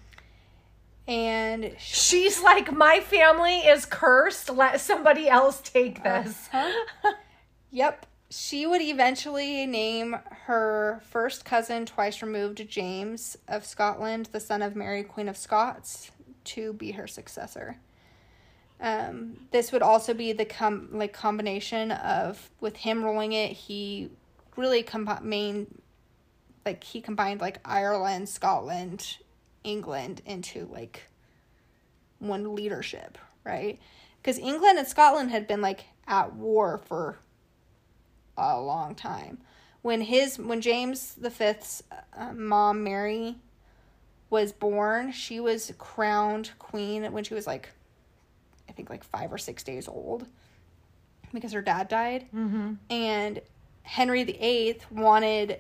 And 1.08 1.76
sh- 1.78 2.00
She's 2.00 2.42
like, 2.42 2.72
my 2.72 3.02
family 3.02 3.58
is 3.60 3.86
cursed. 3.86 4.50
Let 4.50 4.80
somebody 4.80 5.28
else 5.28 5.60
take 5.62 6.02
this. 6.04 6.50
Yep. 7.74 8.06
She 8.30 8.68
would 8.68 8.82
eventually 8.82 9.66
name 9.66 10.16
her 10.46 11.02
first 11.10 11.44
cousin, 11.44 11.86
twice 11.88 12.22
removed, 12.22 12.68
James 12.70 13.36
of 13.48 13.66
Scotland, 13.66 14.30
the 14.32 14.40
son 14.40 14.62
of 14.62 14.76
Mary, 14.76 15.04
Queen 15.04 15.28
of 15.28 15.36
Scots, 15.36 16.12
to 16.46 16.74
be 16.74 16.92
her 16.92 17.08
successor. 17.08 17.78
Um, 18.80 19.48
this 19.52 19.72
would 19.72 19.82
also 19.82 20.14
be 20.14 20.34
the 20.34 20.46
com- 20.46 20.90
like 20.92 21.14
combination 21.14 21.92
of 21.92 22.50
with 22.60 22.78
him 22.78 23.04
ruling 23.04 23.34
it, 23.34 23.54
he 23.54 24.10
really 24.56 24.84
combined 24.84 25.82
like 26.66 26.84
he 26.84 27.02
combined 27.02 27.42
like 27.42 27.60
Ireland, 27.66 28.30
Scotland, 28.30 29.18
England 29.64 30.22
into 30.26 30.68
like 30.72 31.08
one 32.20 32.54
leadership, 32.54 33.18
right? 33.44 33.80
Because 34.22 34.38
England 34.38 34.78
and 34.78 34.88
Scotland 34.88 35.32
had 35.32 35.48
been 35.48 35.62
like 35.62 35.86
at 36.08 36.34
war 36.34 36.80
for 36.86 37.18
a 38.38 38.60
long 38.60 38.96
time. 38.96 39.40
When 39.82 40.02
his 40.02 40.40
when 40.40 40.62
James 40.62 41.16
the 41.16 41.30
Fifth's 41.30 41.84
uh, 42.18 42.34
mom 42.34 42.84
Mary 42.84 43.36
was 44.30 44.52
born, 44.52 45.12
she 45.12 45.40
was 45.40 45.74
crowned 45.78 46.52
queen 46.58 47.12
when 47.12 47.24
she 47.24 47.34
was 47.34 47.46
like, 47.46 47.70
I 48.70 48.72
think 48.72 48.90
like 48.90 49.04
five 49.04 49.32
or 49.34 49.38
six 49.38 49.62
days 49.64 49.88
old, 49.88 50.26
because 51.34 51.52
her 51.52 51.62
dad 51.62 51.88
died, 51.90 52.26
Mm-hmm. 52.34 52.74
and 52.90 53.42
Henry 53.84 54.24
the 54.24 54.38
Eighth 54.40 54.90
wanted 54.92 55.60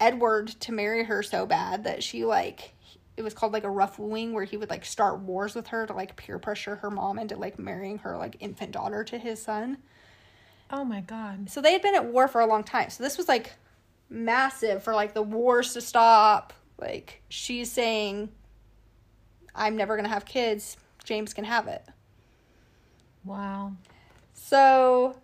Edward 0.00 0.48
to 0.48 0.72
marry 0.72 1.04
her 1.04 1.22
so 1.22 1.46
bad 1.46 1.84
that 1.84 2.02
she 2.02 2.24
like 2.24 2.72
it 3.16 3.22
was 3.22 3.34
called 3.34 3.52
like 3.52 3.64
a 3.64 3.70
rough 3.70 3.98
wooing 3.98 4.32
where 4.32 4.44
he 4.44 4.56
would 4.56 4.70
like 4.70 4.84
start 4.84 5.18
wars 5.20 5.54
with 5.54 5.66
her 5.68 5.86
to 5.86 5.92
like 5.92 6.16
peer 6.16 6.38
pressure 6.38 6.76
her 6.76 6.90
mom 6.90 7.18
into 7.18 7.36
like 7.36 7.58
marrying 7.58 7.98
her 7.98 8.16
like 8.16 8.36
infant 8.40 8.72
daughter 8.72 9.04
to 9.04 9.18
his 9.18 9.42
son. 9.42 9.76
Oh 10.72 10.84
my 10.84 11.00
god. 11.00 11.50
So 11.50 11.60
they 11.60 11.72
had 11.72 11.82
been 11.82 11.94
at 11.94 12.06
war 12.06 12.28
for 12.28 12.40
a 12.40 12.46
long 12.46 12.62
time. 12.64 12.90
So 12.90 13.02
this 13.02 13.18
was 13.18 13.28
like 13.28 13.52
massive 14.08 14.82
for 14.82 14.94
like 14.94 15.14
the 15.14 15.22
wars 15.22 15.72
to 15.74 15.80
stop. 15.80 16.52
Like 16.78 17.22
she's 17.28 17.70
saying 17.70 18.30
I'm 19.54 19.76
never 19.76 19.96
going 19.96 20.04
to 20.04 20.10
have 20.12 20.24
kids. 20.24 20.76
James 21.04 21.34
can 21.34 21.44
have 21.44 21.66
it. 21.66 21.82
Wow. 23.24 23.72
So 24.32 25.16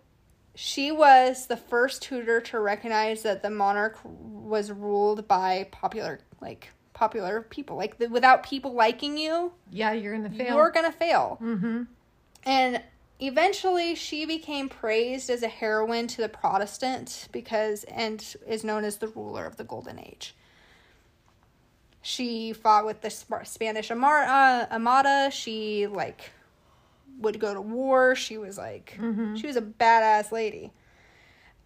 she 0.55 0.91
was 0.91 1.47
the 1.47 1.57
first 1.57 2.01
Tudor 2.01 2.41
to 2.41 2.59
recognize 2.59 3.23
that 3.23 3.41
the 3.41 3.49
monarch 3.49 3.97
was 4.03 4.71
ruled 4.71 5.27
by 5.27 5.67
popular 5.71 6.19
like 6.41 6.69
popular 6.93 7.41
people. 7.41 7.77
Like 7.77 7.97
the, 7.99 8.07
without 8.07 8.43
people 8.43 8.73
liking 8.73 9.17
you, 9.17 9.53
Yeah, 9.71 9.93
you're 9.93 10.15
gonna 10.15 10.29
fail. 10.29 10.55
you're 10.55 10.71
going 10.71 10.91
to 10.91 10.97
fail. 10.97 11.37
mm-hmm. 11.41 11.83
And 12.45 12.81
eventually 13.19 13.95
she 13.95 14.25
became 14.25 14.69
praised 14.69 15.29
as 15.29 15.43
a 15.43 15.47
heroine 15.47 16.07
to 16.07 16.21
the 16.21 16.29
Protestant 16.29 17.27
because 17.31 17.83
and 17.85 18.35
is 18.47 18.63
known 18.63 18.83
as 18.83 18.97
the 18.97 19.07
ruler 19.07 19.45
of 19.45 19.57
the 19.57 19.63
golden 19.63 19.99
age. 19.99 20.35
She 22.01 22.53
fought 22.53 22.85
with 22.85 23.01
the 23.01 23.09
Spanish 23.09 23.91
Amar- 23.91 24.23
uh, 24.23 24.67
Armada. 24.71 25.29
She 25.31 25.87
like 25.87 26.31
would 27.19 27.39
go 27.39 27.53
to 27.53 27.61
war. 27.61 28.15
She 28.15 28.37
was 28.37 28.57
like 28.57 28.97
she 29.35 29.47
was 29.47 29.55
a 29.55 29.61
badass 29.61 30.31
lady. 30.31 30.71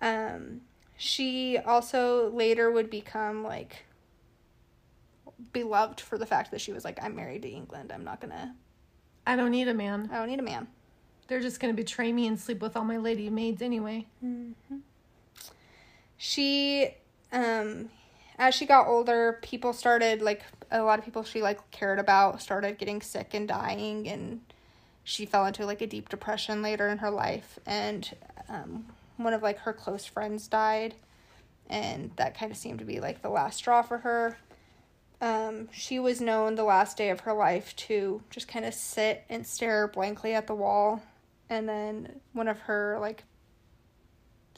Um 0.02 0.62
she 0.98 1.58
also 1.58 2.30
later 2.32 2.72
would 2.72 2.90
become 2.90 3.44
like 3.44 3.86
beloved 5.52 6.00
for 6.00 6.18
the 6.18 6.26
fact 6.26 6.52
that 6.52 6.62
she 6.62 6.72
was 6.72 6.86
like 6.86 7.04
I'm 7.04 7.16
married 7.16 7.42
to 7.42 7.50
England. 7.50 7.92
I'm 7.94 8.04
not 8.04 8.22
to 8.22 8.54
I 9.28 9.36
don't 9.36 9.52
need 9.52 9.68
a 9.68 9.74
man. 9.74 10.10
I 10.12 10.18
don't 10.18 10.30
need 10.30 10.40
a 10.40 10.44
man. 10.44 10.68
They're 11.32 11.40
just 11.40 11.62
gonna 11.62 11.72
betray 11.72 12.12
me 12.12 12.28
and 12.28 12.38
sleep 12.38 12.62
with 12.62 12.76
all 12.76 12.84
my 12.84 12.98
lady 12.98 13.30
maids 13.30 13.62
anyway. 13.62 14.06
she 16.18 16.90
um 17.32 17.90
as 18.38 18.54
she 18.54 18.66
got 18.66 18.86
older 18.86 19.40
people 19.42 19.72
started 19.72 20.22
like 20.22 20.42
a 20.72 20.84
lot 20.84 21.00
of 21.00 21.06
people 21.06 21.24
she 21.24 21.42
like 21.42 21.72
cared 21.72 22.00
about 22.00 22.42
started 22.42 22.78
getting 22.78 23.02
sick 23.02 23.34
and 23.34 23.48
dying 23.48 24.10
and 24.10 24.42
she 25.06 25.26
fell 25.26 25.46
into 25.46 25.66
like 25.66 25.80
a 25.80 25.88
deep 25.88 26.10
depression 26.10 26.62
later 26.62 26.90
in 26.90 26.98
her 26.98 27.10
life 27.10 27.58
and 27.66 28.14
um 28.50 28.86
one 29.16 29.32
of 29.32 29.42
like 29.42 29.60
her 29.60 29.72
close 29.72 30.04
friends 30.04 30.50
died 30.50 30.94
and 31.70 32.12
that 32.18 32.38
kind 32.38 32.52
of 32.52 32.58
seemed 32.58 32.80
to 32.80 32.86
be 32.86 33.00
like 33.00 33.22
the 33.22 33.30
last 33.30 33.56
straw 33.56 33.82
for 33.82 34.00
her 34.00 34.38
um 35.22 35.70
she 35.72 35.98
was 35.98 36.20
known 36.20 36.56
the 36.56 36.64
last 36.66 36.98
day 36.98 37.10
of 37.10 37.22
her 37.22 37.32
life 37.32 37.74
to 37.78 38.22
just 38.30 38.50
kind 38.50 38.66
of 38.66 38.74
sit 38.74 39.24
and 39.30 39.48
stare 39.48 39.88
blankly 39.88 40.34
at 40.34 40.46
the 40.46 40.54
wall 40.54 41.02
and 41.52 41.68
then 41.68 42.22
one 42.32 42.48
of 42.48 42.58
her 42.62 42.98
like 43.00 43.26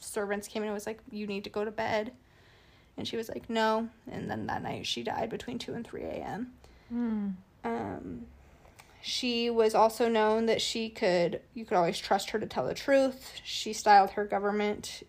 servants 0.00 0.46
came 0.46 0.62
in 0.62 0.68
and 0.68 0.74
was 0.74 0.86
like, 0.86 1.00
You 1.10 1.26
need 1.26 1.44
to 1.44 1.50
go 1.50 1.64
to 1.64 1.70
bed. 1.70 2.12
And 2.96 3.06
she 3.06 3.16
was 3.16 3.28
like, 3.28 3.50
No. 3.50 3.88
And 4.10 4.30
then 4.30 4.46
that 4.46 4.62
night 4.62 4.86
she 4.86 5.02
died 5.02 5.28
between 5.28 5.58
2 5.58 5.74
and 5.74 5.84
3 5.84 6.02
a.m. 6.04 6.52
Hmm. 6.88 7.28
Um, 7.64 8.26
she 9.02 9.50
was 9.50 9.74
also 9.74 10.08
known 10.08 10.46
that 10.46 10.62
she 10.62 10.88
could, 10.88 11.40
you 11.52 11.64
could 11.64 11.76
always 11.76 11.98
trust 11.98 12.30
her 12.30 12.38
to 12.38 12.46
tell 12.46 12.66
the 12.66 12.74
truth. 12.74 13.40
She 13.42 13.72
styled 13.72 14.10
her 14.10 14.24
government, 14.24 15.02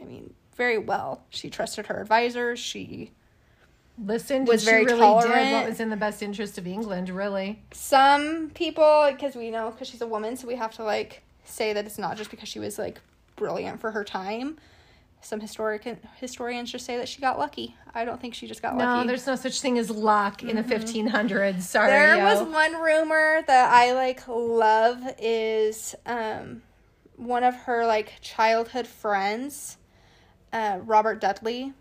I 0.00 0.04
mean, 0.04 0.32
very 0.56 0.78
well. 0.78 1.24
She 1.28 1.50
trusted 1.50 1.86
her 1.86 2.00
advisors. 2.00 2.60
She, 2.60 3.10
Listen, 4.04 4.44
Was 4.44 4.64
very 4.64 4.84
really 4.84 4.98
did 4.98 5.00
tolerant. 5.00 5.52
what 5.52 5.68
was 5.68 5.80
in 5.80 5.88
the 5.90 5.96
best 5.96 6.22
interest 6.22 6.58
of 6.58 6.66
England, 6.66 7.08
really. 7.08 7.62
some 7.72 8.50
people, 8.54 9.08
because 9.10 9.34
we 9.34 9.50
know, 9.50 9.70
because 9.70 9.88
she's 9.88 10.02
a 10.02 10.06
woman, 10.06 10.36
so 10.36 10.46
we 10.46 10.56
have 10.56 10.72
to 10.76 10.84
like 10.84 11.22
say 11.44 11.72
that 11.72 11.86
it's 11.86 11.98
not 11.98 12.16
just 12.16 12.30
because 12.30 12.48
she 12.48 12.58
was 12.58 12.78
like 12.78 13.00
brilliant 13.36 13.80
for 13.80 13.90
her 13.92 14.04
time. 14.04 14.56
Some 15.22 15.40
historic 15.40 15.82
historians 16.20 16.70
just 16.70 16.84
say 16.84 16.98
that 16.98 17.08
she 17.08 17.20
got 17.20 17.38
lucky. 17.38 17.74
I 17.94 18.04
don't 18.04 18.20
think 18.20 18.34
she 18.34 18.46
just 18.46 18.60
got 18.62 18.76
No, 18.76 18.84
lucky. 18.84 19.00
No, 19.00 19.06
there's 19.08 19.26
no 19.26 19.34
such 19.34 19.60
thing 19.60 19.78
as 19.78 19.90
luck 19.90 20.42
in 20.42 20.56
the 20.56 20.62
1500s. 20.62 21.62
Sorry, 21.62 21.90
There 21.90 22.16
yo. 22.18 22.24
was 22.24 22.42
one 22.46 22.74
rumor 22.80 23.42
that 23.46 23.72
I 23.72 23.92
like 23.94 24.28
love 24.28 24.98
is 25.18 25.94
um 26.04 26.62
one 27.16 27.42
of 27.44 27.54
her 27.54 27.86
like 27.86 28.12
childhood 28.20 28.86
friends, 28.86 29.78
uh, 30.52 30.78
Robert 30.82 31.18
Dudley. 31.20 31.72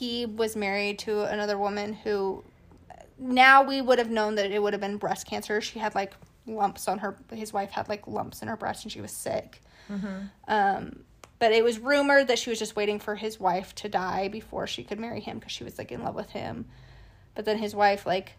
He 0.00 0.24
was 0.24 0.56
married 0.56 0.98
to 1.00 1.24
another 1.24 1.58
woman 1.58 1.92
who 1.92 2.42
now 3.18 3.62
we 3.62 3.82
would 3.82 3.98
have 3.98 4.08
known 4.08 4.36
that 4.36 4.50
it 4.50 4.62
would 4.62 4.72
have 4.72 4.80
been 4.80 4.96
breast 4.96 5.26
cancer. 5.26 5.60
She 5.60 5.78
had 5.78 5.94
like 5.94 6.14
lumps 6.46 6.88
on 6.88 7.00
her 7.00 7.18
his 7.30 7.52
wife 7.52 7.70
had 7.70 7.86
like 7.90 8.06
lumps 8.06 8.40
in 8.40 8.48
her 8.48 8.56
breast 8.56 8.82
and 8.82 8.90
she 8.90 9.02
was 9.02 9.12
sick. 9.12 9.60
Um 10.48 11.04
but 11.38 11.52
it 11.52 11.62
was 11.62 11.78
rumored 11.78 12.28
that 12.28 12.38
she 12.38 12.48
was 12.48 12.58
just 12.58 12.76
waiting 12.76 12.98
for 12.98 13.14
his 13.14 13.38
wife 13.38 13.74
to 13.74 13.90
die 13.90 14.28
before 14.28 14.66
she 14.66 14.84
could 14.84 14.98
marry 14.98 15.20
him 15.20 15.38
because 15.38 15.52
she 15.52 15.64
was 15.64 15.76
like 15.76 15.92
in 15.92 16.02
love 16.02 16.14
with 16.14 16.30
him. 16.30 16.64
But 17.34 17.44
then 17.44 17.58
his 17.58 17.74
wife 17.74 18.06
like 18.06 18.32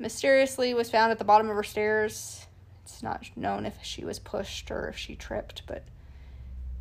mysteriously 0.00 0.74
was 0.74 0.90
found 0.90 1.12
at 1.12 1.18
the 1.18 1.24
bottom 1.24 1.48
of 1.48 1.54
her 1.54 1.62
stairs. 1.62 2.48
It's 2.82 3.00
not 3.00 3.30
known 3.36 3.64
if 3.64 3.76
she 3.82 4.04
was 4.04 4.18
pushed 4.18 4.72
or 4.72 4.88
if 4.88 4.96
she 4.98 5.14
tripped, 5.14 5.62
but 5.68 5.84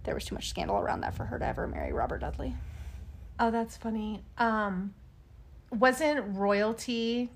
there 0.04 0.16
was 0.16 0.26
too 0.26 0.34
much 0.34 0.50
scandal 0.50 0.78
around 0.80 1.02
that 1.02 1.14
for 1.14 1.26
her 1.26 1.38
to 1.38 1.46
ever 1.46 1.68
marry 1.68 1.94
Robert 1.94 2.22
Dudley. 2.22 2.56
Oh, 3.40 3.52
that's 3.52 3.78
funny. 3.78 4.22
Um, 4.38 4.94
wasn't 5.72 6.36
royalty 6.36 7.30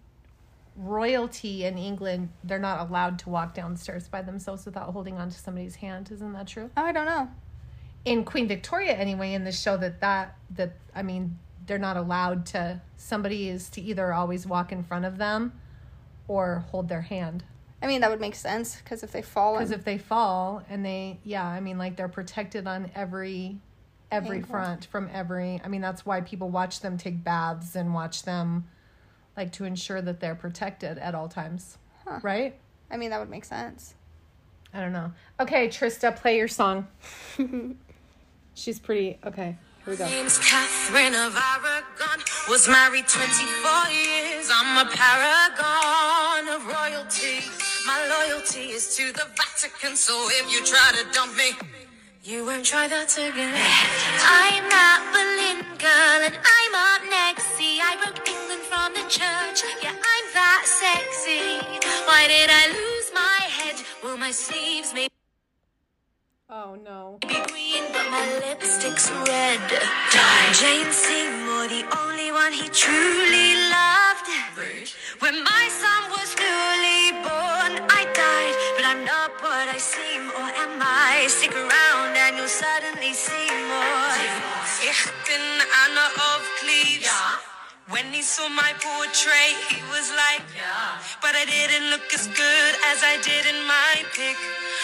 royalty 0.76 1.66
in 1.66 1.78
England? 1.78 2.30
They're 2.44 2.60
not 2.60 2.88
allowed 2.88 3.20
to 3.20 3.30
walk 3.30 3.54
downstairs 3.54 4.08
by 4.08 4.22
themselves 4.22 4.66
without 4.66 4.92
holding 4.92 5.18
onto 5.18 5.36
somebody's 5.36 5.76
hand. 5.76 6.12
Isn't 6.12 6.34
that 6.34 6.48
true? 6.48 6.70
Oh, 6.78 6.84
I 6.84 6.92
don't 6.92 7.06
know. 7.06 7.30
In 8.06 8.24
Queen 8.24 8.48
Victoria, 8.48 8.94
anyway, 8.94 9.34
in 9.34 9.44
the 9.44 9.52
show 9.52 9.76
that 9.78 10.00
that 10.02 10.38
that 10.52 10.74
I 10.96 11.04
mean, 11.04 11.38
they're 11.66 11.78
not 11.78 11.98
allowed 11.98 12.46
to. 12.48 12.82
Somebody 12.96 13.50
is 13.50 13.70
to 13.72 13.82
either 13.82 14.14
always 14.14 14.46
walk 14.46 14.72
in 14.72 14.84
front 14.84 15.06
of 15.06 15.18
them 15.18 15.54
or 16.28 16.66
hold 16.72 16.90
their 16.90 17.02
hand. 17.02 17.44
I 17.82 17.88
mean, 17.88 18.02
that 18.02 18.10
would 18.10 18.22
make 18.22 18.36
sense 18.36 18.78
because 18.78 19.04
if 19.04 19.12
they 19.12 19.22
fall, 19.22 19.56
Because 19.56 19.72
and, 19.72 19.80
if 19.80 19.86
they 19.86 19.98
fall 19.98 20.64
and 20.70 20.84
they, 20.84 21.20
yeah, 21.24 21.46
I 21.46 21.60
mean, 21.60 21.78
like 21.78 21.96
they're 21.96 22.08
protected 22.08 22.66
on 22.66 22.90
every 22.96 23.60
every 24.12 24.38
Angle. 24.38 24.50
front 24.50 24.86
from 24.86 25.10
every. 25.14 25.62
I 25.64 25.68
mean, 25.68 25.82
that's 25.82 26.06
why 26.06 26.22
people 26.22 26.50
watch 26.50 26.80
them 26.82 26.98
take 26.98 27.24
baths 27.24 27.76
and 27.76 27.94
watch 27.94 28.24
them, 28.24 28.66
like 29.36 29.52
to 29.54 29.66
ensure 29.66 30.02
that 30.02 30.20
they're 30.20 30.36
protected 30.36 30.98
at 30.98 31.14
all 31.16 31.28
times, 31.28 31.78
Huh. 32.08 32.20
right? 32.24 32.56
I 32.90 32.98
mean, 32.98 33.10
that 33.10 33.20
would 33.20 33.30
make 33.30 33.46
sense. 33.46 33.96
I 34.74 34.80
don't 34.82 34.94
know. 34.94 35.12
Okay, 35.40 35.68
Trista, 35.70 36.16
play 36.16 36.38
your 36.38 36.48
song. 36.48 36.88
She's 38.54 38.80
pretty. 38.80 39.20
Okay, 39.26 39.56
here 39.86 39.94
we 39.94 39.96
go. 39.98 40.06
name's 40.06 40.38
Catherine 40.40 41.14
of 41.16 41.36
Aragon. 41.36 42.24
Was 42.50 42.68
married 42.68 43.08
24 43.08 43.92
years. 43.92 44.50
I'm 44.52 44.86
a 44.86 44.90
paragon 44.90 46.48
of 46.56 46.66
royalty. 46.66 47.40
My 47.86 48.26
loyalty 48.28 48.72
is 48.72 48.96
to 48.98 49.12
the 49.14 49.26
Vatican, 49.38 49.96
so 49.96 50.14
if 50.32 50.52
you 50.52 50.64
try 50.66 50.92
to 51.02 51.12
dump 51.14 51.36
me, 51.38 51.52
you 52.28 52.44
won't 52.46 52.66
try 52.66 52.88
that 52.90 53.08
again. 53.18 53.56
I'm 53.56 54.68
that 54.68 55.00
Boleyn 55.16 55.64
girl, 55.80 56.20
and 56.28 56.36
I'm 56.36 56.74
up 56.76 57.02
next. 57.10 57.56
See, 57.56 57.80
I 57.80 57.96
broke 58.04 58.20
England 58.28 58.64
from 58.68 58.92
the 58.92 59.08
church. 59.08 59.64
Yeah, 59.82 59.96
I'm 59.96 60.26
that 60.36 60.64
sexy. 60.68 61.64
Why 62.04 62.28
did 62.28 62.50
I 62.52 62.68
lose 62.76 63.08
my 63.16 63.40
head? 63.48 63.76
Well, 64.04 64.18
my 64.18 64.32
sleeves 64.32 64.94
may 64.94 65.08
Oh 66.50 66.76
no. 66.84 67.18
be 67.22 67.40
green, 67.48 67.84
but 67.96 68.12
my 68.12 68.28
lipstick's 68.44 69.08
red. 69.32 69.64
Jane 70.52 70.92
Seymour, 70.92 71.68
the 71.72 71.84
only 72.04 72.32
one 72.32 72.52
he 72.52 72.68
truly 72.68 73.56
loved. 73.72 74.28
When 75.20 75.44
my 75.44 75.66
son 75.72 76.02
was 76.12 76.36
newly 76.36 77.24
born, 77.24 77.72
I 77.88 78.04
died, 78.16 78.57
not 79.08 79.32
what 79.42 79.68
I 79.72 79.78
seem, 79.78 80.28
or 80.36 80.50
am 80.64 80.82
I? 80.82 81.28
Stick 81.30 81.56
around 81.56 82.12
and 82.24 82.36
you'll 82.36 82.52
suddenly 82.52 83.14
see 83.14 83.48
more. 83.72 84.12
Ich 84.84 85.02
bin 85.26 85.46
Anna 85.84 86.08
of 86.36 86.42
Cleves. 86.60 87.47
When 87.90 88.04
he 88.12 88.22
saw 88.22 88.50
my 88.50 88.76
portrait, 88.84 89.56
he 89.72 89.80
was 89.96 90.12
like, 90.12 90.44
yeah. 90.52 91.00
but 91.24 91.40
I 91.40 91.48
didn't 91.48 91.88
look 91.88 92.04
as 92.12 92.28
good 92.28 92.74
as 92.92 93.00
I 93.00 93.16
did 93.24 93.48
in 93.48 93.64
my 93.64 94.04
pic. 94.12 94.36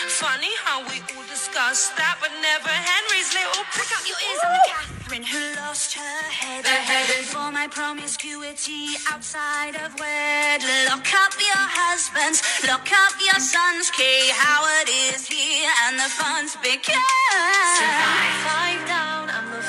Funny 0.07 0.47
how 0.63 0.79
we 0.87 1.03
all 1.11 1.27
discussed 1.27 1.91
that, 1.99 2.15
but 2.23 2.31
never 2.39 2.71
Henry's 2.71 3.27
little 3.35 3.67
prick 3.75 3.91
up 3.91 4.07
your 4.07 4.15
ears. 4.23 4.39
I'm 4.47 4.55
the 4.55 4.63
Catherine 4.71 5.27
who 5.27 5.43
lost 5.59 5.99
her 5.99 6.19
head. 6.31 6.63
The 6.63 6.79
heaven 6.79 7.27
for 7.27 7.51
my 7.51 7.67
promiscuity 7.67 8.95
outside 9.11 9.75
of 9.83 9.91
wed. 9.99 10.63
Lock 10.87 11.03
up 11.11 11.35
your 11.35 11.65
husbands, 11.75 12.39
lock 12.63 12.87
up 12.87 13.19
your 13.19 13.39
sons. 13.43 13.91
Kay 13.91 14.31
Howard 14.31 14.87
is 15.11 15.27
here, 15.27 15.67
and 15.91 15.99
the 15.99 16.07
fun's 16.07 16.55
begun. 16.63 17.03
Five 18.47 18.79
down, 18.87 19.27
I'm 19.27 19.51
the 19.51 19.59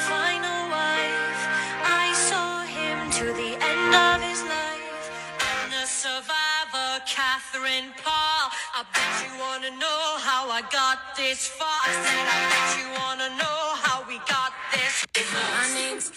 Catherine 7.55 7.93
Parr. 8.02 8.51
I 8.74 8.85
bet 8.93 9.22
you 9.24 9.31
wanna 9.39 9.70
know 9.78 10.16
how 10.18 10.51
I 10.51 10.60
got 10.72 10.98
this 11.16 11.47
far. 11.47 11.68
I 11.68 11.93
said, 12.05 12.26
I 12.26 12.39
bet 12.51 12.78
you 12.81 12.86
wanna 13.01 13.28
know 13.39 13.74
how 13.76 14.05
we 14.09 14.18
got 14.28 14.52
this. 14.72 15.06
My 15.32 15.72
name's 15.74 16.12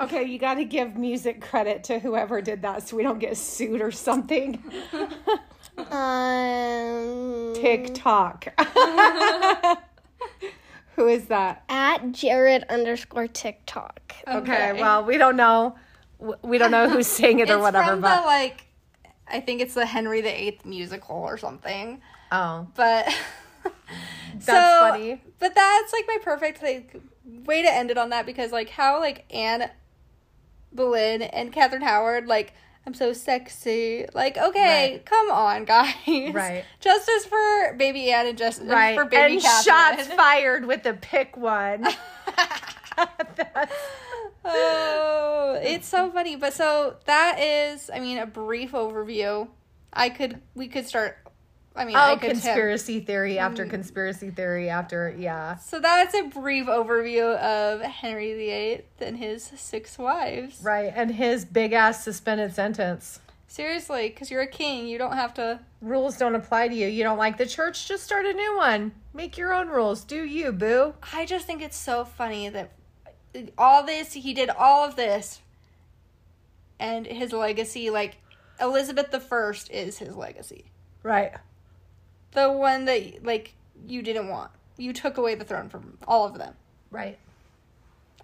Okay, 0.00 0.24
you 0.24 0.38
got 0.38 0.54
to 0.54 0.64
give 0.64 0.96
music 0.96 1.42
credit 1.42 1.84
to 1.84 1.98
whoever 1.98 2.40
did 2.40 2.62
that, 2.62 2.88
so 2.88 2.96
we 2.96 3.02
don't 3.02 3.18
get 3.18 3.36
sued 3.36 3.80
or 3.80 3.90
something. 3.90 4.62
Um, 5.90 7.54
TikTok. 7.54 8.48
Who 10.96 11.08
is 11.08 11.24
that? 11.26 11.64
at 11.70 12.12
Jared 12.12 12.64
underscore 12.68 13.26
TikTok. 13.26 14.14
Okay, 14.28 14.74
well, 14.74 15.02
we 15.02 15.16
don't 15.16 15.36
know. 15.36 15.74
We 16.42 16.58
don't 16.58 16.70
know 16.70 16.90
who's 16.90 17.06
saying 17.06 17.38
it 17.38 17.48
or 17.48 17.54
It's 17.54 17.62
whatever, 17.62 17.92
from 17.92 18.02
but 18.02 18.20
the 18.20 18.26
like, 18.26 18.66
I 19.32 19.40
think 19.40 19.60
it's 19.60 19.74
the 19.74 19.86
Henry 19.86 20.20
VIII 20.20 20.60
musical 20.64 21.16
or 21.16 21.36
something. 21.38 22.00
oh, 22.30 22.66
But 22.74 23.06
that's 24.34 24.46
so, 24.46 24.52
funny. 24.90 25.22
But 25.38 25.54
that's 25.54 25.92
like 25.92 26.04
my 26.06 26.18
perfect 26.22 26.62
like 26.62 27.00
way 27.24 27.62
to 27.62 27.72
end 27.72 27.90
it 27.90 27.98
on 27.98 28.10
that 28.10 28.26
because 28.26 28.52
like 28.52 28.68
how 28.68 29.00
like 29.00 29.24
Anne 29.32 29.70
Boleyn 30.72 31.22
and 31.22 31.52
Catherine 31.52 31.82
Howard 31.82 32.26
like 32.26 32.52
I'm 32.86 32.94
so 32.94 33.12
sexy. 33.12 34.06
Like 34.12 34.36
okay, 34.36 34.92
Right. 34.94 35.06
come 35.06 35.30
on, 35.30 35.64
guys. 35.66 35.94
Right. 36.06 36.64
Justice 36.80 37.24
for 37.26 37.74
baby 37.76 38.10
Anne 38.10 38.26
and 38.26 38.36
justice 38.38 38.66
Right, 38.66 38.96
for 38.96 39.04
baby 39.04 39.34
and 39.34 39.42
Catherine. 39.42 39.96
shots 39.98 40.08
fired 40.16 40.64
with 40.66 40.82
the 40.82 40.94
pick 40.94 41.36
one. 41.36 41.86
Oh, 44.44 45.58
it's 45.62 45.86
so 45.86 46.10
funny. 46.14 46.36
But 46.36 46.52
so 46.52 46.96
that 47.06 47.38
is, 47.38 47.90
I 47.92 48.00
mean, 48.00 48.18
a 48.18 48.26
brief 48.26 48.72
overview. 48.72 49.48
I 49.92 50.08
could, 50.08 50.40
we 50.54 50.68
could 50.68 50.86
start. 50.86 51.18
I 51.74 51.84
mean, 51.86 51.96
I 51.96 52.12
oh, 52.12 52.16
could 52.16 52.30
conspiracy 52.32 53.00
theory 53.00 53.36
Mm. 53.36 53.40
after 53.42 53.64
conspiracy 53.64 54.30
theory 54.30 54.68
after, 54.68 55.14
yeah. 55.16 55.56
So 55.56 55.80
that's 55.80 56.14
a 56.14 56.24
brief 56.24 56.66
overview 56.66 57.34
of 57.38 57.80
Henry 57.80 58.34
VIII 58.34 58.82
and 59.06 59.16
his 59.16 59.44
six 59.56 59.96
wives. 59.96 60.60
Right, 60.62 60.92
and 60.94 61.14
his 61.14 61.46
big 61.46 61.72
ass 61.72 62.04
suspended 62.04 62.54
sentence. 62.54 63.20
Seriously, 63.46 64.08
because 64.08 64.30
you're 64.30 64.42
a 64.42 64.46
king, 64.46 64.86
you 64.86 64.98
don't 64.98 65.12
have 65.16 65.32
to. 65.34 65.60
Rules 65.80 66.18
don't 66.18 66.34
apply 66.34 66.68
to 66.68 66.74
you. 66.74 66.88
You 66.88 67.04
don't 67.04 67.18
like 67.18 67.38
the 67.38 67.46
church? 67.46 67.88
Just 67.88 68.02
start 68.04 68.26
a 68.26 68.32
new 68.34 68.56
one. 68.56 68.92
Make 69.14 69.38
your 69.38 69.54
own 69.54 69.68
rules. 69.68 70.04
Do 70.04 70.24
you, 70.24 70.52
boo? 70.52 70.94
I 71.12 71.24
just 71.24 71.46
think 71.46 71.62
it's 71.62 71.76
so 71.76 72.04
funny 72.04 72.48
that 72.50 72.72
all 73.56 73.84
this, 73.84 74.12
he 74.12 74.34
did 74.34 74.50
all 74.50 74.84
of 74.84 74.96
this, 74.96 75.40
and 76.78 77.06
his 77.06 77.32
legacy, 77.32 77.90
like 77.90 78.16
Elizabeth 78.60 79.10
the 79.10 79.20
First, 79.20 79.70
is 79.70 79.98
his 79.98 80.16
legacy. 80.16 80.66
Right. 81.02 81.32
The 82.32 82.50
one 82.50 82.84
that, 82.86 83.24
like, 83.24 83.54
you 83.86 84.02
didn't 84.02 84.28
want. 84.28 84.50
You 84.76 84.92
took 84.92 85.16
away 85.18 85.34
the 85.34 85.44
throne 85.44 85.68
from 85.68 85.98
all 86.08 86.26
of 86.26 86.38
them. 86.38 86.54
Right. 86.90 87.18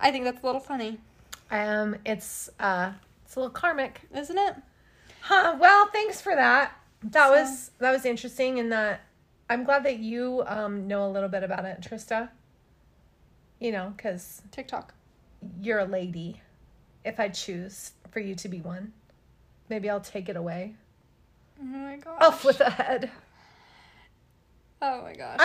I 0.00 0.10
think 0.10 0.24
that's 0.24 0.42
a 0.42 0.46
little 0.46 0.60
funny, 0.60 0.98
Um, 1.50 1.96
it's 2.06 2.48
uh 2.60 2.92
it's 3.24 3.36
a 3.36 3.40
little 3.40 3.52
karmic. 3.52 4.00
isn't 4.14 4.38
it? 4.38 4.54
Huh. 5.22 5.56
Well, 5.58 5.88
thanks 5.88 6.20
for 6.20 6.34
that. 6.34 6.72
That 7.02 7.30
was 7.30 7.70
that 7.78 7.90
was 7.90 8.04
interesting 8.04 8.58
and 8.58 8.70
that 8.72 9.00
I'm 9.50 9.64
glad 9.64 9.84
that 9.84 9.98
you 9.98 10.44
um 10.46 10.86
know 10.86 11.04
a 11.06 11.10
little 11.10 11.28
bit 11.28 11.42
about 11.42 11.64
it, 11.64 11.80
Trista. 11.80 12.28
You 13.58 13.72
know, 13.72 13.94
cuz 13.98 14.42
TikTok. 14.52 14.94
You're 15.60 15.78
a 15.80 15.84
lady. 15.84 16.40
If 17.04 17.18
I 17.20 17.28
choose 17.28 17.92
for 18.10 18.20
you 18.20 18.34
to 18.36 18.48
be 18.48 18.60
one, 18.60 18.92
maybe 19.68 19.88
I'll 19.88 20.00
take 20.00 20.28
it 20.28 20.36
away. 20.36 20.74
Oh 21.60 21.64
my 21.64 21.96
gosh. 21.96 22.22
Off 22.22 22.44
with 22.44 22.58
the 22.58 22.70
head. 22.70 23.10
Oh 24.80 25.02
my 25.02 25.14
gosh. 25.14 25.38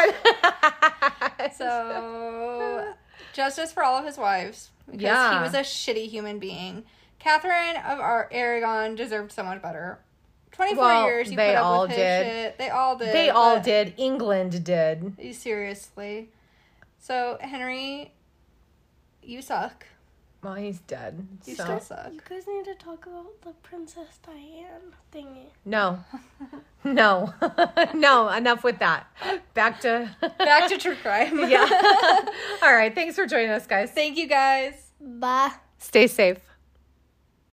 So, 1.58 2.94
justice 3.34 3.72
for 3.74 3.84
all 3.84 3.98
of 3.98 4.06
his 4.06 4.18
wives. 4.18 4.70
Because 4.86 5.02
Yeah. 5.02 5.38
he 5.38 5.44
was 5.44 5.54
a 5.54 5.60
shitty 5.60 6.08
human 6.10 6.40
being. 6.40 6.84
Catherine 7.20 7.78
of 7.78 8.00
Ar- 8.00 8.30
Aragon 8.32 8.96
deserved 8.96 9.32
so 9.32 9.44
much 9.44 9.62
better. 9.62 10.00
24 10.52 10.84
Well, 10.84 11.06
years, 11.06 11.30
you 11.32 11.36
they 11.38 11.50
put 11.50 11.56
up 11.58 11.66
all 11.66 11.88
did. 11.88 11.96
shit. 11.96 12.58
They 12.58 12.70
all 12.70 12.96
did. 12.98 13.14
they 13.14 13.30
all 13.30 13.60
did. 13.60 13.94
England 13.98 14.64
did. 14.64 15.16
Seriously. 15.36 16.30
So, 17.00 17.38
Henry, 17.42 18.14
you 19.26 19.42
suck. 19.42 19.86
Well, 20.44 20.56
he's 20.56 20.80
dead. 20.82 21.26
You 21.46 21.56
so 21.56 21.64
still 21.64 21.80
suck. 21.80 22.12
You 22.12 22.20
guys 22.30 22.44
need 22.48 22.66
to 22.66 22.76
talk 22.76 23.06
about 23.06 23.42
the 23.44 23.52
Princess 23.64 24.20
Diane 24.26 24.94
thingy. 25.14 25.46
no, 25.64 26.00
no, 26.84 27.34
no. 27.94 28.28
Enough 28.30 28.64
with 28.64 28.80
that. 28.80 29.08
Back 29.54 29.80
to 29.82 30.10
Back 30.38 30.68
to 30.70 30.78
true 30.78 30.96
crime. 30.96 31.50
yeah. 31.50 31.68
All 32.62 32.74
right. 32.74 32.94
Thanks 32.94 33.16
for 33.16 33.26
joining 33.26 33.52
us, 33.52 33.66
guys. 33.66 33.92
Thank 33.92 34.18
you 34.18 34.28
guys. 34.28 34.74
Bye. 35.00 35.52
Stay 35.78 36.08
safe. 36.08 36.40